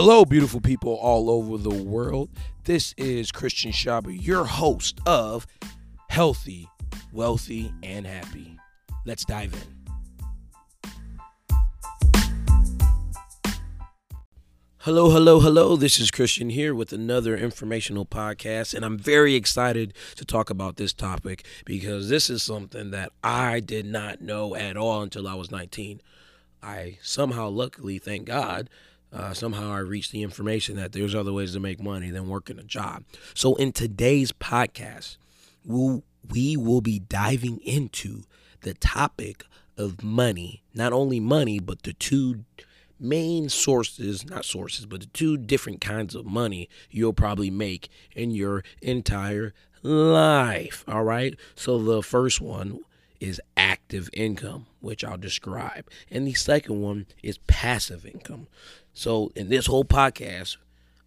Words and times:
Hello, 0.00 0.24
beautiful 0.24 0.60
people 0.60 0.94
all 0.94 1.28
over 1.28 1.58
the 1.58 1.82
world. 1.82 2.30
This 2.62 2.94
is 2.96 3.32
Christian 3.32 3.72
Shaba, 3.72 4.16
your 4.24 4.44
host 4.44 5.00
of 5.06 5.44
Healthy, 6.08 6.68
Wealthy, 7.12 7.74
and 7.82 8.06
Happy. 8.06 8.56
Let's 9.04 9.24
dive 9.24 9.52
in. 9.54 10.92
Hello, 14.82 15.10
hello, 15.10 15.40
hello. 15.40 15.74
This 15.74 15.98
is 15.98 16.12
Christian 16.12 16.50
here 16.50 16.76
with 16.76 16.92
another 16.92 17.36
informational 17.36 18.06
podcast, 18.06 18.74
and 18.74 18.84
I'm 18.84 18.98
very 18.98 19.34
excited 19.34 19.94
to 20.14 20.24
talk 20.24 20.48
about 20.48 20.76
this 20.76 20.92
topic 20.92 21.44
because 21.64 22.08
this 22.08 22.30
is 22.30 22.44
something 22.44 22.92
that 22.92 23.10
I 23.24 23.58
did 23.58 23.84
not 23.84 24.20
know 24.20 24.54
at 24.54 24.76
all 24.76 25.02
until 25.02 25.26
I 25.26 25.34
was 25.34 25.50
19. 25.50 26.00
I 26.62 26.98
somehow, 27.02 27.48
luckily, 27.48 27.98
thank 27.98 28.26
God, 28.26 28.70
uh, 29.12 29.32
somehow 29.32 29.70
I 29.70 29.78
reached 29.78 30.12
the 30.12 30.22
information 30.22 30.76
that 30.76 30.92
there's 30.92 31.14
other 31.14 31.32
ways 31.32 31.54
to 31.54 31.60
make 31.60 31.80
money 31.80 32.10
than 32.10 32.28
working 32.28 32.58
a 32.58 32.64
job. 32.64 33.04
So, 33.34 33.54
in 33.54 33.72
today's 33.72 34.32
podcast, 34.32 35.16
we'll, 35.64 36.04
we 36.28 36.56
will 36.56 36.80
be 36.80 36.98
diving 36.98 37.58
into 37.60 38.22
the 38.60 38.74
topic 38.74 39.44
of 39.76 40.02
money, 40.02 40.62
not 40.74 40.92
only 40.92 41.20
money, 41.20 41.58
but 41.58 41.82
the 41.84 41.92
two 41.94 42.44
main 43.00 43.48
sources, 43.48 44.26
not 44.26 44.44
sources, 44.44 44.84
but 44.84 45.00
the 45.00 45.06
two 45.06 45.36
different 45.36 45.80
kinds 45.80 46.14
of 46.14 46.26
money 46.26 46.68
you'll 46.90 47.12
probably 47.12 47.50
make 47.50 47.88
in 48.14 48.32
your 48.32 48.64
entire 48.82 49.54
life. 49.82 50.84
All 50.88 51.04
right. 51.04 51.34
So, 51.54 51.78
the 51.78 52.02
first 52.02 52.40
one 52.40 52.80
is 53.20 53.40
active 53.56 54.08
income, 54.12 54.66
which 54.80 55.04
I'll 55.04 55.16
describe. 55.16 55.88
And 56.10 56.26
the 56.26 56.34
second 56.34 56.80
one 56.80 57.06
is 57.22 57.38
passive 57.46 58.06
income. 58.06 58.46
So, 58.98 59.30
in 59.36 59.48
this 59.48 59.66
whole 59.66 59.84
podcast, 59.84 60.56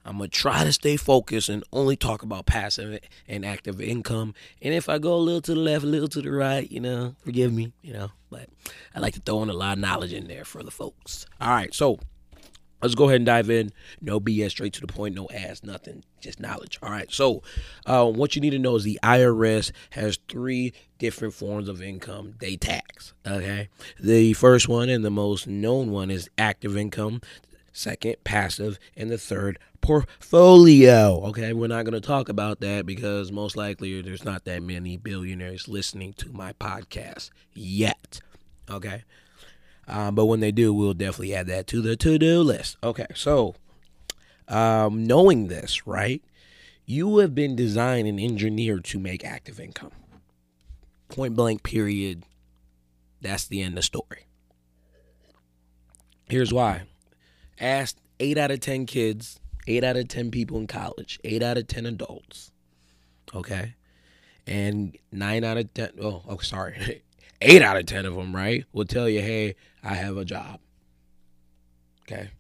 I'm 0.06 0.18
to 0.20 0.30
try 0.30 0.64
to 0.64 0.72
stay 0.72 0.96
focused 0.96 1.50
and 1.50 1.62
only 1.74 1.98
talk 1.98 2.24
about 2.24 2.46
passive 2.46 2.98
and 3.28 3.46
active 3.46 3.82
income. 3.82 4.34
And 4.62 4.74
if 4.74 4.88
I 4.88 4.98
go 4.98 5.14
a 5.14 5.18
little 5.18 5.42
to 5.42 5.54
the 5.54 5.60
left, 5.60 5.84
a 5.84 5.88
little 5.88 6.08
to 6.08 6.22
the 6.22 6.32
right, 6.32 6.72
you 6.72 6.80
know, 6.80 7.16
forgive 7.20 7.52
me, 7.52 7.74
you 7.82 7.92
know, 7.92 8.12
but 8.30 8.48
I 8.96 9.02
like 9.02 9.16
to 9.16 9.20
throw 9.20 9.44
in 9.44 9.50
a 9.50 9.54
lot 9.54 9.74
of 9.74 9.80
knowledge 9.80 10.14
in 10.14 10.30
there 10.30 10.46
for 10.46 10.64
the 10.64 10.72
folks. 10.72 11.26
All 11.42 11.50
right. 11.50 11.74
So, 11.74 12.00
let's 12.82 12.96
go 12.96 13.10
ahead 13.10 13.18
and 13.18 13.26
dive 13.26 13.50
in. 13.50 13.74
No 14.00 14.22
BS, 14.22 14.52
straight 14.52 14.72
to 14.72 14.80
the 14.80 14.88
point, 14.88 15.14
no 15.14 15.28
ass, 15.28 15.62
nothing, 15.62 16.06
just 16.22 16.40
knowledge. 16.40 16.80
All 16.82 16.92
right. 16.92 17.12
So, 17.12 17.44
uh, 17.86 18.10
what 18.10 18.38
you 18.38 18.42
need 18.42 18.52
to 18.52 18.60
know 18.60 18.78
is 18.78 18.86
the 18.86 19.02
IRS 19.04 19.74
has 19.90 20.18
three 20.30 20.72
different 20.98 21.34
forms 21.34 21.68
of 21.68 21.82
income 21.82 22.36
they 22.40 22.56
tax. 22.56 23.14
Okay. 23.28 23.68
The 24.00 24.32
first 24.32 24.70
one 24.70 24.88
and 24.88 25.04
the 25.04 25.12
most 25.12 25.46
known 25.46 25.92
one 25.92 26.10
is 26.10 26.30
active 26.38 26.78
income. 26.78 27.20
Second, 27.74 28.18
passive, 28.24 28.78
and 28.98 29.10
the 29.10 29.18
third, 29.18 29.58
portfolio. 29.82 31.22
Okay, 31.28 31.54
we're 31.54 31.68
not 31.68 31.86
going 31.86 32.00
to 32.00 32.06
talk 32.06 32.30
about 32.30 32.60
that 32.62 32.86
because 32.86 33.32
most 33.32 33.56
likely 33.58 34.02
there's 34.02 34.26
not 34.26 34.46
that 34.46 34.62
many 34.62 34.98
billionaires 34.98 35.68
listening 35.68 36.14
to 36.14 36.32
my 36.32 36.54
podcast 36.54 37.32
yet. 37.54 38.20
Okay, 38.70 39.04
um, 39.88 40.16
but 40.16 40.26
when 40.26 40.40
they 40.40 40.52
do, 40.52 40.74
we'll 40.74 40.94
definitely 40.94 41.34
add 41.34 41.48
that 41.48 41.68
to 41.68 41.82
the 41.82 41.96
to 41.98 42.18
do 42.18 42.42
list. 42.42 42.78
Okay, 42.84 43.08
so 43.16 43.56
um, 44.48 45.06
knowing 45.06 45.48
this, 45.48 45.86
right, 45.88 46.24
you 46.86 47.18
have 47.20 47.34
been 47.34 47.56
designed 47.56 48.08
and 48.08 48.20
engineered 48.20 48.84
to 48.86 49.00
make 49.00 49.26
active 49.26 49.60
income. 49.60 49.92
Point 51.10 51.36
blank, 51.36 51.64
period. 51.64 52.24
That's 53.22 53.46
the 53.46 53.62
end 53.62 53.74
of 53.74 53.76
the 53.78 53.84
story. 53.84 54.26
Here's 56.30 56.54
why. 56.54 56.84
Asked 57.62 58.02
eight 58.20 58.38
out 58.38 58.52
of 58.52 58.60
10 58.60 58.86
kids, 58.86 59.40
eight 59.68 59.84
out 59.84 59.96
of 59.96 60.10
10 60.10 60.32
people 60.32 60.58
in 60.58 60.68
college, 60.68 61.20
eight 61.24 61.42
out 61.42 61.58
of 61.58 61.68
10 61.68 61.86
adults. 61.86 62.52
Okay. 63.34 63.76
And 64.46 64.98
nine 65.12 65.44
out 65.44 65.58
of 65.58 65.74
10, 65.74 65.92
oh, 66.02 66.24
oh 66.28 66.40
sorry, 66.40 67.04
eight 67.42 67.62
out 67.62 67.78
of 67.78 67.86
10 67.86 68.06
of 68.06 68.16
them, 68.16 68.36
right, 68.36 68.66
will 68.74 68.86
tell 68.86 69.08
you, 69.08 69.22
hey, 69.22 69.56
I 69.84 69.94
have 69.94 70.18
a 70.18 70.26
job. 70.26 70.60
Okay. 72.04 72.32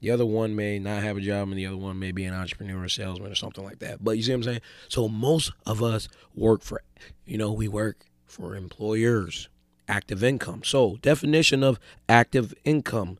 The 0.00 0.10
other 0.10 0.26
one 0.26 0.54
may 0.54 0.78
not 0.78 1.02
have 1.02 1.16
a 1.16 1.20
job, 1.20 1.48
and 1.48 1.58
the 1.58 1.66
other 1.66 1.76
one 1.76 1.98
may 1.98 2.12
be 2.12 2.24
an 2.24 2.34
entrepreneur 2.34 2.84
or 2.84 2.88
salesman 2.88 3.32
or 3.32 3.34
something 3.34 3.64
like 3.64 3.78
that. 3.80 4.04
But 4.04 4.12
you 4.12 4.22
see 4.22 4.32
what 4.32 4.36
I'm 4.36 4.42
saying? 4.44 4.60
So 4.88 5.08
most 5.08 5.52
of 5.64 5.82
us 5.82 6.08
work 6.34 6.62
for, 6.62 6.82
you 7.24 7.38
know, 7.38 7.52
we 7.52 7.66
work 7.66 8.06
for 8.24 8.54
employers, 8.54 9.48
active 9.88 10.22
income. 10.22 10.62
So 10.64 10.98
definition 11.00 11.64
of 11.64 11.80
active 12.08 12.54
income, 12.64 13.18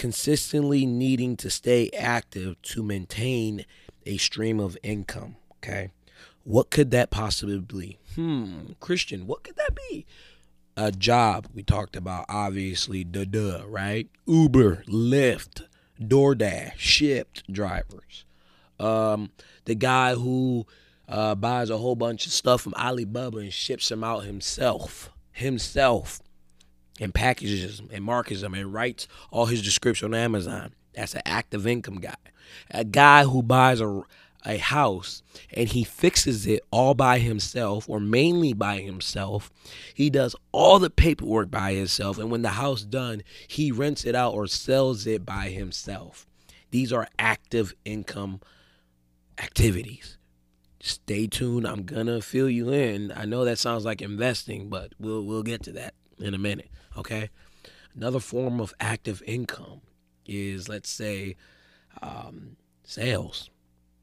consistently 0.00 0.86
needing 0.86 1.36
to 1.36 1.50
stay 1.50 1.90
active 1.90 2.60
to 2.62 2.82
maintain 2.82 3.66
a 4.06 4.16
stream 4.16 4.58
of 4.58 4.78
income. 4.82 5.36
Okay. 5.58 5.90
What 6.42 6.70
could 6.70 6.90
that 6.92 7.10
possibly 7.10 7.60
be? 7.60 7.98
Hmm, 8.14 8.72
Christian, 8.80 9.26
what 9.26 9.44
could 9.44 9.56
that 9.56 9.76
be? 9.90 10.06
A 10.74 10.90
job 10.90 11.48
we 11.52 11.62
talked 11.62 11.96
about, 11.96 12.24
obviously, 12.30 13.04
duh, 13.04 13.26
duh, 13.26 13.62
right? 13.66 14.08
Uber, 14.24 14.84
Lyft, 14.88 15.66
DoorDash, 16.00 16.78
Shipt 16.78 17.52
drivers. 17.52 18.24
Um, 18.78 19.28
the 19.66 19.74
guy 19.74 20.14
who 20.14 20.66
uh, 21.10 21.34
buys 21.34 21.68
a 21.68 21.76
whole 21.76 21.94
bunch 21.94 22.24
of 22.24 22.32
stuff 22.32 22.62
from 22.62 22.72
Alibaba 22.72 23.36
and 23.36 23.52
ships 23.52 23.90
them 23.90 24.02
out 24.02 24.24
himself, 24.24 25.10
himself, 25.32 26.22
and 27.00 27.12
packages 27.12 27.78
them 27.78 27.88
and 27.92 28.04
markets 28.04 28.42
them 28.42 28.54
and 28.54 28.72
writes 28.72 29.08
all 29.30 29.46
his 29.46 29.62
description 29.62 30.14
on 30.14 30.20
Amazon. 30.20 30.74
That's 30.94 31.14
an 31.14 31.22
active 31.24 31.66
income 31.66 31.98
guy. 31.98 32.14
A 32.70 32.84
guy 32.84 33.24
who 33.24 33.42
buys 33.42 33.80
a 33.80 34.02
a 34.44 34.56
house 34.56 35.22
and 35.52 35.68
he 35.68 35.84
fixes 35.84 36.46
it 36.46 36.62
all 36.70 36.94
by 36.94 37.18
himself 37.18 37.88
or 37.88 38.00
mainly 38.00 38.52
by 38.52 38.80
himself. 38.80 39.50
He 39.94 40.10
does 40.10 40.34
all 40.52 40.78
the 40.78 40.90
paperwork 40.90 41.50
by 41.50 41.74
himself 41.74 42.18
and 42.18 42.30
when 42.30 42.42
the 42.42 42.50
house 42.50 42.82
done, 42.82 43.22
he 43.46 43.70
rents 43.70 44.04
it 44.04 44.14
out 44.14 44.34
or 44.34 44.46
sells 44.46 45.06
it 45.06 45.26
by 45.26 45.48
himself. 45.48 46.26
These 46.70 46.92
are 46.92 47.08
active 47.18 47.74
income 47.84 48.40
activities. 49.38 50.16
Stay 50.80 51.26
tuned. 51.26 51.66
I'm 51.66 51.84
gonna 51.84 52.22
fill 52.22 52.48
you 52.48 52.70
in. 52.70 53.12
I 53.14 53.26
know 53.26 53.44
that 53.44 53.58
sounds 53.58 53.84
like 53.84 54.00
investing, 54.00 54.70
but 54.70 54.94
we'll 54.98 55.22
we'll 55.22 55.42
get 55.42 55.62
to 55.64 55.72
that 55.72 55.94
in 56.18 56.32
a 56.32 56.38
minute. 56.38 56.70
Okay. 57.00 57.30
Another 57.94 58.20
form 58.20 58.60
of 58.60 58.72
active 58.78 59.22
income 59.26 59.80
is 60.26 60.68
let's 60.68 60.88
say 60.88 61.36
um, 62.00 62.56
sales 62.84 63.50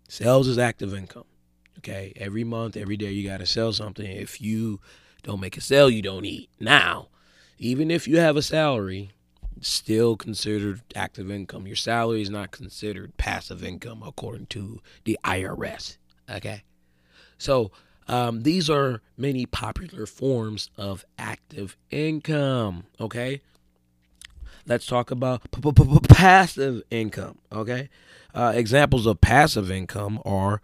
Sales 0.08 0.48
is 0.48 0.58
active 0.58 0.94
income. 0.94 1.26
Okay. 1.80 2.14
Every 2.16 2.44
month, 2.44 2.78
every 2.78 2.98
day, 2.98 3.12
you 3.12 3.28
got 3.28 3.40
to 3.40 3.46
sell 3.46 3.74
something. 3.74 4.06
If 4.06 4.42
you 4.42 4.80
don't 5.24 5.42
make 5.42 5.58
a 5.58 5.62
sale, 5.62 5.90
you 5.90 6.02
don't 6.02 6.26
eat. 6.26 6.50
Now, 6.60 7.10
even 7.58 7.92
if 7.92 8.08
you 8.08 8.18
have 8.18 8.38
a 8.38 8.42
salary, 8.42 9.12
still 9.62 10.16
considered 10.16 10.82
active 10.96 11.30
income. 11.30 11.68
Your 11.68 11.76
salary 11.76 12.22
is 12.22 12.30
not 12.30 12.52
considered 12.52 13.18
passive 13.18 13.64
income 13.64 14.02
according 14.06 14.46
to 14.48 14.80
the 15.04 15.20
IRS. 15.24 15.98
Okay. 16.30 16.64
So, 17.38 17.72
um, 18.08 18.44
these 18.44 18.70
are 18.70 19.02
many 19.18 19.46
popular 19.46 20.06
forms 20.06 20.70
of 20.78 21.06
active 21.18 21.76
income. 21.92 22.86
Okay. 23.00 23.42
Let's 24.66 24.86
talk 24.86 25.12
about 25.12 25.50
passive 26.10 26.84
income. 26.92 27.38
Okay. 27.52 27.90
Uh, 28.34 28.54
examples 28.56 29.06
of 29.06 29.22
passive 29.22 29.72
income 29.72 30.22
are 30.26 30.62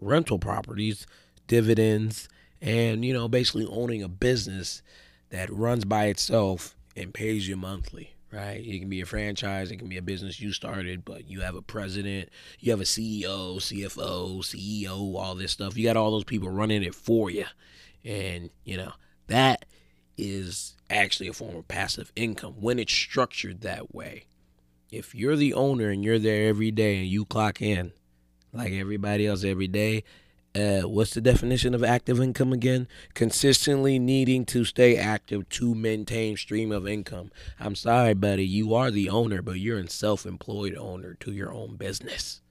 rental 0.00 0.38
properties, 0.38 1.06
dividends, 1.46 2.28
and 2.60 3.04
you 3.04 3.12
know 3.12 3.28
basically 3.28 3.66
owning 3.66 4.02
a 4.02 4.08
business 4.08 4.82
that 5.30 5.50
runs 5.50 5.84
by 5.84 6.06
itself 6.06 6.76
and 6.96 7.14
pays 7.14 7.48
you 7.48 7.56
monthly 7.56 8.14
right? 8.32 8.64
It 8.64 8.80
can 8.80 8.88
be 8.88 9.00
a 9.00 9.06
franchise 9.06 9.70
it 9.70 9.76
can 9.76 9.88
be 9.88 9.96
a 9.96 10.02
business 10.02 10.40
you 10.40 10.52
started 10.52 11.04
but 11.04 11.28
you 11.28 11.40
have 11.40 11.54
a 11.54 11.62
president 11.62 12.28
you 12.60 12.70
have 12.70 12.80
a 12.80 12.84
ceo 12.84 13.56
cfo 13.56 14.40
ceo 14.40 15.16
all 15.18 15.34
this 15.34 15.52
stuff. 15.52 15.76
You 15.76 15.84
got 15.84 15.96
all 15.96 16.10
those 16.10 16.24
people 16.24 16.50
running 16.50 16.82
it 16.82 16.94
for 16.94 17.30
you 17.30 17.46
and 18.04 18.50
you 18.64 18.76
know 18.76 18.92
that 19.28 19.64
is 20.16 20.74
actually 20.90 21.28
a 21.28 21.32
form 21.32 21.56
of 21.56 21.68
passive 21.68 22.12
income 22.16 22.54
when 22.60 22.78
it's 22.78 22.92
structured 22.92 23.60
that 23.60 23.94
way. 23.94 24.24
If 24.90 25.14
you're 25.14 25.36
the 25.36 25.54
owner 25.54 25.90
and 25.90 26.04
you're 26.04 26.18
there 26.18 26.48
every 26.48 26.70
day 26.70 26.98
and 26.98 27.06
you 27.06 27.24
clock 27.24 27.62
in 27.62 27.92
like 28.52 28.72
everybody 28.72 29.26
else 29.26 29.44
every 29.44 29.68
day, 29.68 30.02
uh, 30.58 30.88
what's 30.88 31.14
the 31.14 31.20
definition 31.20 31.74
of 31.74 31.84
active 31.84 32.20
income 32.20 32.52
again? 32.52 32.88
Consistently 33.14 33.98
needing 33.98 34.44
to 34.46 34.64
stay 34.64 34.96
active 34.96 35.48
to 35.50 35.74
maintain 35.74 36.36
stream 36.36 36.72
of 36.72 36.86
income. 36.86 37.30
I'm 37.60 37.74
sorry, 37.74 38.14
buddy, 38.14 38.46
you 38.46 38.74
are 38.74 38.90
the 38.90 39.08
owner, 39.08 39.42
but 39.42 39.58
you're 39.58 39.78
a 39.78 39.88
self-employed 39.88 40.76
owner 40.76 41.14
to 41.20 41.32
your 41.32 41.52
own 41.52 41.76
business. 41.76 42.42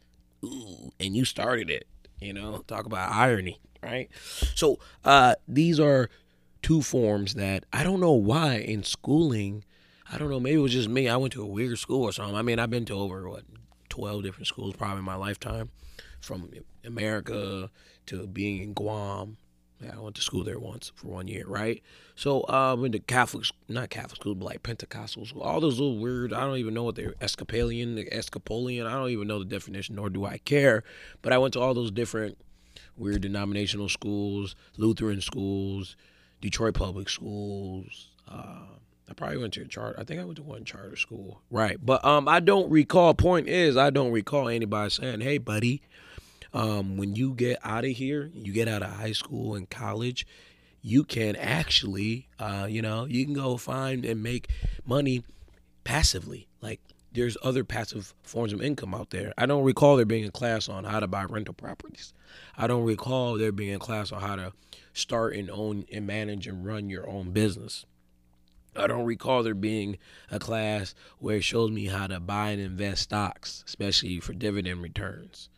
Ooh, 0.43 0.91
and 0.99 1.15
you 1.15 1.25
started 1.25 1.69
it. 1.69 1.87
You 2.19 2.33
know, 2.33 2.63
talk 2.67 2.85
about 2.85 3.11
irony, 3.11 3.59
right? 3.83 4.09
So 4.55 4.79
uh, 5.03 5.35
these 5.47 5.79
are 5.79 6.09
two 6.61 6.81
forms 6.81 7.35
that 7.35 7.65
I 7.71 7.83
don't 7.83 7.99
know 7.99 8.13
why 8.13 8.55
in 8.55 8.83
schooling 8.83 9.63
I 10.11 10.17
don't 10.17 10.29
know. 10.29 10.39
Maybe 10.39 10.55
it 10.55 10.59
was 10.59 10.71
just 10.71 10.89
me. 10.89 11.09
I 11.09 11.17
went 11.17 11.33
to 11.33 11.41
a 11.41 11.45
weird 11.45 11.77
school 11.77 12.03
or 12.03 12.11
something. 12.13 12.35
I 12.35 12.41
mean, 12.41 12.59
I've 12.59 12.69
been 12.69 12.85
to 12.85 12.93
over 12.93 13.27
what 13.29 13.43
12 13.89 14.23
different 14.23 14.47
schools 14.47 14.75
probably 14.75 14.99
in 14.99 15.05
my 15.05 15.15
lifetime, 15.15 15.69
from 16.21 16.49
America 16.85 17.69
to 18.07 18.27
being 18.27 18.61
in 18.61 18.73
Guam. 18.73 19.37
Yeah, 19.79 19.93
I 19.95 19.99
went 19.99 20.15
to 20.15 20.23
school 20.23 20.43
there 20.43 20.57
once 20.57 20.91
for 20.95 21.07
one 21.07 21.27
year, 21.27 21.45
right? 21.45 21.83
So 22.15 22.41
uh, 22.49 22.71
I 22.71 22.73
went 22.73 22.93
to 22.93 22.99
Catholic, 22.99 23.45
not 23.69 23.91
Catholic 23.91 24.15
school, 24.15 24.33
but 24.33 24.45
like 24.45 24.63
Pentecostal 24.63 25.25
school. 25.25 25.43
All 25.43 25.61
those 25.61 25.79
little 25.79 25.99
weird, 25.99 26.33
I 26.33 26.41
don't 26.41 26.57
even 26.57 26.73
know 26.73 26.83
what 26.83 26.95
they're, 26.95 27.13
Escapalian, 27.21 27.95
the 27.95 28.07
Episcopalian, 28.07 28.87
I 28.87 28.93
don't 28.93 29.11
even 29.11 29.27
know 29.27 29.37
the 29.37 29.45
definition, 29.45 29.95
nor 29.95 30.09
do 30.09 30.25
I 30.25 30.39
care. 30.39 30.83
But 31.21 31.31
I 31.31 31.37
went 31.37 31.53
to 31.53 31.59
all 31.59 31.75
those 31.75 31.91
different 31.91 32.39
weird 32.97 33.21
denominational 33.21 33.87
schools, 33.87 34.55
Lutheran 34.77 35.21
schools, 35.21 35.95
Detroit 36.41 36.73
public 36.73 37.07
schools, 37.07 38.09
uh, 38.27 38.65
I 39.09 39.13
probably 39.13 39.37
went 39.37 39.53
to 39.53 39.61
a 39.61 39.67
charter. 39.67 39.99
I 39.99 40.03
think 40.03 40.19
I 40.19 40.25
went 40.25 40.37
to 40.37 40.43
one 40.43 40.65
charter 40.65 40.95
school. 40.95 41.41
Right. 41.49 41.77
But 41.83 42.03
um 42.03 42.27
I 42.27 42.39
don't 42.39 42.69
recall 42.69 43.13
point 43.13 43.47
is 43.47 43.77
I 43.77 43.89
don't 43.89 44.11
recall 44.11 44.49
anybody 44.49 44.89
saying, 44.89 45.21
"Hey 45.21 45.37
buddy, 45.37 45.81
um 46.57 46.97
when 46.97 47.15
you 47.15 47.33
get 47.33 47.59
out 47.63 47.85
of 47.85 47.91
here, 47.91 48.31
you 48.33 48.51
get 48.51 48.67
out 48.67 48.81
of 48.81 48.89
high 48.89 49.11
school 49.11 49.55
and 49.55 49.69
college, 49.69 50.25
you 50.81 51.03
can 51.03 51.35
actually 51.35 52.27
uh 52.39 52.67
you 52.69 52.81
know, 52.81 53.05
you 53.05 53.23
can 53.25 53.33
go 53.33 53.57
find 53.57 54.03
and 54.03 54.23
make 54.23 54.49
money 54.85 55.23
passively. 55.83 56.47
Like 56.61 56.81
there's 57.13 57.37
other 57.43 57.63
passive 57.63 58.13
forms 58.23 58.53
of 58.53 58.61
income 58.61 58.93
out 58.93 59.11
there. 59.11 59.33
I 59.37 59.45
don't 59.45 59.63
recall 59.63 59.95
there 59.95 60.05
being 60.05 60.25
a 60.25 60.31
class 60.31 60.67
on 60.67 60.83
how 60.83 60.99
to 60.99 61.07
buy 61.07 61.23
rental 61.25 61.53
properties. 61.53 62.13
I 62.57 62.67
don't 62.67 62.83
recall 62.83 63.37
there 63.37 63.51
being 63.51 63.75
a 63.75 63.79
class 63.79 64.11
on 64.11 64.21
how 64.21 64.35
to 64.35 64.53
start 64.93 65.35
and 65.35 65.49
own 65.49 65.85
and 65.91 66.07
manage 66.07 66.47
and 66.47 66.65
run 66.65 66.89
your 66.89 67.07
own 67.07 67.31
business. 67.31 67.85
I 68.75 68.87
don't 68.87 69.05
recall 69.05 69.43
there 69.43 69.55
being 69.55 69.97
a 70.29 70.39
class 70.39 70.93
where 71.19 71.37
it 71.37 71.43
shows 71.43 71.71
me 71.71 71.85
how 71.85 72.07
to 72.07 72.19
buy 72.19 72.49
and 72.51 72.61
invest 72.61 73.03
stocks, 73.03 73.63
especially 73.65 74.19
for 74.19 74.33
dividend 74.33 74.83
returns. 74.83 75.49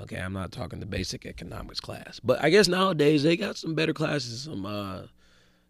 Okay, 0.00 0.16
I'm 0.16 0.32
not 0.32 0.52
talking 0.52 0.80
the 0.80 0.86
basic 0.86 1.26
economics 1.26 1.80
class, 1.80 2.18
but 2.20 2.42
I 2.42 2.48
guess 2.50 2.66
nowadays 2.66 3.22
they 3.22 3.36
got 3.36 3.56
some 3.56 3.74
better 3.74 3.92
classes. 3.92 4.42
Some 4.42 4.64
uh, 4.64 5.02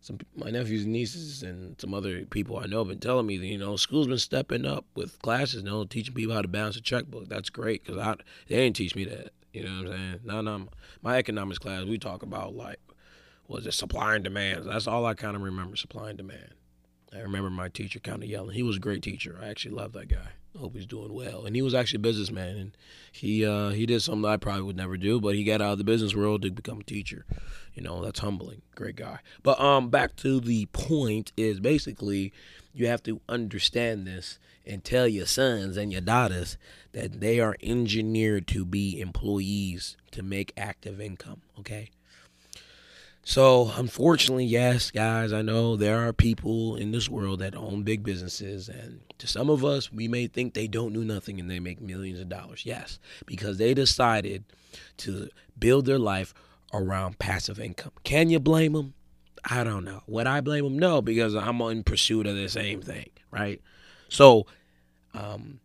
some 0.01 0.19
my 0.37 0.51
nephews 0.51 0.85
and 0.85 0.93
nieces 0.93 1.43
and 1.43 1.81
some 1.81 1.93
other 1.93 2.25
people 2.27 2.59
I 2.59 2.67
know 2.67 2.79
have 2.79 2.89
been 2.89 3.01
telling 3.01 3.27
me 3.27 3.37
that 3.39 3.47
you 3.47 3.59
know 3.59 3.77
school's 3.77 4.07
been 4.07 4.19
stepping 4.19 4.65
up 4.65 4.85
with 4.95 5.21
classes, 5.23 5.63
you 5.63 5.69
know, 5.69 5.85
teaching 5.85 6.15
people 6.15 6.35
how 6.35 6.43
to 6.43 6.49
balance 6.49 6.77
a 6.77 6.81
checkbook. 6.81 7.29
That's 7.29 7.51
great 7.51 7.85
because 7.85 7.99
I 7.99 8.15
they 8.49 8.57
didn't 8.57 8.77
teach 8.77 8.95
me 8.95 9.05
that. 9.07 9.33
You 9.53 9.65
know 9.65 9.83
what 9.83 9.93
I'm 9.93 9.99
saying? 9.99 10.21
No, 10.25 10.41
no, 10.41 10.69
my 11.03 11.19
economics 11.19 11.59
class 11.59 11.85
we 11.85 11.99
talk 11.99 12.23
about 12.23 12.55
like 12.55 12.79
was 13.49 13.67
it 13.67 13.73
supply 13.73 14.15
and 14.15 14.25
demand. 14.25 14.65
That's 14.67 14.87
all 14.87 15.05
I 15.05 15.15
kind 15.15 15.37
of 15.37 15.43
remember, 15.43 15.77
supply 15.77 16.11
and 16.11 16.17
demand. 16.17 16.55
I 17.13 17.21
remember 17.21 17.51
my 17.51 17.69
teacher 17.69 17.99
kind 17.99 18.23
of 18.23 18.29
yelling. 18.29 18.55
He 18.55 18.63
was 18.63 18.77
a 18.77 18.81
great 18.81 19.03
teacher. 19.03 19.39
I 19.43 19.49
actually 19.49 19.75
love 19.75 19.93
that 19.93 20.09
guy. 20.09 20.31
Hope 20.59 20.77
he's 20.77 20.87
doing 20.87 21.15
well. 21.15 21.47
And 21.47 21.57
he 21.57 21.63
was 21.63 21.75
actually 21.75 21.97
a 21.97 22.01
businessman, 22.01 22.57
and 22.57 22.77
he 23.11 23.45
uh, 23.47 23.71
he 23.71 23.87
did 23.87 24.03
something 24.03 24.31
I 24.31 24.37
probably 24.37 24.63
would 24.63 24.77
never 24.77 24.97
do, 24.97 25.21
but 25.21 25.35
he 25.35 25.45
got 25.45 25.63
out 25.63 25.73
of 25.73 25.79
the 25.79 25.85
business 25.85 26.15
world 26.15 26.43
to 26.43 26.51
become 26.51 26.81
a 26.81 26.85
teacher. 26.85 27.25
You 27.75 27.83
know, 27.83 28.03
that's 28.03 28.21
humbling. 28.21 28.61
Great 28.75 28.97
guy. 28.97 29.21
But 29.43 29.59
um, 29.59 29.89
back 29.89 30.15
to 30.17 30.41
the 30.41 30.67
point 30.67 31.33
is 31.39 31.59
basically 31.59 32.33
you 32.75 32.87
have 32.87 33.03
to 33.05 33.21
understand 33.29 34.07
this 34.07 34.39
and 34.67 34.85
tell 34.85 35.09
your 35.09 35.27
sons 35.27 35.77
and 35.77 35.91
your 35.91 36.01
daughters 36.01 36.57
that 36.93 37.21
they 37.21 37.41
are 37.41 37.57
engineered 37.63 38.47
to 38.49 38.65
be 38.65 39.01
employees 39.01 39.97
to 40.11 40.23
make 40.23 40.53
active 40.57 41.01
income. 41.01 41.41
Okay. 41.59 41.91
So, 43.25 43.71
unfortunately, 43.77 44.47
yes, 44.47 44.91
guys, 44.91 45.33
I 45.33 45.43
know 45.43 45.77
there 45.77 46.07
are 46.07 46.13
people 46.13 46.75
in 46.75 46.91
this 46.91 47.09
world 47.09 47.39
that 47.39 47.55
own 47.55 47.85
big 47.85 48.03
businesses, 48.03 48.69
and 48.69 49.01
to 49.19 49.29
some 49.29 49.49
of 49.49 49.65
us, 49.65 49.93
we 49.93 50.09
may 50.09 50.27
think 50.27 50.55
they 50.55 50.67
don't 50.67 50.93
do 50.93 51.05
nothing 51.05 51.39
and 51.39 51.49
they 51.49 51.61
make 51.61 51.81
millions 51.81 52.19
of 52.19 52.29
dollars. 52.29 52.67
Yes, 52.67 52.99
because 53.25 53.59
they 53.59 53.75
decided 53.75 54.45
to 54.99 55.29
build 55.57 55.87
their 55.87 56.01
life 56.01 56.35
around 56.73 57.21
passive 57.21 57.61
income. 57.61 57.93
Can 58.03 58.29
you 58.29 58.41
blame 58.41 58.73
them? 58.73 58.95
I 59.45 59.63
don't 59.63 59.85
know. 59.85 60.03
Would 60.09 60.27
I 60.27 60.41
blame 60.41 60.65
them? 60.65 60.79
No, 60.79 61.01
because 61.01 61.37
I'm 61.37 61.61
in 61.61 61.85
pursuit 61.85 62.27
of 62.27 62.35
the 62.35 62.49
same 62.49 62.83
thing, 62.83 63.11
right? 63.31 63.61
So, 64.09 64.47
um, 65.15 65.61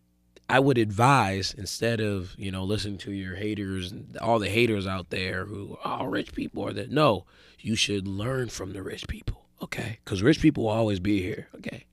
I 0.50 0.60
would 0.60 0.78
advise 0.78 1.54
instead 1.58 2.00
of 2.00 2.36
you 2.38 2.52
know 2.52 2.64
listening 2.64 2.98
to 3.00 3.12
your 3.12 3.36
haters 3.36 3.92
and 3.92 4.18
all 4.18 4.40
the 4.40 4.50
haters 4.50 4.88
out 4.88 5.10
there 5.10 5.46
who 5.46 5.78
all 5.84 6.04
oh, 6.04 6.06
rich 6.06 6.34
people 6.34 6.66
are 6.66 6.74
that 6.74 6.92
no 6.92 7.26
you 7.60 7.76
should 7.76 8.08
learn 8.08 8.50
from 8.50 8.74
the 8.74 8.84
rich 8.84 9.08
people, 9.08 9.46
okay? 9.62 10.00
Because 10.04 10.22
rich 10.22 10.40
people 10.40 10.64
will 10.64 10.72
always 10.72 11.00
be 11.00 11.22
here, 11.22 11.48
okay? 11.56 11.86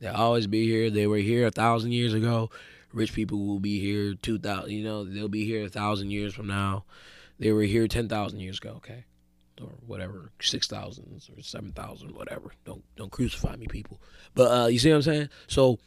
They'll 0.00 0.14
always 0.14 0.46
be 0.46 0.66
here. 0.66 0.90
They 0.90 1.06
were 1.06 1.18
here 1.18 1.46
a 1.46 1.50
thousand 1.50 1.92
years 1.92 2.14
ago. 2.14 2.50
Rich 2.92 3.12
people 3.12 3.46
will 3.46 3.60
be 3.60 3.78
here 3.80 4.14
two 4.14 4.38
thousand. 4.38 4.72
You 4.72 4.84
know, 4.84 5.04
they'll 5.04 5.28
be 5.28 5.44
here 5.44 5.66
a 5.66 5.68
thousand 5.68 6.10
years 6.10 6.34
from 6.34 6.46
now. 6.46 6.84
They 7.38 7.52
were 7.52 7.62
here 7.62 7.86
ten 7.86 8.08
thousand 8.08 8.40
years 8.40 8.58
ago, 8.58 8.74
okay? 8.76 9.04
Or 9.60 9.68
whatever, 9.86 10.32
six 10.40 10.66
thousand 10.66 11.22
or 11.36 11.42
seven 11.42 11.72
thousand, 11.72 12.14
whatever. 12.14 12.52
Don't 12.64 12.82
don't 12.96 13.12
crucify 13.12 13.56
me, 13.56 13.66
people. 13.66 14.00
But 14.34 14.50
uh, 14.50 14.66
you 14.68 14.78
see 14.78 14.90
what 14.90 14.96
I'm 14.96 15.02
saying? 15.02 15.28
So, 15.46 15.78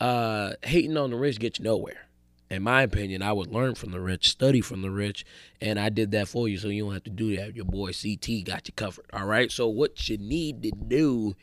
uh, 0.00 0.52
hating 0.62 0.96
on 0.96 1.10
the 1.10 1.16
rich 1.16 1.38
gets 1.38 1.58
you 1.58 1.64
nowhere 1.64 2.10
in 2.50 2.64
my 2.64 2.82
opinion, 2.82 3.22
I 3.22 3.32
would 3.32 3.52
learn 3.52 3.76
from 3.76 3.92
the 3.92 4.00
rich, 4.00 4.28
study 4.28 4.60
from 4.60 4.82
the 4.82 4.90
rich, 4.90 5.24
and 5.60 5.78
I 5.78 5.88
did 5.88 6.10
that 6.10 6.26
for 6.26 6.48
you, 6.48 6.58
so 6.58 6.68
you 6.68 6.84
don't 6.84 6.92
have 6.92 7.04
to 7.04 7.10
do 7.10 7.36
that. 7.36 7.54
Your 7.54 7.64
boy 7.64 7.92
CT 7.92 8.44
got 8.44 8.66
you 8.66 8.74
covered. 8.74 9.06
All 9.12 9.24
right. 9.24 9.52
So 9.52 9.68
what 9.68 10.08
you 10.08 10.18
need 10.18 10.62
to 10.64 10.72
do 10.72 11.36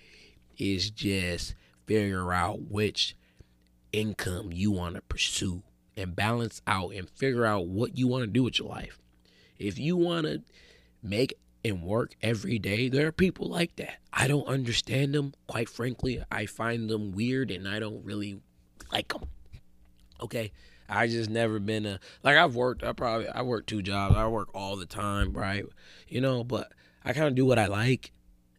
is 0.57 0.89
just 0.91 1.55
figure 1.85 2.33
out 2.33 2.63
which 2.69 3.15
income 3.93 4.51
you 4.51 4.71
want 4.71 4.95
to 4.95 5.01
pursue 5.01 5.63
and 5.95 6.15
balance 6.15 6.61
out 6.67 6.93
and 6.93 7.09
figure 7.09 7.45
out 7.45 7.67
what 7.67 7.97
you 7.97 8.07
want 8.07 8.23
to 8.23 8.27
do 8.27 8.43
with 8.43 8.59
your 8.59 8.67
life. 8.67 8.99
If 9.57 9.79
you 9.79 9.95
want 9.95 10.25
to 10.25 10.41
make 11.01 11.33
and 11.63 11.81
work 11.81 12.15
every 12.21 12.59
day, 12.59 12.89
there 12.89 13.07
are 13.07 13.11
people 13.13 13.47
like 13.47 13.77
that. 13.77 13.95
I 14.11 14.27
don't 14.27 14.45
understand 14.45 15.13
them. 15.13 15.33
Quite 15.47 15.69
frankly, 15.69 16.21
I 16.29 16.45
find 16.47 16.89
them 16.89 17.13
weird 17.13 17.49
and 17.49 17.65
I 17.67 17.79
don't 17.79 18.03
really 18.03 18.41
like 18.91 19.09
them. 19.09 19.23
Okay. 20.21 20.51
I 20.89 21.07
just 21.07 21.29
never 21.29 21.59
been 21.59 21.85
a 21.85 21.99
like 22.23 22.37
I've 22.37 22.55
worked. 22.55 22.83
I 22.83 22.93
probably 22.93 23.27
I 23.27 23.41
work 23.41 23.65
two 23.65 23.81
jobs. 23.81 24.15
I 24.15 24.27
work 24.27 24.49
all 24.53 24.77
the 24.77 24.85
time, 24.85 25.33
right? 25.33 25.65
You 26.07 26.21
know, 26.21 26.43
but 26.43 26.71
I 27.03 27.13
kind 27.13 27.27
of 27.27 27.35
do 27.35 27.45
what 27.45 27.59
I 27.59 27.67
like. 27.67 28.11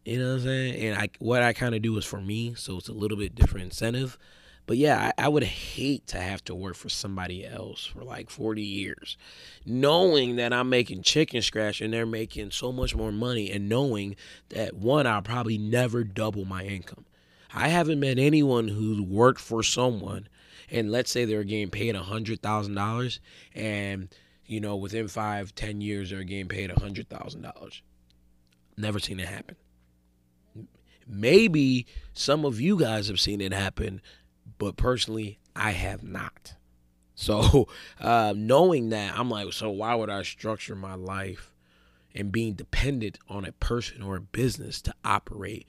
You 0.05 0.19
know 0.19 0.27
what 0.29 0.33
I'm 0.35 0.41
saying? 0.41 0.75
And 0.85 0.97
I 0.97 1.09
what 1.19 1.41
I 1.41 1.53
kind 1.53 1.75
of 1.75 1.81
do 1.81 1.97
is 1.97 2.05
for 2.05 2.21
me, 2.21 2.53
so 2.55 2.77
it's 2.77 2.89
a 2.89 2.93
little 2.93 3.17
bit 3.17 3.35
different 3.35 3.65
incentive. 3.65 4.17
But 4.65 4.77
yeah, 4.77 5.11
I, 5.17 5.25
I, 5.25 5.27
would 5.29 5.43
hate 5.43 6.05
to 6.07 6.19
have 6.19 6.43
to 6.45 6.53
work 6.53 6.75
for 6.75 6.89
somebody 6.89 7.43
else 7.43 7.85
for 7.85 8.03
like 8.03 8.29
40 8.29 8.61
years, 8.61 9.17
knowing 9.65 10.35
that 10.35 10.53
I'm 10.53 10.69
making 10.69 11.01
chicken 11.01 11.41
scratch 11.41 11.81
and 11.81 11.91
they're 11.91 12.05
making 12.05 12.51
so 12.51 12.71
much 12.71 12.95
more 12.95 13.11
money, 13.11 13.49
and 13.49 13.67
knowing 13.67 14.15
that 14.49 14.75
one, 14.75 15.07
I'll 15.07 15.23
probably 15.23 15.57
never 15.57 16.03
double 16.03 16.45
my 16.45 16.65
income. 16.65 17.05
I 17.53 17.69
haven't 17.69 17.99
met 17.99 18.19
anyone 18.19 18.67
who's 18.67 19.01
worked 19.01 19.41
for 19.41 19.63
someone 19.63 20.27
and 20.71 20.91
let's 20.91 21.11
say 21.11 21.25
they're 21.25 21.43
getting 21.43 21.69
paid 21.69 21.95
a 21.95 22.03
hundred 22.03 22.41
thousand 22.41 22.75
dollars 22.75 23.19
and 23.55 24.13
you 24.45 24.59
know 24.59 24.75
within 24.75 25.07
five 25.07 25.55
ten 25.55 25.81
years 25.81 26.09
they're 26.09 26.23
getting 26.23 26.47
paid 26.47 26.71
a 26.71 26.79
hundred 26.79 27.09
thousand 27.09 27.41
dollars. 27.41 27.81
Never 28.77 28.99
seen 28.99 29.19
it 29.19 29.27
happen. 29.27 29.55
Maybe 31.07 31.87
some 32.13 32.45
of 32.45 32.61
you 32.61 32.77
guys 32.77 33.07
have 33.07 33.19
seen 33.19 33.41
it 33.41 33.51
happen 33.51 34.01
but 34.57 34.77
personally 34.77 35.39
i 35.55 35.71
have 35.71 36.03
not. 36.03 36.53
So 37.19 37.67
uh, 37.99 38.33
knowing 38.33 38.89
that 38.89 39.19
i'm 39.19 39.29
like 39.29 39.51
so 39.51 39.69
why 39.71 39.93
would 39.93 40.09
i 40.09 40.23
structure 40.23 40.73
my 40.75 40.95
life 40.95 41.51
and 42.15 42.31
being 42.31 42.53
dependent 42.53 43.17
on 43.27 43.43
a 43.43 43.51
person 43.51 44.01
or 44.01 44.15
a 44.15 44.21
business 44.21 44.81
to 44.83 44.93
operate 45.03 45.67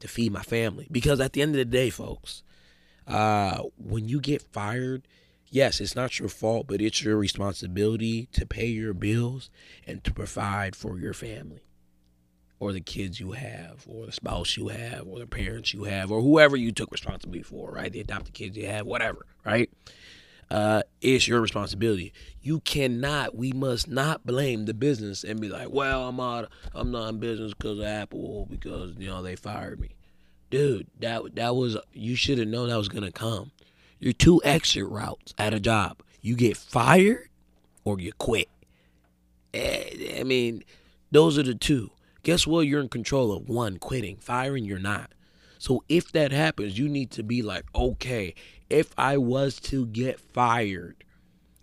to 0.00 0.08
feed 0.08 0.32
my 0.32 0.42
family 0.42 0.86
because 0.90 1.20
at 1.20 1.32
the 1.32 1.42
end 1.42 1.52
of 1.52 1.56
the 1.58 1.64
day 1.64 1.90
folks 1.90 2.42
uh, 3.08 3.62
when 3.78 4.08
you 4.08 4.20
get 4.20 4.42
fired, 4.42 5.08
yes, 5.48 5.80
it's 5.80 5.96
not 5.96 6.18
your 6.18 6.28
fault, 6.28 6.66
but 6.68 6.80
it's 6.80 7.02
your 7.02 7.16
responsibility 7.16 8.28
to 8.32 8.44
pay 8.46 8.66
your 8.66 8.92
bills 8.92 9.50
and 9.86 10.04
to 10.04 10.12
provide 10.12 10.76
for 10.76 10.98
your 10.98 11.14
family 11.14 11.62
or 12.60 12.72
the 12.72 12.80
kids 12.80 13.18
you 13.18 13.32
have 13.32 13.86
or 13.88 14.04
the 14.04 14.12
spouse 14.12 14.56
you 14.56 14.68
have 14.68 15.06
or 15.06 15.18
the 15.18 15.26
parents 15.26 15.72
you 15.72 15.84
have 15.84 16.10
or 16.10 16.20
whoever 16.20 16.56
you 16.56 16.70
took 16.70 16.90
responsibility 16.90 17.42
for, 17.42 17.70
right? 17.70 17.92
The 17.92 18.00
adopted 18.00 18.34
kids 18.34 18.56
you 18.56 18.66
have, 18.66 18.84
whatever, 18.84 19.26
right? 19.44 19.70
Uh, 20.50 20.82
it's 21.00 21.28
your 21.28 21.40
responsibility. 21.40 22.12
You 22.40 22.60
cannot, 22.60 23.36
we 23.36 23.52
must 23.52 23.88
not 23.88 24.24
blame 24.24 24.64
the 24.64 24.74
business 24.74 25.22
and 25.22 25.40
be 25.40 25.48
like, 25.48 25.70
well, 25.70 26.08
I'm 26.08 26.18
out, 26.20 26.48
I'm 26.74 26.90
not 26.90 27.08
in 27.10 27.20
business 27.20 27.52
because 27.52 27.78
of 27.78 27.84
Apple 27.84 28.46
because, 28.50 28.94
you 28.96 29.08
know, 29.08 29.22
they 29.22 29.36
fired 29.36 29.78
me 29.78 29.90
dude, 30.50 30.86
that 31.00 31.34
that 31.34 31.54
was 31.54 31.76
you 31.92 32.14
should 32.14 32.38
have 32.38 32.48
known 32.48 32.68
that 32.68 32.76
was 32.76 32.88
gonna 32.88 33.12
come. 33.12 33.50
Your 33.98 34.12
two 34.12 34.40
exit 34.44 34.86
routes 34.86 35.34
at 35.38 35.54
a 35.54 35.60
job. 35.60 36.02
You 36.20 36.36
get 36.36 36.56
fired 36.56 37.28
or 37.84 37.98
you 37.98 38.12
quit. 38.12 38.48
Eh, 39.54 40.20
I 40.20 40.24
mean, 40.24 40.62
those 41.10 41.38
are 41.38 41.42
the 41.42 41.54
two. 41.54 41.90
Guess 42.22 42.46
what? 42.46 42.66
You're 42.66 42.80
in 42.80 42.88
control 42.88 43.32
of 43.32 43.48
one, 43.48 43.78
quitting. 43.78 44.16
Firing, 44.16 44.64
you're 44.64 44.78
not. 44.78 45.12
So 45.58 45.82
if 45.88 46.12
that 46.12 46.30
happens, 46.30 46.78
you 46.78 46.88
need 46.88 47.10
to 47.12 47.22
be 47.22 47.42
like, 47.42 47.64
okay, 47.74 48.34
if 48.70 48.92
I 48.98 49.16
was 49.16 49.58
to 49.60 49.86
get 49.86 50.20
fired, 50.20 51.04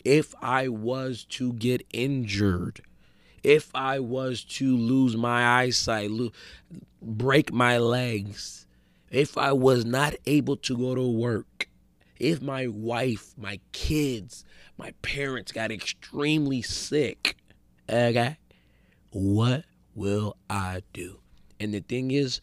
if 0.04 0.34
I 0.42 0.68
was 0.68 1.24
to 1.32 1.54
get 1.54 1.86
injured, 1.92 2.82
if 3.44 3.70
I 3.76 4.00
was 4.00 4.44
to 4.44 4.76
lose 4.76 5.16
my 5.16 5.62
eyesight, 5.62 6.12
lo- 6.12 6.32
break 7.02 7.54
my 7.54 7.78
legs, 7.78 8.66
if 9.12 9.38
I 9.38 9.52
was 9.52 9.86
not 9.86 10.16
able 10.26 10.58
to 10.58 10.78
go 10.78 10.96
to 10.96 11.08
work, 11.08 11.70
if 12.20 12.42
my 12.42 12.68
wife, 12.68 13.34
my 13.38 13.60
kids, 13.72 14.46
my 14.78 14.94
parents 15.02 15.52
got 15.52 15.72
extremely 15.72 16.62
sick, 16.62 17.38
okay, 17.90 18.38
what 19.12 19.66
will 19.94 20.38
I 20.50 20.82
do? 20.94 21.20
And 21.60 21.74
the 21.74 21.82
thing 21.82 22.12
is, 22.12 22.42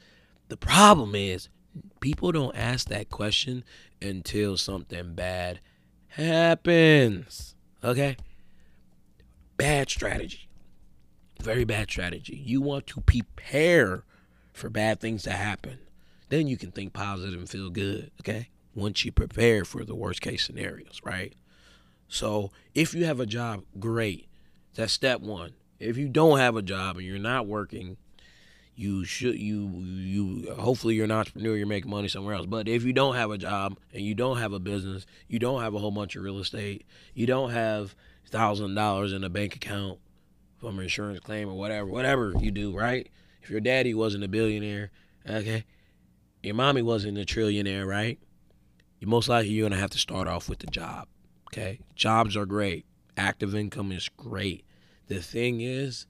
the 0.48 0.56
problem 0.56 1.14
is, 1.14 1.48
people 2.00 2.32
don't 2.32 2.56
ask 2.56 2.88
that 2.88 3.10
question 3.10 3.64
until 4.02 4.56
something 4.56 5.14
bad 5.14 5.60
happens. 6.08 7.54
Okay? 7.82 8.16
Bad 9.56 9.90
strategy. 9.90 10.48
Very 11.40 11.64
bad 11.64 11.90
strategy. 11.90 12.40
You 12.44 12.60
want 12.60 12.86
to 12.88 13.00
prepare 13.00 14.04
for 14.52 14.68
bad 14.68 15.00
things 15.00 15.22
to 15.24 15.32
happen. 15.32 15.78
Then 16.28 16.46
you 16.46 16.56
can 16.56 16.70
think 16.70 16.92
positive 16.92 17.38
and 17.38 17.48
feel 17.48 17.70
good. 17.70 18.10
Okay? 18.20 18.48
Once 18.74 19.04
you 19.04 19.12
prepare 19.12 19.64
for 19.64 19.84
the 19.84 19.94
worst 19.94 20.20
case 20.20 20.44
scenarios, 20.44 21.00
right? 21.04 21.34
So 22.08 22.50
if 22.74 22.94
you 22.94 23.04
have 23.04 23.20
a 23.20 23.26
job, 23.26 23.64
great. 23.78 24.28
That's 24.74 24.92
step 24.92 25.20
one. 25.20 25.52
If 25.78 25.96
you 25.96 26.08
don't 26.08 26.38
have 26.38 26.56
a 26.56 26.62
job 26.62 26.96
and 26.96 27.04
you're 27.04 27.18
not 27.18 27.46
working, 27.46 27.96
you 28.74 29.04
should 29.04 29.38
you 29.38 29.68
you 29.84 30.54
hopefully 30.58 30.94
you're 30.94 31.04
an 31.04 31.10
entrepreneur 31.10 31.56
you're 31.56 31.66
making 31.66 31.90
money 31.90 32.08
somewhere 32.08 32.34
else. 32.34 32.46
But 32.46 32.68
if 32.68 32.84
you 32.84 32.92
don't 32.92 33.14
have 33.14 33.30
a 33.30 33.38
job 33.38 33.78
and 33.92 34.02
you 34.02 34.14
don't 34.14 34.38
have 34.38 34.52
a 34.52 34.58
business 34.58 35.06
you 35.28 35.38
don't 35.38 35.62
have 35.62 35.74
a 35.74 35.78
whole 35.78 35.90
bunch 35.90 36.16
of 36.16 36.22
real 36.22 36.38
estate 36.38 36.86
you 37.14 37.26
don't 37.26 37.50
have 37.50 37.94
thousand 38.30 38.74
dollars 38.74 39.12
in 39.12 39.24
a 39.24 39.28
bank 39.28 39.54
account 39.56 39.98
from 40.56 40.78
an 40.78 40.84
insurance 40.84 41.20
claim 41.20 41.48
or 41.48 41.54
whatever 41.54 41.86
whatever 41.86 42.32
you 42.38 42.50
do 42.50 42.76
right? 42.76 43.08
If 43.42 43.50
your 43.50 43.60
daddy 43.60 43.92
wasn't 43.92 44.24
a 44.24 44.28
billionaire 44.28 44.90
okay 45.28 45.64
your 46.42 46.54
mommy 46.54 46.82
wasn't 46.82 47.18
a 47.18 47.22
trillionaire 47.22 47.86
right? 47.86 48.18
You 48.98 49.06
most 49.06 49.28
likely 49.28 49.50
you're 49.50 49.68
gonna 49.68 49.80
have 49.80 49.90
to 49.90 49.98
start 49.98 50.28
off 50.28 50.48
with 50.48 50.60
the 50.60 50.66
job 50.68 51.08
okay? 51.52 51.80
Jobs 51.94 52.36
are 52.36 52.46
great. 52.46 52.86
Active 53.16 53.54
income 53.54 53.92
is 53.92 54.08
great. 54.16 54.64
The 55.08 55.20
thing 55.20 55.60
is 55.60 56.06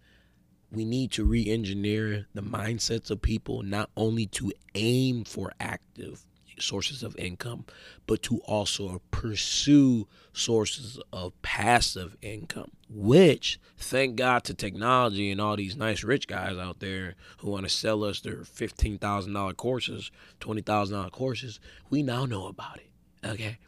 we 0.73 0.85
need 0.85 1.11
to 1.13 1.25
re-engineer 1.25 2.27
the 2.35 2.43
mindsets 2.43 3.11
of 3.11 3.21
people 3.21 3.63
not 3.63 3.91
only 3.97 4.27
to 4.27 4.51
aim 4.75 5.23
for 5.25 5.53
active 5.61 6.25
sources 6.59 7.03
of 7.03 7.17
income 7.17 7.65
but 8.07 8.23
to 8.23 8.39
also 8.41 9.01
pursue 9.11 10.07
sources 10.33 10.99
of 11.13 11.33
passive 11.43 12.17
income 12.23 12.71
which 12.89 13.59
thank 13.77 14.17
god 14.17 14.45
to 14.45 14.55
technology 14.55 15.31
and 15.31 15.41
all 15.41 15.57
these 15.57 15.77
nice 15.77 16.05
rich 16.05 16.27
guys 16.27 16.57
out 16.57 16.81
there 16.81 17.15
who 17.39 17.51
want 17.51 17.65
to 17.65 17.69
sell 17.69 18.05
us 18.05 18.21
their 18.21 18.43
$15000 18.43 19.57
courses 19.57 20.11
$20000 20.41 21.11
courses 21.11 21.59
we 21.91 22.03
now 22.03 22.25
know 22.25 22.47
about 22.47 22.79
it 22.79 23.27
okay? 23.27 23.59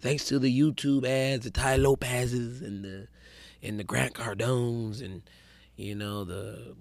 Thanks 0.00 0.26
to 0.26 0.38
the 0.38 0.60
youtube 0.60 1.06
ads 1.06 1.44
the 1.44 1.50
Tai 1.50 1.76
Lopez's 1.76 2.62
and 2.62 2.84
the 2.84 3.08
and 3.62 3.80
the 3.80 3.84
grant 3.84 4.14
cardones 4.14 5.02
and 5.02 5.22
you 5.76 5.94
know 5.94 6.24
the 6.24 6.74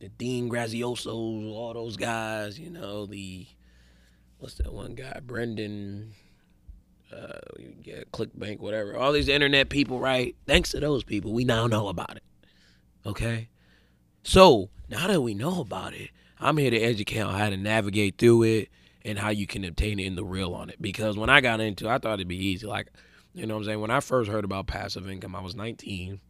the 0.00 0.08
Dean 0.08 0.50
Graziosos, 0.50 1.06
all 1.52 1.74
those 1.74 1.96
guys, 1.96 2.58
you 2.58 2.70
know 2.70 3.06
the 3.06 3.46
what's 4.38 4.54
that 4.54 4.72
one 4.72 4.94
guy, 4.94 5.20
Brendan, 5.22 6.12
uh, 7.14 7.38
yeah, 7.82 8.02
ClickBank, 8.12 8.60
whatever. 8.60 8.96
All 8.96 9.12
these 9.12 9.28
internet 9.28 9.68
people, 9.68 10.00
right? 10.00 10.34
Thanks 10.46 10.70
to 10.70 10.80
those 10.80 11.04
people, 11.04 11.32
we 11.32 11.44
now 11.44 11.66
know 11.66 11.88
about 11.88 12.16
it. 12.16 12.24
Okay, 13.06 13.48
so 14.22 14.70
now 14.88 15.06
that 15.06 15.20
we 15.20 15.34
know 15.34 15.60
about 15.60 15.94
it, 15.94 16.10
I'm 16.38 16.56
here 16.56 16.70
to 16.70 16.78
educate 16.78 17.20
on 17.20 17.38
how 17.38 17.50
to 17.50 17.56
navigate 17.56 18.18
through 18.18 18.42
it 18.44 18.68
and 19.04 19.18
how 19.18 19.30
you 19.30 19.46
can 19.46 19.64
obtain 19.64 19.98
it 19.98 20.06
in 20.06 20.16
the 20.16 20.24
real 20.24 20.54
on 20.54 20.70
it. 20.70 20.80
Because 20.80 21.16
when 21.16 21.30
I 21.30 21.40
got 21.40 21.60
into, 21.60 21.86
it, 21.86 21.90
I 21.90 21.98
thought 21.98 22.14
it'd 22.14 22.28
be 22.28 22.46
easy. 22.46 22.66
Like, 22.66 22.88
you 23.34 23.46
know, 23.46 23.54
what 23.54 23.60
I'm 23.60 23.64
saying 23.64 23.80
when 23.80 23.90
I 23.90 24.00
first 24.00 24.30
heard 24.30 24.44
about 24.44 24.66
passive 24.66 25.08
income, 25.08 25.36
I 25.36 25.40
was 25.40 25.54
19 25.54 26.20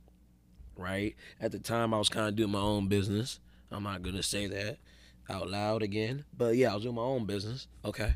right? 0.80 1.14
At 1.40 1.52
the 1.52 1.58
time, 1.58 1.94
I 1.94 1.99
was 1.99 2.08
kind 2.08 2.28
of 2.28 2.37
doing 2.37 2.52
my 2.52 2.60
own 2.60 2.88
business. 2.88 3.40
I'm 3.70 3.84
not 3.84 4.02
gonna 4.02 4.22
say 4.22 4.46
that 4.46 4.78
out 5.28 5.49
loud 5.49 5.82
again, 5.82 6.25
but 6.37 6.56
yeah, 6.56 6.72
I 6.72 6.75
was 6.75 6.82
doing 6.82 6.96
my 6.96 7.02
own 7.02 7.26
business. 7.26 7.68
Okay, 7.84 8.14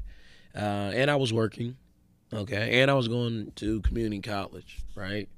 uh, 0.54 0.90
and 0.94 1.11
I 1.11 1.16
was 1.16 1.33
working. 1.33 1.76
Okay, 2.33 2.80
and 2.80 2.90
I 2.90 2.94
was 2.94 3.06
going 3.06 3.52
to 3.56 3.80
community 3.83 4.21
college. 4.21 4.80
Right. 4.97 5.28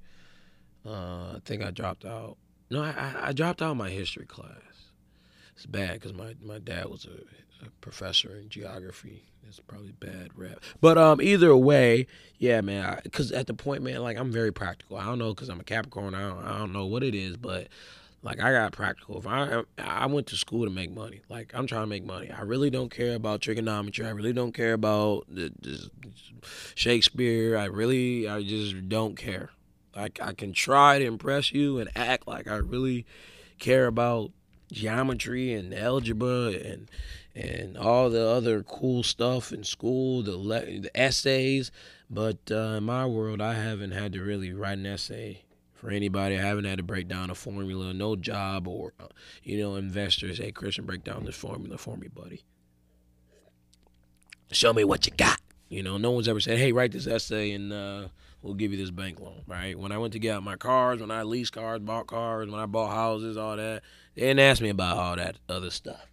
Uh, 0.87 1.35
I 1.35 1.40
think 1.45 1.62
I 1.62 1.71
dropped 1.71 2.04
out. 2.04 2.37
No, 2.71 2.83
I, 2.83 3.14
I 3.21 3.33
dropped 3.33 3.61
out 3.61 3.73
of 3.73 3.76
my 3.76 3.90
history 3.90 4.25
class. 4.25 4.50
It's 5.54 5.66
bad 5.66 5.95
because 5.95 6.12
my, 6.12 6.35
my 6.42 6.59
dad 6.59 6.87
was 6.88 7.06
a, 7.06 7.64
a 7.66 7.71
professor 7.80 8.37
in 8.37 8.49
geography 8.49 9.25
it's 9.49 9.61
probably 9.61 9.93
bad 9.93 10.31
rap. 10.35 10.59
But 10.81 10.99
um, 10.99 11.21
either 11.21 11.57
way, 11.57 12.07
yeah, 12.38 12.61
man. 12.61 13.00
Because 13.03 13.33
at 13.33 13.47
the 13.47 13.55
point, 13.55 13.83
man, 13.83 14.03
like 14.03 14.19
I'm 14.19 14.31
very 14.31 14.53
practical. 14.53 14.97
I 14.97 15.05
don't 15.05 15.19
know 15.19 15.35
because 15.35 15.49
I'm 15.49 15.61
a 15.61 15.65
Capricorn. 15.65 16.15
I 16.15 16.29
don't, 16.29 16.45
I 16.45 16.59
don't 16.59 16.73
know 16.73 16.87
what 16.87 17.03
it 17.03 17.15
is, 17.15 17.37
but 17.37 17.69
like 18.23 18.41
I 18.41 18.50
got 18.53 18.73
practical. 18.73 19.19
If 19.19 19.26
I 19.26 19.62
I 19.79 20.07
went 20.07 20.26
to 20.29 20.37
school 20.37 20.65
to 20.65 20.71
make 20.71 20.93
money. 20.93 21.23
Like 21.29 21.53
I'm 21.55 21.67
trying 21.67 21.83
to 21.83 21.87
make 21.87 22.05
money. 22.05 22.31
I 22.31 22.43
really 22.43 22.71
don't 22.71 22.91
care 22.91 23.15
about 23.15 23.41
trigonometry. 23.41 24.05
I 24.05 24.11
really 24.11 24.33
don't 24.33 24.53
care 24.53 24.73
about 24.73 25.26
the, 25.29 25.53
the 25.61 25.91
Shakespeare. 26.75 27.57
I 27.57 27.67
really 27.67 28.29
I 28.29 28.43
just 28.43 28.88
don't 28.88 29.17
care. 29.17 29.50
Like 29.95 30.19
I 30.21 30.33
can 30.33 30.53
try 30.53 30.99
to 30.99 31.05
impress 31.05 31.53
you 31.53 31.79
and 31.79 31.88
act 31.97 32.26
like 32.26 32.49
I 32.49 32.57
really 32.57 33.07
care 33.59 33.87
about 33.87 34.33
geometry 34.73 35.53
and 35.53 35.73
algebra 35.73 36.49
and 36.49 36.91
and 37.37 37.76
all 37.76 38.09
the 38.09 38.26
other 38.26 38.62
cool 38.62 39.02
stuff 39.02 39.52
in 39.52 39.62
school, 39.62 40.23
the, 40.23 40.37
le- 40.37 40.81
the 40.81 40.90
essays. 40.95 41.71
But 42.09 42.38
uh, 42.50 42.76
in 42.78 42.85
my 42.85 43.05
world, 43.05 43.43
I 43.43 43.55
haven't 43.55 43.90
had 43.90 44.14
to 44.14 44.23
really 44.23 44.55
write 44.55 44.78
an 44.78 44.87
essay 44.87 45.45
for 45.75 45.90
anybody. 45.90 46.38
I 46.38 46.40
haven't 46.40 46.64
had 46.64 46.78
to 46.78 46.83
break 46.83 47.09
down 47.09 47.28
a 47.28 47.35
formula, 47.35 47.93
no 47.93 48.16
job 48.16 48.66
or, 48.66 48.95
uh, 48.99 49.09
you 49.43 49.59
know, 49.59 49.76
investors. 49.76 50.38
Hey, 50.38 50.50
Christian, 50.50 50.87
break 50.87 51.05
down 51.05 51.25
this 51.25 51.37
formula 51.37 51.76
for 51.76 51.99
me, 51.99 52.09
buddy. 52.09 52.43
Show 54.50 54.73
me 54.73 54.85
what 54.85 55.05
you 55.05 55.12
got. 55.12 55.40
You 55.69 55.83
know, 55.83 55.99
no 55.99 56.12
one's 56.12 56.28
ever 56.28 56.40
said, 56.40 56.59
hey, 56.59 56.73
write 56.73 56.93
this 56.93 57.07
essay 57.07 57.50
and 57.50 57.71
uh, 57.71 58.09
we'll 58.40 58.55
give 58.55 58.73
you 58.73 58.78
this 58.78 58.93
bank 58.93 59.21
loan, 59.21 59.43
right? 59.47 59.78
When 59.78 59.93
I 59.93 59.99
went 59.99 60.14
to 60.14 60.19
get 60.19 60.37
out 60.37 60.43
my 60.43 60.57
cars, 60.57 61.00
when 61.00 61.11
I 61.11 61.23
leased 61.25 61.52
cars, 61.52 61.81
bought 61.81 62.07
cars, 62.07 62.49
when 62.49 62.61
I 62.61 62.66
bought 62.66 62.95
houses, 62.95 63.37
all 63.37 63.57
that, 63.57 63.83
they 64.14 64.23
didn't 64.23 64.38
ask 64.38 64.62
me 64.62 64.71
about 64.71 64.97
all 64.97 65.16
that 65.16 65.37
other 65.50 65.71
stuff. 65.71 66.07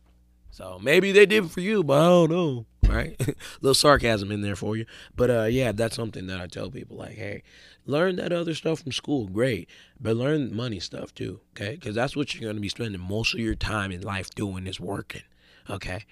So 0.54 0.80
maybe 0.80 1.12
they 1.12 1.26
did 1.26 1.50
for 1.50 1.62
you, 1.62 1.84
but 1.84 2.00
I 2.00 2.06
don't 2.06 2.30
know. 2.30 2.66
Right? 2.88 3.16
A 3.20 3.34
little 3.62 3.74
sarcasm 3.74 4.32
in 4.32 4.42
there 4.42 4.56
for 4.56 4.78
you. 4.78 4.86
But 5.16 5.32
uh, 5.32 5.44
yeah, 5.46 5.72
that's 5.72 5.96
something 5.96 6.28
that 6.28 6.40
I 6.40 6.46
tell 6.46 6.70
people 6.70 6.96
like, 6.96 7.16
hey, 7.16 7.42
learn 7.88 8.18
that 8.18 8.32
other 8.32 8.54
stuff 8.54 8.82
from 8.82 8.92
school, 8.92 9.26
great, 9.28 9.68
but 10.00 10.16
learn 10.16 10.56
money 10.56 10.80
stuff 10.80 11.12
too, 11.16 11.40
okay? 11.56 11.72
Because 11.74 11.96
that's 11.96 12.16
what 12.16 12.36
you're 12.36 12.44
going 12.44 12.56
to 12.56 12.62
be 12.62 12.70
spending 12.70 13.02
most 13.02 13.34
of 13.34 13.40
your 13.40 13.56
time 13.56 13.92
in 13.92 14.02
life 14.02 14.30
doing 14.36 14.68
is 14.68 14.80
working, 14.80 15.24
okay? 15.72 16.06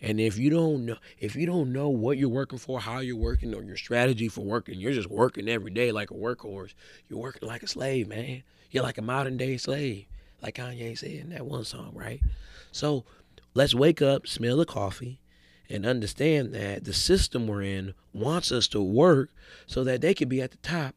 And 0.00 0.20
if 0.20 0.38
you 0.38 0.48
don't 0.48 0.86
know, 0.86 0.96
if 1.18 1.34
you 1.34 1.44
don't 1.44 1.72
know 1.72 1.88
what 1.88 2.18
you're 2.18 2.28
working 2.28 2.60
for, 2.60 2.78
how 2.78 3.00
you're 3.00 3.16
working, 3.16 3.52
or 3.52 3.64
your 3.64 3.76
strategy 3.76 4.28
for 4.28 4.42
working, 4.42 4.78
you're 4.78 4.92
just 4.92 5.10
working 5.10 5.48
every 5.48 5.72
day 5.72 5.90
like 5.90 6.12
a 6.12 6.14
workhorse. 6.14 6.74
You're 7.08 7.18
working 7.18 7.48
like 7.48 7.64
a 7.64 7.66
slave, 7.66 8.06
man. 8.06 8.44
You're 8.70 8.84
like 8.84 8.98
a 8.98 9.02
modern 9.02 9.38
day 9.38 9.56
slave, 9.56 10.06
like 10.40 10.54
Kanye 10.54 10.96
said 10.96 11.10
in 11.10 11.30
that 11.30 11.46
one 11.46 11.64
song, 11.64 11.90
right? 11.94 12.20
So 12.70 13.04
Let's 13.58 13.74
wake 13.74 14.00
up, 14.00 14.28
smell 14.28 14.56
the 14.56 14.64
coffee, 14.64 15.18
and 15.68 15.84
understand 15.84 16.54
that 16.54 16.84
the 16.84 16.92
system 16.92 17.48
we're 17.48 17.62
in 17.62 17.92
wants 18.12 18.52
us 18.52 18.68
to 18.68 18.80
work 18.80 19.30
so 19.66 19.82
that 19.82 20.00
they 20.00 20.14
can 20.14 20.28
be 20.28 20.40
at 20.40 20.52
the 20.52 20.58
top 20.58 20.94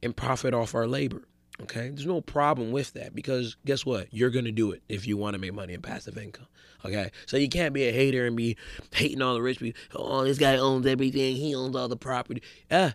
and 0.00 0.16
profit 0.16 0.54
off 0.54 0.76
our 0.76 0.86
labor. 0.86 1.22
Okay, 1.60 1.88
there's 1.88 2.06
no 2.06 2.20
problem 2.20 2.70
with 2.70 2.92
that 2.92 3.16
because 3.16 3.56
guess 3.66 3.84
what? 3.84 4.06
You're 4.12 4.30
gonna 4.30 4.52
do 4.52 4.70
it 4.70 4.84
if 4.88 5.08
you 5.08 5.16
want 5.16 5.34
to 5.34 5.40
make 5.40 5.54
money 5.54 5.74
in 5.74 5.82
passive 5.82 6.16
income. 6.16 6.46
Okay, 6.84 7.10
so 7.26 7.36
you 7.36 7.48
can't 7.48 7.74
be 7.74 7.88
a 7.88 7.92
hater 7.92 8.26
and 8.26 8.36
be 8.36 8.56
hating 8.92 9.20
all 9.20 9.34
the 9.34 9.42
rich 9.42 9.58
people. 9.58 9.80
Oh, 9.96 10.22
this 10.22 10.38
guy 10.38 10.56
owns 10.56 10.86
everything. 10.86 11.34
He 11.34 11.52
owns 11.56 11.74
all 11.74 11.88
the 11.88 11.96
property. 11.96 12.44
Ah, 12.70 12.94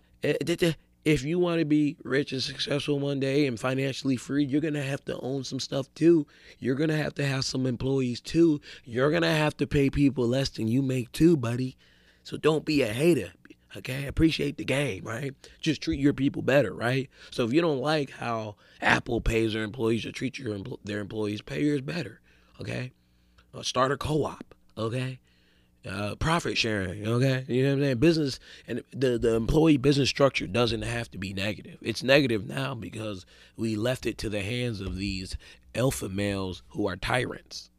if 1.05 1.23
you 1.23 1.39
want 1.39 1.59
to 1.59 1.65
be 1.65 1.97
rich 2.03 2.33
and 2.33 2.43
successful 2.43 2.99
one 2.99 3.19
day 3.19 3.47
and 3.47 3.59
financially 3.59 4.17
free, 4.17 4.43
you're 4.43 4.61
going 4.61 4.73
to 4.73 4.83
have 4.83 5.03
to 5.05 5.17
own 5.19 5.43
some 5.43 5.59
stuff 5.59 5.93
too. 5.95 6.27
You're 6.59 6.75
going 6.75 6.89
to 6.89 6.97
have 6.97 7.15
to 7.15 7.25
have 7.25 7.45
some 7.45 7.65
employees 7.65 8.19
too. 8.21 8.61
You're 8.83 9.09
going 9.09 9.23
to 9.23 9.29
have 9.29 9.55
to 9.57 9.67
pay 9.67 9.89
people 9.89 10.27
less 10.27 10.49
than 10.49 10.67
you 10.67 10.81
make 10.81 11.11
too, 11.11 11.37
buddy. 11.37 11.77
So 12.23 12.37
don't 12.37 12.65
be 12.65 12.81
a 12.81 12.93
hater. 12.93 13.31
Okay, 13.77 14.07
appreciate 14.07 14.57
the 14.57 14.65
game, 14.65 15.03
right? 15.03 15.35
Just 15.61 15.81
treat 15.81 15.99
your 15.99 16.13
people 16.13 16.41
better, 16.41 16.73
right? 16.73 17.07
So 17.29 17.45
if 17.45 17.53
you 17.53 17.61
don't 17.61 17.81
like 17.81 18.09
how 18.09 18.55
Apple 18.81 19.21
pays 19.21 19.53
their 19.53 19.63
employees 19.63 20.07
or 20.07 20.11
treat 20.11 20.39
your 20.39 20.57
their 20.83 20.99
employees, 20.99 21.43
pay 21.43 21.63
yours 21.63 21.81
better. 21.81 22.19
Okay, 22.59 22.91
uh, 23.53 23.61
start 23.61 23.91
a 23.91 23.97
co-op. 23.97 24.55
Okay, 24.75 25.19
uh, 25.89 26.15
profit 26.15 26.57
sharing. 26.57 27.07
Okay, 27.07 27.45
you 27.47 27.63
know 27.63 27.69
what 27.69 27.77
I'm 27.77 27.83
saying? 27.83 27.97
Business 27.97 28.39
and 28.67 28.83
the 28.91 29.17
the 29.17 29.35
employee 29.35 29.77
business 29.77 30.09
structure 30.09 30.47
doesn't 30.47 30.83
have 30.83 31.09
to 31.11 31.17
be 31.17 31.33
negative. 31.33 31.77
It's 31.81 32.03
negative 32.03 32.47
now 32.47 32.75
because 32.75 33.25
we 33.57 33.75
left 33.75 34.05
it 34.05 34.17
to 34.19 34.29
the 34.29 34.41
hands 34.41 34.81
of 34.81 34.95
these 34.95 35.37
alpha 35.75 36.09
males 36.09 36.63
who 36.69 36.87
are 36.87 36.95
tyrants. 36.95 37.69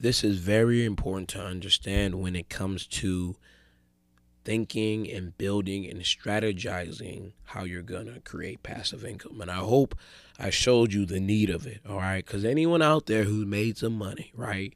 This 0.00 0.22
is 0.22 0.38
very 0.38 0.84
important 0.84 1.28
to 1.30 1.42
understand 1.42 2.14
when 2.14 2.36
it 2.36 2.48
comes 2.48 2.86
to 2.86 3.36
thinking 4.44 5.10
and 5.10 5.36
building 5.36 5.86
and 5.86 6.00
strategizing 6.00 7.32
how 7.44 7.64
you're 7.64 7.82
gonna 7.82 8.20
create 8.20 8.62
passive 8.62 9.04
income. 9.04 9.40
And 9.40 9.50
I 9.50 9.56
hope 9.56 9.94
I 10.38 10.50
showed 10.50 10.92
you 10.92 11.04
the 11.04 11.20
need 11.20 11.50
of 11.50 11.66
it. 11.66 11.80
All 11.86 11.96
right, 11.96 12.24
because 12.24 12.44
anyone 12.44 12.80
out 12.80 13.06
there 13.06 13.24
who 13.24 13.44
made 13.44 13.76
some 13.76 13.98
money, 13.98 14.32
right? 14.34 14.72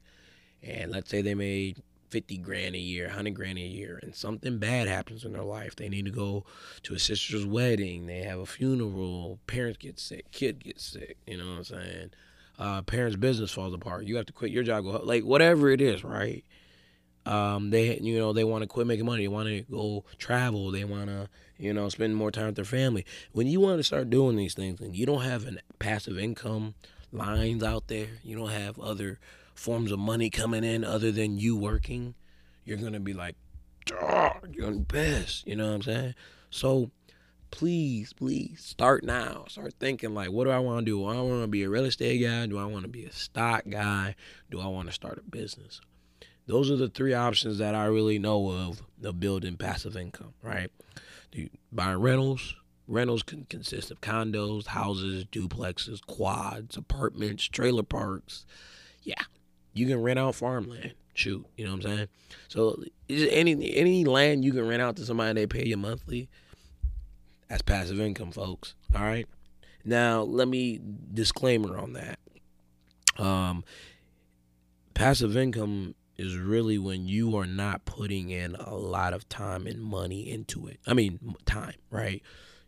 And 0.61 0.91
let's 0.91 1.09
say 1.09 1.21
they 1.21 1.35
made 1.35 1.81
50 2.13 2.37
grand 2.37 2.75
a 2.75 2.79
year, 2.79 3.07
100 3.07 3.33
grand 3.33 3.57
a 3.57 3.61
year, 3.61 3.99
and 4.03 4.13
something 4.13 4.59
bad 4.59 4.87
happens 4.87 5.25
in 5.25 5.33
their 5.33 5.41
life. 5.41 5.75
They 5.75 5.89
need 5.89 6.05
to 6.05 6.11
go 6.11 6.45
to 6.83 6.93
a 6.93 6.99
sister's 6.99 7.43
wedding, 7.43 8.05
they 8.05 8.19
have 8.19 8.37
a 8.37 8.45
funeral, 8.45 9.39
parents 9.47 9.79
get 9.79 9.99
sick, 9.99 10.29
kid 10.31 10.63
gets 10.63 10.85
sick, 10.85 11.17
you 11.25 11.37
know 11.37 11.47
what 11.47 11.57
I'm 11.57 11.63
saying? 11.63 12.11
Uh, 12.59 12.83
parents' 12.83 13.15
business 13.15 13.49
falls 13.49 13.73
apart. 13.73 14.05
You 14.05 14.17
have 14.17 14.27
to 14.27 14.33
quit 14.33 14.51
your 14.51 14.61
job, 14.61 14.85
like 14.85 15.23
whatever 15.23 15.71
it 15.71 15.81
is, 15.81 16.03
right? 16.03 16.45
Um, 17.25 17.71
they 17.71 17.97
you 17.97 18.19
know 18.19 18.31
they 18.31 18.43
want 18.43 18.61
to 18.61 18.67
quit 18.67 18.85
making 18.85 19.07
money. 19.07 19.23
They 19.23 19.27
want 19.27 19.47
to 19.47 19.61
go 19.61 20.03
travel. 20.19 20.69
They 20.69 20.83
want 20.83 21.07
to 21.07 21.29
you 21.57 21.73
know 21.73 21.89
spend 21.89 22.15
more 22.15 22.29
time 22.29 22.47
with 22.47 22.55
their 22.55 22.63
family. 22.63 23.07
When 23.31 23.47
you 23.47 23.59
want 23.59 23.79
to 23.79 23.83
start 23.83 24.11
doing 24.11 24.35
these 24.35 24.53
things 24.53 24.81
and 24.81 24.95
you 24.95 25.07
don't 25.07 25.23
have 25.23 25.47
an 25.47 25.61
passive 25.79 26.19
income 26.19 26.75
lines 27.11 27.63
out 27.63 27.87
there, 27.87 28.09
you 28.23 28.37
don't 28.37 28.51
have 28.51 28.77
other 28.77 29.19
forms 29.53 29.91
of 29.91 29.99
money 29.99 30.29
coming 30.29 30.63
in 30.63 30.83
other 30.83 31.11
than 31.11 31.37
you 31.37 31.55
working, 31.55 32.15
you're 32.65 32.77
gonna 32.77 32.99
be 32.99 33.13
like, 33.13 33.35
you're 33.89 33.99
gonna 34.59 34.79
be. 34.79 35.25
You 35.45 35.55
know 35.55 35.67
what 35.67 35.75
I'm 35.75 35.81
saying? 35.81 36.15
So 36.49 36.91
please, 37.51 38.13
please 38.13 38.63
start 38.63 39.03
now. 39.03 39.45
Start 39.47 39.75
thinking 39.79 40.13
like, 40.13 40.31
what 40.31 40.45
do 40.45 40.49
I 40.49 40.59
want 40.59 40.79
to 40.79 40.85
do? 40.85 40.97
Do 40.99 41.05
I 41.05 41.21
want 41.21 41.43
to 41.43 41.47
be 41.47 41.63
a 41.63 41.69
real 41.69 41.85
estate 41.85 42.19
guy? 42.19 42.47
Do 42.47 42.57
I 42.57 42.65
want 42.65 42.83
to 42.83 42.89
be 42.89 43.05
a 43.05 43.11
stock 43.11 43.63
guy? 43.69 44.15
Do 44.49 44.59
I 44.59 44.67
want 44.67 44.87
to 44.87 44.93
start 44.93 45.19
a 45.19 45.29
business? 45.29 45.79
Those 46.47 46.71
are 46.71 46.75
the 46.75 46.89
three 46.89 47.13
options 47.13 47.59
that 47.59 47.75
I 47.75 47.85
really 47.85 48.19
know 48.19 48.49
of 48.49 48.81
of 49.03 49.19
building 49.19 49.55
passive 49.55 49.95
income, 49.95 50.33
right? 50.41 50.71
Buying 51.71 51.99
rentals. 51.99 52.55
Rentals 52.87 53.23
can 53.23 53.45
consist 53.45 53.91
of 53.91 54.01
condos, 54.01 54.67
houses, 54.67 55.23
duplexes, 55.25 56.05
quads, 56.05 56.75
apartments, 56.75 57.45
trailer 57.45 57.83
parks. 57.83 58.45
Yeah, 59.03 59.23
you 59.73 59.87
can 59.87 60.01
rent 60.01 60.19
out 60.19 60.35
farmland. 60.35 60.93
Shoot, 61.15 61.45
you 61.57 61.65
know 61.65 61.75
what 61.75 61.85
I'm 61.85 61.97
saying? 61.97 62.07
So 62.47 62.83
any 63.09 63.75
any 63.75 64.03
land 64.05 64.43
you 64.43 64.51
can 64.51 64.67
rent 64.67 64.81
out 64.81 64.95
to 64.95 65.05
somebody 65.05 65.33
they 65.33 65.47
pay 65.47 65.65
you 65.65 65.77
monthly, 65.77 66.27
that's 67.47 67.61
passive 67.61 67.99
income, 67.99 68.31
folks. 68.31 68.73
All 68.95 69.03
right. 69.03 69.27
Now 69.85 70.23
let 70.23 70.47
me 70.47 70.79
disclaimer 71.13 71.77
on 71.77 71.93
that. 71.93 72.19
Um, 73.19 73.63
passive 74.95 75.37
income 75.37 75.93
is 76.17 76.37
really 76.37 76.77
when 76.77 77.07
you 77.07 77.35
are 77.37 77.45
not 77.45 77.85
putting 77.85 78.29
in 78.29 78.55
a 78.55 78.75
lot 78.75 79.13
of 79.13 79.27
time 79.29 79.67
and 79.67 79.81
money 79.81 80.29
into 80.29 80.67
it. 80.67 80.79
I 80.87 80.93
mean, 80.93 81.35
time, 81.45 81.75
right? 81.91 82.21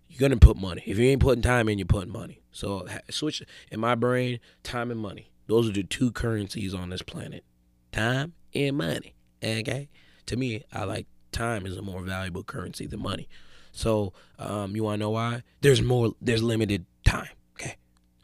You're 0.07 0.29
gonna 0.29 0.39
put 0.39 0.57
money. 0.57 0.83
If 0.85 0.99
you 0.99 1.05
ain't 1.09 1.21
putting 1.21 1.41
time 1.41 1.67
in, 1.67 1.79
you're 1.79 1.85
putting 1.85 2.11
money. 2.11 2.41
So 2.51 2.87
switch 3.09 3.43
in 3.71 3.79
my 3.79 3.95
brain, 3.95 4.39
time 4.63 4.91
and 4.91 4.99
money. 4.99 5.31
Those 5.47 5.69
are 5.69 5.73
the 5.73 5.83
two 5.83 6.11
currencies 6.11 6.73
on 6.73 6.89
this 6.89 7.01
planet. 7.01 7.43
Time 7.91 8.33
and 8.53 8.77
money. 8.77 9.15
Okay? 9.43 9.89
To 10.27 10.37
me, 10.37 10.63
I 10.73 10.85
like 10.85 11.07
time 11.31 11.65
is 11.65 11.77
a 11.77 11.81
more 11.81 12.01
valuable 12.01 12.43
currency 12.43 12.87
than 12.87 13.01
money. 13.01 13.27
So, 13.71 14.13
um, 14.39 14.75
you 14.75 14.83
wanna 14.83 14.97
know 14.97 15.11
why? 15.11 15.43
There's 15.61 15.81
more 15.81 16.13
there's 16.21 16.41
limited 16.41 16.85
time. 17.05 17.29
Okay. 17.53 17.77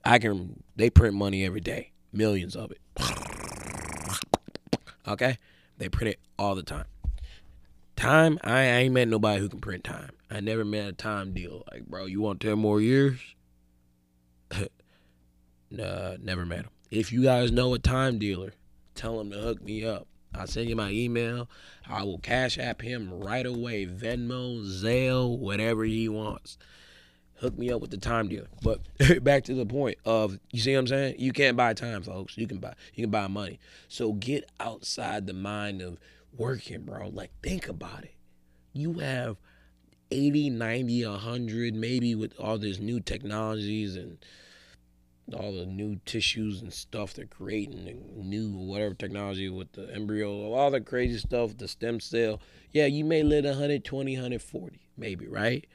I 0.04 0.18
can 0.20 0.64
they 0.76 0.90
print 0.90 1.16
money 1.16 1.46
every 1.46 1.62
day. 1.62 1.92
Millions 2.12 2.56
of 2.56 2.72
it. 2.72 2.80
Okay? 5.08 5.38
They 5.78 5.90
print 5.90 6.14
it 6.14 6.20
all 6.38 6.56
the 6.56 6.64
time. 6.64 6.86
Time, 7.96 8.40
I, 8.44 8.60
I 8.60 8.64
ain't 8.64 8.94
met 8.94 9.08
nobody 9.08 9.40
who 9.40 9.50
can 9.50 9.60
print 9.60 9.84
time. 9.84 10.12
I 10.30 10.40
never 10.40 10.64
met 10.64 10.88
a 10.88 10.94
time 10.94 11.34
deal. 11.34 11.64
Like, 11.72 11.86
bro, 11.86 12.06
you 12.06 12.22
want 12.22 12.40
10 12.40 12.58
more 12.58 12.80
years? 12.80 13.20
nah, 15.72 16.16
never 16.22 16.46
met 16.46 16.60
him. 16.60 16.70
If 16.92 17.12
you 17.12 17.24
guys 17.24 17.52
know 17.52 17.74
a 17.74 17.80
time 17.80 18.20
dealer, 18.20 18.54
tell 18.94 19.20
him 19.20 19.32
to 19.32 19.38
hook 19.38 19.64
me 19.64 19.84
up. 19.86 20.08
I'll 20.36 20.48
send 20.48 20.70
you 20.70 20.76
my 20.76 20.92
email. 20.92 21.50
I 21.90 22.04
will 22.04 22.20
cash 22.20 22.60
app 22.60 22.82
him 22.82 23.12
right 23.20 23.46
away. 23.46 23.86
Venmo, 23.86 24.62
Zelle, 24.62 25.38
whatever 25.38 25.84
he 25.84 26.08
wants 26.08 26.58
hook 27.42 27.58
me 27.58 27.72
up 27.72 27.82
with 27.82 27.90
the 27.90 27.98
time 27.98 28.28
dealer. 28.28 28.48
But 28.62 28.82
back 29.24 29.44
to 29.46 29.54
the 29.54 29.66
point 29.66 29.98
of 30.06 30.40
you 30.52 30.62
see 30.62 30.74
what 30.74 30.82
I'm 30.82 30.88
saying? 30.88 31.16
You 31.18 31.34
can't 31.34 31.58
buy 31.58 31.74
time, 31.74 32.04
folks. 32.04 32.38
You 32.38 32.48
can 32.48 32.60
buy 32.60 32.76
you 32.94 33.04
can 33.04 33.12
buy 33.12 33.28
money. 33.28 33.60
So 33.88 34.14
get 34.14 34.50
outside 34.60 35.28
the 35.28 35.34
mind 35.34 35.82
of 35.82 35.98
working, 36.38 36.84
bro. 36.84 37.10
Like 37.10 37.32
think 37.44 37.68
about 37.68 38.04
it. 38.04 38.14
You 38.74 39.00
have 39.00 39.38
80, 40.12 40.52
90, 40.52 41.06
100 41.06 41.76
maybe 41.76 42.16
with 42.16 42.40
all 42.40 42.58
these 42.58 42.80
new 42.80 43.00
technologies 43.00 43.96
and 43.96 44.18
all 45.34 45.54
the 45.54 45.66
new 45.66 45.98
tissues 46.06 46.62
and 46.62 46.74
stuff 46.74 47.14
they're 47.14 47.26
creating 47.26 48.04
new 48.18 48.50
whatever 48.52 48.94
technology 48.94 49.50
with 49.50 49.72
the 49.74 49.94
embryo 49.94 50.52
all 50.54 50.72
the 50.72 50.82
crazy 50.82 51.18
stuff 51.18 51.58
the 51.58 51.68
stem 51.68 52.00
cell 52.00 52.40
yeah 52.72 52.86
you 52.86 53.06
may 53.06 53.24
live 53.24 53.46
120 53.46 54.16
140 54.16 54.80
maybe 54.98 55.28
right 55.28 55.68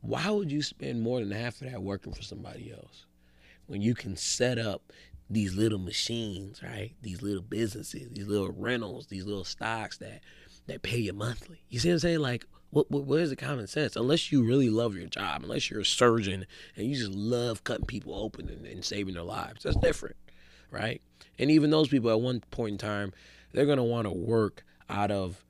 why 0.00 0.30
would 0.30 0.50
you 0.50 0.62
spend 0.62 1.00
more 1.00 1.20
than 1.20 1.30
half 1.30 1.60
of 1.60 1.70
that 1.70 1.82
working 1.82 2.12
for 2.12 2.22
somebody 2.22 2.72
else 2.72 3.06
when 3.66 3.80
you 3.80 3.94
can 3.94 4.16
set 4.16 4.58
up 4.58 4.92
these 5.30 5.54
little 5.54 5.78
machines, 5.78 6.62
right? 6.62 6.92
These 7.02 7.22
little 7.22 7.42
businesses, 7.42 8.10
these 8.10 8.26
little 8.26 8.52
rentals, 8.52 9.06
these 9.06 9.24
little 9.24 9.44
stocks 9.44 9.98
that 9.98 10.20
that 10.66 10.82
pay 10.82 10.98
you 10.98 11.12
monthly. 11.12 11.62
You 11.68 11.78
see 11.78 11.88
what 11.88 11.94
I'm 11.94 11.98
saying? 12.00 12.20
Like, 12.20 12.46
what, 12.74 12.90
what 12.90 13.04
where's 13.04 13.30
the 13.30 13.36
common 13.36 13.66
sense? 13.66 13.96
Unless 13.96 14.32
you 14.32 14.44
really 14.44 14.68
love 14.68 14.96
your 14.96 15.06
job, 15.06 15.42
unless 15.44 15.70
you're 15.70 15.80
a 15.80 15.84
surgeon 15.84 16.46
and 16.76 16.86
you 16.86 16.96
just 16.96 17.12
love 17.12 17.64
cutting 17.64 17.86
people 17.86 18.14
open 18.14 18.48
and, 18.48 18.66
and 18.66 18.84
saving 18.84 19.14
their 19.14 19.22
lives, 19.22 19.62
that's 19.62 19.76
different, 19.76 20.16
right? 20.70 21.00
And 21.38 21.50
even 21.50 21.70
those 21.70 21.88
people 21.88 22.10
at 22.10 22.20
one 22.20 22.40
point 22.50 22.72
in 22.72 22.78
time, 22.78 23.12
they're 23.52 23.66
gonna 23.66 23.84
want 23.84 24.06
to 24.06 24.12
work 24.12 24.64
out 24.90 25.10
of 25.10 25.44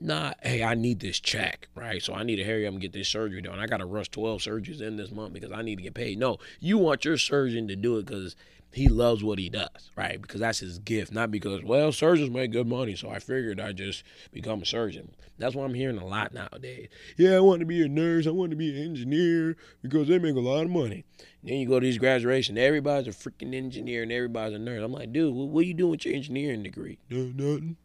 not, 0.00 0.38
hey, 0.42 0.64
I 0.64 0.74
need 0.74 1.00
this 1.00 1.20
check, 1.20 1.68
right? 1.74 2.02
So 2.02 2.14
I 2.14 2.24
need 2.24 2.36
to 2.36 2.44
hurry 2.44 2.66
up 2.66 2.72
and 2.72 2.82
get 2.82 2.92
this 2.92 3.08
surgery 3.08 3.40
done. 3.40 3.58
I 3.58 3.66
got 3.66 3.76
to 3.76 3.86
rush 3.86 4.08
12 4.08 4.40
surgeries 4.40 4.80
in 4.80 4.96
this 4.96 5.12
month 5.12 5.32
because 5.32 5.52
I 5.52 5.62
need 5.62 5.76
to 5.76 5.82
get 5.82 5.94
paid. 5.94 6.18
No, 6.18 6.38
you 6.58 6.76
want 6.76 7.04
your 7.04 7.16
surgeon 7.16 7.68
to 7.68 7.76
do 7.76 7.98
it 7.98 8.06
because 8.06 8.34
he 8.72 8.88
loves 8.88 9.22
what 9.22 9.38
he 9.38 9.48
does, 9.48 9.90
right? 9.96 10.20
Because 10.20 10.40
that's 10.40 10.60
his 10.60 10.78
gift, 10.78 11.12
not 11.12 11.30
because, 11.30 11.62
well, 11.62 11.92
surgeons 11.92 12.30
make 12.30 12.52
good 12.52 12.66
money, 12.66 12.96
so 12.96 13.10
I 13.10 13.18
figured 13.18 13.60
I'd 13.60 13.76
just 13.76 14.04
become 14.32 14.62
a 14.62 14.66
surgeon. 14.66 15.14
That's 15.38 15.54
what 15.54 15.64
I'm 15.64 15.74
hearing 15.74 15.98
a 15.98 16.06
lot 16.06 16.32
nowadays. 16.32 16.88
Yeah, 17.16 17.36
I 17.36 17.40
want 17.40 17.60
to 17.60 17.66
be 17.66 17.82
a 17.82 17.88
nurse. 17.88 18.26
I 18.26 18.30
want 18.30 18.50
to 18.50 18.56
be 18.56 18.70
an 18.70 18.82
engineer 18.82 19.56
because 19.82 20.08
they 20.08 20.18
make 20.18 20.36
a 20.36 20.40
lot 20.40 20.64
of 20.64 20.70
money. 20.70 21.04
And 21.42 21.50
then 21.50 21.58
you 21.58 21.68
go 21.68 21.80
to 21.80 21.86
these 21.86 21.98
graduations, 21.98 22.58
everybody's 22.58 23.08
a 23.08 23.10
freaking 23.10 23.54
engineer 23.54 24.04
and 24.04 24.12
everybody's 24.12 24.54
a 24.54 24.58
nurse. 24.58 24.82
I'm 24.82 24.92
like, 24.92 25.12
dude, 25.12 25.34
what 25.34 25.60
are 25.60 25.66
you 25.66 25.74
doing 25.74 25.90
with 25.90 26.04
your 26.04 26.14
engineering 26.14 26.62
degree? 26.62 26.98
No, 27.10 27.32
nothing. 27.34 27.76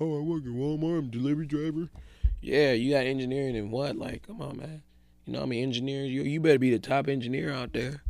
Oh, 0.00 0.18
I 0.18 0.22
work 0.22 0.42
at 0.42 0.50
Walmart. 0.50 0.98
I'm 0.98 1.10
delivery 1.10 1.46
driver. 1.46 1.88
Yeah, 2.40 2.72
you 2.72 2.92
got 2.92 3.06
engineering 3.06 3.56
and 3.56 3.70
what? 3.70 3.96
Like, 3.96 4.26
come 4.26 4.42
on, 4.42 4.58
man. 4.58 4.82
You 5.24 5.32
know, 5.32 5.42
I 5.42 5.46
mean, 5.46 5.62
engineers. 5.62 6.10
You 6.10 6.22
you 6.22 6.40
better 6.40 6.58
be 6.58 6.70
the 6.70 6.78
top 6.78 7.08
engineer 7.08 7.52
out 7.52 7.72
there. 7.72 8.02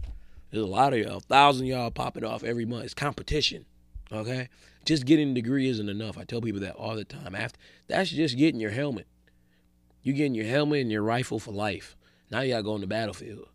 There's 0.51 0.65
a 0.65 0.69
lot 0.69 0.93
of 0.93 1.01
y'all, 1.01 1.17
a 1.17 1.21
thousand 1.21 1.67
y'all 1.67 1.91
popping 1.91 2.25
off 2.25 2.45
every 2.45 2.65
month. 2.65 2.85
It's 2.85 2.95
competition. 2.95 3.67
Okay, 4.13 4.49
just 4.85 5.07
getting 5.07 5.31
a 5.31 5.35
degree 5.35 5.69
isn't 5.69 5.89
enough. 5.89 6.19
I 6.19 6.25
tell 6.25 6.41
people 6.41 6.61
that 6.61 6.77
all 6.77 6.95
the 6.95 7.05
time. 7.05 7.35
After 7.35 7.59
that's 7.89 8.11
just 8.11 8.37
getting 8.37 8.61
your 8.61 8.71
helmet. 8.71 9.07
You 10.03 10.13
getting 10.13 10.35
your 10.35 10.47
helmet 10.47 10.83
and 10.83 10.93
your 10.93 11.03
rifle 11.03 11.39
for 11.39 11.51
life. 11.51 11.97
Now 12.31 12.41
you 12.41 12.53
gotta 12.53 12.63
go 12.63 12.75
on 12.75 12.83
the 12.83 12.87
battlefield 12.87 13.49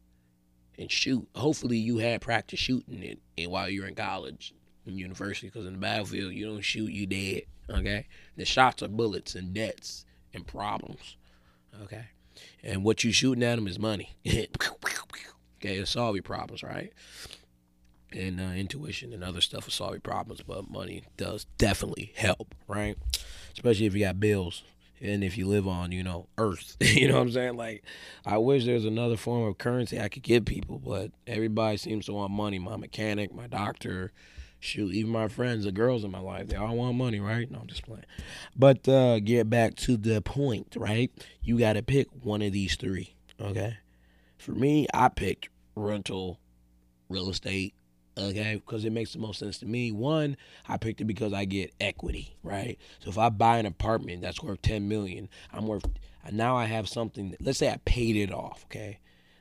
and 0.78 0.92
shoot. 0.92 1.28
Hopefully, 1.36 1.78
you 1.78 1.98
had 2.00 2.22
practice 2.22 2.60
shooting 2.60 3.04
it, 3.04 3.20
and 3.38 3.52
while 3.52 3.70
you're 3.70 3.88
in 3.88 3.96
college 3.96 4.54
and 4.86 4.98
university, 4.98 5.48
because 5.48 5.68
in 5.68 5.74
the 5.74 5.80
battlefield 5.80 6.34
you 6.34 6.48
don't 6.48 6.62
shoot, 6.62 6.92
you 6.92 7.06
dead. 7.06 7.44
Okay, 7.70 8.08
the 8.36 8.46
shots 8.46 8.82
are 8.82 8.88
bullets 8.88 9.36
and 9.36 9.54
debts 9.54 10.06
and 10.34 10.48
problems. 10.48 11.18
Okay, 11.84 12.06
and 12.64 12.84
what 12.84 13.04
you 13.04 13.12
shooting 13.12 13.44
at 13.44 13.56
them 13.56 13.68
is 13.68 13.78
money. 13.78 14.16
okay, 15.60 15.78
to 15.78 15.86
solve 15.86 16.16
your 16.16 16.24
problems, 16.24 16.64
right? 16.64 16.92
And 18.12 18.40
uh, 18.40 18.56
intuition 18.56 19.14
and 19.14 19.24
other 19.24 19.42
stuff 19.42 19.66
will 19.66 19.72
solve 19.72 19.92
your 19.92 20.02
problems, 20.02 20.42
but 20.42 20.70
money 20.70 21.04
does 21.18 21.46
definitely 21.58 22.12
help, 22.16 22.56
right? 22.68 22.98
Especially 23.54 23.86
if 23.86 23.94
you 23.94 24.00
got 24.00 24.20
bills 24.20 24.64
and 25.00 25.24
if 25.24 25.38
you 25.38 25.48
live 25.48 25.68
on, 25.68 25.92
you 25.92 26.04
know, 26.04 26.28
Earth. 26.38 26.76
you 26.82 27.08
know 27.08 27.16
what 27.16 27.22
I'm 27.22 27.32
saying? 27.32 27.56
Like, 27.56 27.84
I 28.26 28.38
wish 28.38 28.66
there's 28.66 28.86
another 28.86 29.18
form 29.18 29.48
of 29.48 29.58
currency 29.58 30.00
I 30.00 30.10
could 30.10 30.24
give 30.24 30.46
people, 30.46 30.80
but 30.80 31.12
everybody 31.28 31.78
seems 31.78 32.08
to 32.08 32.14
want 32.14 32.32
money. 32.32 32.58
My 32.58 32.78
mechanic, 32.78 33.34
my 33.34 33.48
doctor, 33.48 34.12
Shoot, 34.62 34.94
even 34.94 35.12
my 35.12 35.30
friends, 35.30 35.64
the 35.64 35.72
girls 35.72 36.04
in 36.04 36.12
my 36.12 36.20
life, 36.20 36.48
they 36.48 36.58
all 36.58 36.76
want 36.76 36.98
money, 36.98 37.22
right? 37.22 37.50
No, 37.50 37.60
I'm 37.60 37.68
just 37.68 37.86
playing. 37.86 38.04
But 38.58 38.88
uh, 38.90 39.20
get 39.20 39.50
back 39.50 39.76
to 39.78 39.96
the 39.96 40.22
point, 40.22 40.76
right? 40.78 41.10
You 41.42 41.58
got 41.58 41.74
to 41.74 41.82
pick 41.82 42.08
one 42.24 42.42
of 42.42 42.52
these 42.52 42.76
three, 42.76 43.16
okay? 43.40 43.78
For 44.40 44.54
me, 44.54 44.88
I 44.94 45.10
picked 45.10 45.50
rental, 45.76 46.40
real 47.10 47.30
estate, 47.30 47.74
okay? 48.18 48.56
Because 48.56 48.86
it 48.86 48.92
makes 48.92 49.12
the 49.12 49.20
most 49.20 49.38
sense 49.38 49.58
to 49.60 49.66
me. 49.66 49.92
One, 49.92 50.38
I 50.68 50.78
picked 50.78 51.02
it 51.02 51.06
because 51.06 51.34
I 51.34 51.44
get 51.44 51.74
equity, 51.82 52.38
right? 52.42 52.80
So 53.00 53.10
if 53.10 53.18
I 53.18 53.30
buy 53.30 53.58
an 53.58 53.66
apartment 53.66 54.22
that's 54.22 54.42
worth 54.42 54.62
10 54.62 54.88
million, 54.88 55.28
I'm 55.52 55.68
worth 55.68 55.86
now 56.32 56.56
I 56.56 56.66
have 56.66 56.88
something. 56.88 57.36
Let's 57.42 57.60
say 57.60 57.70
I 57.70 57.78
paid 57.84 58.16
it 58.16 58.34
off, 58.34 58.64
okay? 58.66 59.00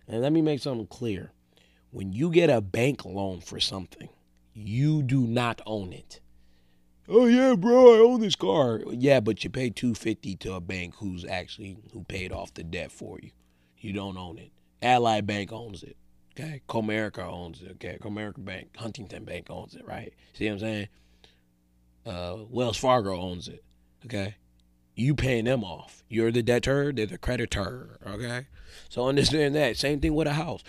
And 0.08 0.20
let 0.20 0.32
me 0.32 0.42
make 0.42 0.60
something 0.60 0.86
clear. 0.88 1.30
When 1.92 2.12
you 2.12 2.30
get 2.30 2.50
a 2.50 2.60
bank 2.60 3.04
loan 3.04 3.40
for 3.40 3.60
something, 3.60 4.08
you 4.52 5.02
do 5.02 5.20
not 5.20 5.60
own 5.64 5.92
it. 5.92 6.20
Oh 7.08 7.26
yeah, 7.26 7.54
bro, 7.54 7.94
I 7.94 7.98
own 8.00 8.20
this 8.20 8.36
car. 8.36 8.80
Yeah, 8.90 9.20
but 9.20 9.44
you 9.44 9.50
paid 9.50 9.76
250 9.76 10.36
to 10.36 10.54
a 10.54 10.60
bank 10.60 10.96
who's 10.96 11.24
actually 11.24 11.78
who 11.92 12.02
paid 12.04 12.32
off 12.32 12.52
the 12.52 12.64
debt 12.64 12.90
for 12.90 13.18
you. 13.22 13.30
You 13.78 13.92
don't 13.92 14.18
own 14.18 14.38
it. 14.38 14.50
Ally 14.82 15.20
Bank 15.20 15.52
owns 15.52 15.82
it. 15.82 15.96
Okay. 16.38 16.62
Comerica 16.68 17.20
owns 17.20 17.62
it. 17.62 17.72
Okay. 17.72 17.98
Comerica 18.00 18.44
Bank, 18.44 18.76
Huntington 18.76 19.24
Bank 19.24 19.46
owns 19.50 19.74
it, 19.74 19.84
right? 19.86 20.12
See 20.34 20.46
what 20.46 20.54
I'm 20.54 20.58
saying? 20.60 20.88
Uh, 22.06 22.36
Wells 22.48 22.78
Fargo 22.78 23.20
owns 23.20 23.48
it. 23.48 23.64
Okay. 24.04 24.36
You 24.94 25.14
paying 25.14 25.44
them 25.44 25.64
off. 25.64 26.02
You're 26.08 26.32
the 26.32 26.42
debtor, 26.42 26.92
they're 26.92 27.06
the 27.06 27.18
creditor. 27.18 27.98
Okay. 28.06 28.46
So 28.88 29.06
understand 29.06 29.54
that. 29.54 29.76
Same 29.76 30.00
thing 30.00 30.14
with 30.14 30.26
a 30.26 30.32
house. 30.32 30.62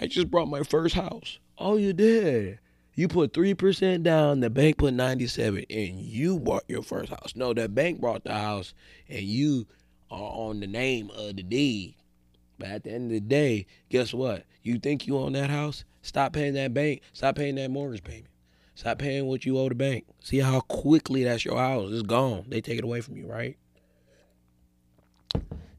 I 0.00 0.06
just 0.06 0.30
brought 0.30 0.48
my 0.48 0.62
first 0.62 0.94
house. 0.94 1.38
Oh, 1.58 1.76
you 1.76 1.92
did. 1.92 2.58
You 2.94 3.08
put 3.08 3.32
three 3.32 3.54
percent 3.54 4.02
down, 4.02 4.40
the 4.40 4.50
bank 4.50 4.78
put 4.78 4.92
ninety 4.92 5.26
seven, 5.26 5.64
and 5.70 6.00
you 6.00 6.38
bought 6.38 6.64
your 6.68 6.82
first 6.82 7.08
house. 7.08 7.34
No, 7.34 7.54
the 7.54 7.68
bank 7.68 8.00
bought 8.00 8.24
the 8.24 8.34
house, 8.34 8.74
and 9.08 9.22
you 9.22 9.66
are 10.10 10.18
on 10.18 10.60
the 10.60 10.66
name 10.66 11.10
of 11.10 11.36
the 11.36 11.42
deed. 11.42 11.94
But 12.62 12.70
at 12.70 12.84
the 12.84 12.92
end 12.92 13.06
of 13.06 13.10
the 13.10 13.20
day, 13.20 13.66
guess 13.88 14.14
what? 14.14 14.44
You 14.62 14.78
think 14.78 15.08
you 15.08 15.18
own 15.18 15.32
that 15.32 15.50
house? 15.50 15.84
Stop 16.02 16.32
paying 16.32 16.54
that 16.54 16.72
bank. 16.72 17.02
Stop 17.12 17.34
paying 17.34 17.56
that 17.56 17.72
mortgage 17.72 18.04
payment. 18.04 18.28
Stop 18.76 19.00
paying 19.00 19.26
what 19.26 19.44
you 19.44 19.58
owe 19.58 19.68
the 19.68 19.74
bank. 19.74 20.04
See 20.20 20.38
how 20.38 20.60
quickly 20.60 21.24
that's 21.24 21.44
your 21.44 21.58
house. 21.58 21.90
It's 21.90 22.02
gone. 22.02 22.44
They 22.46 22.60
take 22.60 22.78
it 22.78 22.84
away 22.84 23.00
from 23.00 23.16
you, 23.16 23.26
right? 23.26 23.56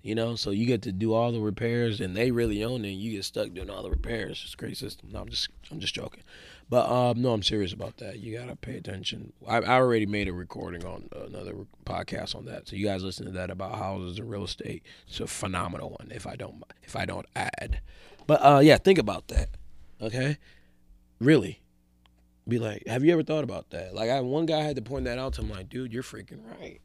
You 0.01 0.13
know, 0.13 0.35
so 0.35 0.49
you 0.49 0.65
get 0.65 0.81
to 0.81 0.91
do 0.91 1.13
all 1.13 1.31
the 1.31 1.39
repairs, 1.39 2.01
and 2.01 2.17
they 2.17 2.31
really 2.31 2.65
own 2.65 2.83
it. 2.83 2.89
And 2.89 2.99
you 2.99 3.11
get 3.11 3.23
stuck 3.23 3.53
doing 3.53 3.69
all 3.69 3.83
the 3.83 3.89
repairs. 3.89 4.41
It's 4.43 4.53
a 4.53 4.57
great 4.57 4.75
system. 4.75 5.07
No, 5.13 5.21
I'm 5.21 5.29
just, 5.29 5.47
I'm 5.71 5.79
just 5.79 5.95
joking. 5.95 6.23
But 6.69 6.89
um, 6.89 7.21
no, 7.21 7.33
I'm 7.33 7.43
serious 7.43 7.73
about 7.73 7.97
that. 7.97 8.19
You 8.19 8.37
gotta 8.37 8.55
pay 8.55 8.77
attention. 8.77 9.33
I, 9.47 9.57
I 9.57 9.75
already 9.75 10.05
made 10.05 10.27
a 10.27 10.33
recording 10.33 10.85
on 10.85 11.09
another 11.15 11.53
podcast 11.85 12.35
on 12.35 12.45
that, 12.45 12.67
so 12.67 12.75
you 12.75 12.85
guys 12.85 13.03
listen 13.03 13.25
to 13.25 13.31
that 13.33 13.51
about 13.51 13.75
houses 13.75 14.17
and 14.17 14.29
real 14.29 14.45
estate. 14.45 14.83
It's 15.07 15.19
a 15.19 15.27
phenomenal 15.27 15.89
one. 15.91 16.11
If 16.13 16.25
I 16.25 16.35
don't, 16.35 16.63
if 16.81 16.95
I 16.95 17.05
don't 17.05 17.27
add, 17.35 17.81
but 18.25 18.43
uh, 18.43 18.59
yeah, 18.63 18.77
think 18.77 18.97
about 18.97 19.27
that. 19.27 19.49
Okay, 20.01 20.37
really, 21.19 21.61
be 22.47 22.59
like, 22.59 22.87
have 22.87 23.03
you 23.03 23.13
ever 23.13 23.23
thought 23.23 23.43
about 23.43 23.69
that? 23.69 23.93
Like, 23.93 24.09
I 24.09 24.19
one 24.21 24.45
guy 24.45 24.61
had 24.61 24.75
to 24.77 24.81
point 24.81 25.05
that 25.05 25.19
out 25.19 25.33
to 25.33 25.41
him. 25.41 25.49
Like, 25.49 25.69
dude, 25.69 25.93
you're 25.93 26.03
freaking 26.03 26.39
right. 26.59 26.79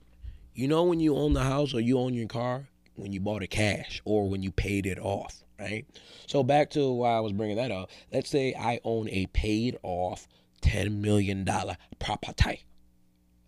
You 0.55 0.69
know 0.69 0.85
when 0.85 1.01
you 1.01 1.17
own 1.17 1.35
the 1.35 1.45
house 1.45 1.73
or 1.73 1.81
you 1.81 1.99
own 1.99 2.15
your 2.15 2.27
car, 2.27 2.69
when 2.97 3.13
you 3.13 3.21
bought 3.21 3.43
it 3.43 3.49
cash 3.49 4.03
or 4.05 4.29
when 4.29 4.43
you 4.43 4.51
paid 4.51 4.87
it 4.87 4.99
off, 4.99 5.45
right? 5.59 5.87
So 6.27 6.43
back 6.43 6.71
to 6.71 6.91
why 6.91 7.17
I 7.17 7.21
was 7.21 7.33
bringing 7.33 7.57
that 7.57 7.71
up. 7.71 7.91
Let's 8.13 8.31
say 8.31 8.55
I 8.55 8.81
own 8.85 9.09
a 9.09 9.27
paid 9.27 9.79
off 9.83 10.29
$10 10.63 11.01
million 11.01 11.49
property 11.99 12.65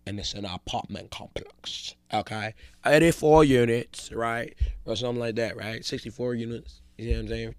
and 0.07 0.19
it's 0.19 0.33
an 0.33 0.45
apartment 0.45 1.11
complex, 1.11 1.95
okay? 2.13 2.53
84 2.85 3.43
units, 3.43 4.11
right? 4.11 4.55
Or 4.85 4.95
something 4.95 5.19
like 5.19 5.35
that, 5.35 5.55
right? 5.55 5.85
64 5.85 6.35
units, 6.35 6.81
you 6.97 7.11
know 7.11 7.17
what 7.17 7.21
I'm 7.21 7.27
saying? 7.27 7.55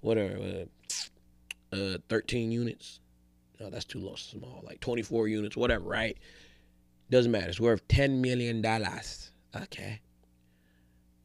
Whatever, 0.00 0.66
uh, 1.72 1.76
uh, 1.76 1.98
13 2.08 2.50
units. 2.50 3.00
No, 3.60 3.70
that's 3.70 3.84
too 3.84 4.00
low, 4.00 4.14
small. 4.14 4.62
Like 4.66 4.80
24 4.80 5.28
units, 5.28 5.56
whatever, 5.56 5.84
right? 5.84 6.16
Doesn't 7.10 7.30
matter. 7.30 7.48
It's 7.48 7.60
worth 7.60 7.86
$10 7.88 8.20
million, 8.20 8.64
okay? 9.54 10.00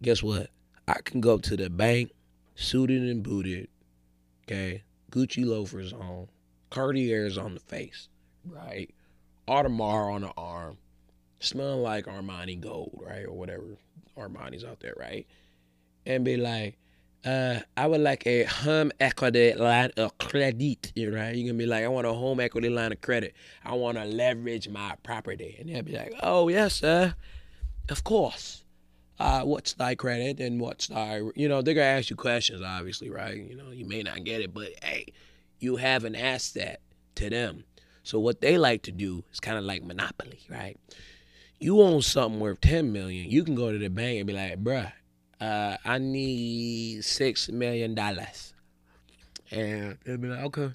guess 0.02 0.24
what? 0.24 0.50
I 0.88 1.00
can 1.04 1.22
go 1.22 1.38
to 1.38 1.58
the 1.58 1.70
bank, 1.70 2.12
suited 2.60 3.04
and 3.04 3.24
booted, 3.24 3.68
okay, 4.44 4.84
Gucci 5.12 5.46
loafers 5.46 5.94
on, 5.94 6.28
Cartier's 6.70 7.38
on 7.38 7.54
the 7.54 7.60
face, 7.60 8.10
right? 8.46 8.94
Audemars 9.48 10.14
on 10.14 10.22
the 10.22 10.32
arm, 10.38 10.78
smelling 11.40 11.82
like 11.82 12.06
Armani 12.06 12.60
gold, 12.60 13.00
right? 13.02 13.26
Or 13.26 13.34
whatever 13.34 13.78
Armani's 14.18 14.64
out 14.64 14.80
there, 14.82 14.94
right? 14.98 15.26
And 16.06 16.24
be 16.26 16.38
like, 16.38 16.78
uh, 17.26 17.60
I 17.76 17.88
would 17.88 18.02
like 18.02 18.28
a 18.28 18.44
home 18.44 18.92
equity 19.00 19.54
line 19.54 19.92
of 19.98 20.18
credit, 20.18 20.94
right? 20.96 21.36
You're 21.36 21.48
gonna 21.48 21.58
be 21.58 21.66
like, 21.66 21.84
I 21.84 21.88
want 21.88 22.08
a 22.08 22.14
home 22.14 22.40
equity 22.40 22.70
line 22.70 22.92
of 22.92 23.02
credit. 23.02 23.34
I 23.64 23.74
want 23.74 23.98
to 23.98 24.06
leverage 24.06 24.70
my 24.70 24.96
property. 25.04 25.58
And 25.60 25.70
they'll 25.70 25.84
be 25.84 25.94
like, 25.94 26.14
oh, 26.24 26.48
yes, 26.48 26.76
sir. 26.76 27.16
Of 27.90 28.04
course 28.04 28.64
uh, 29.20 29.42
what's 29.42 29.74
thy 29.74 29.96
credit 29.96 30.40
and 30.40 30.62
what's 30.62 30.88
thy, 30.88 31.22
you 31.36 31.50
know, 31.50 31.62
they're 31.62 31.74
going 31.74 31.86
to 31.86 32.00
ask 32.00 32.10
you 32.10 32.16
questions, 32.16 32.62
obviously, 32.62 33.10
right? 33.10 33.38
You 33.38 33.56
know, 33.56 33.72
you 33.72 33.86
may 33.86 34.02
not 34.02 34.24
get 34.24 34.42
it, 34.42 34.54
but 34.54 34.70
hey, 34.82 35.08
you 35.60 35.76
have 35.76 36.06
an 36.06 36.16
asset 36.16 36.82
to 37.16 37.30
them. 37.30 37.66
So 38.04 38.20
what 38.20 38.42
they 38.42 38.58
like 38.58 38.84
to 38.84 38.92
do 38.92 39.24
is 39.32 39.40
kind 39.40 39.58
of 39.58 39.66
like 39.66 39.84
monopoly, 39.84 40.40
right? 40.50 40.80
You 41.60 41.82
own 41.82 42.02
something 42.02 42.40
worth 42.40 42.62
10 42.62 42.94
million, 42.94 43.30
you 43.30 43.44
can 43.44 43.56
go 43.56 43.72
to 43.72 43.78
the 43.78 43.90
bank 43.90 44.20
and 44.20 44.28
be 44.28 44.34
like, 44.34 44.64
bruh, 44.64 44.92
uh, 45.42 45.78
I 45.84 45.98
need 45.98 47.04
six 47.04 47.50
million 47.50 47.96
dollars. 47.96 48.54
And 49.52 49.98
they'll 50.06 50.18
be 50.18 50.28
like, 50.28 50.46
okay, 50.46 50.74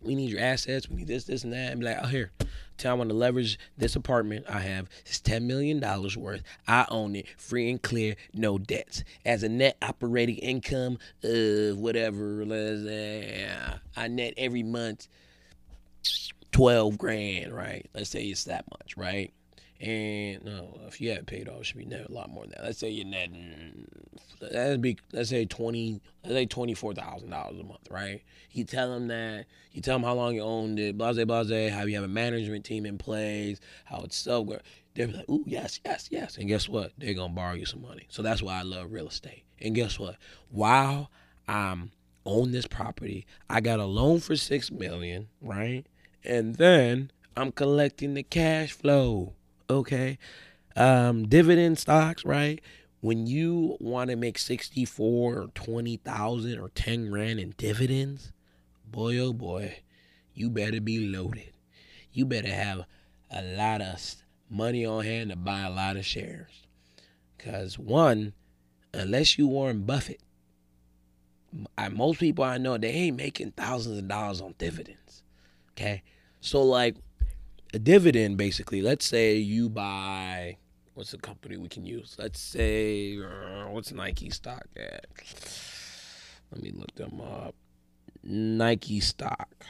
we 0.00 0.16
need 0.16 0.30
your 0.30 0.40
assets, 0.40 0.88
we 0.88 0.96
need 0.96 1.06
this, 1.06 1.24
this, 1.24 1.44
and 1.44 1.52
that. 1.52 1.70
And 1.70 1.80
be 1.80 1.86
like, 1.86 1.98
oh, 2.02 2.06
here, 2.08 2.32
Tell 2.78 2.92
I 2.92 2.98
want 2.98 3.10
to 3.10 3.16
leverage 3.16 3.58
this 3.76 3.96
apartment 3.96 4.46
I 4.48 4.60
have. 4.60 4.88
It's 5.06 5.20
$10 5.20 5.42
million 5.42 5.80
worth. 5.80 6.42
I 6.66 6.86
own 6.88 7.16
it, 7.16 7.26
free 7.36 7.70
and 7.70 7.80
clear, 7.80 8.16
no 8.34 8.58
debts. 8.58 9.04
As 9.24 9.42
a 9.42 9.48
net 9.48 9.76
operating 9.82 10.36
income 10.36 10.98
of 11.22 11.78
whatever, 11.78 12.44
let's 12.44 12.84
say, 12.84 13.46
I 13.96 14.08
net 14.08 14.34
every 14.36 14.62
month 14.62 15.08
12 16.52 16.98
grand, 16.98 17.52
right? 17.52 17.88
Let's 17.94 18.10
say 18.10 18.24
it's 18.24 18.44
that 18.44 18.64
much, 18.70 18.96
right? 18.96 19.32
And 19.82 20.44
no, 20.44 20.78
if 20.86 21.00
you 21.00 21.10
had 21.10 21.26
paid 21.26 21.48
off, 21.48 21.64
should 21.64 21.76
be 21.76 21.84
net 21.84 22.06
a 22.08 22.12
lot 22.12 22.30
more 22.30 22.44
than 22.44 22.52
that. 22.52 22.62
Let's 22.62 22.78
say 22.78 22.88
you're 22.88 23.04
netting, 23.04 23.88
that'd 24.40 24.80
be, 24.80 24.96
let's 25.12 25.28
say 25.28 25.44
20, 25.44 26.00
let's 26.22 26.34
say 26.36 26.46
$24,000 26.46 27.24
a 27.60 27.64
month, 27.64 27.90
right? 27.90 28.22
You 28.52 28.62
tell 28.62 28.92
them 28.92 29.08
that, 29.08 29.46
you 29.72 29.82
tell 29.82 29.96
them 29.96 30.04
how 30.04 30.14
long 30.14 30.36
you 30.36 30.42
owned 30.42 30.78
it, 30.78 30.96
blase, 30.96 31.24
blase, 31.24 31.72
how 31.72 31.82
you 31.82 31.96
have 31.96 32.04
a 32.04 32.08
management 32.08 32.64
team 32.64 32.86
in 32.86 32.96
place, 32.96 33.58
how 33.84 34.02
it's 34.02 34.16
so 34.16 34.44
good. 34.44 34.62
They're 34.94 35.08
like, 35.08 35.28
ooh, 35.28 35.42
yes, 35.48 35.80
yes, 35.84 36.08
yes. 36.12 36.36
And 36.36 36.46
guess 36.46 36.68
what? 36.68 36.92
They're 36.96 37.14
to 37.14 37.28
borrow 37.28 37.54
you 37.54 37.66
some 37.66 37.82
money. 37.82 38.06
So 38.08 38.22
that's 38.22 38.40
why 38.40 38.60
I 38.60 38.62
love 38.62 38.92
real 38.92 39.08
estate. 39.08 39.42
And 39.60 39.74
guess 39.74 39.98
what? 39.98 40.16
While 40.48 41.10
I'm 41.48 41.90
on 42.24 42.52
this 42.52 42.68
property, 42.68 43.26
I 43.50 43.60
got 43.60 43.80
a 43.80 43.86
loan 43.86 44.20
for 44.20 44.36
six 44.36 44.70
million, 44.70 45.26
right? 45.40 45.84
And 46.22 46.54
then 46.54 47.10
I'm 47.36 47.50
collecting 47.50 48.14
the 48.14 48.22
cash 48.22 48.70
flow 48.70 49.32
okay? 49.78 50.18
Um, 50.76 51.28
dividend 51.28 51.78
stocks, 51.78 52.24
right? 52.24 52.60
When 53.00 53.26
you 53.26 53.76
want 53.80 54.10
to 54.10 54.16
make 54.16 54.38
64 54.38 55.34
or 55.34 55.46
20,000 55.54 56.58
or 56.58 56.68
10 56.68 57.10
grand 57.10 57.40
in 57.40 57.54
dividends, 57.56 58.32
boy, 58.90 59.18
oh 59.18 59.32
boy, 59.32 59.78
you 60.34 60.50
better 60.50 60.80
be 60.80 61.06
loaded. 61.06 61.52
You 62.12 62.26
better 62.26 62.52
have 62.52 62.84
a 63.30 63.42
lot 63.56 63.80
of 63.80 64.16
money 64.48 64.84
on 64.84 65.04
hand 65.04 65.30
to 65.30 65.36
buy 65.36 65.60
a 65.60 65.70
lot 65.70 65.96
of 65.96 66.04
shares. 66.04 66.62
Because, 67.36 67.78
one, 67.78 68.34
unless 68.94 69.36
you 69.38 69.48
Warren 69.48 69.82
Buffett, 69.82 70.20
I, 71.76 71.88
most 71.88 72.20
people 72.20 72.44
I 72.44 72.58
know, 72.58 72.78
they 72.78 72.88
ain't 72.88 73.16
making 73.16 73.52
thousands 73.52 73.98
of 73.98 74.08
dollars 74.08 74.40
on 74.40 74.54
dividends. 74.58 75.22
Okay? 75.72 76.02
So, 76.40 76.62
like, 76.62 76.96
a 77.72 77.78
dividend 77.78 78.36
basically. 78.36 78.82
Let's 78.82 79.06
say 79.06 79.36
you 79.36 79.68
buy 79.68 80.56
what's 80.94 81.12
the 81.12 81.18
company 81.18 81.56
we 81.56 81.68
can 81.68 81.86
use? 81.86 82.16
Let's 82.18 82.40
say 82.40 83.16
uh, 83.18 83.68
what's 83.68 83.92
nike 83.92 84.30
stock 84.30 84.66
at? 84.76 85.06
Let 86.50 86.60
me 86.62 86.72
look 86.72 86.92
them 86.94 87.20
up. 87.20 87.54
Nike 88.22 89.00
stock. 89.00 89.66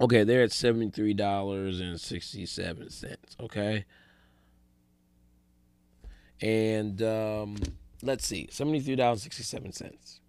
Okay 0.00 0.24
they're 0.24 0.42
at 0.42 0.50
$73.67 0.50 3.16
okay? 3.40 3.84
And 6.40 7.00
um, 7.02 7.56
let's 8.02 8.26
see 8.26 8.48
$73.67 8.50 10.20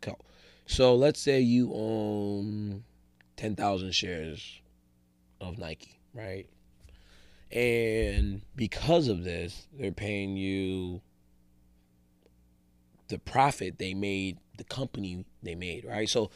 cool. 0.00 0.18
So 0.66 0.94
let's 0.94 1.20
say 1.20 1.40
you 1.40 1.72
own 1.74 2.84
10,000 3.40 3.92
shares 3.92 4.60
of 5.40 5.56
Nike, 5.56 5.98
right? 6.12 6.46
And 7.50 8.42
because 8.54 9.08
of 9.08 9.24
this, 9.24 9.66
they're 9.72 9.92
paying 9.92 10.36
you 10.36 11.00
the 13.08 13.18
profit 13.18 13.78
they 13.78 13.94
made, 13.94 14.36
the 14.58 14.64
company 14.64 15.24
they 15.42 15.54
made, 15.54 15.86
right? 15.86 16.06
So 16.06 16.30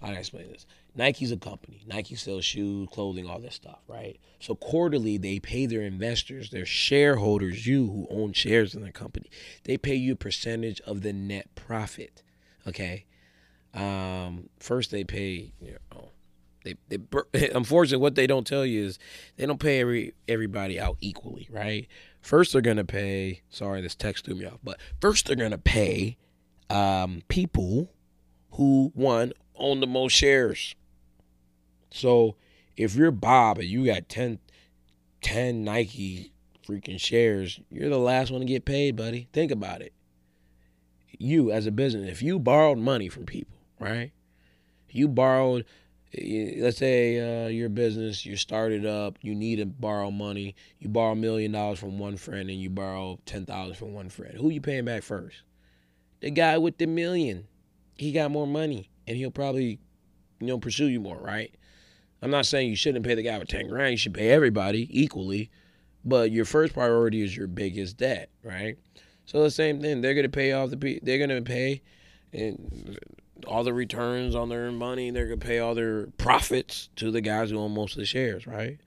how 0.00 0.08
do 0.08 0.14
I 0.14 0.18
explain 0.18 0.50
this? 0.50 0.66
Nike's 0.96 1.30
a 1.30 1.36
company. 1.36 1.82
Nike 1.86 2.16
sells 2.16 2.44
shoes, 2.44 2.88
clothing, 2.90 3.28
all 3.30 3.38
this 3.38 3.54
stuff, 3.54 3.78
right? 3.86 4.18
So 4.40 4.56
quarterly, 4.56 5.18
they 5.18 5.38
pay 5.38 5.66
their 5.66 5.82
investors, 5.82 6.50
their 6.50 6.66
shareholders, 6.66 7.64
you 7.64 7.86
who 7.86 8.08
own 8.10 8.32
shares 8.32 8.74
in 8.74 8.82
the 8.82 8.90
company, 8.90 9.30
they 9.62 9.76
pay 9.76 9.94
you 9.94 10.14
a 10.14 10.16
percentage 10.16 10.80
of 10.80 11.02
the 11.02 11.12
net 11.12 11.54
profit. 11.54 12.24
Okay. 12.66 13.04
Um, 13.72 14.48
first, 14.58 14.90
they 14.90 15.04
pay. 15.04 15.52
You 15.60 15.76
know, 15.92 16.10
they, 16.64 16.74
they 16.88 17.50
unfortunately 17.54 18.02
what 18.02 18.14
they 18.14 18.26
don't 18.26 18.46
tell 18.46 18.66
you 18.66 18.84
is 18.84 18.98
they 19.36 19.46
don't 19.46 19.60
pay 19.60 19.80
every 19.80 20.14
everybody 20.26 20.80
out 20.80 20.96
equally, 21.00 21.48
right? 21.50 21.86
First, 22.20 22.52
they're 22.52 22.62
gonna 22.62 22.84
pay. 22.84 23.42
Sorry, 23.50 23.80
this 23.80 23.94
text 23.94 24.24
threw 24.24 24.34
me 24.34 24.46
off. 24.46 24.58
But 24.64 24.80
first, 25.00 25.26
they're 25.26 25.36
gonna 25.36 25.58
pay 25.58 26.16
um, 26.70 27.22
people 27.28 27.90
who 28.52 28.90
one 28.94 29.32
own 29.54 29.80
the 29.80 29.86
most 29.86 30.12
shares. 30.12 30.74
So 31.90 32.36
if 32.76 32.94
you're 32.96 33.10
Bob 33.10 33.58
and 33.58 33.68
you 33.68 33.86
got 33.86 34.08
10, 34.08 34.38
10 35.22 35.64
Nike 35.64 36.32
freaking 36.66 36.98
shares, 36.98 37.60
you're 37.70 37.90
the 37.90 37.98
last 37.98 38.30
one 38.30 38.40
to 38.40 38.46
get 38.46 38.64
paid, 38.64 38.96
buddy. 38.96 39.28
Think 39.32 39.50
about 39.50 39.82
it. 39.82 39.92
You 41.16 41.52
as 41.52 41.66
a 41.66 41.70
business, 41.70 42.10
if 42.10 42.22
you 42.22 42.38
borrowed 42.38 42.78
money 42.78 43.08
from 43.08 43.26
people, 43.26 43.56
right? 43.78 44.12
You 44.90 45.08
borrowed, 45.08 45.64
let's 46.58 46.78
say 46.78 47.44
uh, 47.44 47.48
your 47.48 47.68
business, 47.68 48.24
you 48.24 48.36
started 48.36 48.86
up, 48.86 49.18
you 49.22 49.34
need 49.34 49.56
to 49.56 49.66
borrow 49.66 50.10
money. 50.10 50.54
You 50.78 50.88
borrow 50.88 51.12
a 51.12 51.16
million 51.16 51.52
dollars 51.52 51.78
from 51.78 51.98
one 51.98 52.16
friend 52.16 52.50
and 52.50 52.60
you 52.60 52.70
borrow 52.70 53.18
ten 53.26 53.46
thousand 53.46 53.76
from 53.76 53.92
one 53.94 54.08
friend. 54.08 54.34
Who 54.36 54.50
you 54.50 54.60
paying 54.60 54.84
back 54.84 55.02
first? 55.02 55.42
The 56.20 56.30
guy 56.30 56.58
with 56.58 56.78
the 56.78 56.86
million. 56.86 57.46
He 57.96 58.12
got 58.12 58.30
more 58.30 58.46
money 58.46 58.90
and 59.06 59.16
he'll 59.16 59.30
probably, 59.30 59.78
you 60.40 60.46
know, 60.46 60.58
pursue 60.58 60.86
you 60.86 61.00
more, 61.00 61.18
right? 61.18 61.54
I'm 62.22 62.30
not 62.30 62.46
saying 62.46 62.70
you 62.70 62.76
shouldn't 62.76 63.04
pay 63.04 63.14
the 63.14 63.22
guy 63.22 63.38
with 63.38 63.48
10 63.48 63.68
grand. 63.68 63.92
You 63.92 63.96
should 63.98 64.14
pay 64.14 64.30
everybody 64.30 64.88
equally. 64.90 65.50
But 66.04 66.32
your 66.32 66.44
first 66.44 66.74
priority 66.74 67.22
is 67.22 67.36
your 67.36 67.46
biggest 67.46 67.98
debt, 67.98 68.30
right? 68.42 68.76
So 69.26 69.42
the 69.42 69.50
same 69.50 69.80
thing. 69.80 70.00
They're 70.00 70.14
going 70.14 70.24
to 70.24 70.30
pay 70.30 70.52
off 70.52 70.70
the, 70.70 71.00
they're 71.02 71.18
going 71.18 71.30
to 71.30 71.42
pay 71.42 71.82
and 72.34 72.98
all 73.46 73.64
the 73.64 73.74
returns 73.74 74.34
on 74.34 74.48
their 74.48 74.70
money. 74.70 75.10
They're 75.10 75.28
to 75.28 75.36
pay 75.36 75.58
all 75.58 75.74
their 75.74 76.06
profits 76.18 76.88
to 76.96 77.10
the 77.10 77.20
guys 77.20 77.50
who 77.50 77.58
own 77.58 77.74
most 77.74 77.92
of 77.92 77.98
the 77.98 78.06
shares, 78.06 78.46
right? 78.46 78.78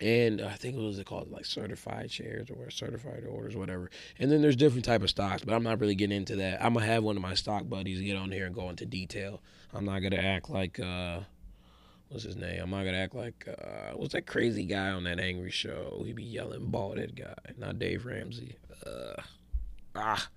and 0.00 0.40
I 0.40 0.54
think 0.54 0.76
it 0.76 0.80
was 0.80 1.00
called 1.04 1.30
like 1.30 1.44
certified 1.44 2.10
shares 2.10 2.50
or 2.50 2.70
certified 2.70 3.24
orders, 3.28 3.56
whatever. 3.56 3.90
And 4.18 4.30
then 4.30 4.42
there's 4.42 4.56
different 4.56 4.84
type 4.84 5.02
of 5.02 5.10
stocks, 5.10 5.44
but 5.44 5.54
I'm 5.54 5.62
not 5.62 5.80
really 5.80 5.94
getting 5.94 6.16
into 6.16 6.36
that. 6.36 6.62
I'm 6.62 6.74
gonna 6.74 6.86
have 6.86 7.04
one 7.04 7.16
of 7.16 7.22
my 7.22 7.34
stock 7.34 7.68
buddies 7.68 8.00
get 8.00 8.16
on 8.16 8.30
here 8.30 8.46
and 8.46 8.54
go 8.54 8.68
into 8.70 8.86
detail. 8.86 9.40
I'm 9.72 9.84
not 9.84 10.00
gonna 10.00 10.16
act 10.16 10.50
like 10.50 10.80
uh, 10.80 11.20
what's 12.08 12.24
his 12.24 12.36
name? 12.36 12.60
I'm 12.60 12.70
not 12.70 12.84
gonna 12.84 12.98
act 12.98 13.14
like 13.14 13.48
uh, 13.48 13.92
what's 13.94 14.14
that 14.14 14.26
crazy 14.26 14.64
guy 14.64 14.90
on 14.90 15.04
that 15.04 15.20
angry 15.20 15.50
show? 15.50 16.02
He 16.04 16.12
be 16.12 16.24
yelling 16.24 16.66
bald 16.66 16.98
head 16.98 17.14
guy, 17.14 17.52
not 17.56 17.78
Dave 17.78 18.04
Ramsey. 18.04 18.56
Uh, 18.84 19.22
ah, 19.94 20.28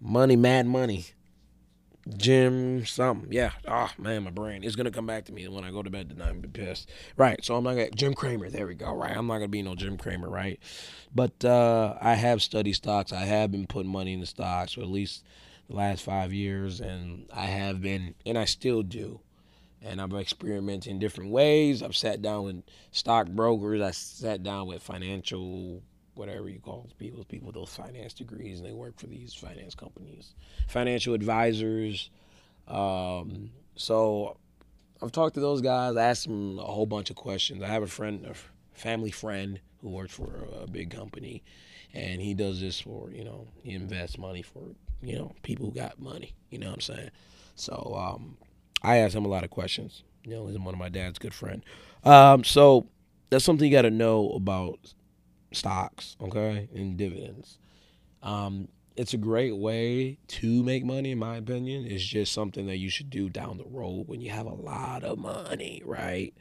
money, 0.00 0.36
mad 0.36 0.66
money. 0.66 1.06
Jim 2.16 2.86
something. 2.86 3.32
Yeah. 3.32 3.52
Oh 3.66 3.90
man, 3.98 4.24
my 4.24 4.30
brain 4.30 4.62
is 4.62 4.76
gonna 4.76 4.90
come 4.90 5.06
back 5.06 5.24
to 5.24 5.32
me 5.32 5.48
when 5.48 5.64
I 5.64 5.70
go 5.70 5.82
to 5.82 5.90
bed 5.90 6.08
tonight. 6.08 6.28
I'm 6.28 6.40
be 6.40 6.48
pissed. 6.48 6.88
Right. 7.16 7.44
So 7.44 7.56
I'm 7.56 7.64
not 7.64 7.70
gonna 7.70 7.90
Jim 7.90 8.14
Cramer. 8.14 8.48
There 8.48 8.66
we 8.66 8.74
go. 8.74 8.94
Right. 8.94 9.16
I'm 9.16 9.26
not 9.26 9.34
gonna 9.34 9.48
be 9.48 9.62
no 9.62 9.74
Jim 9.74 9.96
Cramer. 9.96 10.28
Right. 10.28 10.60
But 11.14 11.44
uh, 11.44 11.96
I 12.00 12.14
have 12.14 12.42
studied 12.42 12.74
stocks. 12.74 13.12
I 13.12 13.24
have 13.24 13.50
been 13.50 13.66
putting 13.66 13.90
money 13.90 14.12
in 14.12 14.20
the 14.20 14.26
stocks 14.26 14.74
for 14.74 14.82
at 14.82 14.88
least 14.88 15.24
the 15.68 15.74
last 15.76 16.04
five 16.04 16.32
years, 16.32 16.80
and 16.80 17.28
I 17.34 17.46
have 17.46 17.82
been, 17.82 18.14
and 18.24 18.38
I 18.38 18.44
still 18.44 18.82
do. 18.82 19.20
And 19.82 20.00
I'm 20.00 20.14
experimenting 20.14 20.98
different 20.98 21.30
ways. 21.30 21.82
I've 21.82 21.96
sat 21.96 22.22
down 22.22 22.44
with 22.44 22.62
stockbrokers. 22.92 23.80
I 23.80 23.90
sat 23.90 24.42
down 24.42 24.66
with 24.68 24.82
financial 24.82 25.82
whatever 26.16 26.48
you 26.48 26.58
call 26.58 26.88
people, 26.98 27.24
people 27.24 27.46
with 27.46 27.54
those 27.54 27.74
finance 27.74 28.14
degrees, 28.14 28.58
and 28.58 28.68
they 28.68 28.72
work 28.72 28.98
for 28.98 29.06
these 29.06 29.34
finance 29.34 29.74
companies, 29.74 30.34
financial 30.66 31.14
advisors. 31.14 32.10
Um, 32.66 33.50
so 33.76 34.36
I've 35.02 35.12
talked 35.12 35.34
to 35.34 35.40
those 35.40 35.60
guys, 35.60 35.96
I 35.96 36.04
asked 36.04 36.24
them 36.24 36.58
a 36.58 36.64
whole 36.64 36.86
bunch 36.86 37.10
of 37.10 37.16
questions. 37.16 37.62
I 37.62 37.68
have 37.68 37.82
a 37.82 37.86
friend, 37.86 38.26
a 38.26 38.34
family 38.78 39.10
friend 39.10 39.60
who 39.82 39.90
works 39.90 40.14
for 40.14 40.48
a 40.62 40.66
big 40.66 40.90
company, 40.90 41.42
and 41.92 42.20
he 42.20 42.34
does 42.34 42.60
this 42.60 42.80
for, 42.80 43.10
you 43.10 43.24
know, 43.24 43.46
he 43.62 43.72
invests 43.72 44.18
money 44.18 44.42
for, 44.42 44.74
you 45.02 45.16
know, 45.16 45.34
people 45.42 45.66
who 45.66 45.72
got 45.72 46.00
money. 46.00 46.34
You 46.50 46.58
know 46.58 46.68
what 46.68 46.76
I'm 46.76 46.80
saying? 46.80 47.10
So 47.54 47.94
um, 47.96 48.38
I 48.82 48.96
asked 48.98 49.14
him 49.14 49.24
a 49.24 49.28
lot 49.28 49.44
of 49.44 49.50
questions. 49.50 50.02
You 50.24 50.32
know, 50.32 50.46
he's 50.46 50.58
one 50.58 50.74
of 50.74 50.80
my 50.80 50.88
dad's 50.88 51.18
good 51.18 51.34
friend. 51.34 51.62
Um, 52.04 52.42
so 52.42 52.88
that's 53.30 53.44
something 53.44 53.70
you 53.70 53.76
got 53.76 53.82
to 53.82 53.90
know 53.90 54.30
about 54.30 54.94
stocks, 55.56 56.16
okay, 56.20 56.68
and 56.74 56.96
dividends. 56.96 57.58
Um, 58.22 58.68
it's 58.96 59.12
a 59.12 59.18
great 59.18 59.56
way 59.56 60.18
to 60.26 60.62
make 60.62 60.84
money, 60.84 61.10
in 61.10 61.18
my 61.18 61.36
opinion. 61.36 61.86
It's 61.86 62.04
just 62.04 62.32
something 62.32 62.66
that 62.66 62.78
you 62.78 62.88
should 62.88 63.10
do 63.10 63.28
down 63.28 63.58
the 63.58 63.66
road 63.66 64.08
when 64.08 64.20
you 64.20 64.30
have 64.30 64.46
a 64.46 64.54
lot 64.54 65.04
of 65.04 65.18
money, 65.18 65.82
right? 65.84 66.32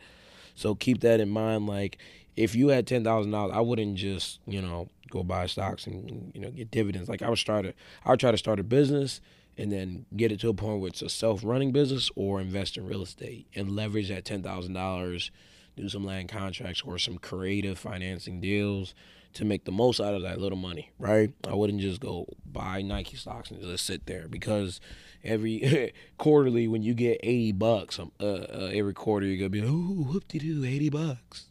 So 0.55 0.73
keep 0.73 1.01
that 1.01 1.19
in 1.19 1.29
mind. 1.29 1.67
Like, 1.67 1.97
if 2.35 2.55
you 2.55 2.69
had 2.69 2.87
ten 2.87 3.03
thousand 3.03 3.31
dollars, 3.31 3.53
I 3.55 3.61
wouldn't 3.61 3.95
just 3.97 4.39
you 4.47 4.61
know 4.61 4.89
go 5.09 5.23
buy 5.23 5.45
stocks 5.47 5.85
and 5.87 6.31
you 6.33 6.41
know 6.41 6.51
get 6.51 6.71
dividends. 6.71 7.09
Like 7.09 7.21
I 7.21 7.29
would 7.29 7.39
start 7.39 7.65
a, 7.65 7.73
I 8.03 8.11
would 8.11 8.19
try 8.19 8.31
to 8.31 8.37
start 8.37 8.59
a 8.59 8.63
business 8.63 9.21
and 9.57 9.71
then 9.71 10.05
get 10.15 10.31
it 10.31 10.39
to 10.41 10.49
a 10.49 10.53
point 10.53 10.81
where 10.81 10.89
it's 10.89 11.01
a 11.01 11.09
self-running 11.09 11.71
business 11.71 12.09
or 12.15 12.41
invest 12.41 12.77
in 12.77 12.85
real 12.85 13.01
estate 13.01 13.47
and 13.55 13.71
leverage 13.71 14.09
that 14.09 14.25
ten 14.25 14.41
thousand 14.43 14.73
dollars 14.73 15.31
do 15.75 15.89
some 15.89 16.05
land 16.05 16.29
contracts 16.29 16.81
or 16.85 16.97
some 16.97 17.17
creative 17.17 17.77
financing 17.77 18.39
deals 18.41 18.93
to 19.33 19.45
make 19.45 19.65
the 19.65 19.71
most 19.71 19.99
out 19.99 20.13
of 20.13 20.21
that 20.21 20.39
little 20.39 20.57
money, 20.57 20.91
right? 20.97 21.31
I 21.47 21.53
wouldn't 21.53 21.81
just 21.81 21.99
go 21.99 22.25
buy 22.45 22.81
Nike 22.81 23.17
stocks 23.17 23.51
and 23.51 23.61
just 23.61 23.85
sit 23.85 24.05
there 24.05 24.27
because 24.29 24.79
every 25.23 25.93
quarterly 26.17 26.67
when 26.67 26.83
you 26.83 26.93
get 26.93 27.19
80 27.21 27.51
bucks 27.53 27.99
um, 27.99 28.11
uh, 28.19 28.25
uh, 28.25 28.71
every 28.73 28.93
quarter 28.93 29.25
you're 29.25 29.49
going 29.49 29.51
to 29.51 29.61
be, 29.61 29.67
ooh, 29.67 30.05
whoop-de-doo, 30.09 30.63
80 30.63 30.89
bucks." 30.89 31.45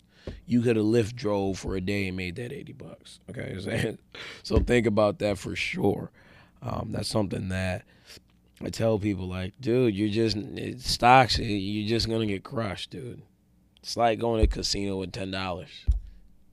You 0.46 0.62
could 0.62 0.76
have 0.76 0.86
Lyft 0.86 1.14
drove 1.14 1.58
for 1.58 1.76
a 1.76 1.82
day 1.82 2.08
and 2.08 2.16
made 2.16 2.36
that 2.36 2.50
80 2.50 2.72
bucks. 2.72 3.20
Okay? 3.28 3.98
so 4.42 4.58
think 4.58 4.86
about 4.86 5.18
that 5.18 5.36
for 5.36 5.54
sure. 5.54 6.10
Um, 6.62 6.88
that's 6.92 7.08
something 7.08 7.50
that 7.50 7.84
I 8.62 8.70
tell 8.70 8.98
people 8.98 9.28
like, 9.28 9.52
dude, 9.60 9.94
you're 9.94 10.08
just 10.08 10.36
stocks. 10.80 11.38
You're 11.38 11.88
just 11.88 12.08
gonna 12.08 12.26
get 12.26 12.42
crushed, 12.44 12.90
dude. 12.90 13.20
It's 13.84 13.98
like 13.98 14.18
going 14.18 14.38
to 14.38 14.44
a 14.44 14.46
casino 14.46 14.96
with 14.96 15.12
ten 15.12 15.30
dollars. 15.30 15.68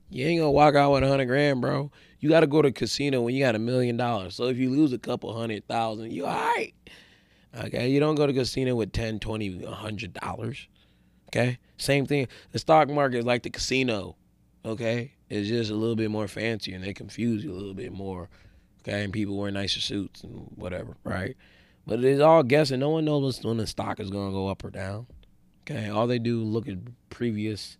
You 0.09 0.25
ain't 0.25 0.41
gonna 0.41 0.51
walk 0.51 0.75
out 0.75 0.91
with 0.91 1.03
a 1.03 1.07
hundred 1.07 1.27
grand, 1.27 1.61
bro. 1.61 1.89
You 2.19 2.27
gotta 2.27 2.45
go 2.45 2.61
to 2.61 2.67
a 2.67 2.73
casino 2.73 3.21
when 3.21 3.33
you 3.33 3.41
got 3.41 3.55
a 3.55 3.59
million 3.59 3.95
dollars. 3.95 4.35
So 4.35 4.47
if 4.47 4.57
you 4.57 4.69
lose 4.69 4.91
a 4.91 4.97
couple 4.97 5.33
hundred 5.33 5.65
thousand, 5.65 6.11
you 6.11 6.25
all 6.25 6.33
right. 6.33 6.73
Okay, 7.57 7.87
you 7.87 8.01
don't 8.01 8.15
go 8.15 8.27
to 8.27 8.33
casino 8.33 8.75
with 8.75 8.91
ten, 8.91 9.17
twenty, 9.17 9.63
a 9.63 9.71
hundred 9.71 10.11
dollars. 10.11 10.67
Okay, 11.29 11.57
same 11.77 12.05
thing. 12.05 12.27
The 12.51 12.59
stock 12.59 12.89
market 12.89 13.19
is 13.19 13.25
like 13.25 13.43
the 13.43 13.49
casino. 13.49 14.17
Okay, 14.65 15.13
it's 15.29 15.47
just 15.47 15.71
a 15.71 15.75
little 15.75 15.95
bit 15.95 16.11
more 16.11 16.27
fancy 16.27 16.73
and 16.73 16.83
they 16.83 16.93
confuse 16.93 17.45
you 17.45 17.53
a 17.53 17.55
little 17.55 17.73
bit 17.73 17.93
more. 17.93 18.27
Okay, 18.81 19.05
and 19.05 19.13
people 19.13 19.37
wear 19.37 19.51
nicer 19.51 19.79
suits 19.79 20.21
and 20.23 20.49
whatever, 20.55 20.97
right? 21.05 21.37
But 21.87 22.03
it's 22.03 22.19
all 22.19 22.43
guessing. 22.43 22.81
No 22.81 22.89
one 22.89 23.05
knows 23.05 23.41
when 23.41 23.55
the 23.55 23.67
stock 23.67 24.01
is 24.01 24.09
gonna 24.09 24.33
go 24.33 24.49
up 24.49 24.65
or 24.65 24.69
down. 24.69 25.07
Okay, 25.61 25.89
all 25.89 26.07
they 26.07 26.19
do 26.19 26.41
look 26.41 26.67
at 26.67 26.77
previous 27.09 27.77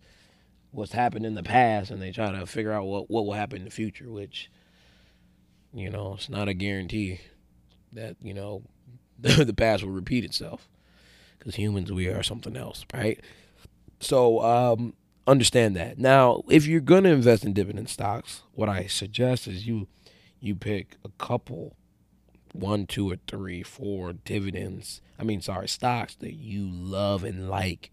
what's 0.70 0.92
happened 0.92 1.26
in 1.26 1.34
the 1.34 1.42
past 1.42 1.90
and 1.90 2.00
they 2.00 2.12
try 2.12 2.30
to 2.32 2.46
figure 2.46 2.72
out 2.72 2.84
what 2.84 3.10
what 3.10 3.26
will 3.26 3.34
happen 3.34 3.58
in 3.58 3.64
the 3.64 3.70
future, 3.70 4.10
which 4.10 4.50
you 5.74 5.90
know 5.90 6.14
it's 6.14 6.28
not 6.28 6.48
a 6.48 6.54
guarantee 6.54 7.20
that 7.92 8.16
you 8.22 8.34
know 8.34 8.62
the 9.20 9.54
past 9.54 9.84
will 9.84 9.92
repeat 9.92 10.24
itself 10.24 10.68
because 11.38 11.56
humans 11.56 11.92
we 11.92 12.08
are 12.08 12.22
something 12.22 12.56
else, 12.56 12.84
right? 12.94 13.20
So 14.00 14.40
um, 14.42 14.94
understand 15.26 15.76
that. 15.76 15.98
Now, 15.98 16.42
if 16.48 16.66
you're 16.66 16.80
going 16.80 17.04
to 17.04 17.10
invest 17.10 17.44
in 17.44 17.52
dividend 17.52 17.88
stocks, 17.88 18.42
what 18.52 18.68
I 18.68 18.86
suggest 18.86 19.46
is 19.46 19.66
you 19.66 19.86
you 20.40 20.54
pick 20.54 20.96
a 21.04 21.08
couple 21.18 21.76
one, 22.52 22.86
two, 22.86 23.10
or 23.10 23.16
three, 23.26 23.62
four 23.62 24.12
dividends. 24.12 25.00
I 25.22 25.24
mean, 25.24 25.40
sorry, 25.40 25.68
stocks 25.68 26.16
that 26.16 26.34
you 26.34 26.68
love 26.68 27.22
and 27.22 27.48
like. 27.48 27.92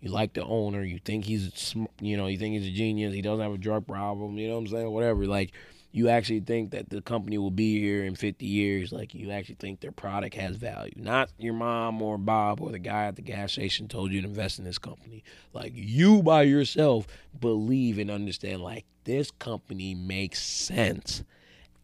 You 0.00 0.10
like 0.10 0.34
the 0.34 0.44
owner. 0.44 0.82
You 0.82 0.98
think 1.02 1.24
he's, 1.24 1.74
you 1.98 2.18
know, 2.18 2.26
you 2.26 2.36
think 2.36 2.56
he's 2.56 2.68
a 2.68 2.76
genius. 2.76 3.14
He 3.14 3.22
doesn't 3.22 3.40
have 3.40 3.54
a 3.54 3.58
drug 3.58 3.86
problem. 3.86 4.36
You 4.36 4.48
know 4.48 4.54
what 4.54 4.60
I'm 4.60 4.66
saying? 4.66 4.90
Whatever. 4.90 5.24
Like, 5.24 5.52
you 5.92 6.08
actually 6.08 6.40
think 6.40 6.72
that 6.72 6.90
the 6.90 7.00
company 7.00 7.38
will 7.38 7.52
be 7.52 7.78
here 7.78 8.04
in 8.04 8.16
50 8.16 8.44
years. 8.44 8.90
Like 8.90 9.14
you 9.14 9.30
actually 9.30 9.54
think 9.54 9.78
their 9.78 9.92
product 9.92 10.34
has 10.34 10.56
value. 10.56 10.92
Not 10.96 11.30
your 11.38 11.54
mom 11.54 12.02
or 12.02 12.18
Bob 12.18 12.60
or 12.60 12.72
the 12.72 12.80
guy 12.80 13.04
at 13.04 13.14
the 13.14 13.22
gas 13.22 13.52
station 13.52 13.86
told 13.86 14.10
you 14.10 14.20
to 14.20 14.26
invest 14.26 14.58
in 14.58 14.64
this 14.64 14.76
company. 14.76 15.22
Like 15.52 15.70
you 15.72 16.20
by 16.20 16.42
yourself 16.42 17.06
believe 17.40 18.00
and 18.00 18.10
understand 18.10 18.60
like 18.60 18.86
this 19.04 19.30
company 19.30 19.94
makes 19.94 20.42
sense 20.42 21.22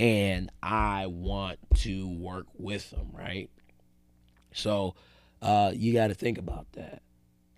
and 0.01 0.51
I 0.61 1.07
want 1.07 1.61
to 1.77 2.09
work 2.09 2.47
with 2.59 2.91
them, 2.91 3.11
right? 3.13 3.49
So 4.53 4.95
uh, 5.43 5.73
you 5.75 5.93
got 5.93 6.09
to 6.09 6.15
think 6.15 6.39
about 6.39 6.71
that. 6.73 7.03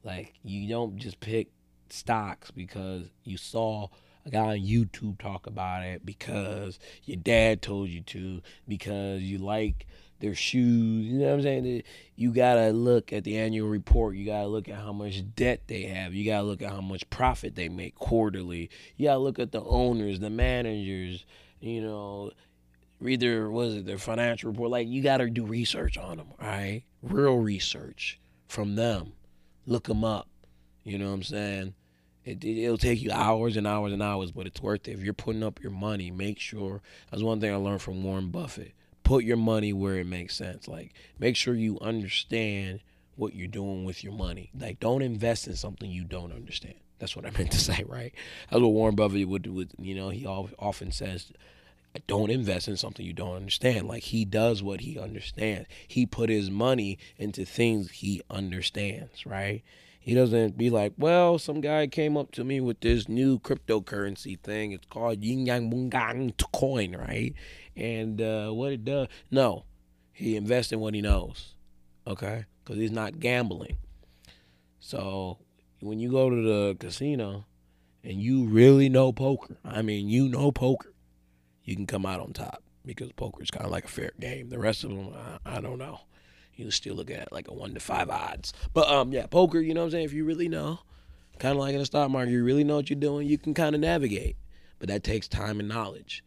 Like 0.04 0.34
you 0.42 0.68
don't 0.68 0.96
just 0.96 1.20
pick 1.20 1.48
stocks 1.90 2.50
because 2.50 3.04
you 3.24 3.36
saw 3.36 3.88
a 4.24 4.30
guy 4.30 4.38
on 4.38 4.58
YouTube 4.58 5.18
talk 5.18 5.46
about 5.46 5.84
it 5.84 6.04
because 6.04 6.78
your 7.04 7.16
dad 7.16 7.62
told 7.62 7.88
you 7.88 8.00
to, 8.02 8.40
because 8.66 9.22
you 9.22 9.38
like 9.38 9.86
their 10.20 10.34
shoes. 10.34 11.06
You 11.06 11.18
know 11.18 11.26
what 11.26 11.34
I'm 11.34 11.42
saying? 11.42 11.82
You 12.16 12.32
gotta 12.32 12.70
look 12.70 13.12
at 13.12 13.24
the 13.24 13.36
annual 13.36 13.68
report. 13.68 14.16
You 14.16 14.24
gotta 14.24 14.46
look 14.46 14.68
at 14.68 14.76
how 14.76 14.92
much 14.92 15.22
debt 15.34 15.62
they 15.66 15.82
have. 15.82 16.14
You 16.14 16.24
gotta 16.24 16.46
look 16.46 16.62
at 16.62 16.70
how 16.70 16.80
much 16.80 17.08
profit 17.10 17.54
they 17.56 17.68
make 17.68 17.96
quarterly. 17.96 18.70
You 18.96 19.08
gotta 19.08 19.18
look 19.18 19.38
at 19.38 19.52
the 19.52 19.62
owners, 19.62 20.20
the 20.20 20.30
managers. 20.30 21.26
You 21.60 21.82
know, 21.82 22.32
read 23.02 23.20
their 23.20 23.50
was 23.50 23.74
it 23.74 23.86
their 23.86 23.98
financial 23.98 24.50
report. 24.50 24.70
Like 24.70 24.88
you 24.88 25.02
gotta 25.02 25.28
do 25.28 25.44
research 25.44 25.98
on 25.98 26.16
them. 26.16 26.28
All 26.40 26.48
right, 26.48 26.84
real 27.02 27.36
research 27.36 28.20
from 28.46 28.76
them. 28.76 29.12
Look 29.66 29.88
them 29.88 30.04
up. 30.04 30.28
You 30.84 30.98
know 30.98 31.08
what 31.08 31.14
I'm 31.14 31.22
saying? 31.22 31.74
It, 32.24 32.44
it, 32.44 32.68
will 32.68 32.78
take 32.78 33.02
you 33.02 33.10
hours 33.10 33.56
and 33.56 33.66
hours 33.66 33.92
and 33.92 34.02
hours, 34.02 34.30
but 34.30 34.46
it's 34.46 34.62
worth 34.62 34.86
it. 34.86 34.92
If 34.92 35.00
you're 35.00 35.12
putting 35.12 35.42
up 35.42 35.60
your 35.62 35.72
money, 35.72 36.10
make 36.10 36.38
sure. 36.38 36.80
That's 37.10 37.22
one 37.22 37.40
thing 37.40 37.52
I 37.52 37.56
learned 37.56 37.82
from 37.82 38.02
Warren 38.02 38.30
Buffett. 38.30 38.74
Put 39.02 39.24
your 39.24 39.36
money 39.36 39.72
where 39.72 39.96
it 39.96 40.06
makes 40.06 40.36
sense. 40.36 40.68
Like, 40.68 40.92
make 41.18 41.34
sure 41.34 41.54
you 41.54 41.78
understand 41.80 42.80
what 43.16 43.34
you're 43.34 43.48
doing 43.48 43.84
with 43.84 44.04
your 44.04 44.12
money. 44.12 44.50
Like, 44.56 44.78
don't 44.78 45.02
invest 45.02 45.48
in 45.48 45.56
something 45.56 45.90
you 45.90 46.04
don't 46.04 46.32
understand. 46.32 46.74
That's 47.00 47.16
what 47.16 47.26
I 47.26 47.30
meant 47.36 47.50
to 47.52 47.58
say, 47.58 47.84
right? 47.88 48.14
That's 48.50 48.62
what 48.62 48.68
Warren 48.68 48.94
Buffett 48.94 49.26
would, 49.26 49.48
would 49.48 49.70
you 49.78 49.96
know, 49.96 50.10
he 50.10 50.24
often 50.24 50.92
says, 50.92 51.32
don't 52.06 52.30
invest 52.30 52.68
in 52.68 52.76
something 52.76 53.04
you 53.04 53.12
don't 53.12 53.36
understand. 53.36 53.88
Like, 53.88 54.04
he 54.04 54.24
does 54.24 54.62
what 54.62 54.80
he 54.80 54.98
understands. 54.98 55.68
He 55.86 56.06
put 56.06 56.30
his 56.30 56.50
money 56.50 56.98
into 57.16 57.44
things 57.44 57.90
he 57.90 58.22
understands, 58.30 59.26
right? 59.26 59.62
He 60.00 60.14
doesn't 60.14 60.58
be 60.58 60.68
like, 60.68 60.94
well, 60.98 61.38
some 61.38 61.60
guy 61.60 61.86
came 61.86 62.16
up 62.16 62.32
to 62.32 62.42
me 62.42 62.60
with 62.60 62.80
this 62.80 63.08
new 63.08 63.38
cryptocurrency 63.38 64.38
thing. 64.40 64.72
It's 64.72 64.86
called 64.86 65.22
Yin 65.22 65.46
Yang 65.46 65.70
Bungang 65.70 66.52
coin, 66.52 66.96
right? 66.96 67.34
And 67.76 68.20
uh, 68.20 68.50
what 68.50 68.72
it 68.72 68.84
does, 68.84 69.06
no, 69.30 69.64
he 70.12 70.36
invests 70.36 70.72
in 70.72 70.80
what 70.80 70.94
he 70.94 71.00
knows, 71.00 71.54
okay? 72.06 72.46
Because 72.64 72.80
he's 72.80 72.90
not 72.90 73.20
gambling. 73.20 73.76
So 74.80 75.38
when 75.80 76.00
you 76.00 76.10
go 76.10 76.28
to 76.28 76.42
the 76.42 76.76
casino 76.80 77.46
and 78.02 78.20
you 78.20 78.46
really 78.46 78.88
know 78.88 79.12
poker, 79.12 79.56
I 79.64 79.82
mean, 79.82 80.08
you 80.08 80.28
know 80.28 80.50
poker, 80.50 80.91
you 81.64 81.76
can 81.76 81.86
come 81.86 82.06
out 82.06 82.20
on 82.20 82.32
top 82.32 82.62
because 82.84 83.12
poker 83.12 83.42
is 83.42 83.50
kind 83.50 83.64
of 83.64 83.72
like 83.72 83.84
a 83.84 83.88
fair 83.88 84.12
game. 84.18 84.48
The 84.48 84.58
rest 84.58 84.84
of 84.84 84.90
them, 84.90 85.12
I, 85.46 85.58
I 85.58 85.60
don't 85.60 85.78
know 85.78 86.00
you 86.54 86.70
still 86.70 86.94
look 86.94 87.10
at 87.10 87.32
like 87.32 87.48
a 87.48 87.54
one 87.54 87.74
to 87.74 87.80
five 87.80 88.10
odds. 88.10 88.52
But 88.72 88.88
um, 88.88 89.12
yeah, 89.12 89.26
poker. 89.26 89.60
You 89.60 89.74
know 89.74 89.80
what 89.80 89.86
I'm 89.86 89.90
saying? 89.92 90.04
If 90.04 90.12
you 90.12 90.24
really 90.24 90.48
know, 90.48 90.80
kind 91.38 91.52
of 91.52 91.58
like 91.58 91.74
in 91.74 91.80
the 91.80 91.86
stock 91.86 92.10
market, 92.10 92.30
you 92.30 92.44
really 92.44 92.64
know 92.64 92.76
what 92.76 92.90
you're 92.90 92.98
doing. 92.98 93.26
You 93.28 93.38
can 93.38 93.54
kind 93.54 93.74
of 93.74 93.80
navigate, 93.80 94.36
but 94.78 94.88
that 94.88 95.04
takes 95.04 95.28
time 95.28 95.60
and 95.60 95.68
knowledge. 95.68 96.24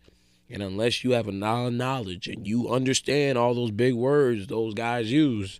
And 0.49 0.61
unless 0.61 1.03
you 1.03 1.11
have 1.11 1.27
a 1.27 1.31
knowledge 1.31 2.27
and 2.27 2.45
you 2.45 2.69
understand 2.69 3.37
all 3.37 3.55
those 3.55 3.71
big 3.71 3.95
words 3.95 4.47
those 4.47 4.73
guys 4.73 5.11
use, 5.11 5.59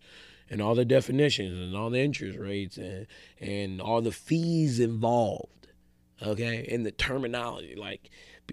and 0.50 0.62
all 0.62 0.76
the 0.76 0.86
definitions 0.86 1.60
and 1.60 1.76
all 1.76 1.90
the 1.90 2.00
interest 2.00 2.38
rates 2.38 2.78
and 2.78 3.08
and 3.40 3.82
all 3.82 4.02
the 4.02 4.12
fees 4.12 4.80
involved, 4.80 5.68
okay, 6.22 6.68
and 6.72 6.86
the 6.86 6.92
terminology, 6.92 7.76
like 7.76 8.12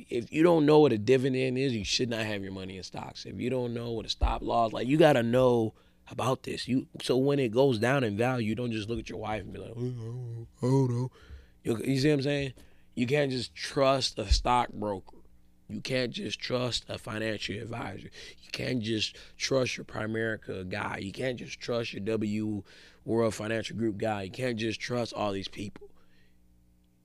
if 0.09 0.33
you 0.33 0.43
don't 0.43 0.67
know 0.67 0.81
what 0.81 0.93
a 0.93 0.99
dividend 0.99 1.59
is, 1.59 1.73
you 1.75 1.85
should 1.85 2.09
not 2.09 2.25
have 2.25 2.43
your 2.43 2.53
money 2.53 2.77
in 2.77 2.83
stocks. 2.83 3.27
If 3.27 3.41
you 3.41 3.51
don't 3.51 3.75
know 3.75 3.93
what 3.93 4.07
a 4.07 4.09
stop 4.09 4.43
loss, 4.43 4.73
like 4.73 4.87
you 4.87 4.97
got 4.97 5.15
to 5.15 5.23
know 5.23 5.75
about 6.11 6.43
this. 6.43 6.69
You 6.69 6.87
so 7.01 7.17
when 7.17 7.39
it 7.39 7.51
goes 7.51 7.79
down 7.79 8.05
in 8.05 8.17
value, 8.17 8.49
you 8.49 8.55
don't 8.55 8.73
just 8.73 8.89
look 8.89 8.99
at 8.99 9.09
your 9.09 9.19
wife 9.19 9.43
and 9.43 9.53
be 9.53 9.61
like, 9.61 9.75
oh, 9.77 10.47
oh 10.63 10.87
no. 10.87 11.11
You, 11.65 11.79
you 11.85 11.99
see 11.99 12.09
what 12.09 12.15
I'm 12.15 12.23
saying? 12.23 12.53
You 12.95 13.07
can't 13.07 13.31
just 13.31 13.55
trust 13.55 14.19
a 14.19 14.31
stockbroker. 14.31 15.17
You 15.69 15.81
can't 15.81 16.13
just 16.13 16.39
trust 16.39 16.85
a 16.89 16.99
financial 16.99 17.57
advisor. 17.57 18.11
You 18.43 18.51
can't 18.53 18.83
just 18.83 19.17
trust 19.39 19.79
your 19.79 19.85
Primerica 19.85 20.69
guy. 20.69 20.99
You 20.99 21.13
can't 21.13 21.39
just 21.39 21.61
trust 21.61 21.95
your 21.95 22.03
W 22.05 22.63
World 23.05 23.35
Financial 23.35 23.77
Group 23.77 23.97
guy. 23.97 24.23
You 24.23 24.31
can't 24.31 24.59
just 24.59 24.81
trust 24.81 25.15
all 25.15 25.33
these 25.33 25.49
people. 25.49 25.89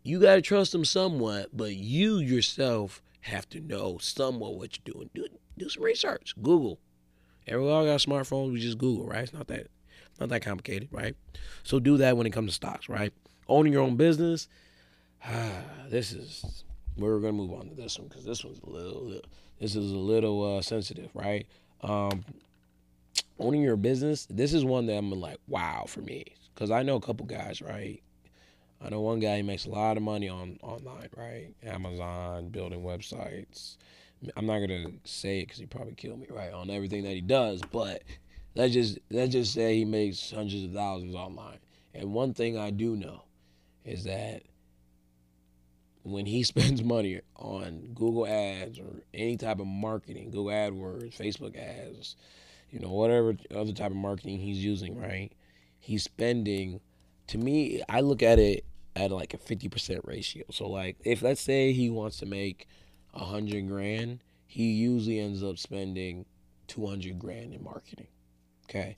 You 0.07 0.21
got 0.21 0.35
to 0.35 0.41
trust 0.41 0.71
them 0.71 0.85
somewhat, 0.85 1.49
but 1.51 1.75
you 1.75 2.19
yourself 2.19 3.01
have 3.19 3.49
to 3.49 3.59
know 3.59 3.97
somewhat 3.97 4.55
what 4.55 4.77
you're 4.77 4.93
doing. 4.93 5.09
Do, 5.13 5.27
do 5.57 5.67
some 5.67 5.83
research. 5.83 6.33
Google. 6.41 6.79
Everyone 7.45 7.85
got 7.85 7.99
smartphones. 7.99 8.53
We 8.53 8.61
just 8.61 8.77
Google, 8.77 9.05
right? 9.05 9.23
It's 9.23 9.33
not 9.33 9.47
that 9.47 9.67
not 10.17 10.29
that 10.29 10.43
complicated, 10.43 10.87
right? 10.93 11.13
So 11.63 11.81
do 11.81 11.97
that 11.97 12.15
when 12.15 12.25
it 12.25 12.31
comes 12.31 12.51
to 12.51 12.55
stocks, 12.55 12.87
right? 12.87 13.11
Owning 13.49 13.73
your 13.73 13.81
own 13.81 13.97
business. 13.97 14.47
this 15.89 16.13
is 16.13 16.63
we're 16.95 17.19
gonna 17.19 17.33
move 17.33 17.51
on 17.51 17.67
to 17.67 17.75
this 17.75 17.99
one 17.99 18.07
because 18.07 18.23
this 18.23 18.45
one's 18.45 18.61
a 18.65 18.69
little. 18.69 19.19
This 19.59 19.75
is 19.75 19.91
a 19.91 19.97
little 19.97 20.57
uh, 20.57 20.61
sensitive, 20.61 21.09
right? 21.15 21.45
Um, 21.81 22.23
owning 23.39 23.61
your 23.61 23.75
business. 23.75 24.25
This 24.29 24.53
is 24.53 24.63
one 24.63 24.85
that 24.85 24.95
I'm 24.95 25.11
like, 25.11 25.39
wow, 25.49 25.83
for 25.85 25.99
me, 25.99 26.27
because 26.55 26.71
I 26.71 26.83
know 26.83 26.95
a 26.95 27.01
couple 27.01 27.25
guys, 27.25 27.61
right? 27.61 28.01
I 28.81 28.89
know 28.89 29.01
one 29.01 29.19
guy 29.19 29.37
he 29.37 29.41
makes 29.41 29.65
a 29.65 29.69
lot 29.69 29.97
of 29.97 30.03
money 30.03 30.29
on 30.29 30.59
online, 30.61 31.09
right? 31.15 31.47
Amazon, 31.63 32.49
building 32.49 32.83
websites, 32.83 33.77
I'm 34.35 34.45
not 34.45 34.59
gonna 34.59 34.91
say 35.03 35.39
it 35.39 35.45
because 35.45 35.59
he 35.59 35.65
probably 35.65 35.93
kill 35.93 36.17
me 36.17 36.27
right 36.29 36.51
on 36.51 36.69
everything 36.69 37.03
that 37.03 37.13
he 37.13 37.21
does, 37.21 37.61
but 37.71 38.03
let's 38.55 38.73
just 38.73 38.99
let's 39.11 39.31
just 39.31 39.53
say 39.53 39.75
he 39.75 39.85
makes 39.85 40.31
hundreds 40.31 40.63
of 40.63 40.73
thousands 40.73 41.15
online. 41.15 41.59
And 41.93 42.13
one 42.13 42.33
thing 42.33 42.57
I 42.57 42.71
do 42.71 42.95
know 42.95 43.23
is 43.85 44.03
that 44.05 44.43
when 46.03 46.25
he 46.25 46.43
spends 46.43 46.83
money 46.83 47.21
on 47.35 47.91
Google 47.93 48.25
Ads 48.27 48.79
or 48.79 49.03
any 49.13 49.37
type 49.37 49.59
of 49.59 49.67
marketing, 49.67 50.31
Google 50.31 50.45
AdWords, 50.45 51.17
Facebook 51.17 51.57
ads, 51.57 52.15
you 52.71 52.79
know, 52.79 52.89
whatever 52.89 53.35
other 53.53 53.73
type 53.73 53.91
of 53.91 53.97
marketing 53.97 54.39
he's 54.39 54.63
using, 54.63 54.97
right? 54.99 55.31
He's 55.79 56.03
spending 56.03 56.81
to 57.27 57.37
me, 57.37 57.83
I 57.89 58.01
look 58.01 58.23
at 58.23 58.39
it 58.39 58.63
at 58.97 59.11
like 59.11 59.33
a 59.33 59.37
50% 59.37 59.99
ratio. 60.03 60.43
So 60.51 60.67
like 60.67 60.97
if 61.03 61.21
let's 61.21 61.41
say 61.41 61.71
he 61.71 61.89
wants 61.89 62.17
to 62.17 62.25
make 62.25 62.67
a 63.13 63.23
hundred 63.23 63.67
grand, 63.67 64.19
he 64.45 64.71
usually 64.71 65.19
ends 65.19 65.43
up 65.43 65.57
spending 65.57 66.25
two 66.67 66.85
hundred 66.85 67.19
grand 67.19 67.53
in 67.53 67.63
marketing. 67.63 68.07
Okay. 68.65 68.95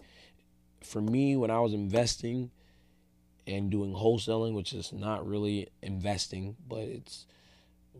For 0.81 1.01
me, 1.01 1.35
when 1.35 1.51
I 1.51 1.59
was 1.59 1.73
investing 1.73 2.51
and 3.45 3.69
doing 3.69 3.93
wholesaling, 3.93 4.53
which 4.53 4.73
is 4.73 4.93
not 4.93 5.27
really 5.27 5.67
investing, 5.81 6.55
but 6.67 6.79
it's 6.79 7.25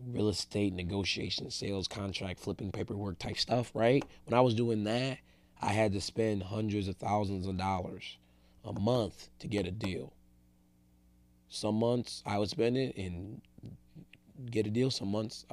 real 0.06 0.28
estate 0.28 0.72
negotiation, 0.72 1.50
sales, 1.50 1.86
contract, 1.86 2.40
flipping, 2.40 2.72
paperwork 2.72 3.18
type 3.18 3.36
stuff, 3.36 3.70
right? 3.74 4.04
When 4.24 4.36
I 4.36 4.40
was 4.40 4.54
doing 4.54 4.84
that, 4.84 5.18
I 5.60 5.72
had 5.72 5.92
to 5.92 6.00
spend 6.00 6.44
hundreds 6.44 6.88
of 6.88 6.96
thousands 6.96 7.46
of 7.46 7.58
dollars 7.58 8.16
a 8.64 8.72
month 8.72 9.28
to 9.40 9.46
get 9.46 9.66
a 9.66 9.70
deal. 9.70 10.14
Some 11.50 11.74
months 11.74 12.22
I 12.24 12.38
would 12.38 12.48
spend 12.48 12.78
it 12.78 12.96
and 12.96 13.42
get 14.50 14.66
a 14.66 14.70
deal. 14.70 14.90
Some 14.90 15.08
months 15.08 15.44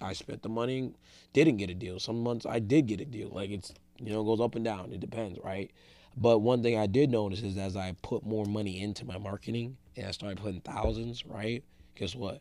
I 0.00 0.12
spent 0.12 0.42
the 0.42 0.48
money, 0.48 0.92
didn't 1.32 1.56
get 1.56 1.70
a 1.70 1.74
deal. 1.74 1.98
Some 1.98 2.22
months 2.22 2.46
I 2.46 2.58
did 2.58 2.86
get 2.86 3.00
a 3.00 3.04
deal. 3.04 3.30
Like 3.30 3.50
it's 3.50 3.72
you 3.98 4.12
know 4.12 4.20
it 4.20 4.24
goes 4.24 4.40
up 4.40 4.54
and 4.54 4.64
down. 4.64 4.92
It 4.92 5.00
depends, 5.00 5.38
right? 5.42 5.70
But 6.16 6.38
one 6.38 6.62
thing 6.62 6.78
I 6.78 6.86
did 6.86 7.10
notice 7.10 7.42
is 7.42 7.56
as 7.56 7.74
I 7.74 7.96
put 8.02 8.24
more 8.24 8.44
money 8.44 8.80
into 8.80 9.04
my 9.04 9.18
marketing 9.18 9.78
and 9.96 10.06
I 10.06 10.10
started 10.12 10.38
putting 10.38 10.60
thousands, 10.60 11.26
right? 11.26 11.64
Guess 11.96 12.14
what? 12.14 12.40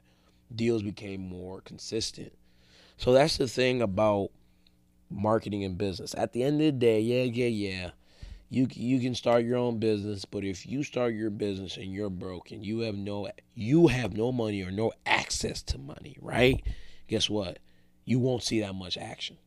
Deals 0.53 0.83
became 0.83 1.21
more 1.21 1.61
consistent. 1.61 2.33
So 2.97 3.13
that's 3.13 3.37
the 3.37 3.47
thing 3.47 3.81
about 3.81 4.29
marketing 5.09 5.63
and 5.63 5.77
business. 5.77 6.13
At 6.15 6.33
the 6.33 6.43
end 6.43 6.61
of 6.61 6.65
the 6.65 6.71
day, 6.73 6.99
yeah, 6.99 7.23
yeah, 7.23 7.47
yeah. 7.47 7.89
You 8.53 8.67
you 8.71 8.99
can 8.99 9.15
start 9.15 9.45
your 9.45 9.57
own 9.57 9.79
business, 9.79 10.25
but 10.25 10.43
if 10.43 10.67
you 10.67 10.83
start 10.83 11.15
your 11.15 11.31
business 11.31 11.75
and 11.75 11.91
you're 11.91 12.11
broken, 12.11 12.63
you 12.63 12.81
have 12.81 12.93
no 12.93 13.27
you 13.55 13.87
have 13.87 14.15
no 14.15 14.31
money 14.31 14.61
or 14.61 14.69
no 14.69 14.91
access 15.07 15.63
to 15.63 15.79
money, 15.79 16.17
right? 16.21 16.61
guess 17.07 17.27
what? 17.31 17.57
You 18.05 18.19
won't 18.19 18.43
see 18.43 18.59
that 18.59 18.75
much 18.75 18.95
action 18.95 19.37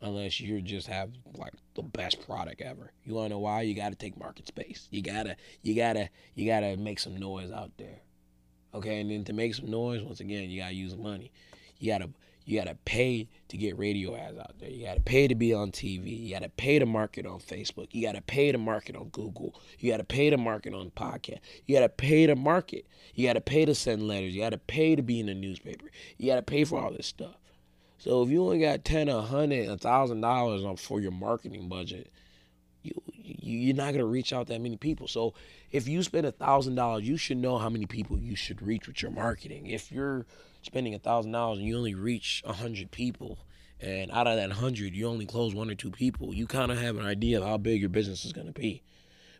unless 0.00 0.40
you 0.40 0.62
just 0.62 0.86
have 0.86 1.10
like 1.36 1.52
the 1.74 1.82
best 1.82 2.26
product 2.26 2.62
ever. 2.62 2.92
You 3.04 3.12
wanna 3.12 3.28
know 3.28 3.40
why? 3.40 3.62
You 3.62 3.74
gotta 3.74 3.96
take 3.96 4.18
market 4.18 4.46
space. 4.46 4.88
You 4.90 5.02
gotta 5.02 5.36
you 5.60 5.76
gotta 5.76 6.08
you 6.34 6.46
gotta 6.46 6.78
make 6.78 7.00
some 7.00 7.18
noise 7.18 7.50
out 7.50 7.72
there. 7.76 8.00
Okay, 8.72 9.02
and 9.02 9.10
then 9.10 9.24
to 9.24 9.34
make 9.34 9.54
some 9.54 9.70
noise, 9.70 10.02
once 10.02 10.20
again, 10.20 10.48
you 10.48 10.62
gotta 10.62 10.72
use 10.72 10.96
money. 10.96 11.32
You 11.78 11.92
gotta 11.92 12.08
You 12.44 12.58
got 12.58 12.68
to 12.68 12.74
pay 12.84 13.28
to 13.48 13.56
get 13.56 13.78
radio 13.78 14.16
ads 14.16 14.38
out 14.38 14.58
there. 14.58 14.70
You 14.70 14.86
got 14.86 14.94
to 14.94 15.00
pay 15.00 15.28
to 15.28 15.34
be 15.34 15.54
on 15.54 15.70
TV. 15.70 16.26
You 16.26 16.34
got 16.34 16.42
to 16.42 16.48
pay 16.48 16.78
to 16.78 16.86
market 16.86 17.26
on 17.26 17.38
Facebook. 17.38 17.88
You 17.92 18.06
got 18.06 18.14
to 18.14 18.22
pay 18.22 18.50
to 18.52 18.58
market 18.58 18.96
on 18.96 19.08
Google. 19.10 19.54
You 19.78 19.90
got 19.90 19.98
to 19.98 20.04
pay 20.04 20.30
to 20.30 20.36
market 20.36 20.74
on 20.74 20.90
podcast. 20.90 21.38
You 21.66 21.76
got 21.76 21.82
to 21.82 21.88
pay 21.88 22.26
to 22.26 22.34
market. 22.34 22.86
You 23.14 23.28
got 23.28 23.34
to 23.34 23.40
pay 23.40 23.64
to 23.64 23.74
send 23.74 24.08
letters. 24.08 24.34
You 24.34 24.42
got 24.42 24.50
to 24.50 24.58
pay 24.58 24.96
to 24.96 25.02
be 25.02 25.20
in 25.20 25.26
the 25.26 25.34
newspaper. 25.34 25.86
You 26.18 26.30
got 26.30 26.36
to 26.36 26.42
pay 26.42 26.64
for 26.64 26.80
all 26.80 26.92
this 26.92 27.06
stuff. 27.06 27.36
So 27.98 28.22
if 28.22 28.30
you 28.30 28.42
only 28.42 28.58
got 28.58 28.84
ten, 28.84 29.08
a 29.08 29.22
hundred, 29.22 29.68
a 29.68 29.76
thousand 29.76 30.22
dollars 30.22 30.64
on 30.64 30.76
for 30.76 31.00
your 31.00 31.12
marketing 31.12 31.68
budget, 31.68 32.10
you 32.82 32.92
you're 33.40 33.74
not 33.74 33.92
gonna 33.92 34.04
reach 34.04 34.32
out 34.32 34.46
that 34.48 34.60
many 34.60 34.76
people. 34.76 35.08
So 35.08 35.34
if 35.70 35.88
you 35.88 36.02
spend 36.02 36.26
a 36.26 36.32
thousand 36.32 36.74
dollars, 36.74 37.06
you 37.06 37.16
should 37.16 37.38
know 37.38 37.58
how 37.58 37.68
many 37.68 37.86
people 37.86 38.18
you 38.18 38.36
should 38.36 38.62
reach 38.62 38.86
with 38.86 39.02
your 39.02 39.10
marketing. 39.10 39.66
If 39.66 39.92
you're 39.92 40.26
spending 40.62 40.94
a 40.94 40.98
thousand 40.98 41.32
dollars 41.32 41.58
and 41.58 41.66
you 41.66 41.76
only 41.76 41.94
reach 41.94 42.42
a 42.46 42.52
hundred 42.52 42.90
people, 42.90 43.38
and 43.80 44.10
out 44.10 44.26
of 44.26 44.36
that 44.36 44.52
hundred 44.52 44.94
you 44.94 45.06
only 45.06 45.26
close 45.26 45.54
one 45.54 45.70
or 45.70 45.74
two 45.74 45.90
people, 45.90 46.34
you 46.34 46.46
kind 46.46 46.70
of 46.70 46.78
have 46.78 46.96
an 46.98 47.06
idea 47.06 47.38
of 47.38 47.46
how 47.46 47.56
big 47.56 47.80
your 47.80 47.90
business 47.90 48.24
is 48.24 48.32
gonna 48.32 48.52
be. 48.52 48.82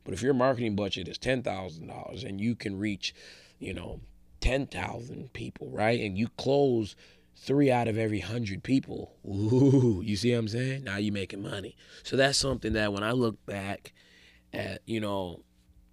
But 0.04 0.14
if 0.14 0.22
your 0.22 0.34
marketing 0.34 0.76
budget 0.76 1.08
is 1.08 1.18
ten 1.18 1.42
thousand 1.42 1.86
dollars 1.86 2.24
and 2.24 2.40
you 2.40 2.54
can 2.54 2.78
reach, 2.78 3.14
you 3.58 3.72
know, 3.72 4.00
ten 4.40 4.66
thousand 4.66 5.32
people, 5.32 5.70
right, 5.70 6.00
and 6.00 6.18
you 6.18 6.28
close 6.36 6.96
three 7.42 7.70
out 7.72 7.88
of 7.88 7.98
every 7.98 8.20
hundred 8.20 8.62
people. 8.62 9.16
Ooh, 9.26 10.00
you 10.04 10.16
see 10.16 10.32
what 10.32 10.38
I'm 10.38 10.48
saying? 10.48 10.84
Now 10.84 10.96
you're 10.96 11.12
making 11.12 11.42
money. 11.42 11.76
So 12.04 12.16
that's 12.16 12.38
something 12.38 12.72
that 12.74 12.92
when 12.92 13.02
I 13.02 13.10
look 13.12 13.44
back 13.46 13.92
at, 14.52 14.80
you 14.86 15.00
know, 15.00 15.42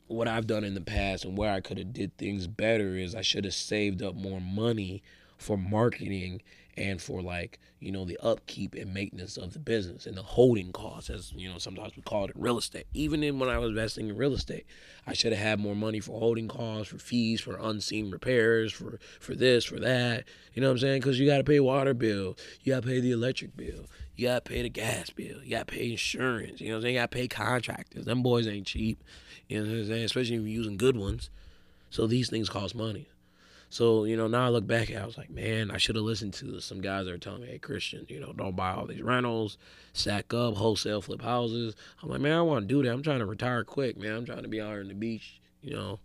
what 0.07 0.27
I've 0.27 0.47
done 0.47 0.63
in 0.63 0.75
the 0.75 0.81
past 0.81 1.25
and 1.25 1.37
where 1.37 1.51
I 1.51 1.59
could 1.59 1.79
have 1.79 1.93
did 1.93 2.15
things 2.17 2.47
better 2.47 2.95
is 2.95 3.15
I 3.15 3.21
should 3.21 3.45
have 3.45 3.53
saved 3.53 4.03
up 4.03 4.15
more 4.15 4.39
money 4.39 5.01
for 5.39 5.57
marketing 5.57 6.41
and 6.77 7.01
for 7.01 7.21
like 7.21 7.59
you 7.79 7.91
know 7.91 8.05
the 8.05 8.17
upkeep 8.21 8.73
and 8.75 8.93
maintenance 8.93 9.37
of 9.37 9.53
the 9.53 9.59
business 9.59 10.05
and 10.05 10.15
the 10.15 10.21
holding 10.21 10.71
costs 10.71 11.09
as 11.09 11.33
you 11.33 11.49
know 11.49 11.57
sometimes 11.57 11.95
we 11.95 12.01
call 12.01 12.25
it 12.25 12.35
in 12.35 12.41
real 12.41 12.57
estate. 12.57 12.85
Even 12.93 13.23
in 13.23 13.39
when 13.39 13.49
i 13.49 13.57
was 13.57 13.69
investing 13.69 14.09
in 14.09 14.15
real 14.15 14.33
estate 14.33 14.65
i 15.07 15.13
should 15.13 15.33
have 15.33 15.41
had 15.41 15.59
more 15.59 15.75
money 15.75 15.99
for 15.99 16.19
holding 16.19 16.47
costs 16.47 16.91
for 16.91 16.97
fees 16.97 17.41
for 17.41 17.57
unseen 17.61 18.11
repairs 18.11 18.71
for 18.71 18.99
for 19.19 19.35
this 19.35 19.65
for 19.65 19.79
that. 19.79 20.25
You 20.53 20.61
know 20.61 20.67
what 20.67 20.73
i'm 20.73 20.79
saying? 20.79 21.01
Because 21.01 21.19
you 21.19 21.27
got 21.27 21.37
to 21.37 21.43
pay 21.43 21.59
water 21.59 21.93
bill 21.93 22.37
you 22.63 22.73
got 22.73 22.83
to 22.83 22.87
pay 22.87 22.99
the 22.99 23.11
electric 23.11 23.55
bill 23.57 23.85
you 24.15 24.27
got 24.27 24.45
to 24.45 24.49
pay 24.51 24.61
the 24.61 24.69
gas 24.69 25.09
bill 25.09 25.43
you 25.43 25.51
got 25.51 25.67
to 25.67 25.73
pay 25.73 25.91
insurance 25.91 26.61
you 26.61 26.67
know 26.67 26.75
what 26.75 26.77
i'm 26.77 26.81
saying? 26.83 26.95
You 26.95 27.01
got 27.01 27.11
to 27.11 27.17
pay 27.17 27.27
contractors. 27.27 28.05
Them 28.05 28.23
boys 28.23 28.47
ain't 28.47 28.67
cheap. 28.67 29.03
You 29.47 29.63
know 29.63 29.69
what 29.69 29.79
i'm 29.79 29.87
saying? 29.87 30.03
Especially 30.03 30.35
if 30.35 30.41
you're 30.41 30.49
using 30.49 30.77
good 30.77 30.97
ones. 30.97 31.29
So 31.89 32.07
these 32.07 32.29
things 32.29 32.49
cost 32.49 32.75
money 32.75 33.09
so, 33.70 34.03
you 34.03 34.17
know, 34.17 34.28
now 34.28 34.47
I 34.47 34.49
look 34.49 34.65
back 34.65 34.93
I 34.93 35.05
was 35.05 35.17
like, 35.17 35.30
man, 35.30 35.70
I 35.70 35.78
should 35.78 35.95
have 35.95 36.05
listened 36.05 36.34
to 36.36 36.59
some 36.59 36.82
guys 36.82 37.05
that 37.05 37.13
are 37.13 37.20
telling 37.20 37.41
me, 37.41 37.49
hey, 37.49 37.59
Christian, 37.59 38.05
you 38.09 38.20
know, 38.20 38.34
don't 38.34 38.55
buy 38.55 38.72
all 38.72 38.88
these 38.88 39.03
rentals, 39.03 39.57
stack 39.93 40.34
up, 40.34 40.55
wholesale 40.55 41.01
flip 41.01 41.22
houses. 41.22 41.76
I'm 42.01 42.09
like, 42.09 42.22
man, 42.22 42.38
I 42.38 42.41
want 42.41 42.67
to 42.67 42.74
do 42.74 42.82
that. 42.82 42.91
I'm 42.91 43.03
trying 43.03 43.20
to 43.20 43.26
retire 43.28 43.63
quick, 43.63 43.95
man. 43.97 44.13
I'm 44.13 44.26
trying 44.26 44.41
to 44.41 44.47
be 44.47 44.59
out 44.59 44.72
here 44.72 44.80
on 44.80 44.88
the 44.88 44.95
beach, 44.95 45.39
you 45.61 45.76
know, 45.76 45.99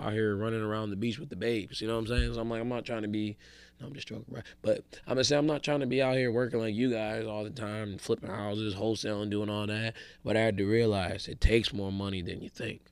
out 0.00 0.12
here 0.12 0.36
running 0.36 0.62
around 0.62 0.90
the 0.90 0.96
beach 0.96 1.18
with 1.18 1.28
the 1.28 1.36
babes. 1.36 1.80
You 1.80 1.88
know 1.88 1.94
what 1.94 2.00
I'm 2.00 2.06
saying? 2.06 2.34
So 2.34 2.40
I'm 2.40 2.48
like, 2.48 2.60
I'm 2.60 2.68
not 2.68 2.84
trying 2.84 3.02
to 3.02 3.08
be, 3.08 3.36
no, 3.80 3.88
I'm 3.88 3.94
just 3.94 4.06
joking, 4.06 4.26
right? 4.30 4.44
But 4.62 4.84
I'm 5.08 5.14
gonna 5.14 5.24
say 5.24 5.36
I'm 5.36 5.46
not 5.46 5.64
trying 5.64 5.80
to 5.80 5.86
be 5.86 6.00
out 6.00 6.16
here 6.16 6.30
working 6.30 6.60
like 6.60 6.74
you 6.74 6.88
guys 6.88 7.26
all 7.26 7.42
the 7.42 7.50
time, 7.50 7.98
flipping 7.98 8.30
houses, 8.30 8.76
wholesaling, 8.76 9.28
doing 9.28 9.50
all 9.50 9.66
that. 9.66 9.94
But 10.24 10.36
I 10.36 10.40
had 10.40 10.56
to 10.58 10.66
realize 10.66 11.26
it 11.26 11.40
takes 11.40 11.72
more 11.72 11.90
money 11.90 12.22
than 12.22 12.42
you 12.42 12.48
think. 12.48 12.91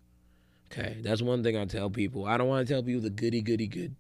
Okay, 0.72 0.98
that's 1.00 1.20
one 1.20 1.42
thing 1.42 1.56
I 1.56 1.64
tell 1.64 1.90
people. 1.90 2.26
I 2.26 2.36
don't 2.36 2.46
want 2.46 2.66
to 2.66 2.72
tell 2.72 2.82
people 2.82 3.00
the 3.00 3.10
goody 3.10 3.40
goody 3.40 3.66
good. 3.66 3.94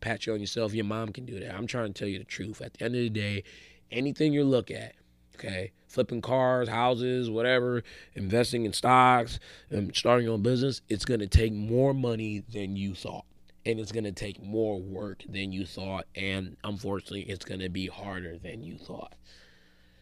Pat 0.00 0.26
you 0.26 0.32
on 0.32 0.40
yourself. 0.40 0.72
Your 0.72 0.84
mom 0.84 1.12
can 1.12 1.24
do 1.24 1.38
that. 1.40 1.54
I'm 1.54 1.66
trying 1.66 1.92
to 1.92 1.98
tell 1.98 2.08
you 2.08 2.18
the 2.18 2.24
truth. 2.24 2.60
At 2.60 2.74
the 2.74 2.84
end 2.84 2.94
of 2.94 3.00
the 3.00 3.10
day, 3.10 3.44
anything 3.90 4.32
you 4.32 4.44
look 4.44 4.70
at, 4.70 4.94
okay, 5.34 5.72
flipping 5.88 6.20
cars, 6.20 6.68
houses, 6.68 7.28
whatever, 7.28 7.82
investing 8.14 8.64
in 8.64 8.72
stocks, 8.72 9.40
and 9.70 9.88
um, 9.88 9.94
starting 9.94 10.26
your 10.26 10.34
own 10.34 10.42
business, 10.42 10.80
it's 10.88 11.04
gonna 11.04 11.26
take 11.26 11.52
more 11.52 11.92
money 11.92 12.44
than 12.52 12.76
you 12.76 12.94
thought. 12.94 13.24
And 13.66 13.80
it's 13.80 13.92
gonna 13.92 14.12
take 14.12 14.40
more 14.42 14.80
work 14.80 15.24
than 15.28 15.50
you 15.50 15.66
thought. 15.66 16.06
And 16.14 16.56
unfortunately, 16.62 17.22
it's 17.22 17.44
gonna 17.44 17.68
be 17.68 17.86
harder 17.88 18.38
than 18.38 18.62
you 18.62 18.78
thought. 18.78 19.14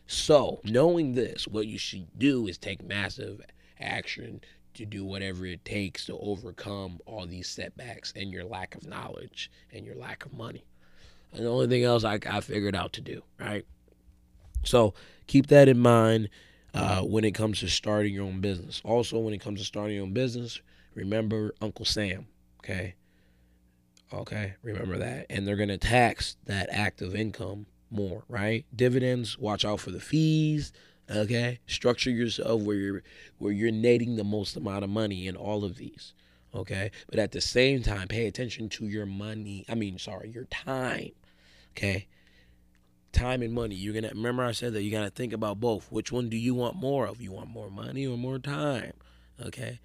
So, 0.07 0.61
knowing 0.65 1.15
this, 1.15 1.47
what 1.47 1.67
you 1.67 1.79
should 1.79 2.07
do 2.19 2.47
is 2.47 2.59
take 2.59 2.83
massive 2.83 3.41
action 3.79 4.41
to 4.75 4.87
do 4.87 5.05
whatever 5.05 5.47
it 5.47 5.65
takes 5.65 6.07
to 6.07 6.19
overcome 6.19 7.01
all 7.07 7.27
these 7.27 7.49
setbacks 7.49 8.13
and 8.17 8.33
your 8.33 8.45
lack 8.45 8.75
of 8.75 8.87
knowledge 8.87 9.51
and 9.73 9.85
your 9.85 9.97
lack 9.97 10.25
of 10.25 10.33
money. 10.33 10.65
And 11.33 11.45
the 11.45 11.51
only 11.51 11.69
thing 11.69 11.85
else 11.85 12.05
I, 12.05 12.19
I 12.29 12.41
figured 12.41 12.75
out 12.75 12.93
to 12.95 13.01
do, 13.01 13.23
right? 13.39 13.65
So 14.65 14.95
keep 15.27 15.49
that 15.49 15.69
in 15.69 15.79
mind 15.79 16.29
uh, 16.75 17.03
when 17.03 17.25
it 17.25 17.33
comes 17.33 17.61
to 17.61 17.69
starting 17.69 18.15
your 18.15 18.25
own 18.25 18.41
business. 18.41 18.81
Also, 18.85 19.19
when 19.19 19.35
it 19.35 19.41
comes 19.41 19.61
to 19.61 19.67
starting 19.67 19.97
your 19.97 20.05
own 20.05 20.13
business, 20.13 20.61
remember 20.95 21.55
Uncle 21.61 21.85
Sam, 21.85 22.27
okay? 22.63 22.95
Okay, 24.13 24.55
remember 24.63 24.99
that. 24.99 25.27
And 25.31 25.47
they're 25.47 25.57
going 25.57 25.69
to 25.69 25.79
tax 25.79 26.37
that 26.47 26.69
active 26.73 27.15
income 27.15 27.67
more, 27.91 28.25
right? 28.29 28.65
Dividends, 28.75 29.39
watch 29.39 29.65
out 29.65 29.81
for 29.81 29.91
the 29.91 30.01
fees, 30.01 30.73
Okay, 31.11 31.59
structure 31.67 32.11
yourself 32.11 32.63
where 32.63 32.77
you're 32.77 33.03
where 33.39 33.53
you're 33.53 33.73
netting 33.73 34.17
the 34.17 34.25
most 34.25 34.57
amount 34.57 34.85
of 34.85 34.91
money 34.91 35.27
in 35.27 35.37
all 35.37 35.65
of 35.65 35.77
these. 35.77 36.13
Okay, 36.55 36.91
but 37.09 37.19
at 37.19 37.33
the 37.33 37.41
same 37.41 37.83
time, 37.83 38.09
pay 38.09 38.27
attention 38.27 38.69
to 38.71 38.87
your 38.87 39.07
money. 39.07 39.65
I 39.69 39.75
mean, 39.75 39.99
sorry, 39.99 40.31
your 40.31 40.45
time. 40.45 41.13
Okay, 41.73 42.07
time 43.13 43.43
and 43.43 43.53
money. 43.53 43.75
You're 43.75 43.95
gonna 43.95 44.11
remember 44.15 44.45
I 44.45 44.53
said 44.53 44.73
that 44.75 44.83
you 44.83 44.91
gotta 44.91 45.11
think 45.11 45.33
about 45.33 45.59
both. 45.59 45.91
Which 45.91 46.13
one 46.13 46.29
do 46.29 46.37
you 46.37 46.55
want 46.55 46.77
more 46.77 47.07
of? 47.07 47.21
You 47.21 47.33
want 47.33 47.49
more 47.49 47.71
money 47.71 48.07
or 48.07 48.17
more 48.17 48.39
time? 48.39 48.93
Okay, 49.45 49.81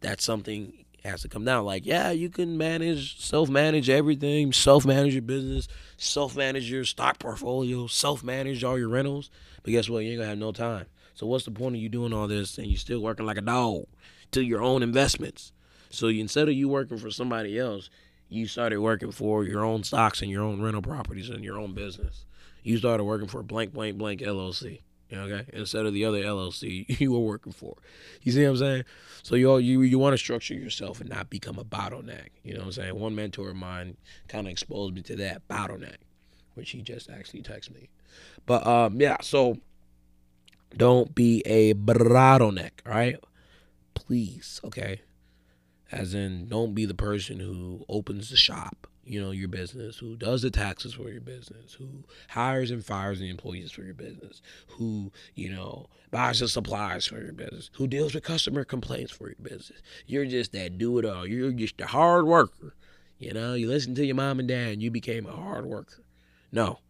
that's 0.00 0.24
something 0.24 0.84
has 1.04 1.22
to 1.22 1.28
come 1.28 1.44
down. 1.44 1.64
Like, 1.64 1.86
yeah, 1.86 2.10
you 2.10 2.28
can 2.28 2.56
manage, 2.56 3.20
self 3.20 3.48
manage 3.48 3.88
everything, 3.88 4.52
self 4.52 4.84
manage 4.84 5.14
your 5.14 5.22
business, 5.22 5.68
self 5.96 6.36
manage 6.36 6.70
your 6.70 6.84
stock 6.84 7.18
portfolio, 7.18 7.86
self 7.86 8.22
manage 8.22 8.64
all 8.64 8.78
your 8.78 8.88
rentals. 8.88 9.30
But 9.62 9.72
guess 9.72 9.88
what? 9.88 10.04
You 10.04 10.10
ain't 10.10 10.18
gonna 10.18 10.30
have 10.30 10.38
no 10.38 10.52
time. 10.52 10.86
So 11.14 11.26
what's 11.26 11.44
the 11.44 11.50
point 11.50 11.74
of 11.74 11.80
you 11.80 11.88
doing 11.88 12.12
all 12.12 12.28
this 12.28 12.58
and 12.58 12.66
you 12.66 12.76
still 12.76 13.00
working 13.00 13.26
like 13.26 13.38
a 13.38 13.42
dog 13.42 13.86
to 14.32 14.42
your 14.42 14.62
own 14.62 14.82
investments? 14.82 15.52
So 15.90 16.08
instead 16.08 16.48
of 16.48 16.54
you 16.54 16.68
working 16.68 16.98
for 16.98 17.10
somebody 17.10 17.58
else, 17.58 17.90
you 18.28 18.46
started 18.46 18.80
working 18.80 19.10
for 19.10 19.44
your 19.44 19.64
own 19.64 19.84
stocks 19.84 20.20
and 20.22 20.30
your 20.30 20.42
own 20.42 20.60
rental 20.60 20.82
properties 20.82 21.30
and 21.30 21.42
your 21.42 21.58
own 21.58 21.74
business. 21.74 22.24
You 22.62 22.76
started 22.76 23.04
working 23.04 23.28
for 23.28 23.42
blank, 23.42 23.72
blank, 23.72 23.96
blank 23.96 24.20
LLC. 24.20 24.80
Okay, 25.12 25.44
instead 25.54 25.86
of 25.86 25.94
the 25.94 26.04
other 26.04 26.22
LLC 26.22 26.84
you 27.00 27.12
were 27.12 27.20
working 27.20 27.52
for. 27.52 27.76
You 28.22 28.32
see 28.32 28.42
what 28.42 28.50
I'm 28.50 28.56
saying? 28.58 28.84
So 29.22 29.36
you 29.36 29.50
all, 29.50 29.60
you 29.60 29.80
you 29.82 29.98
want 29.98 30.14
to 30.14 30.18
structure 30.18 30.54
yourself 30.54 31.00
and 31.00 31.08
not 31.08 31.30
become 31.30 31.58
a 31.58 31.64
bottleneck. 31.64 32.28
You 32.42 32.54
know 32.54 32.60
what 32.60 32.66
I'm 32.66 32.72
saying? 32.72 32.94
One 32.98 33.14
mentor 33.14 33.50
of 33.50 33.56
mine 33.56 33.96
kind 34.28 34.46
of 34.46 34.50
exposed 34.50 34.94
me 34.94 35.02
to 35.02 35.16
that 35.16 35.48
bottleneck, 35.48 35.96
which 36.54 36.70
he 36.70 36.82
just 36.82 37.08
actually 37.08 37.42
texted 37.42 37.74
me. 37.74 37.88
But 38.44 38.66
um, 38.66 39.00
yeah. 39.00 39.16
So 39.22 39.58
don't 40.76 41.14
be 41.14 41.42
a 41.46 41.74
bottleneck, 41.74 42.72
right? 42.84 43.16
Please, 43.94 44.60
okay. 44.64 45.00
As 45.90 46.12
in, 46.12 46.48
don't 46.48 46.74
be 46.74 46.84
the 46.84 46.94
person 46.94 47.40
who 47.40 47.84
opens 47.88 48.28
the 48.28 48.36
shop 48.36 48.87
you 49.08 49.20
know, 49.20 49.30
your 49.30 49.48
business, 49.48 49.96
who 49.98 50.16
does 50.16 50.42
the 50.42 50.50
taxes 50.50 50.92
for 50.92 51.08
your 51.08 51.20
business, 51.20 51.72
who 51.72 52.04
hires 52.28 52.70
and 52.70 52.84
fires 52.84 53.18
the 53.18 53.30
employees 53.30 53.72
for 53.72 53.82
your 53.82 53.94
business, 53.94 54.42
who, 54.66 55.10
you 55.34 55.50
know, 55.50 55.86
buys 56.10 56.40
the 56.40 56.48
supplies 56.48 57.06
for 57.06 57.20
your 57.20 57.32
business, 57.32 57.70
who 57.74 57.86
deals 57.86 58.14
with 58.14 58.22
customer 58.22 58.64
complaints 58.64 59.10
for 59.10 59.28
your 59.28 59.38
business. 59.42 59.80
You're 60.06 60.26
just 60.26 60.52
that 60.52 60.76
do 60.76 60.98
it 60.98 61.06
all. 61.06 61.26
You're 61.26 61.52
just 61.52 61.80
a 61.80 61.86
hard 61.86 62.26
worker. 62.26 62.74
You 63.18 63.32
know, 63.32 63.54
you 63.54 63.68
listen 63.68 63.94
to 63.94 64.04
your 64.04 64.14
mom 64.14 64.38
and 64.38 64.48
dad 64.48 64.74
and 64.74 64.82
you 64.82 64.90
became 64.90 65.26
a 65.26 65.32
hard 65.32 65.64
worker. 65.64 66.04
No. 66.52 66.80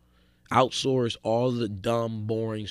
Outsource 0.50 1.16
all 1.22 1.52
the 1.52 1.68
dumb, 1.68 2.26
boring, 2.26 2.68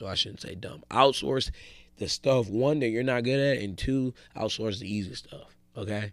well, 0.00 0.10
I 0.10 0.14
shouldn't 0.14 0.40
say 0.40 0.54
dumb. 0.56 0.82
Outsource 0.90 1.50
the 1.98 2.08
stuff, 2.08 2.48
one, 2.48 2.80
that 2.80 2.88
you're 2.88 3.02
not 3.02 3.24
good 3.24 3.38
at, 3.38 3.62
and 3.62 3.78
two, 3.78 4.12
outsource 4.36 4.80
the 4.80 4.92
easy 4.92 5.14
stuff. 5.14 5.56
Okay? 5.76 6.12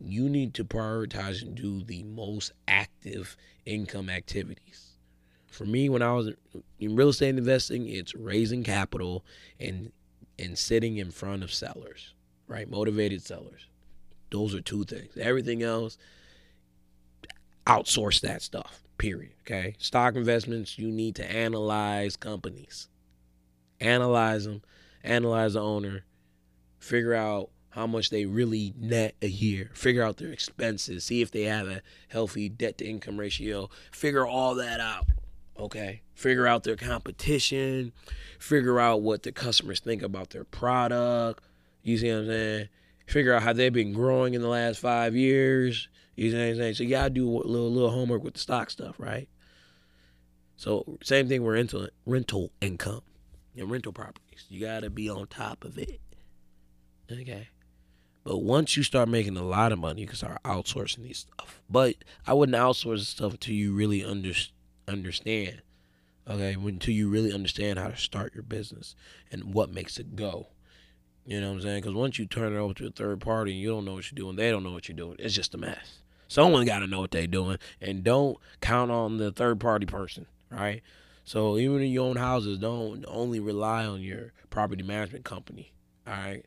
You 0.00 0.28
need 0.28 0.54
to 0.54 0.64
prioritize 0.64 1.42
and 1.42 1.54
do 1.54 1.82
the 1.82 2.02
most 2.04 2.52
active 2.66 3.36
income 3.66 4.08
activities. 4.08 4.96
For 5.48 5.64
me, 5.64 5.88
when 5.88 6.02
I 6.02 6.12
was 6.12 6.32
in 6.80 6.96
real 6.96 7.10
estate 7.10 7.36
investing, 7.36 7.88
it's 7.88 8.14
raising 8.14 8.64
capital 8.64 9.24
and 9.60 9.92
and 10.36 10.58
sitting 10.58 10.96
in 10.96 11.12
front 11.12 11.44
of 11.44 11.52
sellers, 11.52 12.12
right? 12.48 12.68
Motivated 12.68 13.22
sellers. 13.22 13.68
Those 14.30 14.52
are 14.54 14.60
two 14.60 14.84
things. 14.84 15.16
Everything 15.16 15.62
else, 15.62 15.96
outsource 17.66 18.20
that 18.22 18.42
stuff. 18.42 18.82
Period. 18.98 19.32
Okay. 19.42 19.76
Stock 19.78 20.16
investments, 20.16 20.78
you 20.78 20.90
need 20.90 21.14
to 21.16 21.30
analyze 21.30 22.16
companies, 22.16 22.88
analyze 23.80 24.44
them, 24.44 24.62
analyze 25.04 25.54
the 25.54 25.62
owner, 25.62 26.04
figure 26.78 27.14
out 27.14 27.50
how 27.74 27.88
much 27.88 28.10
they 28.10 28.24
really 28.24 28.72
net 28.78 29.16
a 29.20 29.26
year, 29.26 29.68
figure 29.74 30.04
out 30.04 30.18
their 30.18 30.30
expenses, 30.30 31.04
see 31.04 31.20
if 31.20 31.32
they 31.32 31.42
have 31.42 31.66
a 31.66 31.82
healthy 32.06 32.48
debt 32.48 32.78
to 32.78 32.86
income 32.86 33.18
ratio, 33.18 33.68
figure 33.90 34.24
all 34.24 34.54
that 34.54 34.78
out. 34.78 35.06
Okay. 35.58 36.02
Figure 36.14 36.46
out 36.46 36.62
their 36.62 36.76
competition, 36.76 37.92
figure 38.38 38.78
out 38.78 39.02
what 39.02 39.24
the 39.24 39.32
customers 39.32 39.80
think 39.80 40.02
about 40.02 40.30
their 40.30 40.44
product. 40.44 41.42
You 41.82 41.98
see 41.98 42.12
what 42.12 42.18
I'm 42.20 42.26
saying? 42.26 42.68
Figure 43.06 43.34
out 43.34 43.42
how 43.42 43.52
they've 43.52 43.72
been 43.72 43.92
growing 43.92 44.34
in 44.34 44.40
the 44.40 44.48
last 44.48 44.78
five 44.78 45.16
years. 45.16 45.88
You 46.14 46.30
see 46.30 46.36
what 46.36 46.44
I'm 46.44 46.56
saying? 46.56 46.74
So 46.74 46.86
gotta 46.86 47.10
do 47.10 47.28
a 47.28 47.42
little 47.42 47.72
little 47.72 47.90
homework 47.90 48.22
with 48.22 48.34
the 48.34 48.40
stock 48.40 48.70
stuff, 48.70 48.94
right? 48.98 49.28
So 50.56 50.98
same 51.02 51.26
thing 51.26 51.42
with 51.42 51.54
rental 51.54 51.88
rental 52.06 52.52
income 52.60 53.02
and 53.56 53.68
rental 53.68 53.92
properties. 53.92 54.46
You 54.48 54.60
gotta 54.60 54.90
be 54.90 55.10
on 55.10 55.26
top 55.26 55.64
of 55.64 55.76
it. 55.76 56.00
Okay. 57.10 57.48
But 58.24 58.38
once 58.38 58.76
you 58.76 58.82
start 58.82 59.08
making 59.08 59.36
a 59.36 59.42
lot 59.42 59.70
of 59.70 59.78
money, 59.78 60.00
you 60.00 60.06
can 60.06 60.16
start 60.16 60.42
outsourcing 60.44 61.02
these 61.02 61.18
stuff. 61.18 61.60
But 61.68 61.96
I 62.26 62.32
wouldn't 62.32 62.56
outsource 62.56 63.04
stuff 63.04 63.34
until 63.34 63.54
you 63.54 63.74
really 63.74 64.02
under, 64.02 64.32
understand. 64.88 65.62
Okay, 66.28 66.54
until 66.54 66.94
you 66.94 67.10
really 67.10 67.34
understand 67.34 67.78
how 67.78 67.88
to 67.88 67.96
start 67.98 68.34
your 68.34 68.42
business 68.42 68.96
and 69.30 69.52
what 69.52 69.70
makes 69.70 69.98
it 69.98 70.16
go. 70.16 70.48
You 71.26 71.40
know 71.40 71.48
what 71.48 71.56
I'm 71.56 71.60
saying? 71.62 71.80
Because 71.82 71.94
once 71.94 72.18
you 72.18 72.24
turn 72.24 72.54
it 72.54 72.58
over 72.58 72.72
to 72.74 72.86
a 72.86 72.90
third 72.90 73.20
party 73.20 73.52
and 73.52 73.60
you 73.60 73.68
don't 73.68 73.84
know 73.84 73.94
what 73.94 74.10
you're 74.10 74.16
doing, 74.16 74.36
they 74.36 74.50
don't 74.50 74.62
know 74.62 74.72
what 74.72 74.88
you're 74.88 74.96
doing. 74.96 75.16
It's 75.18 75.34
just 75.34 75.54
a 75.54 75.58
mess. 75.58 75.98
Someone 76.28 76.64
got 76.64 76.78
to 76.78 76.86
know 76.86 77.00
what 77.00 77.10
they're 77.10 77.26
doing, 77.26 77.58
and 77.80 78.02
don't 78.02 78.38
count 78.60 78.90
on 78.90 79.18
the 79.18 79.30
third 79.30 79.60
party 79.60 79.84
person, 79.84 80.26
right? 80.50 80.82
So 81.24 81.58
even 81.58 81.82
in 81.82 81.90
your 81.90 82.06
own 82.06 82.16
houses, 82.16 82.58
don't 82.58 83.04
only 83.06 83.40
rely 83.40 83.84
on 83.84 84.00
your 84.00 84.32
property 84.50 84.82
management 84.82 85.24
company. 85.24 85.72
All 86.06 86.14
right, 86.14 86.44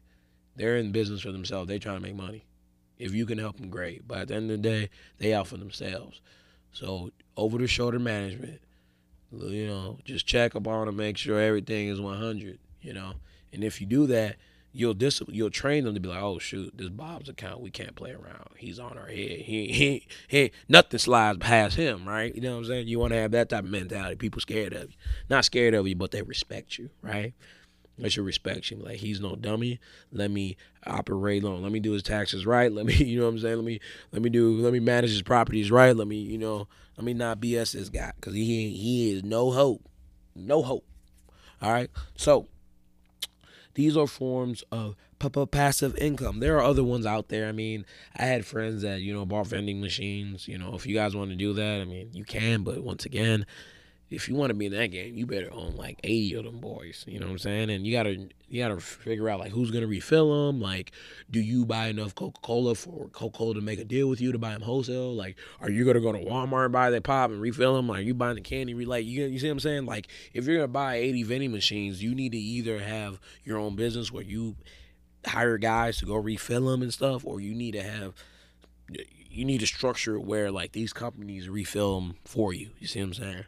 they're 0.58 0.78
in 0.78 0.92
business 0.92 1.22
for 1.22 1.32
themselves. 1.32 1.68
They're 1.68 1.80
trying 1.80 1.98
to 1.98 2.04
make 2.04 2.16
money. 2.16 2.46
If 2.98 3.14
you 3.14 3.26
can 3.26 3.38
help 3.38 3.58
them, 3.58 3.70
great. 3.70 4.08
But 4.08 4.20
at 4.20 4.28
the 4.30 4.36
end 4.36 4.52
of 4.52 4.62
the 4.62 4.70
day, 4.70 4.90
they 5.20 5.34
out 5.34 5.48
for 5.48 5.58
themselves. 5.58 6.20
So 6.72 7.12
over 7.36 7.58
the 7.58 7.68
shoulder 7.68 8.00
management, 8.00 8.60
you 9.32 9.68
know, 9.68 10.00
just 10.04 10.26
check 10.26 10.56
up 10.56 10.68
on 10.68 10.88
them, 10.88 10.96
make 10.96 11.18
sure 11.18 11.40
everything 11.40 11.88
is 11.88 12.02
100. 12.02 12.60
You 12.82 12.94
know, 12.94 13.14
and 13.54 13.64
if 13.64 13.82
you 13.82 13.88
do 13.88 14.08
that, 14.08 14.38
you'll 14.72 14.94
dis- 14.94 15.22
you'll 15.28 15.50
train 15.50 15.84
them 15.84 15.94
to 15.96 16.00
be 16.00 16.08
like, 16.08 16.22
oh 16.22 16.40
shoot, 16.40 16.72
this 16.78 16.90
Bob's 16.90 17.30
account, 17.30 17.62
we 17.62 17.72
can't 17.72 17.96
play 17.96 18.12
around. 18.12 18.50
He's 18.58 18.80
on 18.80 18.98
our 18.98 19.08
head. 19.08 19.42
He 19.42 19.68
he 19.72 20.08
he 20.28 20.52
nothing 20.70 21.00
slides 21.00 21.40
past 21.40 21.76
him, 21.76 22.08
right? 22.08 22.34
You 22.34 22.42
know 22.42 22.54
what 22.54 22.60
I'm 22.60 22.66
saying? 22.66 22.88
You 22.88 23.00
want 23.00 23.14
to 23.14 23.20
have 23.20 23.32
that 23.32 23.50
type 23.50 23.64
of 23.64 23.70
mentality. 23.70 24.16
People 24.16 24.42
scared 24.42 24.74
of 24.74 24.84
you, 24.84 24.98
not 25.30 25.46
scared 25.46 25.74
of 25.74 25.88
you, 25.88 25.96
but 25.96 26.12
they 26.12 26.22
respect 26.22 26.78
you, 26.78 26.90
right? 27.02 27.34
They 27.98 28.10
should 28.10 28.26
respect 28.26 28.70
you. 28.70 28.78
Like 28.78 28.98
he's 28.98 29.20
no 29.20 29.36
dummy. 29.36 29.80
Let 30.12 30.32
me 30.32 30.58
operate 30.86 31.44
on. 31.44 31.64
Let 31.64 31.72
me 31.72 31.80
do 31.80 31.92
his 31.92 32.04
taxes 32.04 32.46
right. 32.46 32.72
Let 32.72 32.86
me, 32.86 32.94
you 33.04 33.20
know 33.20 33.26
what 33.26 33.34
I'm 33.34 33.40
saying. 33.40 33.56
Let 33.56 33.66
me 33.66 33.80
let 34.12 34.22
me 34.22 34.30
do. 34.30 34.60
Let 34.62 34.74
me 34.74 34.80
manage 34.80 35.12
his 35.12 35.22
properties 35.22 35.72
right. 35.72 35.96
Let 35.96 36.08
me, 36.08 36.18
you 36.18 36.38
know, 36.38 36.68
let 36.96 37.06
me 37.06 37.14
not 37.14 37.40
BS 37.40 37.74
this 37.74 37.90
guy 37.90 38.12
because 38.16 38.34
he 38.34 38.72
he 38.72 39.14
is 39.14 39.24
no 39.24 39.52
hope, 39.52 39.82
no 40.36 40.62
hope. 40.62 40.86
All 41.62 41.72
right. 41.72 41.90
So 42.16 42.48
these 43.74 43.96
are 43.98 44.08
forms 44.08 44.64
of 44.72 44.96
passive 45.52 45.96
income. 45.98 46.40
There 46.40 46.58
are 46.58 46.64
other 46.64 46.84
ones 46.84 47.06
out 47.06 47.30
there. 47.30 47.48
I 47.48 47.52
mean, 47.52 47.86
I 48.16 48.26
had 48.26 48.46
friends 48.46 48.82
that, 48.82 49.02
you 49.02 49.14
know, 49.14 49.26
bought 49.26 49.48
vending 49.48 49.82
machines. 49.82 50.48
You 50.48 50.58
know, 50.58 50.76
if 50.76 50.86
you 50.86 50.96
guys 50.96 51.16
want 51.16 51.30
to 51.32 51.36
do 51.36 51.54
that, 51.54 51.82
I 51.82 51.86
mean, 51.86 52.10
you 52.14 52.24
can. 52.24 52.64
But 52.64 52.84
once 52.84 53.06
again, 53.06 53.46
if 54.10 54.30
you 54.30 54.36
want 54.36 54.52
to 54.52 54.54
be 54.54 54.68
in 54.68 54.72
that 54.72 54.88
game, 54.88 55.16
you 55.16 55.26
better 55.26 55.52
own 55.52 55.76
like 55.76 56.00
80 56.04 56.36
of 56.36 56.46
them 56.46 56.60
boys. 56.60 57.04
You 57.08 57.20
know 57.20 57.26
what 57.26 57.34
I'm 57.34 57.38
saying? 57.40 57.70
And 57.70 57.86
you 57.86 57.92
gotta 57.92 58.30
you 58.48 58.64
gotta 58.64 58.80
figure 58.80 59.28
out 59.28 59.40
like 59.40 59.52
who's 59.52 59.70
gonna 59.70 59.88
refill 59.88 60.48
them. 60.48 60.62
Like, 60.62 60.92
do 61.30 61.42
you 61.42 61.66
buy 61.66 61.88
enough 61.88 62.16
Coca 62.16 62.40
Cola 62.42 62.76
for 62.76 63.10
Coca 63.10 63.38
Cola 63.38 63.56
to 63.56 63.62
make 63.62 63.80
a 63.80 63.84
deal 63.84 64.08
with 64.08 64.22
you 64.22 64.32
to 64.32 64.38
buy 64.38 64.52
them 64.52 64.62
wholesale? 64.62 65.14
Like, 65.14 65.38
are 65.60 65.70
you 65.70 65.84
gonna 65.86 66.00
go 66.00 66.14
to 66.14 66.20
Walmart 66.20 66.66
and 66.66 66.74
buy 66.74 66.90
that 66.90 67.04
pop 67.04 67.32
and 67.32 67.42
refill 67.42 67.76
them? 67.76 67.88
Like, 67.90 68.00
are 68.00 68.04
you 68.04 68.14
buying 68.14 68.36
the 68.36 68.42
candy? 68.42 68.74
Like, 68.86 69.06
you 69.06 69.26
you 69.26 69.40
see 69.40 69.48
what 69.48 69.54
I'm 69.54 69.60
saying? 69.60 69.86
Like, 69.86 70.08
if 70.34 70.46
you're 70.46 70.56
gonna 70.56 70.68
buy 70.70 70.96
80 70.96 71.24
vending 71.24 71.52
machines, 71.52 72.02
you 72.02 72.16
need 72.16 72.32
to 72.32 72.38
either 72.38 72.80
have 72.80 73.20
your 73.44 73.58
own 73.58 73.76
business 73.76 74.12
where 74.12 74.24
you 74.24 74.56
hire 75.26 75.58
guys 75.58 75.98
to 75.98 76.06
go 76.06 76.16
refill 76.16 76.68
them 76.68 76.82
and 76.82 76.94
stuff, 76.94 77.26
or 77.26 77.42
you 77.42 77.54
need 77.54 77.74
to 77.74 77.84
have 77.84 78.14
you 79.30 79.44
need 79.44 79.60
to 79.60 79.68
structure 79.68 80.18
where 80.18 80.50
like 80.50 80.72
these 80.72 80.94
companies 80.94 81.50
refill 81.50 82.00
them 82.00 82.16
for 82.24 82.54
you. 82.54 82.72
You 82.80 82.88
see 82.88 83.02
what 83.02 83.08
I'm 83.08 83.14
saying? 83.14 83.46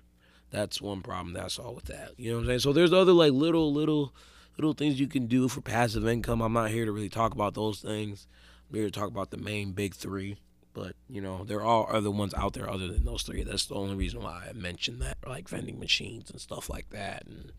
That's 0.51 0.81
one 0.81 1.01
problem 1.01 1.33
that 1.33 1.45
I 1.45 1.47
saw 1.47 1.71
with 1.71 1.85
that. 1.85 2.11
You 2.17 2.31
know 2.31 2.37
what 2.37 2.41
I'm 2.41 2.47
saying? 2.47 2.59
So 2.59 2.73
there's 2.73 2.93
other 2.93 3.13
like 3.13 3.33
little 3.33 3.73
little 3.73 4.13
little 4.57 4.73
things 4.73 4.99
you 4.99 5.07
can 5.07 5.27
do 5.27 5.47
for 5.47 5.61
passive 5.61 6.07
income. 6.07 6.41
I'm 6.41 6.53
not 6.53 6.71
here 6.71 6.85
to 6.85 6.91
really 6.91 7.09
talk 7.09 7.33
about 7.33 7.53
those 7.53 7.79
things. 7.79 8.27
I'm 8.69 8.75
here 8.75 8.85
to 8.85 8.91
talk 8.91 9.07
about 9.07 9.31
the 9.31 9.37
main 9.37 9.71
big 9.71 9.95
three. 9.95 10.37
But 10.73 10.95
you 11.09 11.21
know, 11.21 11.43
there 11.43 11.63
are 11.63 11.93
other 11.93 12.11
ones 12.11 12.33
out 12.33 12.53
there 12.53 12.69
other 12.69 12.87
than 12.87 13.05
those 13.05 13.23
three. 13.23 13.43
That's 13.43 13.65
the 13.65 13.75
only 13.75 13.95
reason 13.95 14.21
why 14.21 14.47
I 14.49 14.53
mentioned 14.53 15.01
that, 15.01 15.17
like 15.27 15.49
vending 15.49 15.79
machines 15.79 16.29
and 16.29 16.39
stuff 16.39 16.69
like 16.69 16.89
that, 16.91 17.25
and 17.25 17.51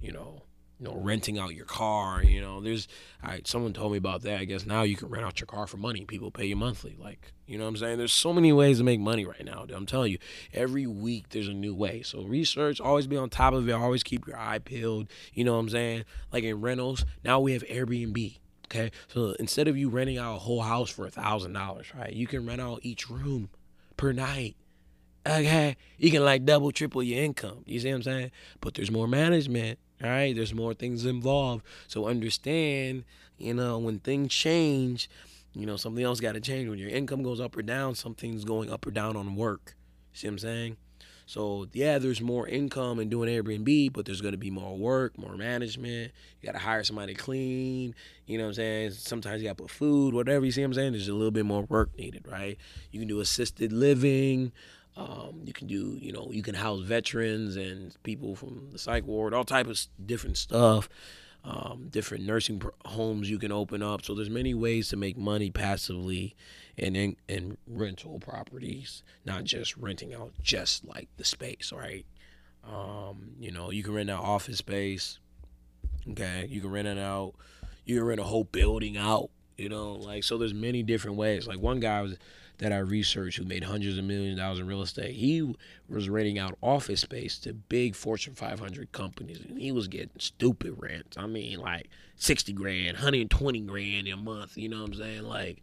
you 0.00 0.12
know, 0.12 0.42
know, 0.84 0.94
renting 0.94 1.38
out 1.38 1.54
your 1.54 1.64
car. 1.64 2.22
You 2.22 2.40
know, 2.40 2.60
there's, 2.60 2.86
right, 3.22 3.46
someone 3.46 3.72
told 3.72 3.92
me 3.92 3.98
about 3.98 4.22
that. 4.22 4.40
I 4.40 4.44
guess 4.44 4.64
now 4.64 4.82
you 4.82 4.96
can 4.96 5.08
rent 5.08 5.24
out 5.24 5.40
your 5.40 5.46
car 5.46 5.66
for 5.66 5.76
money. 5.76 6.04
People 6.04 6.30
pay 6.30 6.46
you 6.46 6.56
monthly. 6.56 6.96
Like, 6.98 7.32
you 7.46 7.58
know 7.58 7.64
what 7.64 7.70
I'm 7.70 7.76
saying? 7.76 7.98
There's 7.98 8.12
so 8.12 8.32
many 8.32 8.52
ways 8.52 8.78
to 8.78 8.84
make 8.84 9.00
money 9.00 9.24
right 9.24 9.44
now. 9.44 9.66
I'm 9.74 9.86
telling 9.86 10.12
you, 10.12 10.18
every 10.52 10.86
week 10.86 11.30
there's 11.30 11.48
a 11.48 11.54
new 11.54 11.74
way. 11.74 12.02
So 12.02 12.22
research, 12.22 12.80
always 12.80 13.06
be 13.06 13.16
on 13.16 13.30
top 13.30 13.54
of 13.54 13.68
it. 13.68 13.72
Always 13.72 14.02
keep 14.02 14.26
your 14.26 14.38
eye 14.38 14.58
peeled. 14.58 15.08
You 15.32 15.44
know 15.44 15.54
what 15.54 15.60
I'm 15.60 15.68
saying? 15.68 16.04
Like 16.32 16.44
in 16.44 16.60
rentals, 16.60 17.04
now 17.24 17.40
we 17.40 17.52
have 17.52 17.64
Airbnb. 17.64 18.38
Okay, 18.66 18.90
so 19.08 19.36
instead 19.38 19.68
of 19.68 19.76
you 19.76 19.88
renting 19.88 20.18
out 20.18 20.36
a 20.36 20.38
whole 20.38 20.62
house 20.62 20.90
for 20.90 21.06
a 21.06 21.10
thousand 21.10 21.52
dollars, 21.52 21.86
right? 21.94 22.12
You 22.12 22.26
can 22.26 22.46
rent 22.46 22.60
out 22.60 22.80
each 22.82 23.10
room 23.10 23.50
per 23.96 24.12
night. 24.12 24.56
Okay, 25.26 25.76
you 25.98 26.10
can 26.10 26.24
like 26.24 26.44
double, 26.44 26.72
triple 26.72 27.02
your 27.02 27.22
income. 27.22 27.62
You 27.66 27.78
see 27.80 27.90
what 27.90 27.96
I'm 27.96 28.02
saying? 28.02 28.30
But 28.60 28.74
there's 28.74 28.90
more 28.90 29.06
management 29.06 29.78
all 30.02 30.10
right, 30.10 30.34
there's 30.34 30.54
more 30.54 30.74
things 30.74 31.04
involved. 31.06 31.64
So 31.88 32.06
understand, 32.06 33.04
you 33.38 33.54
know, 33.54 33.78
when 33.78 34.00
things 34.00 34.32
change, 34.32 35.08
you 35.54 35.66
know, 35.66 35.76
something 35.76 36.04
else 36.04 36.20
got 36.20 36.32
to 36.32 36.40
change. 36.40 36.68
When 36.68 36.78
your 36.78 36.90
income 36.90 37.22
goes 37.22 37.40
up 37.40 37.56
or 37.56 37.62
down, 37.62 37.94
something's 37.94 38.44
going 38.44 38.70
up 38.70 38.86
or 38.86 38.90
down 38.90 39.16
on 39.16 39.36
work. 39.36 39.76
See 40.12 40.26
what 40.26 40.32
I'm 40.32 40.38
saying? 40.38 40.76
So 41.26 41.66
yeah, 41.72 41.98
there's 41.98 42.20
more 42.20 42.46
income 42.46 43.00
in 43.00 43.08
doing 43.08 43.30
Airbnb, 43.30 43.92
but 43.92 44.04
there's 44.04 44.20
gonna 44.20 44.36
be 44.36 44.50
more 44.50 44.76
work, 44.76 45.16
more 45.16 45.36
management. 45.36 46.12
You 46.40 46.46
gotta 46.46 46.58
hire 46.58 46.84
somebody 46.84 47.14
to 47.14 47.20
clean. 47.20 47.94
You 48.26 48.38
know 48.38 48.44
what 48.44 48.48
I'm 48.48 48.54
saying? 48.54 48.90
Sometimes 48.90 49.40
you 49.40 49.48
gotta 49.48 49.62
put 49.62 49.70
food, 49.70 50.12
whatever. 50.12 50.44
You 50.44 50.52
see 50.52 50.60
what 50.60 50.66
I'm 50.66 50.74
saying? 50.74 50.92
There's 50.92 51.08
a 51.08 51.14
little 51.14 51.30
bit 51.30 51.46
more 51.46 51.62
work 51.62 51.96
needed, 51.96 52.26
right? 52.28 52.58
You 52.90 52.98
can 52.98 53.08
do 53.08 53.20
assisted 53.20 53.72
living. 53.72 54.52
Um, 54.96 55.42
you 55.44 55.52
can 55.52 55.66
do, 55.66 55.98
you 56.00 56.12
know, 56.12 56.30
you 56.30 56.42
can 56.42 56.54
house 56.54 56.80
veterans 56.82 57.56
and 57.56 57.94
people 58.04 58.36
from 58.36 58.68
the 58.70 58.78
psych 58.78 59.06
ward, 59.06 59.34
all 59.34 59.44
type 59.44 59.66
of 59.66 59.80
different 60.04 60.36
stuff. 60.36 60.88
Um, 61.46 61.88
different 61.90 62.24
nursing 62.24 62.62
homes 62.86 63.28
you 63.28 63.38
can 63.38 63.52
open 63.52 63.82
up. 63.82 64.02
So 64.02 64.14
there's 64.14 64.30
many 64.30 64.54
ways 64.54 64.88
to 64.88 64.96
make 64.96 65.18
money 65.18 65.50
passively 65.50 66.34
and 66.78 66.96
in, 67.28 67.58
rental 67.66 68.18
properties, 68.18 69.02
not 69.26 69.44
just 69.44 69.76
renting 69.76 70.14
out 70.14 70.32
just 70.42 70.86
like 70.86 71.08
the 71.18 71.24
space, 71.24 71.70
right? 71.74 72.06
Um, 72.66 73.32
you 73.38 73.50
know, 73.50 73.70
you 73.70 73.82
can 73.82 73.92
rent 73.92 74.08
out 74.10 74.22
office 74.22 74.58
space. 74.58 75.18
Okay, 76.10 76.46
you 76.48 76.60
can 76.60 76.70
rent 76.70 76.88
it 76.88 76.98
out. 76.98 77.34
You 77.84 77.96
can 77.96 78.04
rent 78.04 78.20
a 78.20 78.24
whole 78.24 78.44
building 78.44 78.96
out. 78.96 79.30
You 79.58 79.68
know, 79.68 79.92
like 79.92 80.24
so. 80.24 80.38
There's 80.38 80.54
many 80.54 80.82
different 80.82 81.16
ways. 81.16 81.46
Like 81.46 81.60
one 81.60 81.78
guy 81.78 82.00
was 82.02 82.16
that 82.58 82.72
I 82.72 82.78
researched 82.78 83.38
who 83.38 83.44
made 83.44 83.64
hundreds 83.64 83.98
of 83.98 84.04
millions 84.04 84.38
of 84.38 84.44
dollars 84.44 84.60
in 84.60 84.66
real 84.66 84.82
estate. 84.82 85.14
He 85.16 85.54
was 85.88 86.08
renting 86.08 86.38
out 86.38 86.56
office 86.62 87.00
space 87.00 87.38
to 87.38 87.52
big 87.52 87.94
Fortune 87.94 88.34
500 88.34 88.92
companies, 88.92 89.40
and 89.48 89.58
he 89.58 89.72
was 89.72 89.88
getting 89.88 90.10
stupid 90.18 90.74
rents. 90.78 91.16
I 91.16 91.26
mean, 91.26 91.58
like 91.58 91.88
60 92.16 92.52
grand, 92.52 92.96
120 92.96 93.60
grand 93.60 94.08
a 94.08 94.16
month. 94.16 94.56
You 94.56 94.68
know 94.68 94.82
what 94.82 94.90
I'm 94.90 94.94
saying? 94.94 95.22
Like 95.22 95.62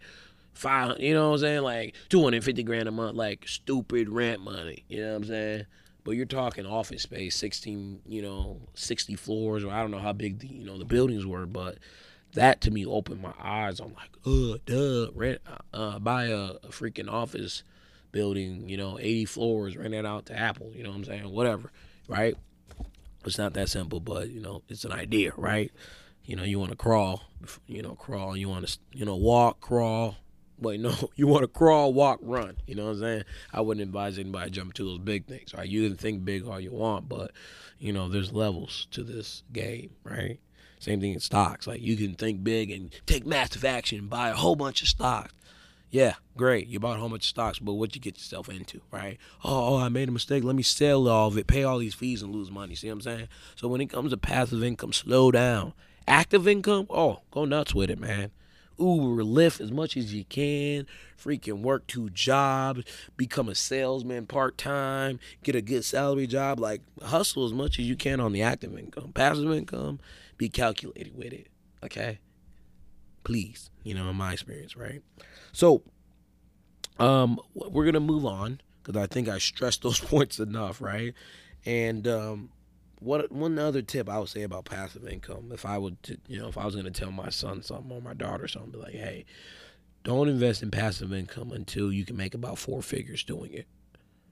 five. 0.54 1.00
You 1.00 1.14
know 1.14 1.30
what 1.30 1.36
I'm 1.36 1.42
saying? 1.42 1.62
Like 1.62 1.96
250 2.10 2.64
grand 2.64 2.88
a 2.88 2.92
month. 2.92 3.16
Like 3.16 3.48
stupid 3.48 4.10
rent 4.10 4.42
money. 4.42 4.84
You 4.90 5.02
know 5.02 5.10
what 5.12 5.18
I'm 5.18 5.26
saying? 5.26 5.66
But 6.04 6.12
you're 6.12 6.26
talking 6.26 6.66
office 6.66 7.04
space, 7.04 7.36
16, 7.36 8.02
you 8.08 8.24
know, 8.24 8.60
60 8.74 9.16
floors, 9.16 9.64
or 9.64 9.72
I 9.72 9.82
don't 9.82 9.92
know 9.92 10.00
how 10.00 10.14
big 10.14 10.40
the 10.40 10.48
you 10.48 10.66
know 10.66 10.78
the 10.78 10.86
buildings 10.86 11.26
were, 11.26 11.46
but 11.46 11.78
that 12.34 12.62
to 12.62 12.72
me 12.72 12.86
opened 12.86 13.22
my 13.22 13.34
eyes. 13.42 13.80
I'm 13.80 13.94
like, 13.94 14.10
uh, 14.26 14.58
duh, 14.66 15.08
rent, 15.14 15.42
uh, 15.74 16.00
buy 16.00 16.26
a, 16.26 16.52
a, 16.64 16.68
freaking 16.70 17.12
office 17.12 17.64
building, 18.12 18.70
you 18.70 18.78
know, 18.78 18.98
80 19.00 19.26
floors, 19.26 19.78
rent 19.78 19.94
it 19.94 20.06
out 20.06 20.26
to 20.28 20.38
Apple, 20.38 20.72
you 20.74 20.84
know 20.84 20.90
what 20.90 20.98
I'm 20.98 21.06
saying? 21.06 21.30
Whatever, 21.32 21.72
right? 22.08 22.36
It's 23.26 23.38
not 23.38 23.54
that 23.54 23.70
simple, 23.70 24.00
but, 24.00 24.30
you 24.30 24.42
know, 24.42 24.64
it's 24.68 24.86
an 24.86 24.92
idea, 24.92 25.34
right? 25.38 25.72
You 26.26 26.36
know, 26.36 26.44
you 26.44 26.60
want 26.60 26.72
to 26.72 26.78
crawl, 26.78 27.24
you 27.68 27.82
know, 27.82 27.96
crawl, 27.96 28.36
you 28.36 28.50
want 28.50 28.68
to, 28.68 28.78
you 28.94 29.06
know, 29.06 29.16
walk, 29.16 29.62
crawl. 29.62 30.18
But 30.60 30.80
no, 30.80 30.94
you 31.16 31.28
want 31.28 31.44
to 31.44 31.48
crawl, 31.48 31.94
walk, 31.94 32.20
run. 32.22 32.58
You 32.68 32.76
know 32.76 32.86
what 32.86 32.92
I'm 32.92 33.00
saying? 33.00 33.24
I 33.54 33.62
wouldn't 33.62 33.84
advise 33.84 34.18
anybody 34.18 34.46
to 34.46 34.52
jump 34.52 34.74
to 34.76 34.84
those 34.84 35.00
big 35.00 35.26
things, 35.26 35.54
right? 35.54 35.68
You 35.68 35.88
can 35.88 35.98
think 35.98 36.26
big 36.26 36.48
all 36.48 36.60
you 36.60 36.72
want, 36.72 37.10
but, 37.10 37.32
you 37.80 37.94
know, 37.94 38.10
there's 38.10 38.32
levels 38.32 38.88
to 38.92 39.04
this 39.04 39.44
game, 39.52 39.92
right? 40.04 40.40
Same 40.82 41.00
thing 41.00 41.14
in 41.14 41.20
stocks. 41.20 41.68
Like 41.68 41.80
you 41.80 41.96
can 41.96 42.16
think 42.16 42.44
big 42.44 42.72
and 42.72 42.90
take 43.06 43.24
massive 43.24 43.64
action 43.64 44.00
and 44.00 44.10
buy 44.10 44.30
a 44.30 44.36
whole 44.36 44.56
bunch 44.56 44.82
of 44.82 44.88
stocks. 44.88 45.32
Yeah, 45.92 46.16
great. 46.36 46.68
You 46.68 46.80
bought 46.80 46.98
a 46.98 47.00
whole 47.00 47.10
bunch 47.10 47.26
of 47.26 47.30
stocks, 47.30 47.60
but 47.60 47.74
what 47.74 47.94
you 47.94 48.02
get 48.02 48.18
yourself 48.18 48.50
into, 48.50 48.82
right? 48.92 49.20
Oh, 49.44 49.76
oh, 49.76 49.78
I 49.78 49.90
made 49.90 50.10
a 50.10 50.12
mistake. 50.12 50.44
Let 50.44 50.56
me 50.56 50.64
sell 50.64 51.08
all 51.08 51.28
of 51.28 51.38
it, 51.38 51.46
pay 51.46 51.64
all 51.64 51.78
these 51.78 51.94
fees, 51.94 52.24
and 52.24 52.34
lose 52.34 52.50
money. 52.50 52.74
See 52.74 52.88
what 52.88 52.94
I'm 52.94 53.02
saying? 53.02 53.28
So 53.56 53.68
when 53.68 53.80
it 53.80 53.92
comes 53.92 54.10
to 54.10 54.18
passive 54.18 54.64
income, 54.64 54.92
slow 54.92 55.30
down. 55.30 55.74
Active 56.08 56.48
income, 56.48 56.88
oh, 56.90 57.20
go 57.30 57.46
nuts 57.46 57.76
with 57.76 57.92
it, 57.92 58.00
man. 58.00 58.32
Uber, 58.80 59.24
Lyft 59.24 59.62
as 59.62 59.72
much 59.72 59.96
as 59.96 60.14
you 60.14 60.24
can. 60.24 60.88
Freaking 61.22 61.62
work 61.62 61.86
two 61.86 62.10
jobs, 62.10 62.84
become 63.16 63.48
a 63.48 63.54
salesman 63.54 64.26
part 64.26 64.58
time, 64.58 65.20
get 65.44 65.56
a 65.56 65.62
good 65.62 65.86
salary 65.86 66.26
job. 66.26 66.60
Like 66.60 66.82
hustle 67.04 67.46
as 67.46 67.54
much 67.54 67.78
as 67.78 67.86
you 67.88 67.96
can 67.96 68.20
on 68.20 68.32
the 68.32 68.42
active 68.42 68.76
income. 68.78 69.12
Passive 69.14 69.52
income, 69.52 70.00
be 70.42 70.50
calculated 70.50 71.16
with 71.16 71.34
it. 71.34 71.50
Okay? 71.84 72.18
Please, 73.24 73.70
you 73.84 73.94
know, 73.94 74.10
in 74.10 74.16
my 74.16 74.34
experience, 74.34 74.76
right? 74.76 75.04
So, 75.52 75.84
um, 76.98 77.40
we're 77.54 77.86
gonna 77.86 78.00
move 78.00 78.26
on 78.26 78.60
because 78.82 79.00
I 79.00 79.06
think 79.06 79.30
I 79.30 79.38
stressed 79.38 79.82
those 79.84 80.00
points 80.00 80.40
enough, 80.40 80.82
right? 80.82 81.14
And 81.64 82.08
um, 82.08 82.50
what 83.00 83.32
one 83.32 83.60
other 83.60 83.84
tip 83.84 84.10
I 84.10 84.18
would 84.18 84.30
say 84.30 84.42
about 84.42 84.66
passive 84.66 85.08
income, 85.08 85.52
if 85.54 85.64
I 85.64 85.78
would, 85.78 85.98
you 86.28 86.40
know, 86.40 86.48
if 86.48 86.58
I 86.58 86.66
was 86.66 86.76
gonna 86.76 86.90
tell 86.90 87.12
my 87.12 87.30
son 87.30 87.62
something 87.62 87.92
or 87.92 88.02
my 88.02 88.16
daughter 88.16 88.48
something, 88.48 88.72
be 88.72 88.78
like, 88.80 88.94
hey, 88.94 89.26
don't 90.04 90.28
invest 90.28 90.64
in 90.64 90.72
passive 90.72 91.14
income 91.14 91.52
until 91.52 91.94
you 91.94 92.04
can 92.04 92.18
make 92.18 92.34
about 92.34 92.58
four 92.58 92.82
figures 92.82 93.24
doing 93.24 93.54
it. 93.54 93.68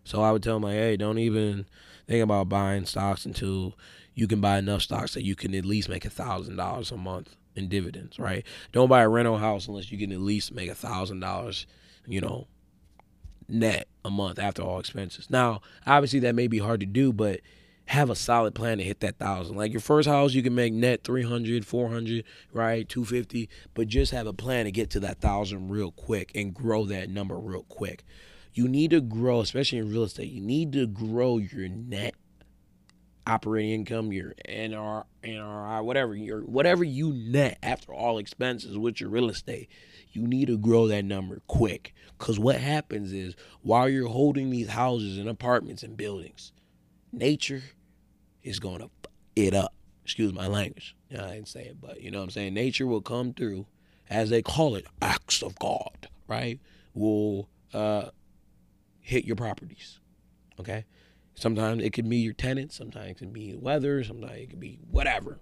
So 0.05 0.23
I 0.23 0.31
would 0.31 0.41
tell 0.41 0.55
them 0.55 0.63
like, 0.63 0.73
hey, 0.73 0.97
don't 0.97 1.19
even 1.19 1.67
think 2.07 2.23
about 2.23 2.49
buying 2.49 2.85
stocks 2.85 3.27
until 3.27 3.75
you 4.19 4.27
can 4.27 4.41
buy 4.41 4.57
enough 4.57 4.81
stocks 4.81 5.13
that 5.13 5.23
you 5.23 5.33
can 5.33 5.55
at 5.55 5.63
least 5.63 5.87
make 5.87 6.03
a 6.03 6.09
thousand 6.09 6.57
dollars 6.57 6.91
a 6.91 6.97
month 6.97 7.37
in 7.55 7.69
dividends, 7.69 8.19
right? 8.19 8.45
Don't 8.73 8.89
buy 8.89 9.01
a 9.01 9.07
rental 9.07 9.37
house 9.37 9.65
unless 9.65 9.93
you 9.93 9.97
can 9.97 10.11
at 10.11 10.19
least 10.19 10.53
make 10.53 10.69
a 10.69 10.75
thousand 10.75 11.21
dollars, 11.21 11.65
you 12.05 12.19
know, 12.19 12.47
net 13.47 13.87
a 14.03 14.09
month 14.09 14.37
after 14.37 14.61
all 14.61 14.77
expenses. 14.77 15.29
Now, 15.29 15.61
obviously 15.87 16.19
that 16.19 16.35
may 16.35 16.47
be 16.47 16.59
hard 16.59 16.81
to 16.81 16.85
do, 16.85 17.13
but 17.13 17.39
have 17.85 18.09
a 18.09 18.15
solid 18.15 18.53
plan 18.53 18.79
to 18.79 18.83
hit 18.83 18.99
that 18.99 19.19
thousand. 19.19 19.55
Like 19.55 19.71
your 19.71 19.79
first 19.79 20.09
house, 20.09 20.33
you 20.33 20.43
can 20.43 20.53
make 20.53 20.73
net 20.73 21.05
300, 21.05 21.65
400, 21.65 22.25
right? 22.51 22.89
250, 22.89 23.47
but 23.73 23.87
just 23.87 24.11
have 24.11 24.27
a 24.27 24.33
plan 24.33 24.65
to 24.65 24.71
get 24.71 24.89
to 24.89 24.99
that 24.99 25.21
thousand 25.21 25.69
real 25.69 25.91
quick 25.91 26.29
and 26.35 26.53
grow 26.53 26.83
that 26.87 27.09
number 27.09 27.39
real 27.39 27.63
quick. 27.63 28.03
You 28.53 28.67
need 28.67 28.91
to 28.91 28.99
grow, 28.99 29.39
especially 29.39 29.77
in 29.77 29.89
real 29.89 30.03
estate, 30.03 30.29
you 30.29 30.41
need 30.41 30.73
to 30.73 30.87
grow 30.87 31.37
your 31.37 31.69
net 31.69 32.15
operating 33.29 33.71
income, 33.71 34.11
your 34.11 34.33
NR, 34.47 35.05
NRI, 35.23 35.83
whatever, 35.83 36.15
your 36.15 36.41
whatever 36.41 36.83
you 36.83 37.13
net 37.13 37.59
after 37.61 37.93
all 37.93 38.17
expenses 38.17 38.77
with 38.77 38.99
your 38.99 39.09
real 39.09 39.29
estate, 39.29 39.69
you 40.11 40.27
need 40.27 40.47
to 40.47 40.57
grow 40.57 40.87
that 40.87 41.05
number 41.05 41.41
quick. 41.47 41.93
Cause 42.17 42.39
what 42.39 42.57
happens 42.57 43.13
is 43.13 43.35
while 43.61 43.87
you're 43.87 44.09
holding 44.09 44.49
these 44.49 44.69
houses 44.69 45.17
and 45.17 45.29
apartments 45.29 45.83
and 45.83 45.95
buildings, 45.95 46.51
nature 47.11 47.61
is 48.43 48.59
gonna 48.59 48.85
f- 48.85 49.11
it 49.35 49.53
up. 49.53 49.73
Excuse 50.03 50.33
my 50.33 50.47
language. 50.47 50.95
I 51.11 51.33
didn't 51.33 51.47
say 51.47 51.65
it, 51.65 51.77
but 51.79 52.01
you 52.01 52.11
know 52.11 52.17
what 52.19 52.25
I'm 52.25 52.29
saying. 52.31 52.53
Nature 52.55 52.87
will 52.87 53.01
come 53.01 53.33
through, 53.33 53.67
as 54.09 54.29
they 54.29 54.41
call 54.41 54.75
it, 54.75 54.85
acts 55.01 55.43
of 55.43 55.57
God. 55.59 56.09
Right? 56.27 56.59
Will 56.93 57.47
uh, 57.73 58.09
hit 58.99 59.25
your 59.25 59.35
properties. 59.35 59.99
Okay 60.59 60.85
Sometimes 61.39 61.81
it 61.81 61.93
could 61.93 62.09
be 62.09 62.17
your 62.17 62.33
tenants, 62.33 62.75
sometimes 62.75 63.11
it 63.11 63.17
can 63.17 63.31
be 63.31 63.53
the 63.53 63.59
weather, 63.59 64.03
sometimes 64.03 64.41
it 64.41 64.49
could 64.49 64.59
be 64.59 64.77
whatever. 64.91 65.39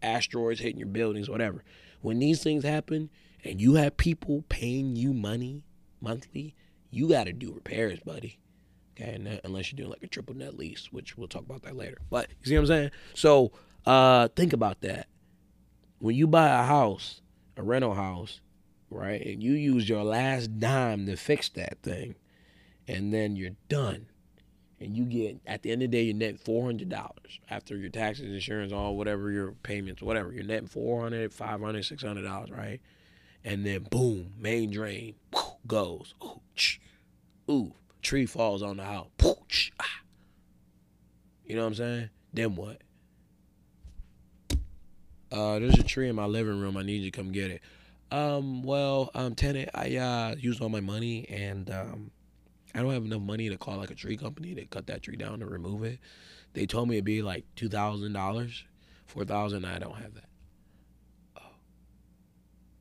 Asteroids 0.00 0.60
hitting 0.60 0.78
your 0.78 0.88
buildings, 0.88 1.28
whatever. 1.28 1.62
When 2.00 2.20
these 2.20 2.42
things 2.42 2.64
happen 2.64 3.10
and 3.44 3.60
you 3.60 3.74
have 3.74 3.98
people 3.98 4.46
paying 4.48 4.96
you 4.96 5.12
money 5.12 5.62
monthly, 6.00 6.54
you 6.90 7.06
got 7.06 7.24
to 7.24 7.34
do 7.34 7.52
repairs, 7.52 7.98
buddy. 8.00 8.38
Okay, 8.98 9.18
that, 9.24 9.42
unless 9.44 9.70
you're 9.70 9.76
doing 9.76 9.90
like 9.90 10.02
a 10.02 10.06
triple 10.06 10.34
net 10.34 10.56
lease, 10.56 10.90
which 10.90 11.18
we'll 11.18 11.28
talk 11.28 11.42
about 11.42 11.64
that 11.64 11.76
later. 11.76 11.98
But 12.08 12.30
you 12.40 12.46
see 12.46 12.54
what 12.54 12.60
I'm 12.60 12.66
saying? 12.66 12.90
So 13.12 13.52
uh, 13.84 14.28
think 14.28 14.54
about 14.54 14.80
that. 14.80 15.08
When 15.98 16.16
you 16.16 16.26
buy 16.26 16.48
a 16.48 16.64
house, 16.64 17.20
a 17.58 17.62
rental 17.62 17.92
house, 17.92 18.40
right, 18.88 19.20
and 19.20 19.42
you 19.42 19.52
use 19.52 19.86
your 19.86 20.02
last 20.02 20.58
dime 20.58 21.04
to 21.04 21.16
fix 21.16 21.50
that 21.50 21.82
thing, 21.82 22.14
and 22.88 23.12
then 23.12 23.36
you're 23.36 23.56
done 23.68 24.06
and 24.80 24.96
you 24.96 25.04
get 25.04 25.40
at 25.46 25.62
the 25.62 25.70
end 25.70 25.82
of 25.82 25.90
the 25.90 25.96
day 25.96 26.02
you 26.02 26.14
net 26.14 26.38
four 26.40 26.64
hundred 26.64 26.88
dollars 26.88 27.40
after 27.50 27.76
your 27.76 27.90
taxes, 27.90 28.32
insurance, 28.32 28.72
all 28.72 28.96
whatever 28.96 29.30
your 29.30 29.52
payments, 29.62 30.02
whatever 30.02 30.32
you're 30.32 30.44
netting 30.44 30.68
400 30.68 31.32
500 31.32 31.84
600 31.84 32.22
dollars, 32.22 32.50
right? 32.50 32.80
And 33.44 33.64
then 33.64 33.86
boom, 33.90 34.32
main 34.38 34.70
drain 34.70 35.14
goes. 35.66 36.14
Ooh, 36.22 36.40
ooh, 37.50 37.72
tree 38.02 38.26
falls 38.26 38.62
on 38.62 38.78
the 38.78 38.84
house. 38.84 39.08
Ah. 39.80 39.84
You 41.44 41.56
know 41.56 41.62
what 41.62 41.68
I'm 41.68 41.74
saying? 41.74 42.10
Then 42.32 42.56
what? 42.56 42.80
Uh, 45.30 45.58
there's 45.58 45.78
a 45.78 45.82
tree 45.82 46.08
in 46.08 46.16
my 46.16 46.26
living 46.26 46.60
room. 46.60 46.76
I 46.76 46.82
need 46.82 47.02
you 47.02 47.10
to 47.10 47.16
come 47.16 47.32
get 47.32 47.50
it. 47.50 47.60
Um, 48.10 48.62
well, 48.62 49.10
um, 49.14 49.34
tenant, 49.34 49.70
I 49.74 49.96
uh 49.96 50.36
used 50.38 50.62
all 50.62 50.68
my 50.68 50.80
money 50.80 51.26
and 51.28 51.70
um 51.70 52.10
I 52.74 52.82
don't 52.82 52.92
have 52.92 53.04
enough 53.04 53.22
money 53.22 53.48
to 53.48 53.56
call 53.56 53.76
like 53.78 53.90
a 53.90 53.94
tree 53.94 54.16
company 54.16 54.54
to 54.54 54.64
cut 54.66 54.86
that 54.88 55.02
tree 55.02 55.16
down 55.16 55.42
and 55.42 55.50
remove 55.50 55.84
it. 55.84 55.98
They 56.54 56.66
told 56.66 56.88
me 56.88 56.96
it'd 56.96 57.04
be 57.04 57.22
like 57.22 57.44
two 57.56 57.68
thousand 57.68 58.12
dollars, 58.12 58.64
four 59.06 59.24
thousand. 59.24 59.64
I 59.64 59.78
don't 59.78 59.96
have 59.96 60.14
that. 60.14 60.28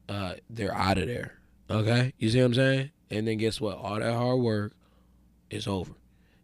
Oh. 0.09 0.13
Uh, 0.13 0.33
they're 0.49 0.75
out 0.75 0.97
of 0.97 1.07
there. 1.07 1.39
Okay, 1.69 2.13
you 2.17 2.29
see 2.29 2.39
what 2.39 2.47
I'm 2.47 2.53
saying? 2.53 2.91
And 3.09 3.27
then 3.27 3.37
guess 3.37 3.61
what? 3.61 3.77
All 3.77 3.99
that 3.99 4.13
hard 4.13 4.39
work 4.39 4.73
is 5.49 5.67
over. 5.67 5.93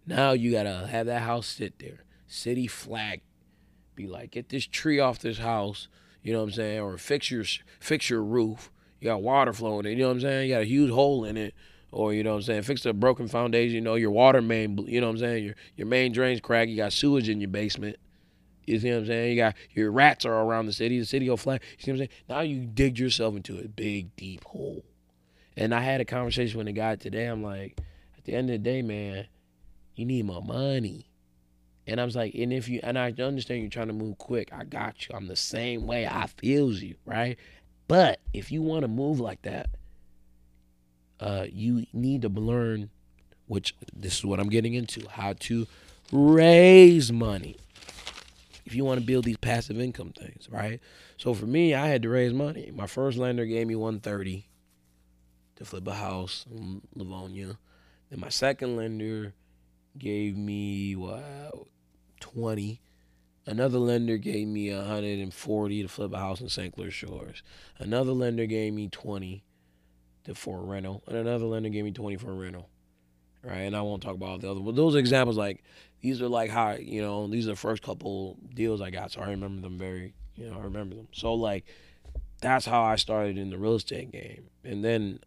Now 0.05 0.31
you 0.31 0.51
gotta 0.51 0.87
have 0.87 1.07
that 1.07 1.23
house 1.23 1.47
sit 1.47 1.79
there, 1.79 2.03
city 2.27 2.67
flag, 2.67 3.21
be 3.95 4.07
like, 4.07 4.31
get 4.31 4.49
this 4.49 4.65
tree 4.65 4.99
off 4.99 5.19
this 5.19 5.39
house. 5.39 5.87
You 6.21 6.33
know 6.33 6.39
what 6.39 6.49
I'm 6.49 6.53
saying? 6.53 6.79
Or 6.81 6.97
fix 6.97 7.31
your 7.31 7.45
fix 7.79 8.09
your 8.09 8.23
roof. 8.23 8.71
You 8.99 9.05
got 9.05 9.21
water 9.21 9.53
flowing 9.53 9.85
in. 9.85 9.93
You 9.93 9.99
know 9.99 10.07
what 10.09 10.15
I'm 10.15 10.21
saying? 10.21 10.49
You 10.49 10.55
got 10.55 10.61
a 10.61 10.65
huge 10.65 10.91
hole 10.91 11.23
in 11.23 11.37
it 11.37 11.53
or 11.91 12.13
you 12.13 12.23
know 12.23 12.31
what 12.31 12.37
I'm 12.37 12.41
saying, 12.43 12.61
fix 12.63 12.85
a 12.85 12.93
broken 12.93 13.27
foundation, 13.27 13.75
you 13.75 13.81
know, 13.81 13.95
your 13.95 14.11
water 14.11 14.41
main, 14.41 14.77
you 14.87 15.01
know 15.01 15.07
what 15.07 15.13
I'm 15.13 15.19
saying, 15.19 15.45
your 15.45 15.55
your 15.75 15.87
main 15.87 16.11
drain's 16.11 16.41
crack, 16.41 16.69
you 16.69 16.77
got 16.77 16.93
sewage 16.93 17.29
in 17.29 17.41
your 17.41 17.49
basement. 17.49 17.97
You 18.65 18.79
see 18.79 18.91
what 18.91 18.99
I'm 18.99 19.05
saying? 19.07 19.31
You 19.31 19.35
got 19.37 19.55
your 19.71 19.91
rats 19.91 20.25
are 20.25 20.33
around 20.33 20.67
the 20.67 20.73
city, 20.73 20.99
the 20.99 21.05
city 21.05 21.25
go 21.25 21.37
flat. 21.37 21.61
You 21.77 21.83
see 21.83 21.91
what 21.91 21.95
I'm 21.95 21.97
saying? 21.97 22.09
Now 22.29 22.41
you 22.41 22.65
dig 22.65 22.99
yourself 22.99 23.35
into 23.35 23.57
a 23.59 23.67
big 23.67 24.15
deep 24.15 24.43
hole. 24.43 24.83
And 25.57 25.73
I 25.73 25.81
had 25.81 26.01
a 26.01 26.05
conversation 26.05 26.57
with 26.57 26.67
a 26.67 26.71
guy 26.71 26.95
today. 26.95 27.25
I'm 27.25 27.43
like, 27.43 27.81
at 28.17 28.23
the 28.25 28.33
end 28.33 28.49
of 28.49 28.53
the 28.53 28.59
day, 28.59 28.81
man, 28.81 29.27
you 29.95 30.05
need 30.05 30.25
more 30.25 30.41
money. 30.41 31.09
And 31.87 31.99
I 31.99 32.05
was 32.05 32.15
like, 32.15 32.35
and 32.35 32.53
if 32.53 32.69
you 32.69 32.79
and 32.83 32.97
I 32.99 33.11
understand 33.19 33.61
you're 33.61 33.69
trying 33.69 33.87
to 33.87 33.93
move 33.93 34.19
quick, 34.19 34.53
I 34.53 34.63
got 34.63 35.07
you. 35.07 35.15
I'm 35.15 35.27
the 35.27 35.35
same 35.35 35.87
way. 35.87 36.05
I 36.05 36.27
feels 36.27 36.81
you, 36.81 36.95
right? 37.05 37.37
But 37.87 38.19
if 38.33 38.51
you 38.51 38.61
want 38.61 38.83
to 38.83 38.87
move 38.87 39.19
like 39.19 39.41
that, 39.41 39.69
uh, 41.19 41.45
you 41.51 41.85
need 41.93 42.21
to 42.23 42.29
learn, 42.29 42.89
which 43.47 43.75
this 43.93 44.17
is 44.17 44.25
what 44.25 44.39
I'm 44.39 44.49
getting 44.49 44.73
into, 44.73 45.07
how 45.09 45.33
to 45.33 45.67
raise 46.11 47.11
money. 47.11 47.57
If 48.65 48.75
you 48.75 48.85
want 48.85 48.99
to 48.99 49.05
build 49.05 49.25
these 49.25 49.37
passive 49.37 49.79
income 49.79 50.11
things, 50.11 50.47
right? 50.49 50.79
So 51.17 51.33
for 51.33 51.45
me, 51.45 51.73
I 51.73 51.87
had 51.87 52.03
to 52.03 52.09
raise 52.09 52.33
money. 52.33 52.71
My 52.73 52.87
first 52.87 53.17
lender 53.17 53.45
gave 53.45 53.67
me 53.67 53.75
130 53.75 54.47
to 55.55 55.65
flip 55.65 55.87
a 55.87 55.95
house 55.95 56.45
in 56.49 56.81
Livonia. 56.95 57.57
Then 58.09 58.19
my 58.19 58.29
second 58.29 58.75
lender 58.75 59.33
gave 59.97 60.37
me 60.37 60.95
what 60.95 61.67
20. 62.19 62.81
Another 63.45 63.79
lender 63.79 64.17
gave 64.17 64.47
me 64.47 64.73
140 64.73 65.81
to 65.81 65.87
flip 65.87 66.13
a 66.13 66.19
house 66.19 66.39
in 66.39 66.49
St. 66.49 66.73
Clair 66.75 66.91
Shores. 66.91 67.41
Another 67.79 68.11
lender 68.11 68.45
gave 68.45 68.73
me 68.73 68.87
20 68.87 69.43
for 70.37 70.59
a 70.59 70.63
rental, 70.63 71.03
and 71.07 71.17
another 71.17 71.45
lender 71.45 71.69
gave 71.69 71.85
me 71.85 71.91
twenty 71.91 72.17
for 72.17 72.31
a 72.31 72.35
rental. 72.35 72.69
Right, 73.41 73.59
and 73.59 73.75
I 73.75 73.81
won't 73.81 74.03
talk 74.03 74.15
about 74.15 74.41
the 74.41 74.51
other. 74.51 74.59
But 74.59 74.75
those 74.75 74.95
examples, 74.95 75.37
like 75.37 75.63
these 76.01 76.21
are 76.21 76.27
like 76.27 76.49
how 76.49 76.71
you 76.71 77.01
know 77.01 77.27
these 77.27 77.47
are 77.47 77.51
the 77.51 77.55
first 77.55 77.81
couple 77.81 78.37
deals 78.53 78.81
I 78.81 78.89
got, 78.89 79.11
so 79.11 79.21
I 79.21 79.29
remember 79.29 79.61
them 79.61 79.77
very. 79.77 80.13
You 80.35 80.49
know, 80.49 80.59
I 80.59 80.63
remember 80.63 80.95
them. 80.95 81.07
So 81.11 81.33
like, 81.33 81.65
that's 82.41 82.65
how 82.65 82.83
I 82.83 82.95
started 82.95 83.37
in 83.37 83.49
the 83.49 83.57
real 83.57 83.75
estate 83.75 84.11
game, 84.11 84.49
and 84.63 84.83
then 84.83 85.19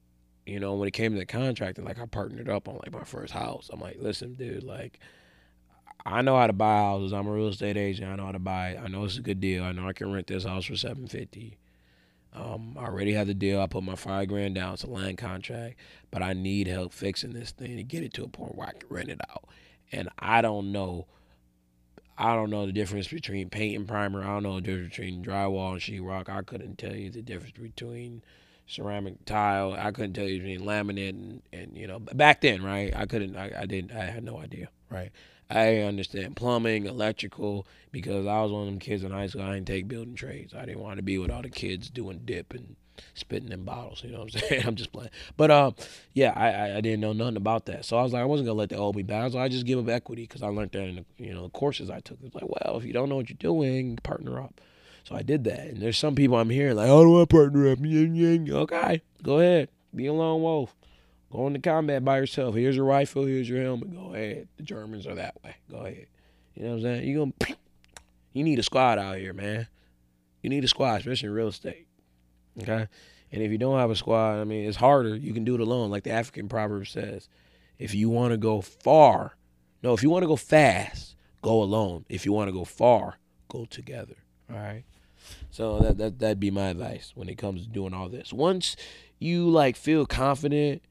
you 0.47 0.59
know, 0.59 0.75
when 0.75 0.89
it 0.89 0.93
came 0.93 1.13
to 1.13 1.19
the 1.19 1.27
contracting, 1.27 1.85
like 1.85 2.01
I 2.01 2.07
partnered 2.07 2.49
up 2.49 2.69
on 2.69 2.77
like 2.77 2.93
my 2.93 3.05
first 3.05 3.33
house. 3.33 3.71
I'm 3.73 3.81
like, 3.81 3.99
listen, 4.01 4.35
dude, 4.35 4.65
like 4.65 4.99
I 6.05 6.23
know 6.23 6.37
how 6.37 6.49
to 6.49 6.53
buy 6.53 6.79
houses. 6.79 7.13
I'm 7.13 7.27
a 7.27 7.33
real 7.33 7.49
estate 7.49 7.77
agent. 7.77 8.11
I 8.11 8.17
know 8.17 8.27
how 8.27 8.33
to 8.33 8.39
buy. 8.39 8.77
I 8.77 8.89
know 8.89 9.05
it's 9.05 9.19
a 9.19 9.23
good 9.23 9.41
deal. 9.41 9.63
I 9.65 9.73
know 9.73 9.87
I 9.87 9.93
can 9.93 10.13
rent 10.13 10.27
this 10.27 10.45
house 10.45 10.65
for 10.65 10.77
seven 10.77 11.07
fifty. 11.07 11.59
Um, 12.35 12.77
I 12.79 12.85
already 12.85 13.13
have 13.13 13.27
the 13.27 13.35
deal. 13.35 13.61
I 13.61 13.67
put 13.67 13.85
my 13.85 13.95
five 13.95 14.29
grand 14.29 14.55
down. 14.55 14.75
It's 14.75 14.85
a 14.85 14.91
land 14.91 15.19
contract, 15.19 15.77
but 16.11 16.23
I 16.23 16.33
need 16.33 16.67
help 16.67 16.93
fixing 16.93 17.33
this 17.33 17.51
thing 17.51 17.77
to 17.77 17.83
get 17.83 18.03
it 18.03 18.15
to 18.15 18.25
a 18.25 18.29
point 18.29 18.57
where 18.57 18.69
I 18.69 18.73
can 18.73 18.89
rent 18.89 19.11
it 19.11 19.21
out. 19.31 19.45
And 19.91 20.09
I 20.19 20.41
don't 20.41 20.73
know. 20.73 21.07
I 22.17 22.35
don't 22.35 22.51
know 22.51 22.67
the 22.67 22.73
difference 22.73 23.09
between 23.09 23.51
paint 23.51 23.77
and 23.77 23.89
primer. 23.89 24.23
I 24.23 24.29
don't 24.29 24.43
know 24.45 24.57
the 24.57 24.63
difference 24.63 24.97
between 24.97 25.25
drywall 25.25 25.73
and 25.73 25.81
sheetrock. 25.81 26.29
I 26.29 26.43
couldn't 26.43 26.79
tell 26.79 26.95
you 26.95 27.11
the 27.11 27.23
difference 27.23 27.57
between 27.59 28.23
ceramic 28.67 29.25
tile. 29.27 29.75
I 29.75 29.91
couldn't 29.91 30.15
tell 30.15 30.27
you 30.27 30.39
between 30.39 30.61
laminate 30.61 31.11
and, 31.11 31.43
and 31.53 31.77
you 31.77 31.87
know 31.87 31.99
back 31.99 32.41
then, 32.41 32.63
right? 32.63 32.95
I 32.97 33.07
couldn't. 33.07 33.37
I, 33.37 33.53
I 33.61 33.67
didn't. 33.67 33.93
I 33.93 34.05
had 34.05 34.25
no 34.25 34.39
idea, 34.39 34.69
right? 34.89 35.11
I 35.53 35.79
understand 35.81 36.37
plumbing, 36.37 36.87
electrical, 36.87 37.67
because 37.91 38.27
I 38.27 38.41
was 38.43 38.53
one 38.53 38.63
of 38.63 38.69
them 38.69 38.79
kids 38.79 39.05
in 39.05 39.11
high 39.11 39.27
school. 39.27 39.43
I 39.43 39.55
didn't 39.55 39.67
take 39.67 39.89
building 39.89 40.15
trades. 40.15 40.55
I 40.55 40.65
didn't 40.65 40.81
want 40.81 40.97
to 40.97 41.03
be 41.03 41.19
with 41.19 41.31
all 41.31 41.43
the 41.43 41.51
kids 41.51 41.91
doing 41.91 42.23
dip 42.25 42.55
and 42.55 42.77
spitting 43.15 43.53
in 43.53 43.65
bottles. 43.65 44.03
You 44.05 44.13
know 44.13 44.21
what 44.21 44.35
I'm 44.35 44.41
saying? 44.49 44.67
I'm 44.67 44.77
just 44.77 44.93
playing. 44.93 45.11
But 45.37 45.51
um, 45.51 45.75
yeah, 46.15 46.33
I, 46.35 46.79
I 46.79 46.81
didn't 46.81 47.01
know 47.01 47.13
nothing 47.13 47.37
about 47.37 47.67
that. 47.67 47.85
So 47.85 47.97
I 47.99 48.03
was 48.03 48.13
like, 48.13 48.23
I 48.23 48.27
wasn't 48.27 48.47
gonna 48.47 48.59
let 48.59 48.71
that 48.71 48.79
hold 48.79 48.97
me 48.97 49.03
back. 49.03 49.33
So 49.33 49.39
I 49.39 49.49
just 49.49 49.67
give 49.67 49.79
up 49.79 49.89
equity 49.89 50.23
because 50.23 50.43
I 50.43 50.49
learned 50.49 50.73
that 50.73 50.83
in 50.83 50.97
the 50.97 51.05
you 51.19 51.35
know 51.35 51.49
courses 51.51 51.91
I 51.91 52.01
took. 52.01 52.19
It's 52.23 52.35
like, 52.35 52.49
well, 52.49 52.79
if 52.79 52.85
you 52.85 52.93
don't 52.93 53.09
know 53.09 53.17
what 53.17 53.29
you're 53.29 53.37
doing, 53.39 53.97
partner 53.97 54.41
up. 54.41 54.61
So 55.05 55.17
I 55.17 55.23
did 55.23 55.45
that. 55.45 55.61
And 55.61 55.83
there's 55.83 55.99
some 55.99 56.15
people 56.15 56.37
I'm 56.37 56.51
hearing 56.51 56.77
like, 56.77 56.89
oh, 56.89 57.05
do 57.05 57.21
I 57.21 57.25
partner 57.25 57.71
up? 57.71 57.79
Okay, 57.81 59.03
go 59.23 59.41
ahead, 59.41 59.69
be 59.95 60.07
a 60.07 60.13
lone 60.13 60.43
wolf. 60.43 60.75
Go 61.33 61.47
into 61.47 61.61
combat 61.61 62.05
by 62.05 62.19
yourself. 62.19 62.55
Here's 62.55 62.77
your 62.77 62.85
rifle. 62.85 63.25
Here's 63.25 63.49
your 63.49 63.63
helmet. 63.63 63.95
Go 63.95 64.13
ahead. 64.13 64.49
The 64.59 64.63
Germans 64.63 65.07
are 65.07 65.15
that 65.15 65.43
way. 65.43 65.57
Go 65.71 65.79
ahead. 65.79 66.07
You 66.55 66.65
know 66.65 66.71
what 66.71 66.77
I'm 66.77 66.83
saying? 66.83 67.09
You 67.09 67.19
gonna 67.19 67.55
you 68.35 68.45
need 68.45 68.59
a 68.59 68.63
squad 68.63 68.99
out 68.99 69.17
here, 69.17 69.33
man. 69.33 69.67
You 70.43 70.51
need 70.51 70.65
a 70.65 70.69
squad, 70.69 71.01
especially 71.01 71.29
in 71.29 71.35
real 71.35 71.49
estate. 71.49 71.87
Okay. 72.61 72.87
And 73.31 73.43
if 73.43 73.51
you 73.51 73.57
don't 73.57 73.79
have 73.79 73.91
a 73.91 73.97
squad, 73.97 74.41
I 74.41 74.45
mean, 74.45 74.69
it's 74.69 74.77
harder. 74.77 75.17
You 75.17 75.33
can 75.33 75.45
do 75.45 75.55
it 75.55 75.61
alone, 75.61 75.91
like 75.91 76.05
the 76.05 76.11
African 76.11 76.49
proverb 76.49 76.87
says. 76.87 77.31
If 77.79 77.95
you 77.95 78.11
want 78.11 78.33
to 78.33 78.37
go 78.37 78.61
far, 78.61 79.37
no, 79.83 79.95
if 79.95 80.03
you 80.03 80.11
want 80.11 80.25
to 80.25 80.29
go 80.29 80.37
fast, 80.37 81.17
go 81.41 81.63
alone. 81.63 82.05
If 82.11 82.27
you 82.27 82.33
want 82.33 82.49
to 82.49 82.53
go 82.53 82.67
far, 82.67 83.19
go 83.49 83.65
together. 83.65 84.17
All 84.51 84.59
right. 84.59 84.85
So 85.51 85.79
that 85.79 85.97
that 85.97 86.19
that'd 86.19 86.41
be 86.41 86.51
my 86.51 86.69
advice 86.69 87.13
when 87.15 87.31
it 87.31 87.39
comes 87.39 87.63
to 87.63 87.69
doing 87.69 87.95
all 87.95 88.11
this. 88.11 88.35
Once 88.35 88.77
you 89.19 89.49
like 89.49 89.77
feel 89.77 90.05
confident 90.05 90.83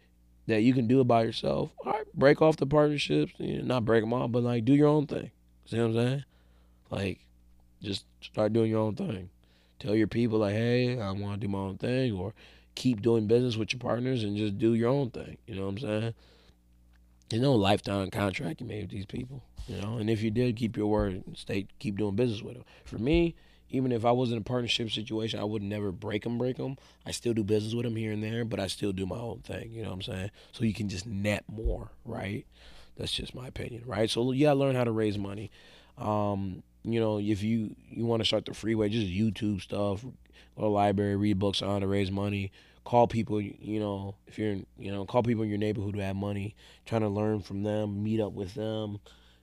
that 0.52 0.62
you 0.62 0.74
can 0.74 0.88
do 0.88 1.02
it 1.02 1.08
by 1.08 1.24
yourself, 1.24 1.72
all 1.86 1.94
right, 1.94 2.06
break 2.14 2.42
off 2.42 2.58
the 2.58 2.66
partnerships. 2.66 3.34
You 3.38 3.60
know, 3.60 3.66
not 3.66 3.86
break 3.86 4.04
them 4.04 4.14
off, 4.14 4.32
but 4.32 4.44
like 4.44 4.66
do 4.66 4.74
your 4.74 4.88
own 4.88 5.08
thing. 5.08 5.32
See 5.66 5.78
what 5.78 5.86
I'm 5.86 5.94
saying? 5.94 6.24
Like, 6.90 7.20
just 7.82 8.06
start 8.22 8.54
doing 8.54 8.70
your 8.70 8.82
own 8.82 8.96
thing. 8.96 9.30
Tell 9.80 9.96
your 9.96 10.08
people 10.08 10.40
like, 10.40 10.54
hey, 10.54 11.00
I 11.00 11.12
want 11.12 11.42
to 11.42 11.48
do 11.48 11.52
my 11.52 11.60
own 11.60 11.78
thing, 11.78 12.14
or 12.14 12.34
keep 12.76 13.02
doing 13.02 13.28
business 13.28 13.58
with 13.58 13.74
your 13.74 13.80
partners 13.80 14.24
and 14.24 14.38
just 14.38 14.58
do 14.58 14.74
your 14.74 14.90
own 14.90 15.10
thing. 15.10 15.38
You 15.48 15.56
know 15.56 15.64
what 15.64 15.70
I'm 15.70 15.78
saying? 15.80 16.14
There's 17.30 17.42
no 17.42 17.54
lifetime 17.54 18.12
contract 18.12 18.62
you 18.62 18.68
made 18.68 18.82
with 18.82 18.92
these 18.92 19.06
people, 19.06 19.42
you 19.68 19.82
know. 19.82 19.98
And 19.98 20.10
if 20.10 20.22
you 20.22 20.32
did, 20.32 20.56
keep 20.56 20.78
your 20.78 20.88
word 20.88 21.14
and 21.14 21.38
stay, 21.38 21.68
keep 21.80 21.98
doing 21.98 22.16
business 22.16 22.42
with 22.42 22.56
them. 22.56 22.66
For 22.86 22.98
me, 22.98 23.36
even 23.72 23.92
if 23.92 24.06
I 24.06 24.12
was 24.12 24.32
in 24.32 24.38
a 24.38 24.42
partnership 24.42 24.92
situation, 24.92 25.40
I 25.40 25.44
would 25.44 25.62
never 25.62 25.92
break 25.92 26.24
them, 26.24 26.38
break 26.38 26.58
them. 26.58 26.78
I 27.06 27.12
still 27.12 27.34
do 27.34 27.44
business 27.44 27.74
with 27.74 27.86
them 27.86 27.96
here 27.96 28.12
and 28.12 28.24
there, 28.24 28.46
but 28.46 28.60
I 28.60 28.68
still 28.68 28.92
do 28.92 29.06
my 29.06 29.18
own 29.18 29.40
thing. 29.40 29.72
You 29.72 29.84
know 29.84 29.90
what 29.90 29.96
I'm 29.96 30.02
saying? 30.02 30.32
So 30.52 30.66
you 30.66 30.74
can 30.74 30.90
just 30.90 31.08
net 31.08 31.46
more, 31.48 31.90
right? 32.06 32.46
That's 32.98 33.12
just 33.12 33.34
my 33.34 33.48
opinion, 33.48 33.84
right? 33.86 34.10
So 34.10 34.32
yeah, 34.32 34.52
learn 34.52 34.76
how 34.76 34.84
to 34.84 34.92
raise 34.92 35.18
money. 35.18 35.50
Um, 35.98 36.64
you 36.84 37.00
know, 37.00 37.20
if 37.20 37.44
you 37.44 37.76
you 37.90 38.06
want 38.06 38.22
to 38.22 38.28
start 38.28 38.46
the 38.46 38.54
freeway, 38.54 38.90
just 38.90 39.08
YouTube 39.08 39.62
stuff, 39.62 40.04
go 40.04 40.62
to 40.62 40.68
library, 40.68 41.16
read 41.16 41.40
books 41.40 41.62
on 41.62 41.70
how 41.70 41.80
to 41.80 41.88
raise 41.88 42.12
money. 42.12 42.52
Call 42.84 43.08
people, 43.08 43.40
you 43.40 43.80
know, 43.80 44.16
if 44.26 44.40
you're, 44.40 44.58
you 44.80 44.92
know, 44.92 45.06
call 45.06 45.22
people 45.22 45.44
in 45.44 45.50
your 45.50 45.60
neighborhood 45.60 45.94
who 45.94 46.02
have 46.02 46.16
money, 46.16 46.56
trying 46.86 47.02
to 47.02 47.10
learn 47.10 47.42
from 47.42 47.62
them, 47.62 48.04
meet 48.04 48.20
up 48.20 48.34
with 48.34 48.56
them, 48.56 49.00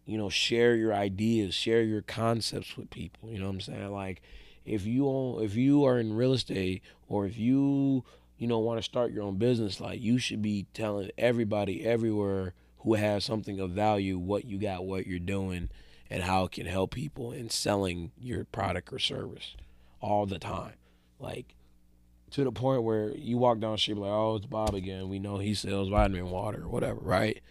you 0.08 0.16
know, 0.16 0.30
share 0.30 0.74
your 0.74 0.94
ideas, 0.94 1.54
share 1.54 1.82
your 1.82 2.00
concepts 2.00 2.78
with 2.78 2.88
people. 2.88 3.30
You 3.30 3.40
know 3.40 3.44
what 3.44 3.52
I'm 3.52 3.60
saying? 3.60 3.92
Like, 3.92 4.22
if 4.64 4.86
you 4.86 5.06
own, 5.06 5.44
if 5.44 5.54
you 5.54 5.84
are 5.84 5.98
in 5.98 6.16
real 6.16 6.32
estate 6.32 6.82
or 7.08 7.26
if 7.26 7.36
you, 7.36 8.04
you 8.38 8.46
know, 8.46 8.58
want 8.58 8.78
to 8.78 8.82
start 8.82 9.12
your 9.12 9.24
own 9.24 9.36
business, 9.36 9.80
like 9.80 10.00
you 10.00 10.16
should 10.16 10.40
be 10.40 10.64
telling 10.72 11.10
everybody 11.18 11.84
everywhere 11.84 12.54
who 12.78 12.94
has 12.94 13.22
something 13.22 13.60
of 13.60 13.72
value 13.72 14.18
what 14.18 14.46
you 14.46 14.56
got, 14.56 14.86
what 14.86 15.06
you're 15.06 15.18
doing 15.18 15.68
and 16.08 16.22
how 16.22 16.44
it 16.44 16.52
can 16.52 16.64
help 16.64 16.94
people 16.94 17.30
in 17.30 17.50
selling 17.50 18.10
your 18.18 18.44
product 18.46 18.90
or 18.90 18.98
service 18.98 19.56
all 20.00 20.24
the 20.24 20.38
time. 20.38 20.72
Like 21.20 21.54
to 22.30 22.44
the 22.44 22.52
point 22.52 22.82
where 22.82 23.10
you 23.10 23.36
walk 23.36 23.60
down 23.60 23.72
the 23.72 23.78
street 23.78 23.98
like, 23.98 24.10
oh, 24.10 24.36
it's 24.36 24.46
Bob 24.46 24.74
again. 24.74 25.10
We 25.10 25.18
know 25.18 25.36
he 25.36 25.52
sells 25.52 25.90
vitamin 25.90 26.30
water 26.30 26.62
or 26.62 26.68
whatever, 26.68 27.00
right? 27.02 27.42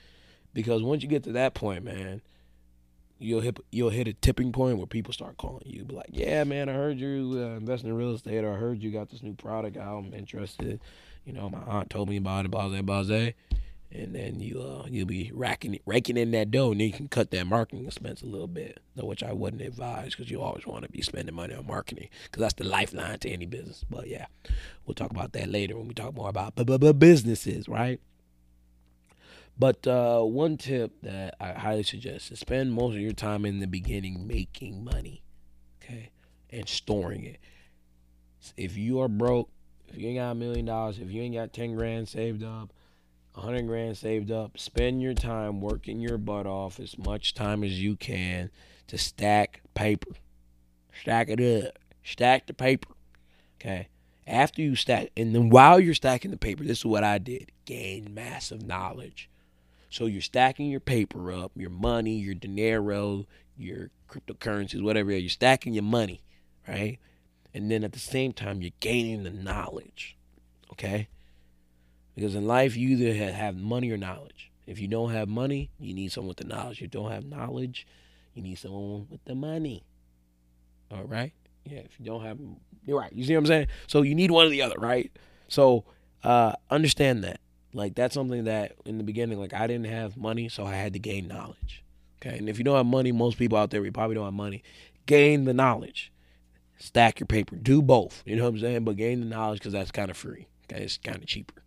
Because 0.55 0.81
once 0.81 1.03
you 1.03 1.07
get 1.07 1.23
to 1.25 1.33
that 1.33 1.53
point, 1.53 1.83
man, 1.83 2.21
you'll 3.19 3.41
hit 3.41 3.59
you'll 3.71 3.89
hit 3.89 4.07
a 4.07 4.13
tipping 4.13 4.51
point 4.51 4.77
where 4.77 4.87
people 4.87 5.13
start 5.13 5.37
calling 5.37 5.63
you, 5.65 5.83
be 5.83 5.95
like, 5.95 6.09
yeah, 6.11 6.43
man, 6.43 6.69
I 6.69 6.73
heard 6.73 6.99
you 6.99 7.33
uh, 7.35 7.57
investing 7.57 7.89
in 7.89 7.95
real 7.95 8.13
estate, 8.13 8.43
or 8.43 8.53
I 8.53 8.57
heard 8.57 8.81
you 8.81 8.91
got 8.91 9.09
this 9.09 9.23
new 9.23 9.33
product. 9.33 9.77
I'm 9.77 10.13
interested. 10.13 10.79
You 11.25 11.33
know, 11.33 11.49
my 11.49 11.59
aunt 11.59 11.89
told 11.89 12.09
me 12.09 12.17
about 12.17 12.45
it, 12.45 12.51
blase, 12.51 12.81
blase 12.81 13.33
and 13.91 14.13
then 14.13 14.39
you 14.39 14.61
uh 14.61 14.85
you'll 14.89 15.05
be 15.05 15.31
racking 15.33 15.79
raking 15.85 16.17
in 16.17 16.31
that 16.31 16.51
dough, 16.51 16.71
and 16.71 16.79
then 16.79 16.87
you 16.87 16.93
can 16.93 17.07
cut 17.07 17.31
that 17.31 17.45
marketing 17.47 17.85
expense 17.85 18.21
a 18.21 18.25
little 18.25 18.47
bit, 18.47 18.79
which 18.95 19.23
I 19.23 19.33
wouldn't 19.33 19.61
advise 19.61 20.15
because 20.15 20.29
you 20.29 20.41
always 20.41 20.65
want 20.65 20.83
to 20.83 20.89
be 20.89 21.01
spending 21.01 21.35
money 21.35 21.53
on 21.55 21.65
marketing 21.65 22.09
because 22.23 22.41
that's 22.41 22.53
the 22.55 22.65
lifeline 22.65 23.19
to 23.19 23.29
any 23.29 23.45
business. 23.45 23.85
But 23.89 24.07
yeah, 24.07 24.25
we'll 24.85 24.95
talk 24.95 25.11
about 25.11 25.33
that 25.33 25.49
later 25.49 25.77
when 25.77 25.87
we 25.87 25.93
talk 25.93 26.15
more 26.15 26.29
about 26.29 26.55
businesses, 26.99 27.67
right? 27.67 27.99
But 29.59 29.87
uh, 29.87 30.21
one 30.21 30.57
tip 30.57 31.01
that 31.01 31.35
I 31.39 31.53
highly 31.53 31.83
suggest 31.83 32.31
is 32.31 32.39
spend 32.39 32.73
most 32.73 32.93
of 32.93 32.99
your 32.99 33.13
time 33.13 33.45
in 33.45 33.59
the 33.59 33.67
beginning 33.67 34.27
making 34.27 34.83
money, 34.83 35.23
okay, 35.81 36.11
and 36.51 36.69
storing 36.69 37.23
it. 37.23 37.39
If 38.55 38.77
you 38.77 38.99
are 38.99 39.07
broke, 39.07 39.49
if 39.89 39.97
you 39.97 40.09
ain't 40.09 40.19
got 40.19 40.31
a 40.31 40.35
million 40.35 40.65
dollars, 40.65 40.99
if 40.99 41.09
you 41.09 41.21
ain't 41.23 41.33
got 41.33 41.53
ten 41.53 41.75
grand 41.75 42.07
saved 42.07 42.43
up, 42.43 42.71
100 43.37 43.67
grand 43.67 43.97
saved 43.97 44.31
up. 44.31 44.57
Spend 44.57 45.01
your 45.01 45.13
time 45.13 45.61
working 45.61 45.99
your 45.99 46.17
butt 46.17 46.47
off 46.47 46.79
as 46.79 46.97
much 46.97 47.35
time 47.35 47.63
as 47.63 47.81
you 47.81 47.95
can 47.95 48.49
to 48.87 48.97
stack 48.97 49.61
paper. 49.75 50.11
Stack 51.01 51.29
it 51.29 51.65
up. 51.65 51.77
Stack 52.03 52.47
the 52.47 52.53
paper. 52.53 52.93
Okay. 53.59 53.89
After 54.25 54.61
you 54.61 54.75
stack, 54.75 55.09
and 55.15 55.33
then 55.35 55.49
while 55.49 55.79
you're 55.79 55.93
stacking 55.93 56.31
the 56.31 56.37
paper, 56.37 56.63
this 56.63 56.79
is 56.79 56.85
what 56.85 57.03
I 57.03 57.17
did 57.17 57.51
gain 57.65 58.13
massive 58.13 58.65
knowledge. 58.65 59.29
So 59.89 60.05
you're 60.05 60.21
stacking 60.21 60.69
your 60.69 60.79
paper 60.79 61.31
up, 61.31 61.51
your 61.55 61.69
money, 61.69 62.15
your 62.15 62.35
dinero, 62.35 63.25
your 63.57 63.89
cryptocurrencies, 64.09 64.81
whatever. 64.83 65.11
You're 65.11 65.29
stacking 65.29 65.73
your 65.73 65.83
money, 65.83 66.21
right? 66.67 66.99
And 67.53 67.71
then 67.71 67.83
at 67.83 67.93
the 67.93 67.99
same 67.99 68.33
time, 68.33 68.61
you're 68.61 68.71
gaining 68.79 69.23
the 69.23 69.31
knowledge. 69.31 70.17
Okay. 70.73 71.07
Because 72.15 72.35
in 72.35 72.45
life, 72.45 72.75
you 72.75 72.97
either 72.97 73.31
have 73.33 73.55
money 73.55 73.89
or 73.91 73.97
knowledge. 73.97 74.51
If 74.65 74.79
you 74.79 74.87
don't 74.87 75.11
have 75.11 75.29
money, 75.29 75.69
you 75.79 75.93
need 75.93 76.11
someone 76.11 76.29
with 76.29 76.37
the 76.37 76.43
knowledge. 76.43 76.77
If 76.77 76.81
you 76.81 76.87
don't 76.87 77.11
have 77.11 77.25
knowledge, 77.25 77.87
you 78.33 78.41
need 78.41 78.57
someone 78.57 79.07
with 79.09 79.23
the 79.25 79.35
money. 79.35 79.83
All 80.91 81.05
right? 81.05 81.33
Yeah, 81.63 81.79
if 81.79 81.99
you 81.99 82.05
don't 82.05 82.23
have, 82.23 82.37
you're 82.85 82.99
right. 82.99 83.11
You 83.13 83.23
see 83.25 83.33
what 83.33 83.39
I'm 83.39 83.45
saying? 83.45 83.67
So 83.87 84.01
you 84.01 84.15
need 84.15 84.31
one 84.31 84.45
or 84.45 84.49
the 84.49 84.61
other, 84.61 84.75
right? 84.77 85.11
So 85.47 85.85
uh, 86.23 86.53
understand 86.69 87.23
that. 87.23 87.39
Like, 87.77 87.95
that's 87.95 88.13
something 88.13 88.45
that 88.45 88.75
in 88.85 88.97
the 88.97 89.03
beginning, 89.03 89.39
like, 89.39 89.53
I 89.53 89.67
didn't 89.67 89.87
have 89.87 90.17
money, 90.17 90.49
so 90.49 90.65
I 90.65 90.73
had 90.73 90.93
to 90.93 90.99
gain 90.99 91.27
knowledge. 91.27 91.83
Okay? 92.21 92.37
And 92.37 92.49
if 92.49 92.57
you 92.57 92.63
don't 92.63 92.75
have 92.75 92.85
money, 92.85 93.11
most 93.11 93.37
people 93.37 93.57
out 93.57 93.69
there, 93.69 93.81
we 93.81 93.91
probably 93.91 94.15
don't 94.15 94.25
have 94.25 94.33
money. 94.33 94.63
Gain 95.05 95.45
the 95.45 95.53
knowledge. 95.53 96.11
Stack 96.77 97.19
your 97.19 97.27
paper. 97.27 97.55
Do 97.55 97.81
both. 97.81 98.23
You 98.25 98.35
know 98.35 98.43
what 98.43 98.49
I'm 98.49 98.59
saying? 98.59 98.83
But 98.83 98.97
gain 98.97 99.19
the 99.19 99.25
knowledge 99.25 99.59
because 99.59 99.73
that's 99.73 99.91
kind 99.91 100.11
of 100.11 100.17
free. 100.17 100.47
Okay? 100.69 100.83
It's 100.83 100.97
kind 100.97 101.17
of 101.17 101.25
cheaper 101.25 101.63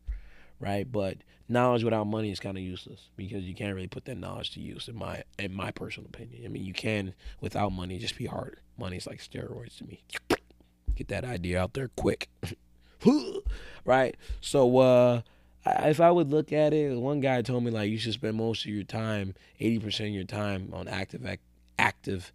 right? 0.60 0.90
But 0.90 1.16
knowledge 1.48 1.82
without 1.82 2.06
money 2.06 2.30
is 2.30 2.38
kind 2.38 2.56
of 2.56 2.62
useless 2.62 3.08
because 3.16 3.42
you 3.44 3.54
can't 3.54 3.74
really 3.74 3.88
put 3.88 4.04
that 4.04 4.16
knowledge 4.16 4.52
to 4.52 4.60
use 4.60 4.86
in 4.86 4.96
my 4.96 5.24
in 5.38 5.52
my 5.52 5.72
personal 5.72 6.08
opinion. 6.08 6.42
I 6.44 6.48
mean, 6.48 6.64
you 6.64 6.74
can 6.74 7.14
without 7.40 7.72
money 7.72 7.98
just 7.98 8.16
be 8.16 8.26
harder. 8.26 8.58
Money's 8.78 9.06
like 9.06 9.18
steroids 9.18 9.78
to 9.78 9.84
me. 9.86 10.04
Get 10.94 11.08
that 11.08 11.24
idea 11.24 11.60
out 11.60 11.74
there 11.74 11.88
quick. 11.96 12.28
right? 13.84 14.16
So 14.40 14.78
uh 14.78 15.22
if 15.66 16.00
I 16.00 16.10
would 16.10 16.30
look 16.30 16.52
at 16.52 16.72
it, 16.72 16.96
one 16.96 17.20
guy 17.20 17.42
told 17.42 17.64
me 17.64 17.70
like 17.70 17.90
you 17.90 17.98
should 17.98 18.14
spend 18.14 18.36
most 18.36 18.64
of 18.64 18.70
your 18.70 18.84
time, 18.84 19.34
80% 19.60 20.00
of 20.00 20.14
your 20.14 20.24
time 20.24 20.70
on 20.72 20.88
active 20.88 21.26
active 21.78 22.32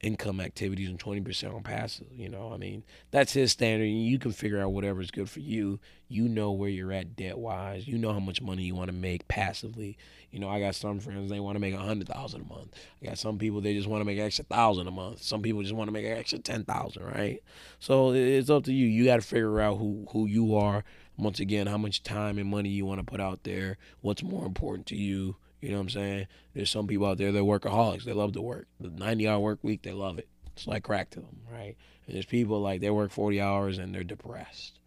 income 0.00 0.40
activities 0.40 0.88
and 0.88 0.98
20% 0.98 1.54
on 1.54 1.62
passive. 1.62 2.06
You 2.14 2.28
know, 2.28 2.52
I 2.52 2.56
mean, 2.56 2.84
that's 3.10 3.32
his 3.32 3.52
standard. 3.52 3.86
You 3.86 4.18
can 4.18 4.32
figure 4.32 4.60
out 4.60 4.72
whatever 4.72 5.00
is 5.00 5.10
good 5.10 5.28
for 5.28 5.40
you. 5.40 5.80
You 6.08 6.28
know 6.28 6.52
where 6.52 6.70
you're 6.70 6.92
at 6.92 7.16
debt 7.16 7.38
wise. 7.38 7.88
You 7.88 7.98
know 7.98 8.12
how 8.12 8.20
much 8.20 8.40
money 8.40 8.62
you 8.62 8.74
want 8.74 8.88
to 8.88 8.96
make 8.96 9.26
passively. 9.28 9.98
You 10.30 10.38
know, 10.38 10.48
I 10.48 10.60
got 10.60 10.74
some 10.74 11.00
friends, 11.00 11.30
they 11.30 11.40
want 11.40 11.56
to 11.56 11.60
make 11.60 11.74
a 11.74 11.78
hundred 11.78 12.08
thousand 12.08 12.42
a 12.42 12.54
month. 12.54 12.74
I 13.02 13.06
got 13.06 13.18
some 13.18 13.38
people, 13.38 13.60
they 13.60 13.74
just 13.74 13.88
want 13.88 14.02
to 14.02 14.04
make 14.04 14.18
extra 14.18 14.44
thousand 14.44 14.86
a 14.86 14.90
month. 14.90 15.22
Some 15.22 15.42
people 15.42 15.62
just 15.62 15.74
want 15.74 15.88
to 15.88 15.92
make 15.92 16.04
an 16.04 16.16
extra 16.16 16.38
10,000, 16.38 17.02
right? 17.02 17.42
So 17.78 18.12
it's 18.12 18.50
up 18.50 18.64
to 18.64 18.72
you. 18.72 18.86
You 18.86 19.04
got 19.06 19.16
to 19.16 19.26
figure 19.26 19.60
out 19.60 19.78
who, 19.78 20.06
who 20.12 20.26
you 20.26 20.54
are. 20.54 20.84
Once 21.18 21.40
again, 21.40 21.66
how 21.66 21.76
much 21.76 22.02
time 22.02 22.38
and 22.38 22.48
money 22.48 22.68
you 22.68 22.86
want 22.86 23.00
to 23.00 23.04
put 23.04 23.20
out 23.20 23.42
there. 23.42 23.76
What's 24.00 24.22
more 24.22 24.46
important 24.46 24.86
to 24.86 24.96
you 24.96 25.36
You 25.60 25.70
know 25.70 25.76
what 25.76 25.82
I'm 25.82 25.90
saying? 25.90 26.26
There's 26.54 26.70
some 26.70 26.86
people 26.86 27.06
out 27.06 27.18
there 27.18 27.32
that 27.32 27.42
workaholics. 27.42 28.04
They 28.04 28.12
love 28.12 28.32
to 28.34 28.42
work. 28.42 28.68
The 28.80 28.90
90 28.90 29.26
hour 29.26 29.40
work 29.40 29.58
week, 29.62 29.82
they 29.82 29.92
love 29.92 30.18
it. 30.18 30.28
It's 30.54 30.66
like 30.66 30.84
crack 30.84 31.10
to 31.10 31.20
them, 31.20 31.40
right? 31.52 31.76
And 32.06 32.14
there's 32.14 32.26
people 32.26 32.60
like 32.60 32.80
they 32.80 32.90
work 32.90 33.10
40 33.10 33.40
hours 33.40 33.78
and 33.78 33.94
they're 33.94 34.04
depressed. 34.04 34.78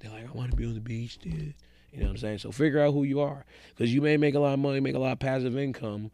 They're 0.00 0.10
like, 0.10 0.28
I 0.28 0.32
want 0.32 0.50
to 0.50 0.56
be 0.56 0.66
on 0.66 0.74
the 0.74 0.80
beach, 0.80 1.18
dude. 1.18 1.54
You 1.92 2.00
know 2.00 2.06
what 2.06 2.10
I'm 2.10 2.16
saying? 2.18 2.38
So 2.38 2.50
figure 2.50 2.80
out 2.80 2.92
who 2.92 3.04
you 3.04 3.20
are. 3.20 3.44
Because 3.74 3.94
you 3.94 4.02
may 4.02 4.16
make 4.16 4.34
a 4.34 4.40
lot 4.40 4.52
of 4.52 4.58
money, 4.58 4.80
make 4.80 4.94
a 4.94 4.98
lot 4.98 5.12
of 5.12 5.18
passive 5.18 5.56
income, 5.56 6.10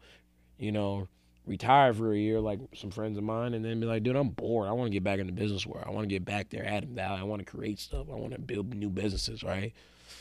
you 0.57 0.71
know, 0.71 1.07
retire 1.45 1.93
for 1.93 2.13
a 2.13 2.17
year 2.17 2.39
like 2.39 2.59
some 2.73 2.89
friends 2.89 3.17
of 3.17 3.23
mine 3.23 3.53
and 3.53 3.63
then 3.65 3.79
be 3.79 3.85
like, 3.85 4.03
dude, 4.03 4.15
I'm 4.15 4.29
bored. 4.29 4.67
I 4.67 4.71
want 4.71 4.87
to 4.87 4.93
get 4.93 5.03
back 5.03 5.19
in 5.19 5.25
the 5.25 5.33
business 5.33 5.65
world. 5.65 5.83
I 5.85 5.91
want 5.91 6.03
to 6.03 6.13
get 6.13 6.25
back 6.25 6.49
there, 6.49 6.65
adding 6.65 6.95
value. 6.95 7.21
I 7.21 7.25
want 7.25 7.45
to 7.45 7.51
create 7.51 7.79
stuff. 7.79 8.07
I 8.11 8.15
want 8.15 8.33
to 8.33 8.39
build 8.39 8.73
new 8.73 8.89
businesses, 8.89 9.43
right? 9.43 9.73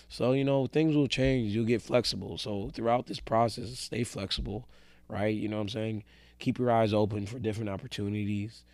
So, 0.09 0.33
you 0.33 0.45
know, 0.45 0.67
things 0.67 0.97
will 0.97 1.07
change. 1.07 1.53
You'll 1.53 1.65
get 1.65 1.83
flexible. 1.83 2.39
So 2.39 2.71
throughout 2.75 3.07
this 3.07 3.21
process, 3.21 3.79
stay 3.79 4.05
flexible, 4.05 4.69
right? 5.09 5.35
You 5.35 5.49
know 5.49 5.57
what 5.57 5.63
I'm 5.63 5.69
saying? 5.69 6.05
Keep 6.39 6.59
your 6.59 6.71
eyes 6.71 6.93
open 6.93 7.27
for 7.27 7.39
different 7.39 7.71
opportunities. 7.71 8.65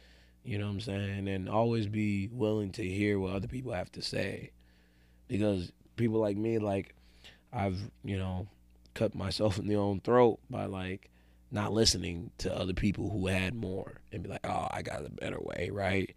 You 0.42 0.59
know 0.59 0.66
what 0.66 0.72
I'm 0.72 0.80
saying? 0.80 1.28
And 1.28 1.49
always 1.49 1.86
be 1.86 2.28
willing 2.32 2.72
to 2.72 2.84
hear 2.84 3.18
what 3.18 3.34
other 3.34 3.49
people 3.49 3.72
have 3.72 3.92
to 3.92 4.03
say. 4.03 4.53
Because 5.26 5.70
people 5.96 6.20
like 6.20 6.38
me, 6.38 6.59
like, 6.59 6.94
I've, 7.53 7.78
you 8.03 8.18
know, 8.18 8.46
cut 8.94 9.14
myself 9.14 9.59
in 9.61 9.66
the 9.66 9.76
own 9.76 10.01
throat 10.01 10.38
by 10.49 10.64
like 10.64 11.11
not 11.51 11.72
listening 11.72 12.30
to 12.38 12.55
other 12.55 12.74
people 12.74 13.11
who 13.11 13.26
had 13.26 13.55
more 13.55 14.01
and 14.12 14.22
be 14.22 14.28
like, 14.28 14.46
oh, 14.46 14.68
I 14.70 14.82
got 14.82 15.05
a 15.05 15.11
better 15.11 15.38
way, 15.40 15.70
right? 15.72 16.14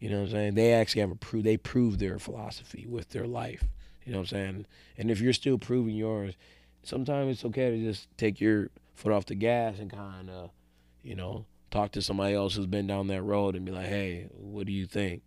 You 0.00 0.10
know 0.10 0.18
what 0.18 0.26
I'm 0.26 0.30
saying? 0.30 0.54
They 0.54 0.72
actually 0.72 1.00
have 1.02 1.10
a 1.10 1.16
prove 1.16 1.44
they 1.44 1.56
prove 1.56 1.98
their 1.98 2.18
philosophy 2.18 2.86
with 2.88 3.10
their 3.10 3.26
life. 3.26 3.64
You 4.04 4.12
know 4.12 4.18
what 4.18 4.32
I'm 4.32 4.38
saying? 4.38 4.66
And 4.98 5.10
if 5.10 5.20
you're 5.20 5.32
still 5.32 5.58
proving 5.58 5.94
yours, 5.94 6.34
sometimes 6.82 7.32
it's 7.32 7.44
okay 7.44 7.70
to 7.70 7.78
just 7.78 8.08
take 8.16 8.40
your 8.40 8.70
foot 8.94 9.12
off 9.12 9.26
the 9.26 9.34
gas 9.34 9.78
and 9.78 9.90
kind 9.90 10.30
of, 10.30 10.50
you 11.02 11.14
know, 11.14 11.44
talk 11.70 11.92
to 11.92 12.02
somebody 12.02 12.34
else 12.34 12.54
who's 12.54 12.66
been 12.66 12.86
down 12.86 13.08
that 13.08 13.22
road 13.22 13.56
and 13.56 13.64
be 13.64 13.72
like, 13.72 13.86
hey, 13.86 14.28
what 14.32 14.66
do 14.66 14.72
you 14.72 14.86
think? 14.86 15.22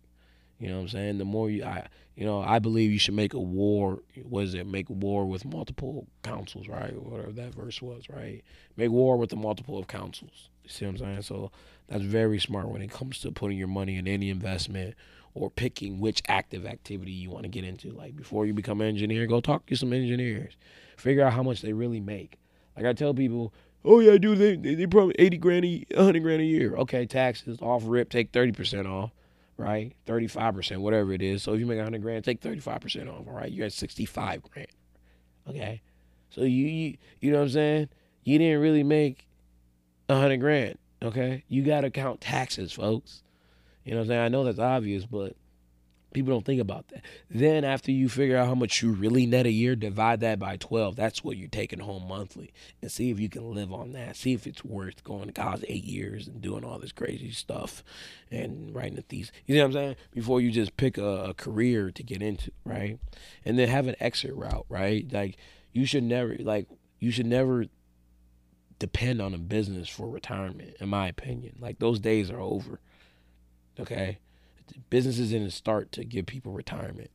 You 0.60 0.68
know 0.68 0.76
what 0.76 0.82
I'm 0.82 0.88
saying? 0.88 1.18
The 1.18 1.24
more 1.24 1.48
you, 1.48 1.64
I, 1.64 1.88
you 2.14 2.26
know, 2.26 2.42
I 2.42 2.58
believe 2.58 2.92
you 2.92 2.98
should 2.98 3.14
make 3.14 3.32
a 3.32 3.40
war. 3.40 4.00
What 4.22 4.44
is 4.44 4.54
it? 4.54 4.66
Make 4.66 4.90
war 4.90 5.24
with 5.24 5.46
multiple 5.46 6.06
counsels, 6.22 6.68
right? 6.68 6.94
whatever 6.94 7.32
that 7.32 7.54
verse 7.54 7.80
was, 7.80 8.10
right? 8.10 8.44
Make 8.76 8.90
war 8.90 9.16
with 9.16 9.30
the 9.30 9.36
multiple 9.36 9.78
of 9.78 9.88
counsels. 9.88 10.50
You 10.62 10.70
see 10.70 10.84
what 10.84 10.92
I'm 10.92 10.98
saying? 10.98 11.22
So 11.22 11.50
that's 11.88 12.04
very 12.04 12.38
smart 12.38 12.68
when 12.68 12.82
it 12.82 12.90
comes 12.90 13.20
to 13.20 13.32
putting 13.32 13.56
your 13.56 13.68
money 13.68 13.96
in 13.96 14.06
any 14.06 14.28
investment 14.28 14.94
or 15.32 15.48
picking 15.48 15.98
which 15.98 16.22
active 16.28 16.66
activity 16.66 17.12
you 17.12 17.30
want 17.30 17.44
to 17.44 17.48
get 17.48 17.64
into. 17.64 17.90
Like 17.92 18.14
before 18.14 18.44
you 18.44 18.52
become 18.52 18.82
an 18.82 18.88
engineer, 18.88 19.26
go 19.26 19.40
talk 19.40 19.64
to 19.66 19.76
some 19.76 19.94
engineers. 19.94 20.58
Figure 20.98 21.24
out 21.24 21.32
how 21.32 21.42
much 21.42 21.62
they 21.62 21.72
really 21.72 22.00
make. 22.00 22.38
Like 22.76 22.84
I 22.84 22.92
tell 22.92 23.14
people, 23.14 23.54
oh 23.82 24.00
yeah, 24.00 24.18
dude, 24.18 24.38
they 24.38 24.56
they, 24.56 24.74
they 24.74 24.86
probably 24.86 25.14
eighty 25.18 25.38
grand, 25.38 25.64
a 25.64 25.86
hundred 25.96 26.22
grand 26.22 26.42
a 26.42 26.44
year. 26.44 26.76
Okay, 26.76 27.06
taxes 27.06 27.58
off 27.62 27.84
rip, 27.86 28.10
take 28.10 28.30
thirty 28.30 28.52
percent 28.52 28.86
off 28.86 29.12
right? 29.60 29.94
35%, 30.06 30.78
whatever 30.78 31.12
it 31.12 31.22
is. 31.22 31.42
So 31.42 31.54
if 31.54 31.60
you 31.60 31.66
make 31.66 31.76
100 31.76 32.02
grand, 32.02 32.24
take 32.24 32.40
35% 32.40 33.08
off, 33.08 33.26
all 33.26 33.34
right? 33.34 33.50
You're 33.50 33.66
at 33.66 33.72
65 33.72 34.42
grand. 34.50 34.68
Okay? 35.48 35.82
So 36.30 36.42
you, 36.42 36.66
you 36.66 36.96
you 37.20 37.30
know 37.32 37.38
what 37.38 37.44
I'm 37.44 37.50
saying? 37.50 37.88
You 38.24 38.38
didn't 38.38 38.60
really 38.60 38.82
make 38.82 39.26
100 40.06 40.38
grand, 40.38 40.78
okay? 41.02 41.44
You 41.48 41.62
got 41.62 41.82
to 41.82 41.90
count 41.90 42.20
taxes, 42.20 42.72
folks. 42.72 43.22
You 43.84 43.92
know 43.92 43.98
what 43.98 44.02
I'm 44.04 44.08
saying? 44.08 44.20
I 44.20 44.28
know 44.28 44.44
that's 44.44 44.58
obvious, 44.58 45.06
but 45.06 45.36
People 46.12 46.32
don't 46.32 46.44
think 46.44 46.60
about 46.60 46.88
that. 46.88 47.04
Then 47.30 47.64
after 47.64 47.92
you 47.92 48.08
figure 48.08 48.36
out 48.36 48.48
how 48.48 48.54
much 48.54 48.82
you 48.82 48.92
really 48.92 49.26
net 49.26 49.46
a 49.46 49.50
year, 49.50 49.76
divide 49.76 50.20
that 50.20 50.38
by 50.38 50.56
12. 50.56 50.96
That's 50.96 51.22
what 51.22 51.36
you're 51.36 51.48
taking 51.48 51.78
home 51.78 52.08
monthly. 52.08 52.52
And 52.82 52.90
see 52.90 53.10
if 53.10 53.20
you 53.20 53.28
can 53.28 53.54
live 53.54 53.72
on 53.72 53.92
that. 53.92 54.16
See 54.16 54.32
if 54.32 54.46
it's 54.46 54.64
worth 54.64 55.04
going 55.04 55.26
to 55.26 55.32
college 55.32 55.64
eight 55.68 55.84
years 55.84 56.26
and 56.26 56.40
doing 56.40 56.64
all 56.64 56.78
this 56.78 56.92
crazy 56.92 57.30
stuff 57.30 57.84
and 58.30 58.74
writing 58.74 58.98
a 58.98 59.02
thesis. 59.02 59.32
You 59.46 59.56
know 59.56 59.62
what 59.62 59.66
I'm 59.68 59.72
saying? 59.72 59.96
Before 60.12 60.40
you 60.40 60.50
just 60.50 60.76
pick 60.76 60.98
a, 60.98 61.24
a 61.30 61.34
career 61.34 61.90
to 61.92 62.02
get 62.02 62.22
into, 62.22 62.50
right? 62.64 62.98
And 63.44 63.58
then 63.58 63.68
have 63.68 63.86
an 63.86 63.96
exit 64.00 64.34
route, 64.34 64.66
right? 64.68 65.06
Like 65.12 65.36
you 65.72 65.86
should 65.86 66.04
never 66.04 66.36
like 66.40 66.66
you 66.98 67.10
should 67.10 67.26
never 67.26 67.66
depend 68.80 69.22
on 69.22 69.34
a 69.34 69.38
business 69.38 69.88
for 69.88 70.08
retirement, 70.08 70.74
in 70.80 70.88
my 70.88 71.06
opinion. 71.06 71.56
Like 71.60 71.78
those 71.78 72.00
days 72.00 72.30
are 72.30 72.40
over. 72.40 72.80
Okay? 73.78 74.18
Businesses 74.90 75.30
didn't 75.30 75.50
start 75.50 75.92
to 75.92 76.04
give 76.04 76.26
people 76.26 76.52
retirement. 76.52 77.10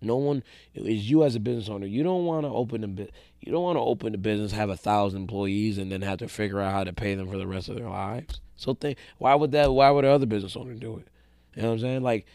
No 0.00 0.16
one 0.16 0.42
is 0.74 1.08
you 1.08 1.24
as 1.24 1.34
a 1.36 1.40
business 1.40 1.68
owner. 1.68 1.86
You 1.86 2.02
don't 2.02 2.24
want 2.24 2.44
to 2.44 2.50
open 2.50 2.84
a 2.84 3.02
you 3.40 3.52
don't 3.52 3.62
want 3.62 3.76
to 3.76 3.82
open 3.82 4.14
a 4.14 4.18
business, 4.18 4.52
have 4.52 4.70
a 4.70 4.76
thousand 4.76 5.22
employees, 5.22 5.78
and 5.78 5.90
then 5.90 6.02
have 6.02 6.18
to 6.18 6.28
figure 6.28 6.60
out 6.60 6.72
how 6.72 6.84
to 6.84 6.92
pay 6.92 7.14
them 7.14 7.30
for 7.30 7.38
the 7.38 7.46
rest 7.46 7.68
of 7.68 7.76
their 7.76 7.88
lives. 7.88 8.40
So 8.56 8.74
think, 8.74 8.98
why 9.18 9.34
would 9.34 9.52
that? 9.52 9.72
Why 9.72 9.90
would 9.90 10.04
other 10.04 10.26
business 10.26 10.56
owner 10.56 10.74
do 10.74 10.98
it? 10.98 11.08
You 11.54 11.62
know 11.62 11.68
what 11.68 11.74
I'm 11.74 11.80
saying? 11.80 12.02
Like, 12.02 12.26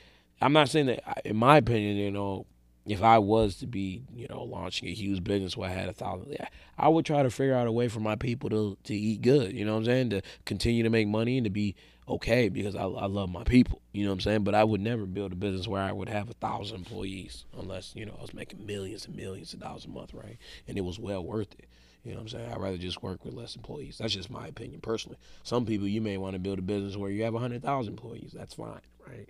I'm 0.42 0.54
not 0.54 0.70
saying 0.70 0.88
that. 0.88 1.26
In 1.26 1.36
my 1.36 1.58
opinion, 1.58 1.98
you 1.98 2.12
know, 2.12 2.46
if 2.86 3.04
I 3.04 3.20
was 3.20 3.56
to 3.58 3.68
be, 3.68 4.04
you 4.16 4.28
know, 4.30 4.44
launching 4.44 4.88
a 4.88 4.94
huge 4.94 5.24
business 5.24 5.58
where 5.58 5.70
I 5.70 5.74
had 5.74 5.90
a 5.90 5.94
thousand, 5.94 6.36
I 6.78 6.88
would 6.88 7.06
try 7.06 7.24
to 7.24 7.30
figure 7.30 7.56
out 7.56 7.68
a 7.68 7.72
way 7.72 7.88
for 7.88 8.00
my 8.00 8.16
people 8.16 8.50
to 8.50 8.78
to 8.84 8.94
eat 8.96 9.22
good. 9.22 9.54
You 9.54 9.66
know 9.66 9.74
what 9.74 9.80
I'm 9.80 9.86
saying? 9.86 10.10
To 10.12 10.22
continue 10.46 10.84
to 10.84 10.90
make 10.90 11.08
money 11.08 11.38
and 11.38 11.46
to 11.46 11.50
be 11.50 11.76
okay 12.08 12.50
because 12.50 12.76
I, 12.76 12.84
I 12.84 13.06
love 13.06 13.30
my 13.30 13.44
people. 13.44 13.82
You 13.92 14.04
know 14.04 14.12
what 14.12 14.16
I'm 14.16 14.22
saying? 14.22 14.44
But 14.44 14.56
I 14.56 14.64
would 14.64 14.82
never 14.82 15.06
build 15.06 15.32
a 15.32 15.36
business 15.36 15.68
where 15.68 15.82
I 15.82 15.92
would 15.92 16.10
have 16.10 16.30
a 16.30 16.34
thousand 16.34 16.78
employees 16.78 17.46
unless, 17.58 17.94
you 17.96 18.06
know, 18.06 18.16
I 18.18 18.22
was 18.22 18.34
making 18.34 18.66
millions 18.66 19.06
and 19.06 19.16
millions 19.16 19.54
of 19.54 19.60
dollars 19.60 19.86
a 19.86 19.90
month, 19.90 20.14
right? 20.14 20.38
And 20.68 20.78
it 20.78 20.82
was 20.82 21.00
well 21.00 21.24
worth 21.24 21.54
it. 21.58 21.68
You 22.04 22.12
know 22.12 22.20
what 22.20 22.34
I'm 22.34 22.40
saying? 22.40 22.52
I'd 22.52 22.62
rather 22.62 22.78
just 22.78 23.04
work 23.04 23.26
with 23.26 23.34
less 23.34 23.56
employees. 23.56 23.98
That's 23.98 24.14
just 24.14 24.30
my 24.30 24.48
opinion 24.48 24.80
personally. 24.80 25.18
Some 25.44 25.66
people 25.66 25.88
you 25.88 26.00
may 26.00 26.18
want 26.18 26.34
to 26.34 26.40
build 26.40 26.60
a 26.60 26.62
business 26.62 26.96
where 26.96 27.12
you 27.12 27.24
have 27.24 27.34
100,000 27.34 27.92
employees. 27.92 28.34
That's 28.34 28.54
fine, 28.54 28.80
right? 29.06 29.28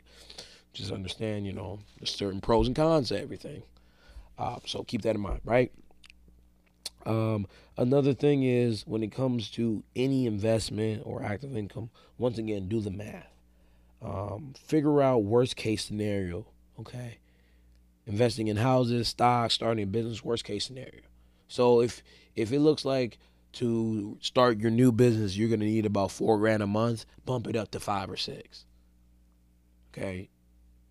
Just 0.74 0.92
understand, 0.92 1.48
you 1.48 1.54
know, 1.54 1.80
there's 1.98 2.14
certain 2.14 2.40
pros 2.40 2.68
and 2.68 2.76
cons 2.76 3.10
to 3.10 3.20
everything. 3.20 3.64
Uh, 4.38 4.58
so 4.66 4.84
keep 4.84 5.02
that 5.02 5.16
in 5.16 5.22
mind, 5.22 5.42
right? 5.44 5.72
Um, 7.08 7.48
another 7.78 8.14
thing 8.14 8.44
is 8.44 8.86
when 8.86 9.04
it 9.04 9.12
comes 9.12 9.50
to 9.52 9.84
any 9.96 10.26
investment 10.26 11.04
or 11.06 11.24
active 11.24 11.56
income, 11.56 11.90
once 12.18 12.38
again, 12.38 12.68
do 12.68 12.82
the 12.82 12.92
math. 12.92 13.32
Um, 14.02 14.54
figure 14.60 15.02
out 15.02 15.24
worst 15.24 15.56
case 15.56 15.84
scenario. 15.86 16.46
Okay, 16.80 17.18
investing 18.06 18.48
in 18.48 18.58
houses, 18.58 19.08
stocks, 19.08 19.56
starting 19.56 19.84
a 19.84 19.88
business, 19.88 20.24
worst 20.24 20.44
case 20.44 20.66
scenario. 20.66 21.02
So 21.48 21.82
if 21.82 22.04
if 22.36 22.52
it 22.52 22.60
looks 22.60 22.86
like 22.86 23.18
to 23.54 24.18
start 24.22 24.60
your 24.60 24.70
new 24.70 24.92
business, 24.92 25.36
you're 25.36 25.50
gonna 25.50 25.66
need 25.66 25.86
about 25.86 26.12
four 26.12 26.38
grand 26.38 26.62
a 26.62 26.68
month, 26.68 27.06
bump 27.26 27.48
it 27.48 27.56
up 27.56 27.72
to 27.72 27.80
five 27.80 28.10
or 28.12 28.18
six. 28.18 28.66
Okay, 29.92 30.30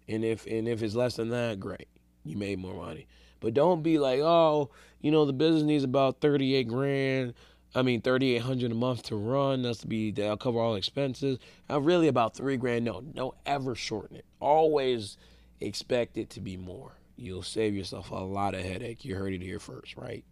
and 0.09 0.25
if 0.25 0.47
and 0.47 0.67
if 0.67 0.83
it's 0.83 0.97
less 0.97 1.15
than 1.17 1.29
that, 1.29 1.61
great, 1.61 1.89
you 2.25 2.37
made 2.37 2.59
more 2.59 2.75
money. 2.75 3.07
But 3.47 3.55
don't 3.55 3.81
be 3.81 4.01
like, 4.01 4.19
oh, 4.19 4.71
you 5.01 5.13
know, 5.13 5.25
the 5.25 5.33
business 5.33 5.63
needs 5.63 5.85
about 5.85 6.21
38 6.21 6.67
grand. 6.67 7.33
I 7.77 7.83
mean, 7.83 8.01
3,800 8.01 8.73
a 8.73 8.75
month 8.75 9.05
to 9.05 9.15
run. 9.15 9.63
That's 9.63 9.79
to 9.83 9.87
be, 9.87 10.11
that'll 10.11 10.37
cover 10.37 10.59
all 10.59 10.75
expenses. 10.75 11.39
Uh, 11.71 11.81
really 11.81 12.09
about 12.09 12.35
three 12.35 12.57
grand. 12.57 12.85
No, 12.85 13.03
don't 13.03 13.37
ever 13.47 13.77
shorten 13.77 14.17
it. 14.17 14.25
Always 14.41 15.17
expect 15.61 16.19
it 16.19 16.29
to 16.31 16.41
be 16.41 16.57
more. 16.57 16.95
You'll 17.15 17.45
save 17.45 17.77
yourself 17.77 18.11
a 18.11 18.17
lot 18.17 18.57
of 18.57 18.63
headache. 18.63 19.05
You 19.05 19.15
heard 19.15 19.33
it 19.33 19.43
here 19.43 19.61
first, 19.61 19.97
right? 19.97 20.25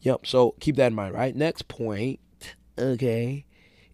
Yep. 0.00 0.26
So 0.26 0.56
keep 0.58 0.74
that 0.74 0.88
in 0.88 0.94
mind, 0.96 1.14
right? 1.14 1.36
Next 1.36 1.68
point, 1.68 2.18
okay, 2.76 3.44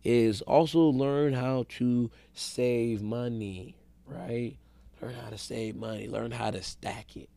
is 0.05 0.41
also 0.41 0.79
learn 0.79 1.35
how 1.35 1.67
to 1.77 2.11
save 2.33 3.03
money, 3.03 3.77
right? 4.07 4.57
Learn 5.03 5.17
how 5.23 5.29
to 5.29 5.37
save 5.37 5.77
money. 5.77 6.09
Learn 6.09 6.31
how 6.31 6.51
to 6.51 6.62
stack 6.62 7.15
it. 7.15 7.29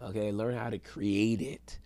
Okay, 0.00 0.32
learn 0.32 0.56
how 0.56 0.70
to 0.70 0.78
create 0.78 1.40
it. 1.40 1.78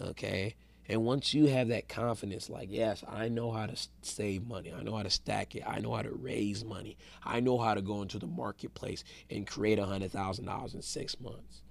Okay, 0.00 0.56
and 0.88 1.04
once 1.04 1.32
you 1.32 1.46
have 1.46 1.68
that 1.68 1.88
confidence, 1.88 2.50
like, 2.50 2.68
yes, 2.70 3.04
I 3.08 3.28
know 3.28 3.52
how 3.52 3.66
to 3.66 3.76
save 4.02 4.46
money, 4.46 4.72
I 4.72 4.82
know 4.82 4.96
how 4.96 5.04
to 5.04 5.10
stack 5.10 5.54
it, 5.54 5.62
I 5.66 5.78
know 5.78 5.94
how 5.94 6.02
to 6.02 6.10
raise 6.10 6.64
money, 6.64 6.96
I 7.24 7.40
know 7.40 7.58
how 7.58 7.74
to 7.74 7.82
go 7.82 8.02
into 8.02 8.18
the 8.18 8.26
marketplace 8.26 9.04
and 9.30 9.46
create 9.46 9.78
a 9.78 9.86
hundred 9.86 10.10
thousand 10.10 10.46
dollars 10.46 10.74
in 10.74 10.82
six 10.82 11.20
months. 11.20 11.62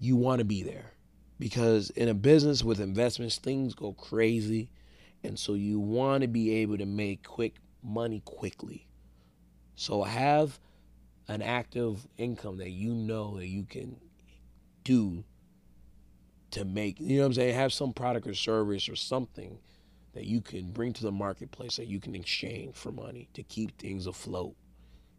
You 0.00 0.16
want 0.16 0.40
to 0.40 0.44
be 0.44 0.62
there 0.62 0.92
because 1.38 1.90
in 1.90 2.08
a 2.08 2.14
business 2.14 2.64
with 2.64 2.80
investments, 2.80 3.38
things 3.38 3.74
go 3.74 3.92
crazy, 3.92 4.70
and 5.22 5.38
so 5.38 5.54
you 5.54 5.78
want 5.78 6.22
to 6.22 6.28
be 6.28 6.52
able 6.56 6.78
to 6.78 6.86
make 6.86 7.22
quick 7.22 7.54
money 7.82 8.20
quickly. 8.24 8.88
So 9.76 10.02
have 10.02 10.58
an 11.28 11.42
active 11.42 12.06
income 12.18 12.58
that 12.58 12.70
you 12.70 12.92
know 12.92 13.38
that 13.38 13.46
you 13.46 13.64
can 13.64 13.96
do 14.84 15.24
to 16.52 16.64
make, 16.64 17.00
you 17.00 17.16
know 17.16 17.22
what 17.22 17.26
I'm 17.26 17.34
saying, 17.34 17.54
have 17.54 17.72
some 17.72 17.92
product 17.92 18.26
or 18.26 18.34
service 18.34 18.88
or 18.88 18.96
something 18.96 19.58
that 20.12 20.24
you 20.24 20.40
can 20.40 20.70
bring 20.70 20.92
to 20.92 21.02
the 21.02 21.12
marketplace 21.12 21.76
that 21.76 21.88
you 21.88 22.00
can 22.00 22.14
exchange 22.14 22.76
for 22.76 22.92
money 22.92 23.28
to 23.34 23.42
keep 23.42 23.76
things 23.78 24.06
afloat 24.06 24.54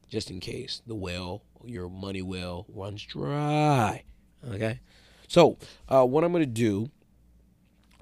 just 0.07 0.32
in 0.32 0.39
case 0.39 0.82
the 0.88 0.95
well, 0.95 1.41
your 1.63 1.89
money 1.89 2.22
well, 2.22 2.66
runs 2.70 3.03
dry. 3.03 4.03
Okay? 4.49 4.80
So, 5.28 5.57
uh, 5.89 6.05
what 6.05 6.24
I'm 6.24 6.32
going 6.32 6.43
to 6.43 6.45
do 6.45 6.89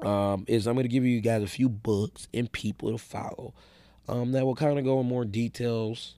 um, 0.06 0.46
is 0.48 0.68
I'm 0.68 0.76
going 0.76 0.84
to 0.84 0.90
give 0.90 1.06
you 1.06 1.22
guys 1.22 1.42
a 1.42 1.48
few 1.48 1.70
books 1.70 2.28
and 2.34 2.52
people 2.52 2.92
to 2.92 2.98
follow 2.98 3.54
um, 4.08 4.34
that 4.34 4.46
will 4.46 4.56
kind 4.56 4.78
of 4.78 4.86
go 4.86 5.00
in 5.00 5.08
more 5.08 5.26
details 5.26 6.16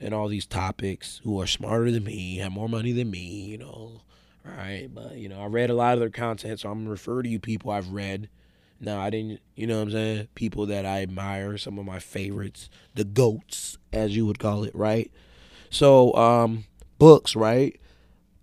and 0.00 0.14
all 0.14 0.28
these 0.28 0.46
topics 0.46 1.20
who 1.24 1.40
are 1.40 1.46
smarter 1.46 1.90
than 1.90 2.04
me, 2.04 2.36
have 2.36 2.52
more 2.52 2.68
money 2.68 2.92
than 2.92 3.10
me, 3.10 3.18
you 3.18 3.58
know, 3.58 4.02
right? 4.46 4.88
But, 4.92 5.16
you 5.16 5.28
know, 5.28 5.40
I 5.40 5.46
read 5.46 5.70
a 5.70 5.74
lot 5.74 5.94
of 5.94 6.00
their 6.00 6.10
content, 6.10 6.60
so 6.60 6.70
I'm 6.70 6.84
to 6.84 6.90
refer 6.90 7.22
to 7.22 7.28
you 7.28 7.38
people 7.38 7.70
I've 7.70 7.90
read. 7.90 8.28
Now, 8.78 9.00
I 9.00 9.10
didn't, 9.10 9.40
you 9.54 9.66
know 9.66 9.76
what 9.76 9.84
I'm 9.84 9.90
saying? 9.92 10.28
People 10.34 10.66
that 10.66 10.84
I 10.84 11.02
admire, 11.02 11.56
some 11.56 11.78
of 11.78 11.86
my 11.86 11.98
favorites, 11.98 12.68
the 12.94 13.04
GOATs, 13.04 13.78
as 13.92 14.14
you 14.14 14.26
would 14.26 14.38
call 14.38 14.64
it, 14.64 14.74
right? 14.74 15.10
So, 15.70 16.14
um, 16.14 16.64
books, 16.98 17.34
right? 17.34 17.80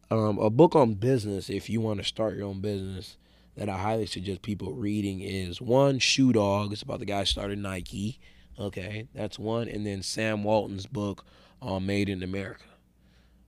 Um, 0.09 0.37
a 0.39 0.49
book 0.49 0.75
on 0.75 0.95
business, 0.95 1.49
if 1.49 1.69
you 1.69 1.81
want 1.81 1.99
to 1.99 2.05
start 2.05 2.35
your 2.35 2.47
own 2.47 2.61
business, 2.61 3.17
that 3.55 3.69
I 3.69 3.77
highly 3.77 4.05
suggest 4.07 4.41
people 4.41 4.73
reading 4.73 5.21
is 5.21 5.61
one, 5.61 5.99
Shoe 5.99 6.33
Dog. 6.33 6.73
It's 6.73 6.81
about 6.81 6.99
the 6.99 7.05
guy 7.05 7.19
who 7.19 7.25
started 7.25 7.59
Nike. 7.59 8.19
Okay, 8.59 9.07
that's 9.13 9.37
one. 9.37 9.67
And 9.67 9.85
then 9.85 10.01
Sam 10.01 10.43
Walton's 10.43 10.87
book, 10.87 11.25
uh, 11.61 11.79
Made 11.79 12.09
in 12.09 12.23
America. 12.23 12.65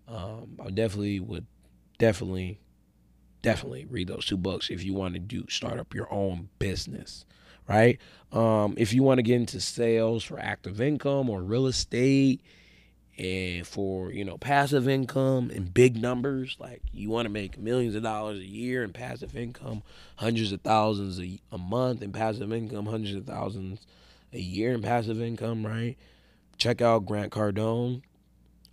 Um, 0.08 0.60
I 0.64 0.70
definitely 0.70 1.20
would, 1.20 1.48
definitely, 1.98 2.60
definitely 3.42 3.86
read 3.86 4.08
those 4.08 4.26
two 4.26 4.38
books 4.38 4.70
if 4.70 4.84
you 4.84 4.94
want 4.94 5.14
to 5.14 5.20
do 5.20 5.46
start 5.50 5.80
up 5.80 5.94
your 5.94 6.12
own 6.12 6.50
business, 6.60 7.26
right? 7.68 8.00
Um, 8.32 8.76
if 8.78 8.94
you 8.94 9.04
want 9.04 9.20
to 9.20 9.24
get 9.24 9.36
into 9.36 9.60
sales 9.62 10.24
for 10.24 10.40
active 10.40 10.82
income 10.82 11.30
or 11.30 11.42
real 11.42 11.68
estate, 11.68 12.42
and 13.18 13.66
for 13.66 14.12
you 14.12 14.26
know 14.26 14.38
passive 14.38 14.90
income 14.90 15.50
and 15.50 15.74
big 15.74 15.96
numbers 15.96 16.58
like 16.60 16.82
you 16.92 17.10
want 17.10 17.26
to 17.26 17.30
make 17.30 17.58
millions 17.58 17.96
of 17.96 18.04
dollars 18.04 18.40
a 18.40 18.46
year 18.46 18.84
in 18.84 18.92
passive 18.92 19.38
income 19.38 19.82
hundreds 20.18 20.52
of 20.52 20.60
thousands 20.62 21.20
a, 21.20 21.40
a 21.52 21.58
month 21.58 22.02
in 22.02 22.12
passive 22.12 22.52
income 22.52 22.86
hundreds 22.86 23.16
of 23.16 23.26
thousands 23.26 23.88
a 24.34 24.40
year 24.40 24.74
in 24.74 24.82
passive 24.82 25.22
income 25.22 25.66
right 25.66 25.96
check 26.58 26.82
out 26.82 27.06
grant 27.06 27.32
cardone 27.32 28.02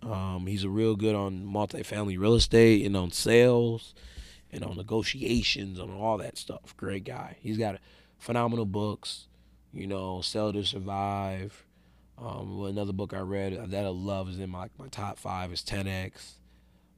um, 0.05 0.45
he's 0.47 0.63
a 0.63 0.69
real 0.69 0.95
good 0.95 1.15
on 1.15 1.45
multifamily 1.45 2.19
real 2.19 2.35
estate 2.35 2.85
and 2.85 2.95
on 2.95 3.11
sales 3.11 3.93
and 4.51 4.63
on 4.63 4.77
negotiations 4.77 5.79
and 5.79 5.91
all 5.91 6.17
that 6.17 6.37
stuff 6.37 6.75
great 6.77 7.03
guy 7.03 7.37
he's 7.41 7.57
got 7.57 7.79
phenomenal 8.17 8.65
books 8.65 9.27
you 9.73 9.87
know 9.87 10.21
sell 10.21 10.53
to 10.53 10.63
survive 10.63 11.65
um, 12.17 12.63
another 12.65 12.93
book 12.93 13.13
I 13.13 13.19
read 13.19 13.71
that 13.71 13.85
I 13.85 13.89
love 13.89 14.29
is 14.29 14.39
in 14.39 14.49
my, 14.49 14.69
my 14.77 14.87
top 14.87 15.17
five 15.17 15.51
is 15.51 15.61
10x. 15.61 16.33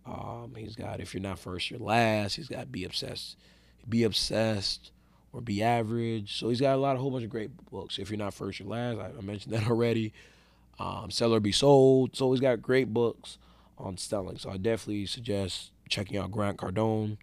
Um, 0.06 0.54
he's 0.56 0.76
got 0.76 1.00
if 1.00 1.14
you're 1.14 1.24
not 1.24 1.40
first, 1.40 1.72
you're 1.72 1.80
last. 1.80 2.36
He's 2.36 2.48
got 2.48 2.72
be 2.72 2.84
obsessed, 2.84 3.38
be 3.88 4.04
obsessed, 4.04 4.92
or 5.34 5.42
be 5.42 5.64
average. 5.64 6.38
So 6.38 6.50
he's 6.50 6.62
got 6.62 6.76
a 6.76 6.78
lot, 6.78 6.96
a 6.96 7.00
whole 7.00 7.12
bunch 7.12 7.24
of 7.24 7.30
great 7.30 7.50
books. 7.72 7.98
If 7.98 8.10
you're 8.10 8.20
not 8.20 8.34
first, 8.34 8.60
you're 8.60 8.70
last. 8.70 9.00
I, 9.00 9.18
I 9.18 9.22
mentioned 9.22 9.54
that 9.54 9.68
already. 9.70 10.14
Um, 10.80 11.10
Sell 11.10 11.34
or 11.34 11.40
Be 11.40 11.52
Sold. 11.52 12.16
So 12.16 12.32
he's 12.32 12.42
got 12.42 12.62
great 12.62 12.94
books 12.94 13.38
on 13.78 13.98
selling. 13.98 14.38
So 14.38 14.50
I 14.50 14.58
definitely 14.58 15.06
suggest 15.06 15.72
checking 15.90 16.18
out 16.18 16.32
Grant 16.32 16.58
Cardone. 16.58 17.18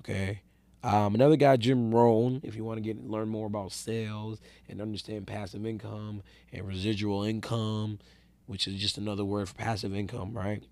Okay. 0.00 0.42
Um, 0.82 1.14
another 1.14 1.36
guy, 1.36 1.56
Jim 1.56 1.94
Rohn, 1.94 2.40
if 2.42 2.56
you 2.56 2.64
want 2.64 2.78
to 2.78 2.80
get 2.80 3.06
learn 3.06 3.28
more 3.28 3.46
about 3.46 3.72
sales 3.72 4.40
and 4.68 4.80
understand 4.80 5.26
passive 5.26 5.66
income 5.66 6.22
and 6.52 6.66
residual 6.66 7.22
income, 7.22 7.98
which 8.46 8.66
is 8.66 8.80
just 8.80 8.96
another 8.96 9.24
word 9.24 9.48
for 9.48 9.54
passive 9.54 9.94
income, 9.94 10.32
right? 10.32 10.62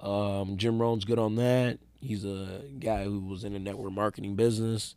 Um, 0.00 0.58
Jim 0.58 0.78
Rohn's 0.78 1.06
good 1.06 1.18
on 1.18 1.36
that. 1.36 1.78
He's 2.00 2.26
a 2.26 2.62
guy 2.78 3.04
who 3.04 3.20
was 3.20 3.44
in 3.44 3.54
the 3.54 3.58
network 3.58 3.92
marketing 3.92 4.36
business. 4.36 4.94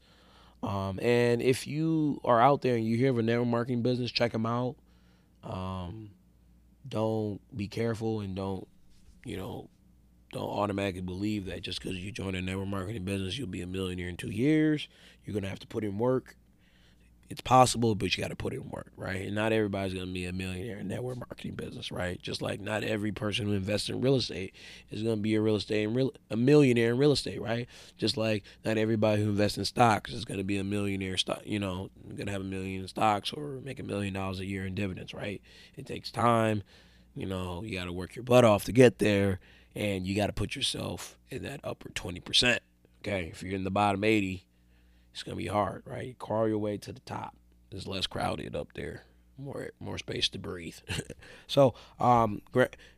Um, 0.61 0.99
and 1.01 1.41
if 1.41 1.65
you 1.65 2.19
are 2.25 2.41
out 2.41 2.61
there 2.61 2.75
and 2.75 2.85
you 2.85 2.97
hear 2.97 3.11
of 3.11 3.17
a 3.17 3.21
network 3.21 3.47
marketing 3.47 3.81
business, 3.81 4.11
check 4.11 4.33
him 4.33 4.45
out. 4.45 4.75
Um, 5.43 6.11
don't 6.87 7.39
be 7.55 7.67
careful 7.67 8.21
and 8.21 8.35
don't, 8.35 8.67
you 9.25 9.37
know, 9.37 9.69
don't 10.31 10.49
automatically 10.49 11.01
believe 11.01 11.45
that 11.45 11.61
just 11.61 11.81
because 11.81 11.97
you 11.97 12.11
join 12.11 12.35
a 12.35 12.41
network 12.41 12.67
marketing 12.67 13.03
business, 13.03 13.37
you'll 13.37 13.47
be 13.47 13.61
a 13.61 13.67
millionaire 13.67 14.09
in 14.09 14.17
two 14.17 14.29
years. 14.29 14.87
You're 15.25 15.33
gonna 15.33 15.49
have 15.49 15.59
to 15.59 15.67
put 15.67 15.83
in 15.83 15.97
work. 15.97 16.35
It's 17.29 17.41
possible, 17.41 17.93
but 17.93 18.17
you 18.17 18.23
got 18.23 18.29
to 18.29 18.35
put 18.35 18.53
in 18.53 18.69
work, 18.69 18.91
right? 18.97 19.25
And 19.25 19.35
not 19.35 19.53
everybody's 19.53 19.93
gonna 19.93 20.07
be 20.11 20.25
a 20.25 20.33
millionaire 20.33 20.79
in 20.79 20.87
network 20.87 21.17
marketing 21.17 21.53
business, 21.53 21.91
right? 21.91 22.19
Just 22.21 22.41
like 22.41 22.59
not 22.59 22.83
every 22.83 23.11
person 23.11 23.45
who 23.45 23.53
invests 23.53 23.87
in 23.87 24.01
real 24.01 24.15
estate 24.15 24.55
is 24.89 25.03
gonna 25.03 25.17
be 25.17 25.35
a 25.35 25.41
real 25.41 25.55
estate 25.55 25.83
and 25.85 25.95
real 25.95 26.11
a 26.31 26.35
millionaire 26.35 26.89
in 26.89 26.97
real 26.97 27.11
estate, 27.11 27.39
right? 27.39 27.67
Just 27.97 28.17
like 28.17 28.43
not 28.65 28.77
everybody 28.79 29.21
who 29.21 29.29
invests 29.29 29.59
in 29.59 29.65
stocks 29.65 30.11
is 30.11 30.25
gonna 30.25 30.43
be 30.43 30.57
a 30.57 30.63
millionaire 30.63 31.17
stock, 31.17 31.41
you 31.45 31.59
know, 31.59 31.91
gonna 32.17 32.31
have 32.31 32.41
a 32.41 32.45
million 32.45 32.81
in 32.81 32.87
stocks 32.87 33.31
or 33.31 33.59
make 33.63 33.79
a 33.79 33.83
million 33.83 34.13
dollars 34.13 34.39
a 34.39 34.45
year 34.45 34.65
in 34.65 34.73
dividends, 34.73 35.13
right? 35.13 35.41
It 35.75 35.85
takes 35.85 36.11
time. 36.11 36.63
You 37.15 37.25
know, 37.25 37.63
you 37.63 37.77
got 37.77 37.85
to 37.85 37.91
work 37.91 38.15
your 38.15 38.23
butt 38.23 38.45
off 38.45 38.63
to 38.65 38.71
get 38.71 38.99
there 38.99 39.39
and 39.75 40.05
you 40.05 40.15
got 40.15 40.27
to 40.27 40.33
put 40.33 40.55
yourself 40.55 41.17
in 41.29 41.43
that 41.43 41.59
upper 41.63 41.89
20%. 41.89 42.59
Okay, 43.01 43.29
if 43.31 43.43
you're 43.43 43.55
in 43.55 43.63
the 43.63 43.71
bottom 43.71 44.03
80, 44.03 44.45
it's 45.19 45.23
gonna 45.25 45.35
be 45.35 45.47
hard, 45.47 45.83
right? 45.85 46.07
You 46.07 46.13
crawl 46.13 46.47
your 46.47 46.59
way 46.59 46.77
to 46.77 46.93
the 46.93 47.01
top. 47.01 47.35
It's 47.71 47.85
less 47.85 48.07
crowded 48.07 48.55
up 48.55 48.71
there, 48.73 49.03
more 49.37 49.71
more 49.77 49.97
space 49.97 50.29
to 50.29 50.39
breathe. 50.39 50.77
so, 51.47 51.73
um, 51.99 52.41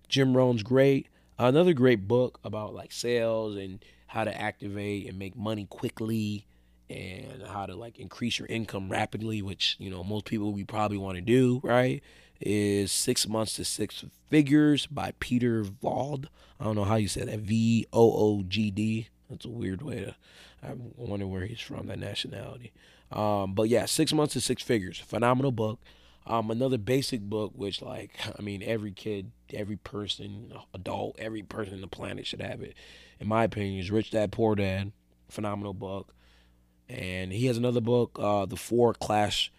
Jim 0.07 0.37
Rohn's 0.37 0.61
great. 0.61 1.07
Another 1.39 1.73
great 1.73 2.07
book 2.07 2.39
about 2.43 2.75
like 2.75 2.91
sales 2.91 3.57
and 3.57 3.83
how 4.05 4.23
to 4.23 4.39
activate 4.39 5.09
and 5.09 5.17
make 5.17 5.35
money 5.35 5.65
quickly 5.65 6.45
and 6.91 7.41
how 7.47 7.65
to 7.65 7.73
like 7.73 7.97
increase 7.97 8.37
your 8.37 8.47
income 8.49 8.91
rapidly, 8.91 9.41
which 9.41 9.75
you 9.79 9.89
know 9.89 10.03
most 10.03 10.25
people 10.25 10.51
we 10.51 10.63
probably 10.63 10.99
want 10.99 11.15
to 11.15 11.21
do, 11.21 11.59
right? 11.63 12.03
Is 12.39 12.91
six 12.91 13.27
months 13.27 13.55
to 13.55 13.65
six 13.65 14.05
figures 14.29 14.85
by 14.85 15.13
Peter 15.19 15.63
Voogd. 15.63 16.27
I 16.59 16.65
don't 16.65 16.75
know 16.75 16.83
how 16.83 16.97
you 16.97 17.07
say 17.07 17.23
that. 17.25 17.39
V 17.39 17.87
O 17.91 18.11
O 18.13 18.43
G 18.43 18.69
D. 18.69 19.07
That's 19.31 19.45
a 19.45 19.49
weird 19.49 19.81
way 19.81 20.01
to. 20.01 20.15
I 20.61 20.73
wonder 20.95 21.25
where 21.25 21.45
he's 21.45 21.59
from, 21.59 21.87
that 21.87 21.97
nationality. 21.97 22.71
Um, 23.11 23.53
but 23.53 23.69
yeah, 23.69 23.85
six 23.85 24.13
months 24.13 24.33
to 24.33 24.41
six 24.41 24.61
figures. 24.61 24.99
Phenomenal 24.99 25.51
book. 25.51 25.79
Um, 26.27 26.51
another 26.51 26.77
basic 26.77 27.21
book, 27.21 27.53
which 27.55 27.81
like 27.81 28.19
I 28.37 28.41
mean, 28.41 28.61
every 28.61 28.91
kid, 28.91 29.31
every 29.53 29.77
person, 29.77 30.53
adult, 30.73 31.15
every 31.17 31.41
person 31.41 31.73
in 31.73 31.81
the 31.81 31.87
planet 31.87 32.27
should 32.27 32.41
have 32.41 32.61
it. 32.61 32.75
In 33.19 33.27
my 33.27 33.43
opinion, 33.45 33.79
is 33.79 33.89
Rich 33.89 34.11
Dad 34.11 34.31
Poor 34.31 34.55
Dad. 34.55 34.91
Phenomenal 35.29 35.73
book. 35.73 36.13
And 36.87 37.31
he 37.31 37.45
has 37.45 37.57
another 37.57 37.81
book, 37.81 38.17
uh, 38.19 38.45
The 38.45 38.57
Four 38.57 38.93
Clash 38.93 39.51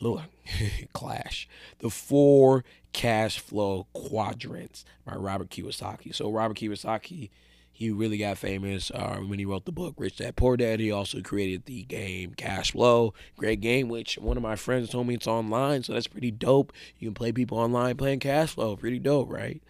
Look, 0.00 0.22
Clash. 0.92 1.48
The 1.78 1.90
Four 1.90 2.64
Cash 2.92 3.38
Flow 3.38 3.86
Quadrants 3.92 4.84
by 5.04 5.14
Robert 5.14 5.50
Kiyosaki. 5.50 6.14
So 6.14 6.30
Robert 6.30 6.58
Kiyosaki 6.58 7.30
he 7.76 7.90
really 7.90 8.18
got 8.18 8.38
famous 8.38 8.92
uh, 8.92 9.16
when 9.16 9.40
he 9.40 9.44
wrote 9.44 9.64
the 9.64 9.72
book 9.72 9.94
Rich 9.98 10.18
Dad 10.18 10.36
Poor 10.36 10.56
Dad. 10.56 10.78
He 10.78 10.92
also 10.92 11.20
created 11.20 11.64
the 11.64 11.82
game 11.82 12.32
Cash 12.34 12.70
Flow, 12.70 13.14
great 13.36 13.60
game, 13.60 13.88
which 13.88 14.16
one 14.16 14.36
of 14.36 14.44
my 14.44 14.54
friends 14.54 14.90
told 14.90 15.08
me 15.08 15.14
it's 15.14 15.26
online, 15.26 15.82
so 15.82 15.92
that's 15.92 16.06
pretty 16.06 16.30
dope. 16.30 16.72
You 17.00 17.08
can 17.08 17.14
play 17.14 17.32
people 17.32 17.58
online 17.58 17.96
playing 17.96 18.20
Cash 18.20 18.50
Flow, 18.50 18.76
pretty 18.76 19.00
dope, 19.00 19.28
right? 19.28 19.60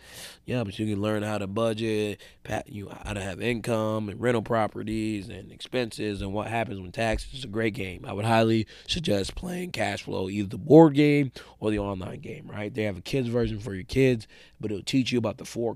Yeah, 0.45 0.65
but 0.65 0.79
you 0.79 0.87
can 0.87 1.01
learn 1.01 1.23
how 1.23 1.39
to 1.39 1.47
budget, 1.47 2.21
you 2.67 2.91
how 3.05 3.15
to 3.15 3.23
have 3.23 3.41
income 3.41 4.11
and 4.11 4.21
rental 4.21 4.43
properties 4.43 5.31
and 5.31 5.51
expenses 5.51 6.21
and 6.21 6.35
what 6.35 6.49
happens 6.49 6.81
when 6.81 6.93
taxes. 6.93 7.31
It's 7.33 7.45
a 7.45 7.49
great 7.49 7.73
game. 7.73 8.05
I 8.07 8.13
would 8.13 8.27
highly 8.27 8.67
suggest 8.87 9.35
playing 9.35 9.71
Cash 9.71 10.03
Flow, 10.03 10.29
either 10.29 10.49
the 10.49 10.59
board 10.59 10.93
game 10.93 11.33
or 11.59 11.71
the 11.71 11.79
online 11.79 12.21
game. 12.21 12.51
Right? 12.53 12.73
They 12.73 12.83
have 12.83 12.99
a 12.99 13.01
kids 13.01 13.29
version 13.29 13.61
for 13.61 13.75
your 13.75 13.85
kids, 13.85 14.29
but 14.61 14.71
it'll 14.71 14.85
teach 14.85 15.11
you 15.11 15.19
about 15.19 15.39
the 15.39 15.47
four 15.47 15.75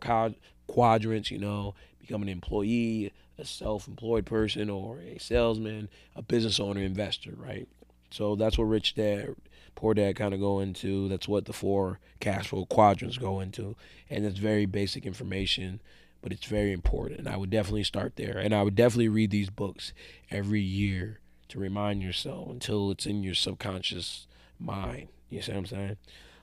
quadrants. 0.66 1.30
You 1.30 1.38
know 1.38 1.74
become 2.08 2.22
an 2.22 2.28
employee, 2.28 3.12
a 3.38 3.44
self-employed 3.44 4.26
person, 4.26 4.70
or 4.70 4.98
a 5.00 5.18
salesman, 5.18 5.88
a 6.16 6.22
business 6.22 6.58
owner, 6.58 6.80
investor, 6.80 7.34
right? 7.36 7.68
So 8.10 8.34
that's 8.34 8.56
what 8.56 8.64
rich 8.64 8.94
dad, 8.94 9.36
poor 9.74 9.92
dad 9.94 10.16
kind 10.16 10.32
of 10.32 10.40
go 10.40 10.60
into. 10.60 11.08
That's 11.08 11.28
what 11.28 11.44
the 11.44 11.52
four 11.52 12.00
cash 12.18 12.48
flow 12.48 12.64
quadrants 12.64 13.18
go 13.18 13.40
into, 13.40 13.76
and 14.08 14.24
it's 14.24 14.38
very 14.38 14.64
basic 14.66 15.04
information, 15.04 15.80
but 16.22 16.32
it's 16.32 16.46
very 16.46 16.72
important. 16.72 17.20
And 17.20 17.28
I 17.28 17.36
would 17.36 17.50
definitely 17.50 17.84
start 17.84 18.16
there, 18.16 18.38
and 18.38 18.54
I 18.54 18.62
would 18.62 18.74
definitely 18.74 19.08
read 19.08 19.30
these 19.30 19.50
books 19.50 19.92
every 20.30 20.62
year 20.62 21.20
to 21.48 21.58
remind 21.58 22.02
yourself 22.02 22.48
until 22.48 22.90
it's 22.90 23.06
in 23.06 23.22
your 23.22 23.34
subconscious 23.34 24.26
mind. 24.58 25.08
You 25.28 25.42
see 25.42 25.52
what 25.52 25.58
I'm 25.58 25.66
saying? 25.66 25.96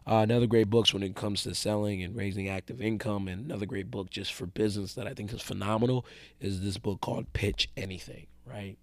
Uh, 0.07 0.17
another 0.17 0.45
great 0.45 0.69
books 0.69 0.93
when 0.93 1.01
it 1.01 1.15
comes 1.15 1.41
to 1.43 1.55
selling 1.55 2.03
and 2.03 2.15
raising 2.15 2.47
active 2.47 2.79
income, 2.79 3.27
and 3.27 3.45
another 3.45 3.65
great 3.65 3.89
book 3.89 4.09
just 4.09 4.33
for 4.33 4.45
business 4.45 4.93
that 4.93 5.07
I 5.07 5.13
think 5.13 5.33
is 5.33 5.41
phenomenal 5.41 6.05
is 6.39 6.61
this 6.61 6.77
book 6.77 7.01
called 7.01 7.33
Pitch 7.33 7.69
Anything, 7.75 8.27
right? 8.45 8.77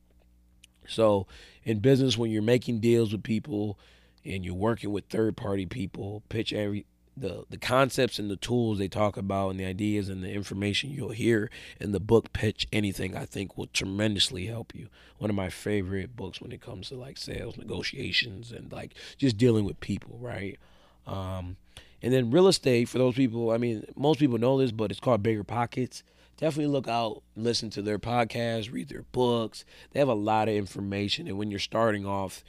So, 0.88 1.28
in 1.62 1.78
business, 1.78 2.18
when 2.18 2.32
you're 2.32 2.42
making 2.42 2.80
deals 2.80 3.12
with 3.12 3.22
people 3.22 3.78
and 4.24 4.44
you're 4.44 4.54
working 4.54 4.90
with 4.90 5.04
third 5.06 5.36
party 5.36 5.64
people, 5.64 6.24
pitch 6.28 6.52
every 6.52 6.86
the 7.16 7.44
the 7.50 7.58
concepts 7.58 8.18
and 8.18 8.30
the 8.30 8.36
tools 8.36 8.78
they 8.78 8.88
talk 8.88 9.16
about 9.16 9.50
and 9.50 9.60
the 9.60 9.66
ideas 9.66 10.08
and 10.08 10.24
the 10.24 10.30
information 10.32 10.90
you'll 10.90 11.10
hear 11.10 11.50
in 11.78 11.92
the 11.92 12.00
book 12.00 12.32
pitch 12.32 12.66
anything 12.72 13.14
i 13.14 13.26
think 13.26 13.58
will 13.58 13.66
tremendously 13.66 14.46
help 14.46 14.74
you 14.74 14.88
one 15.18 15.28
of 15.28 15.36
my 15.36 15.50
favorite 15.50 16.16
books 16.16 16.40
when 16.40 16.52
it 16.52 16.62
comes 16.62 16.88
to 16.88 16.94
like 16.94 17.18
sales 17.18 17.58
negotiations 17.58 18.50
and 18.50 18.72
like 18.72 18.94
just 19.18 19.36
dealing 19.36 19.64
with 19.64 19.78
people 19.80 20.16
right 20.20 20.58
um, 21.06 21.56
and 22.02 22.12
then 22.12 22.30
real 22.30 22.48
estate 22.48 22.88
for 22.88 22.98
those 22.98 23.14
people 23.14 23.50
i 23.50 23.58
mean 23.58 23.84
most 23.96 24.18
people 24.18 24.38
know 24.38 24.58
this 24.58 24.72
but 24.72 24.90
it's 24.90 25.00
called 25.00 25.22
bigger 25.22 25.44
pockets. 25.44 26.02
Definitely 26.38 26.72
look 26.72 26.88
out 26.88 27.22
listen 27.36 27.70
to 27.70 27.82
their 27.82 27.98
podcasts 27.98 28.72
read 28.72 28.88
their 28.88 29.04
books. 29.12 29.64
They 29.92 30.00
have 30.00 30.08
a 30.08 30.14
lot 30.14 30.48
of 30.48 30.54
information. 30.54 31.28
And 31.28 31.38
when 31.38 31.50
you're 31.50 31.60
starting 31.60 32.06
off 32.06 32.42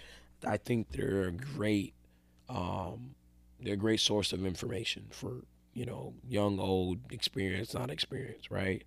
i 0.45 0.57
think 0.57 0.91
they're 0.91 1.23
a 1.23 1.31
great 1.31 1.93
um, 2.49 3.15
they're 3.61 3.73
a 3.73 3.77
great 3.77 3.99
source 3.99 4.33
of 4.33 4.45
information 4.45 5.05
for 5.09 5.43
you 5.73 5.85
know 5.85 6.13
young, 6.27 6.59
old, 6.59 6.99
experienced, 7.11 7.73
not 7.73 7.89
experienced, 7.89 8.51
right? 8.51 8.83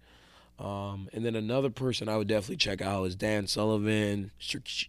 Um, 0.58 1.08
and 1.12 1.24
then 1.24 1.34
another 1.34 1.70
person 1.70 2.08
I 2.08 2.16
would 2.16 2.28
definitely 2.28 2.56
check 2.56 2.80
out 2.80 3.04
is 3.04 3.14
Dan 3.14 3.46
Sullivan, 3.46 4.30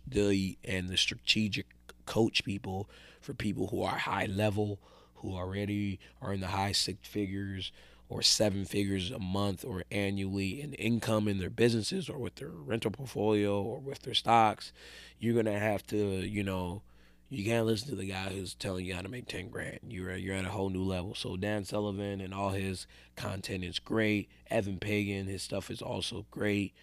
the 0.07 0.57
and 0.63 0.89
the 0.89 0.97
strategic 0.97 1.65
coach 2.07 2.43
people 2.43 2.89
for 3.21 3.35
people 3.35 3.67
who 3.67 3.83
are 3.83 3.97
high 3.97 4.25
level, 4.25 4.79
who 5.15 5.35
already 5.35 5.99
are 6.21 6.33
in 6.33 6.39
the 6.39 6.47
high 6.47 6.71
six 6.71 7.07
figures 7.07 7.71
or 8.09 8.21
seven 8.21 8.65
figures 8.65 9.11
a 9.11 9.19
month 9.19 9.65
or 9.65 9.83
annually 9.91 10.61
in 10.61 10.73
income 10.73 11.27
in 11.27 11.39
their 11.39 11.49
businesses 11.49 12.09
or 12.09 12.17
with 12.17 12.35
their 12.35 12.49
rental 12.49 12.89
portfolio 12.89 13.61
or 13.61 13.79
with 13.79 13.99
their 13.99 14.13
stocks. 14.13 14.71
You're 15.19 15.35
gonna 15.35 15.59
have 15.59 15.85
to, 15.87 15.97
you 15.97 16.43
know, 16.43 16.81
you 17.29 17.43
can't 17.43 17.65
listen 17.65 17.89
to 17.89 17.95
the 17.95 18.07
guy 18.07 18.29
who's 18.29 18.53
telling 18.53 18.85
you 18.85 18.95
how 18.95 19.01
to 19.01 19.09
make 19.09 19.27
10 19.27 19.49
grand. 19.49 19.79
You're, 19.89 20.15
you're 20.15 20.35
at 20.35 20.45
a 20.45 20.49
whole 20.49 20.69
new 20.69 20.83
level. 20.83 21.13
So 21.13 21.35
Dan 21.35 21.65
Sullivan 21.65 22.21
and 22.21 22.33
all 22.33 22.51
his 22.51 22.87
content 23.17 23.65
is 23.65 23.79
great. 23.79 24.29
Eben 24.49 24.79
Pagan, 24.79 25.27
his 25.27 25.43
stuff 25.43 25.69
is 25.69 25.81
also 25.81 26.25
great. 26.31 26.73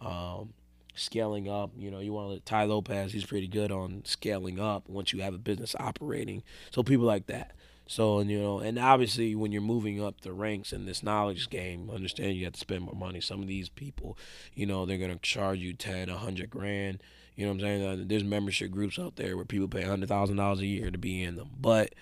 Um, 0.00 0.54
scaling 0.94 1.48
up, 1.48 1.70
you 1.76 1.90
know, 1.90 2.00
you 2.00 2.12
want 2.12 2.34
to 2.34 2.40
Tai 2.40 2.64
Lopez, 2.64 3.12
he's 3.12 3.24
pretty 3.24 3.48
good 3.48 3.70
on 3.72 4.02
scaling 4.04 4.60
up 4.60 4.88
once 4.88 5.12
you 5.12 5.22
have 5.22 5.34
a 5.34 5.38
business 5.38 5.74
operating. 5.78 6.42
So 6.70 6.82
people 6.82 7.06
like 7.06 7.26
that. 7.26 7.52
So, 7.86 8.18
and, 8.18 8.30
you 8.30 8.40
know, 8.40 8.60
and 8.60 8.78
obviously 8.78 9.34
when 9.34 9.52
you're 9.52 9.60
moving 9.60 10.02
up 10.02 10.22
the 10.22 10.32
ranks 10.32 10.72
in 10.72 10.86
this 10.86 11.02
knowledge 11.02 11.50
game, 11.50 11.90
understand 11.90 12.36
you 12.36 12.44
have 12.44 12.54
to 12.54 12.60
spend 12.60 12.82
more 12.82 12.94
money. 12.94 13.20
Some 13.20 13.42
of 13.42 13.46
these 13.46 13.68
people, 13.68 14.16
you 14.54 14.64
know, 14.64 14.86
they're 14.86 14.96
to 14.98 15.16
charge 15.16 15.58
you 15.58 15.74
10, 15.74 16.08
100 16.08 16.48
grand 16.48 17.02
you 17.36 17.44
know 17.46 17.52
what 17.52 17.64
I'm 17.64 17.82
saying? 17.82 18.08
There's 18.08 18.24
membership 18.24 18.70
groups 18.70 18.98
out 18.98 19.16
there 19.16 19.36
where 19.36 19.44
people 19.44 19.68
pay 19.68 19.82
hundred 19.82 20.08
thousand 20.08 20.36
dollars 20.36 20.60
a 20.60 20.66
year 20.66 20.90
to 20.90 20.98
be 20.98 21.22
in 21.22 21.36
them. 21.36 21.50
But 21.58 21.94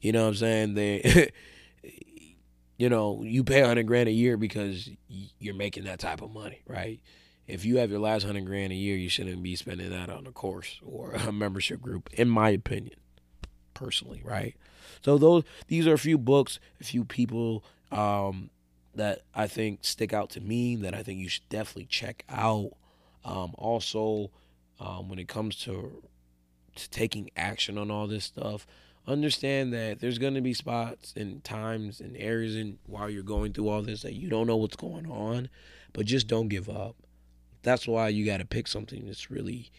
you 0.00 0.12
know 0.12 0.22
what 0.22 0.28
I'm 0.28 0.34
saying? 0.36 0.74
They 0.74 1.30
you 2.78 2.88
know, 2.88 3.22
you 3.22 3.44
pay 3.44 3.60
hundred 3.60 3.86
grand 3.86 4.08
a 4.08 4.12
year 4.12 4.36
because 4.36 4.88
you're 5.38 5.54
making 5.54 5.84
that 5.84 5.98
type 5.98 6.22
of 6.22 6.32
money, 6.32 6.62
right? 6.66 7.00
If 7.50 7.64
you 7.64 7.78
have 7.78 7.90
your 7.90 8.00
last 8.00 8.24
hundred 8.24 8.46
grand 8.46 8.72
a 8.72 8.76
year, 8.76 8.96
you 8.96 9.08
shouldn't 9.08 9.42
be 9.42 9.56
spending 9.56 9.90
that 9.90 10.10
on 10.10 10.26
a 10.26 10.32
course 10.32 10.80
or 10.84 11.12
a 11.26 11.32
membership 11.32 11.80
group, 11.80 12.08
in 12.12 12.28
my 12.28 12.50
opinion, 12.50 12.96
personally, 13.74 14.22
right? 14.24 14.56
So 15.02 15.18
those 15.18 15.44
these 15.68 15.86
are 15.86 15.94
a 15.94 15.98
few 15.98 16.18
books, 16.18 16.58
a 16.80 16.84
few 16.84 17.04
people 17.04 17.64
um, 17.90 18.50
that 18.94 19.22
I 19.34 19.46
think 19.46 19.80
stick 19.82 20.12
out 20.12 20.30
to 20.30 20.40
me 20.40 20.76
that 20.76 20.94
I 20.94 21.02
think 21.02 21.18
you 21.20 21.28
should 21.28 21.48
definitely 21.48 21.86
check 21.86 22.24
out. 22.28 22.72
Um, 23.22 23.54
also, 23.58 24.30
um, 24.80 25.10
when 25.10 25.18
it 25.18 25.28
comes 25.28 25.56
to, 25.64 26.02
to 26.74 26.90
taking 26.90 27.30
action 27.36 27.76
on 27.76 27.90
all 27.90 28.06
this 28.06 28.24
stuff 28.24 28.66
understand 29.06 29.72
that 29.72 30.00
there's 30.00 30.18
going 30.18 30.34
to 30.34 30.40
be 30.40 30.54
spots 30.54 31.12
and 31.16 31.42
times 31.42 32.00
and 32.00 32.16
areas 32.16 32.54
in 32.54 32.78
while 32.86 33.08
you're 33.08 33.22
going 33.22 33.52
through 33.52 33.68
all 33.68 33.82
this 33.82 34.02
that 34.02 34.14
you 34.14 34.28
don't 34.28 34.46
know 34.46 34.56
what's 34.56 34.76
going 34.76 35.10
on 35.10 35.48
but 35.92 36.06
just 36.06 36.26
don't 36.28 36.48
give 36.48 36.68
up 36.68 36.94
that's 37.62 37.86
why 37.86 38.08
you 38.08 38.24
got 38.24 38.38
to 38.38 38.44
pick 38.44 38.66
something 38.66 39.06
that's 39.06 39.30
really 39.30 39.70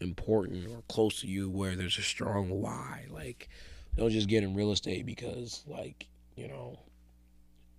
important 0.00 0.66
or 0.68 0.82
close 0.88 1.20
to 1.20 1.26
you 1.26 1.48
where 1.48 1.74
there's 1.74 1.96
a 1.96 2.02
strong 2.02 2.50
why 2.50 3.06
like 3.10 3.48
don't 3.96 4.10
just 4.10 4.28
get 4.28 4.42
in 4.42 4.54
real 4.54 4.70
estate 4.70 5.06
because 5.06 5.64
like 5.66 6.06
you 6.36 6.46
know 6.46 6.78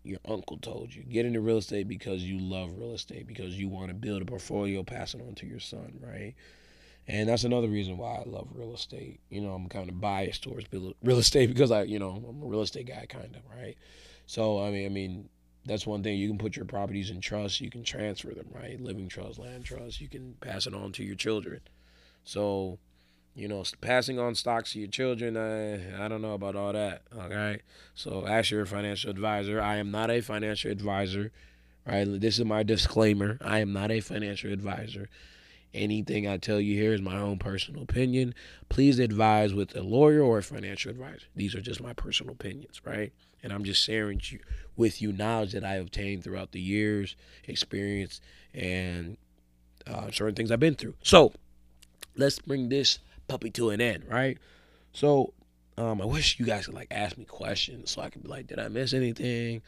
your 0.08 0.20
uncle 0.28 0.58
told 0.58 0.94
you. 0.94 1.04
Get 1.04 1.26
into 1.26 1.42
real 1.42 1.58
estate 1.58 1.88
because 1.88 2.24
you 2.24 2.40
love 2.40 2.72
real 2.78 2.94
estate, 2.94 3.28
because 3.28 3.60
you 3.60 3.68
want 3.68 3.90
to 3.90 3.94
build 3.94 4.22
a 4.22 4.26
portfolio, 4.26 4.84
pass 4.84 5.14
it 5.14 5.22
on 5.22 5.36
to 5.36 5.46
your 5.46 5.60
son, 5.60 6.00
right? 6.02 6.34
And 7.08 7.30
that's 7.30 7.44
another 7.44 7.68
reason 7.68 7.98
why 7.98 8.16
I 8.16 8.24
love 8.26 8.48
real 8.54 8.74
estate. 8.74 9.20
You 9.30 9.42
know, 9.42 9.54
I'm 9.54 9.70
kind 9.70 9.90
of 9.90 10.02
biased 10.02 10.44
towards 10.44 10.68
real 10.72 11.18
estate 11.18 11.48
because 11.54 11.72
I, 11.72 11.84
you 11.84 12.00
know, 12.00 12.24
I'm 12.28 12.42
a 12.42 12.46
real 12.46 12.62
estate 12.62 12.88
guy, 12.88 13.06
kind 13.08 13.36
of, 13.36 13.42
right? 13.56 13.78
So 14.26 14.62
I 14.62 14.72
mean, 14.72 14.86
I 14.86 14.90
mean, 14.90 15.30
that's 15.68 15.86
one 15.86 16.04
thing. 16.04 16.18
You 16.18 16.30
can 16.30 16.38
put 16.38 16.56
your 16.56 16.66
properties 16.66 17.10
in 17.10 17.22
trust. 17.22 17.62
You 17.62 17.70
can 17.70 17.84
transfer 17.84 18.34
them, 18.34 18.48
right? 18.52 18.80
Living 18.80 19.08
trust, 19.08 19.40
land 19.40 19.66
trust. 19.66 20.02
You 20.02 20.08
can 20.08 20.36
pass 20.42 20.66
it 20.66 20.74
on 20.74 20.92
to 20.94 21.04
your 21.04 21.16
children. 21.16 21.62
So 22.24 22.80
you 23.38 23.48
know, 23.48 23.64
passing 23.82 24.18
on 24.18 24.34
stocks 24.34 24.74
to 24.74 24.80
your 24.80 24.88
children, 24.88 25.38
I, 25.38 26.04
I 26.04 26.08
don't 26.08 26.24
know 26.24 26.34
about 26.34 26.56
all 26.56 26.74
that. 26.74 27.04
Okay. 27.16 27.62
So 27.94 28.26
ask 28.26 28.50
your 28.50 28.66
financial 28.66 29.12
advisor. 29.12 29.62
I 29.62 29.76
am 29.76 29.92
not 29.92 30.10
a 30.10 30.22
financial 30.22 30.72
advisor. 30.72 31.32
Right. 31.86 32.06
This 32.20 32.40
is 32.40 32.46
my 32.46 32.64
disclaimer. 32.64 33.38
I 33.40 33.60
am 33.60 33.72
not 33.72 33.92
a 33.92 34.02
financial 34.02 34.52
advisor. 34.52 35.08
Anything 35.74 36.28
I 36.28 36.38
tell 36.38 36.60
you 36.60 36.76
here 36.80 36.94
is 36.94 37.02
my 37.02 37.18
own 37.18 37.38
personal 37.38 37.84
opinion. 37.84 38.34
Please 38.70 39.00
advise 39.00 39.54
with 39.54 39.76
a 39.76 39.82
lawyer 39.82 40.22
or 40.22 40.40
a 40.40 40.44
financial 40.44 40.92
advisor. 40.92 41.28
These 41.36 41.56
are 41.56 41.62
just 41.62 41.82
my 41.82 41.94
personal 41.94 42.34
opinions, 42.34 42.82
right? 42.86 43.12
And 43.44 43.54
I'm 43.54 43.64
just 43.64 43.84
sharing 43.84 44.22
with 44.76 45.02
you 45.02 45.12
knowledge 45.12 45.52
that 45.52 45.64
I 45.64 45.76
obtained 45.76 46.24
throughout 46.24 46.52
the 46.52 46.62
years, 46.62 47.16
experience, 47.46 48.22
and 48.54 49.18
uh, 49.86 50.10
certain 50.12 50.36
things 50.36 50.52
I've 50.52 50.60
been 50.60 50.76
through. 50.76 50.96
So 51.04 51.34
let's 52.16 52.40
bring 52.40 52.70
this 52.70 53.00
puppy 53.28 53.52
to 53.52 53.70
an 53.70 53.82
end, 53.82 54.06
right? 54.10 54.38
So 54.94 55.34
um, 55.78 56.02
I 56.02 56.06
wish 56.06 56.40
you 56.40 56.46
guys 56.46 56.66
could 56.66 56.76
like 56.76 56.88
ask 56.92 57.18
me 57.18 57.26
questions 57.26 57.92
so 57.92 58.02
I 58.02 58.10
could 58.10 58.24
be 58.24 58.30
like, 58.30 58.48
did 58.48 58.60
I 58.60 58.68
miss 58.70 58.94
anything? 58.94 59.62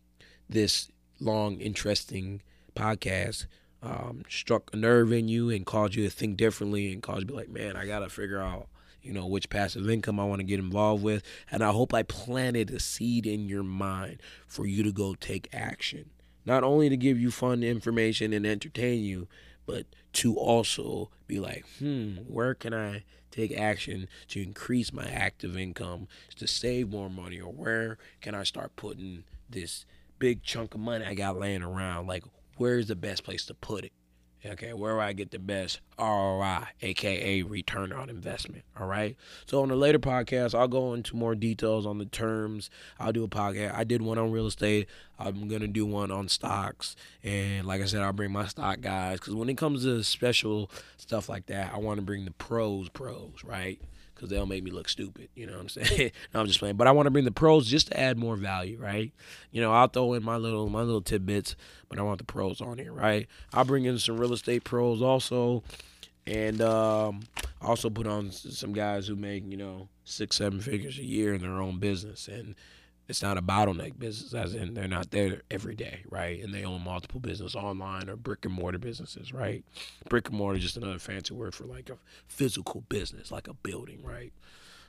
this 0.49 0.91
long, 1.23 1.61
interesting 1.61 2.43
podcast 2.77 3.47
um, 3.83 4.23
struck 4.29 4.71
a 4.73 4.77
nerve 4.77 5.13
in 5.13 5.29
you 5.29 5.51
and 5.51 5.67
caused 5.67 5.95
you 5.95 6.05
to 6.05 6.11
think 6.11 6.37
differently 6.37 6.93
and 6.93 7.03
caused 7.03 7.21
you 7.21 7.27
to 7.27 7.33
be 7.33 7.39
like, 7.39 7.49
man, 7.51 7.77
I 7.77 7.87
got 7.87 8.01
to 8.01 8.09
figure 8.09 8.41
out, 8.41 8.69
you 9.03 9.13
know, 9.13 9.27
which 9.27 9.51
passive 9.51 9.89
income 9.91 10.21
I 10.21 10.25
want 10.25 10.41
to 10.41 10.45
get 10.47 10.61
involved 10.61 11.03
with. 11.03 11.23
And 11.51 11.65
I 11.65 11.73
hope 11.73 11.93
I 11.93 12.03
planted 12.03 12.71
a 12.71 12.79
seed 12.79 13.27
in 13.27 13.49
your 13.49 13.65
mind 13.65 14.21
for 14.47 14.67
you 14.67 14.83
to 14.85 14.93
go 14.93 15.15
take 15.15 15.49
action. 15.53 16.11
Not 16.45 16.65
only 16.65 16.89
to 16.89 16.97
give 16.97 17.19
you 17.19 17.31
fun 17.31 17.63
information 17.63 18.33
and 18.33 18.47
entertain 18.47 19.03
you, 19.03 19.29
but 19.67 19.87
to 20.15 20.37
also 20.37 21.11
be 21.27 21.41
like, 21.41 21.65
hmm, 21.79 22.17
where 22.27 22.55
can 22.55 22.75
I 22.75 23.05
take 23.31 23.57
action 23.59 24.09
to 24.29 24.43
increase 24.43 24.93
my 24.93 25.07
active 25.07 25.57
income 25.57 26.07
to 26.37 26.47
save 26.47 26.91
more 26.91 27.09
money, 27.09 27.41
or 27.41 27.53
where 27.53 27.99
can 28.21 28.35
I 28.35 28.43
start 28.43 28.77
putting 28.77 29.25
this 29.49 29.87
big 30.23 30.45
chunk 30.45 30.73
of 30.73 30.81
money 30.81 31.05
I 31.05 31.15
got 31.15 31.37
laying 31.37 31.65
around? 31.65 32.07
Like, 32.07 32.23
where's 32.57 32.87
the 32.87 32.95
best 32.95 33.25
place 33.25 33.45
to 33.47 33.55
put 33.55 33.85
it? 33.85 33.91
Okay, 34.47 34.73
where 34.73 34.95
do 34.95 35.01
I 35.01 35.13
get 35.13 35.33
the 35.33 35.41
best 35.41 35.81
ROI, 35.99 36.67
aka 36.81 37.43
return 37.43 37.93
on 37.93 38.09
investment. 38.09 38.63
All 38.79 38.87
right. 38.87 39.17
So 39.47 39.63
on 39.63 39.71
a 39.73 39.75
later 39.75 39.99
podcast, 39.99 40.57
I'll 40.57 40.69
go 40.69 40.95
into 40.95 41.17
more 41.17 41.35
details 41.35 41.87
on 41.87 41.99
the 41.99 42.05
terms. 42.05 42.71
I'll 43.01 43.13
do 43.13 43.25
a 43.25 43.29
podcast. 43.29 43.75
I 43.75 43.83
did 43.83 44.01
one 44.01 44.17
on 44.17 44.31
real 44.31 44.47
estate. 44.47 44.89
I'm 45.19 45.49
gonna 45.49 45.67
do 45.67 45.87
one 45.87 46.13
on 46.13 46.29
stocks, 46.29 46.95
and 47.25 47.67
like 47.67 47.83
I 47.83 47.87
said, 47.87 48.03
I'll 48.03 48.13
bring 48.13 48.31
my 48.31 48.47
stock 48.47 48.81
guys 48.81 49.19
because 49.19 49.35
when 49.35 49.49
it 49.49 49.59
comes 49.59 49.83
to 49.83 50.05
special 50.05 50.71
stuff 50.99 51.29
like 51.29 51.47
that, 51.47 51.75
I 51.75 51.79
want 51.79 51.99
to 51.99 52.03
bring 52.03 52.27
the 52.27 52.33
pros, 52.33 52.89
pros, 52.91 53.43
right? 53.45 53.81
Because 54.23 54.31
they'll 54.31 54.47
make 54.47 54.63
me 54.63 54.71
look 54.71 54.89
stupid. 54.89 55.29
You 55.35 55.47
know 55.47 55.55
what 55.55 55.63
I'm 55.63 55.69
saying? 55.69 56.13
no, 56.35 56.41
I'm 56.41 56.47
just 56.47 56.61
playing. 56.61 56.77
But 56.77 56.87
I 56.87 56.93
want 56.93 57.07
to 57.07 57.11
bring 57.11 57.25
the 57.25 57.33
pros 57.33 57.67
just 57.67 57.89
to 57.89 57.99
add 57.99 58.17
more 58.17 58.37
value, 58.37 58.79
right? 58.79 59.11
You 59.51 59.61
know, 59.61 59.73
I'll 59.73 59.89
throw 59.89 60.13
in 60.13 60.23
my 60.23 60.37
little 60.37 60.69
my 60.69 60.83
little 60.83 61.03
tidbits, 61.03 61.57
but 61.89 61.99
I 61.99 62.03
want 62.03 62.19
the 62.19 62.25
pros 62.25 62.61
on 62.61 62.79
here, 62.79 62.93
right? 62.93 63.27
I'll 63.53 63.65
bring 63.65 63.85
in 63.85 63.99
some 63.99 64.19
real 64.19 64.33
estate 64.33 64.63
pros 64.63 65.03
also. 65.03 65.65
And 66.25 66.63
um, 66.63 67.23
also 67.61 67.91
put 67.91 68.07
on 68.07 68.31
some 68.31 68.73
guys 68.73 69.09
who 69.09 69.17
make 69.17 69.45
you 69.51 69.57
know 69.57 69.89
six, 70.05 70.37
seven 70.37 70.61
figures 70.61 70.99
a 71.01 71.05
year 71.05 71.35
in 71.35 71.43
their 71.43 71.61
own 71.61 71.81
business, 71.81 72.29
and 72.29 72.55
it's 73.09 73.23
not 73.23 73.37
a 73.37 73.43
bottleneck 73.43 73.99
business, 73.99 74.33
as 74.35 74.55
in 74.55 74.75
they're 74.75 74.89
not 74.89 75.11
there 75.11 75.43
every 75.51 75.75
day, 75.75 76.05
right? 76.09 76.43
And 76.43 76.55
they 76.55 76.65
own 76.65 76.83
multiple 76.83 77.21
business 77.21 77.55
online 77.55 78.09
or 78.09 78.17
brick 78.17 78.45
and 78.45 78.55
mortar 78.55 78.79
businesses, 78.79 79.33
right? 79.33 79.65
Brick 80.09 80.29
and 80.29 80.39
mortar 80.39 80.57
is 80.57 80.63
just 80.63 80.77
another 80.77 80.99
fancy 80.99 81.35
word 81.35 81.55
for 81.55 81.65
like 81.65 81.91
a 81.91 81.99
physical 82.27 82.83
business, 82.89 83.31
like 83.31 83.49
a 83.49 83.55
building, 83.55 84.03
right? 84.05 84.33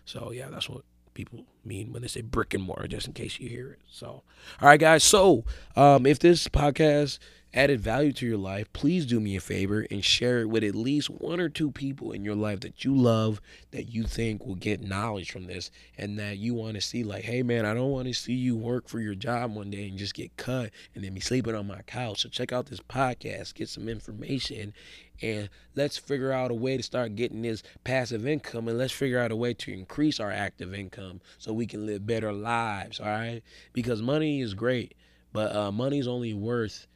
So 0.05 0.31
yeah, 0.31 0.49
that's 0.49 0.69
what 0.69 0.83
people 1.13 1.45
mean 1.63 1.91
when 1.91 2.01
they 2.01 2.07
say 2.07 2.21
brick 2.21 2.53
and 2.53 2.63
mortar, 2.63 2.87
just 2.87 3.07
in 3.07 3.13
case 3.13 3.39
you 3.39 3.49
hear 3.49 3.71
it. 3.71 3.79
So, 3.89 4.07
all 4.07 4.23
right, 4.61 4.79
guys. 4.79 5.03
So, 5.03 5.45
um, 5.75 6.05
if 6.05 6.19
this 6.19 6.47
podcast 6.47 7.19
added 7.53 7.79
value 7.79 8.11
to 8.11 8.25
your 8.25 8.37
life, 8.37 8.71
please 8.73 9.05
do 9.05 9.19
me 9.19 9.35
a 9.35 9.39
favor 9.39 9.85
and 9.91 10.03
share 10.03 10.41
it 10.41 10.49
with 10.49 10.63
at 10.63 10.73
least 10.73 11.09
one 11.09 11.39
or 11.39 11.49
two 11.49 11.71
people 11.71 12.11
in 12.11 12.25
your 12.25 12.35
life 12.35 12.61
that 12.61 12.83
you 12.83 12.95
love, 12.95 13.39
that 13.71 13.93
you 13.93 14.03
think 14.03 14.45
will 14.45 14.55
get 14.55 14.81
knowledge 14.81 15.31
from 15.31 15.45
this, 15.45 15.69
and 15.97 16.17
that 16.17 16.37
you 16.37 16.53
want 16.53 16.75
to 16.75 16.81
see, 16.81 17.03
like, 17.03 17.23
hey, 17.23 17.43
man, 17.43 17.65
I 17.65 17.73
don't 17.73 17.91
want 17.91 18.07
to 18.07 18.13
see 18.13 18.33
you 18.33 18.55
work 18.55 18.87
for 18.87 18.99
your 18.99 19.15
job 19.15 19.53
one 19.53 19.69
day 19.69 19.87
and 19.87 19.97
just 19.97 20.15
get 20.15 20.35
cut 20.37 20.71
and 20.95 21.03
then 21.03 21.13
be 21.13 21.21
sleeping 21.21 21.55
on 21.55 21.67
my 21.67 21.81
couch. 21.83 22.21
So, 22.21 22.29
check 22.29 22.51
out 22.51 22.65
this 22.65 22.79
podcast, 22.79 23.53
get 23.53 23.69
some 23.69 23.87
information, 23.87 24.73
and 25.21 25.49
let's 25.75 25.97
figure 25.97 26.31
out 26.31 26.51
a 26.51 26.55
way 26.55 26.75
to 26.77 26.83
start 26.83 27.15
getting 27.15 27.43
this 27.43 27.61
passive 27.83 28.25
income 28.25 28.67
and 28.67 28.77
let's 28.77 28.93
figure 28.93 29.19
out 29.19 29.31
a 29.31 29.35
way 29.35 29.53
to 29.53 29.71
increase 29.71 30.19
our 30.19 30.31
active 30.31 30.73
income 30.73 31.21
so 31.37 31.53
we 31.53 31.67
can 31.67 31.85
live 31.85 32.05
better 32.05 32.33
lives 32.33 32.99
all 32.99 33.05
right 33.05 33.41
because 33.73 34.01
money 34.01 34.41
is 34.41 34.53
great 34.53 34.95
but 35.31 35.55
uh, 35.55 35.71
money 35.71 35.99
is 35.99 36.07
only 36.07 36.33
worth 36.33 36.87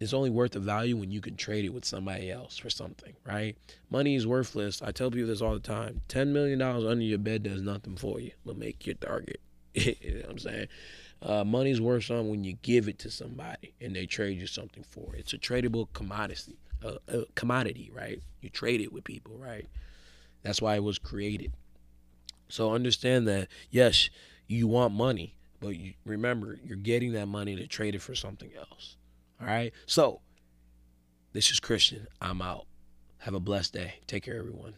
it's 0.00 0.14
only 0.14 0.30
worth 0.30 0.52
the 0.52 0.60
value 0.60 0.96
when 0.96 1.10
you 1.10 1.20
can 1.20 1.36
trade 1.36 1.66
it 1.66 1.74
with 1.74 1.84
somebody 1.84 2.30
else 2.30 2.56
for 2.56 2.70
something, 2.70 3.12
right? 3.26 3.56
Money 3.90 4.14
is 4.14 4.26
worthless. 4.26 4.80
I 4.80 4.92
tell 4.92 5.10
people 5.10 5.28
this 5.28 5.42
all 5.42 5.52
the 5.52 5.60
time. 5.60 6.00
$10 6.08 6.28
million 6.28 6.60
under 6.62 7.04
your 7.04 7.18
bed 7.18 7.42
does 7.42 7.60
nothing 7.60 7.96
for 7.96 8.18
you 8.18 8.30
but 8.44 8.56
make 8.56 8.86
your 8.86 8.94
target. 8.94 9.40
you 9.74 9.94
know 10.04 10.20
what 10.20 10.30
I'm 10.30 10.38
saying? 10.38 10.68
Uh, 11.20 11.44
money's 11.44 11.82
worth 11.82 12.04
something 12.04 12.30
when 12.30 12.44
you 12.44 12.54
give 12.62 12.88
it 12.88 12.98
to 13.00 13.10
somebody 13.10 13.74
and 13.78 13.94
they 13.94 14.06
trade 14.06 14.38
you 14.38 14.46
something 14.46 14.82
for 14.84 15.14
it. 15.14 15.20
It's 15.20 15.32
a 15.34 15.38
tradable 15.38 15.88
commodity, 15.92 16.56
uh, 16.82 16.94
a 17.06 17.26
commodity, 17.34 17.90
right? 17.94 18.22
You 18.40 18.48
trade 18.48 18.80
it 18.80 18.94
with 18.94 19.04
people, 19.04 19.36
right? 19.36 19.66
That's 20.42 20.62
why 20.62 20.76
it 20.76 20.82
was 20.82 20.98
created. 20.98 21.52
So 22.48 22.72
understand 22.72 23.28
that, 23.28 23.48
yes, 23.70 24.08
you 24.46 24.66
want 24.66 24.94
money, 24.94 25.34
but 25.60 25.76
you, 25.76 25.92
remember, 26.06 26.58
you're 26.64 26.78
getting 26.78 27.12
that 27.12 27.26
money 27.26 27.54
to 27.54 27.66
trade 27.66 27.94
it 27.94 28.00
for 28.00 28.14
something 28.14 28.50
else. 28.56 28.96
All 29.40 29.46
right. 29.46 29.72
So 29.86 30.20
this 31.32 31.50
is 31.50 31.60
Christian. 31.60 32.06
I'm 32.20 32.42
out. 32.42 32.66
Have 33.18 33.34
a 33.34 33.40
blessed 33.40 33.72
day. 33.72 33.94
Take 34.06 34.24
care, 34.24 34.38
everyone. 34.38 34.74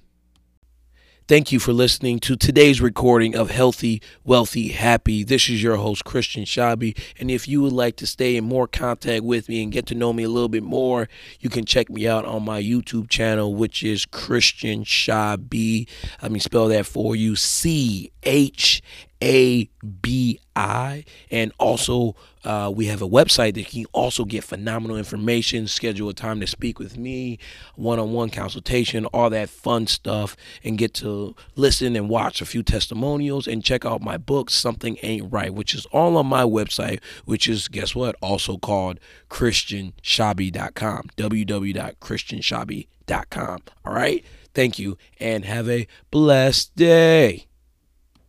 Thank 1.28 1.52
you 1.52 1.60
for 1.60 1.72
listening 1.72 2.18
to 2.20 2.34
today's 2.36 2.80
recording 2.80 3.36
of 3.36 3.50
Healthy, 3.50 4.02
Wealthy, 4.24 4.68
Happy. 4.68 5.22
This 5.22 5.48
is 5.48 5.62
your 5.62 5.76
host, 5.76 6.04
Christian 6.04 6.44
Chabi. 6.44 6.98
And 7.18 7.30
if 7.30 7.46
you 7.46 7.62
would 7.62 7.72
like 7.72 7.96
to 7.98 8.06
stay 8.08 8.36
in 8.36 8.44
more 8.44 8.66
contact 8.66 9.22
with 9.22 9.48
me 9.48 9.62
and 9.62 9.70
get 9.72 9.86
to 9.86 9.94
know 9.94 10.12
me 10.12 10.24
a 10.24 10.28
little 10.28 10.48
bit 10.48 10.64
more, 10.64 11.08
you 11.38 11.48
can 11.48 11.64
check 11.64 11.88
me 11.88 12.08
out 12.08 12.24
on 12.24 12.44
my 12.44 12.60
YouTube 12.60 13.08
channel, 13.08 13.54
which 13.54 13.84
is 13.84 14.04
Christian 14.04 14.84
Chabi. 14.84 15.88
Let 16.20 16.32
me 16.32 16.40
spell 16.40 16.66
that 16.68 16.86
for 16.86 17.14
you 17.14 17.36
C 17.36 18.10
H 18.24 18.82
A 19.22 19.70
B 20.00 20.40
I. 20.56 21.04
And 21.30 21.52
also, 21.58 22.16
uh, 22.44 22.72
we 22.74 22.86
have 22.86 23.00
a 23.00 23.08
website 23.08 23.54
that 23.54 23.72
you 23.72 23.84
can 23.84 23.90
also 23.92 24.24
get 24.24 24.42
phenomenal 24.42 24.96
information, 24.96 25.68
schedule 25.68 26.08
a 26.08 26.14
time 26.14 26.40
to 26.40 26.46
speak 26.46 26.80
with 26.80 26.98
me, 26.98 27.38
one 27.76 28.00
on 28.00 28.12
one 28.12 28.30
consultation, 28.30 29.06
all 29.06 29.30
that 29.30 29.48
fun 29.48 29.86
stuff, 29.86 30.36
and 30.64 30.76
get 30.76 30.92
to 30.94 31.36
listen 31.54 31.94
and 31.94 32.08
watch 32.08 32.42
a 32.42 32.46
few 32.46 32.64
testimonials 32.64 33.46
and 33.46 33.64
check 33.64 33.86
out 33.86 34.02
my 34.02 34.16
book, 34.16 34.50
Something 34.50 34.98
Ain't 35.02 35.32
Right, 35.32 35.54
which 35.54 35.72
is 35.72 35.86
all 35.86 36.16
on 36.16 36.26
my 36.26 36.42
website, 36.42 37.00
which 37.24 37.48
is, 37.48 37.68
guess 37.68 37.94
what, 37.94 38.16
also 38.20 38.58
called 38.58 38.98
ChristianChabi.com, 39.30 41.10
www.christianchabi.com. 41.16 43.62
All 43.84 43.94
right. 43.94 44.24
Thank 44.54 44.78
you 44.78 44.98
and 45.18 45.46
have 45.46 45.66
a 45.68 45.88
blessed 46.10 46.76
day. 46.76 47.46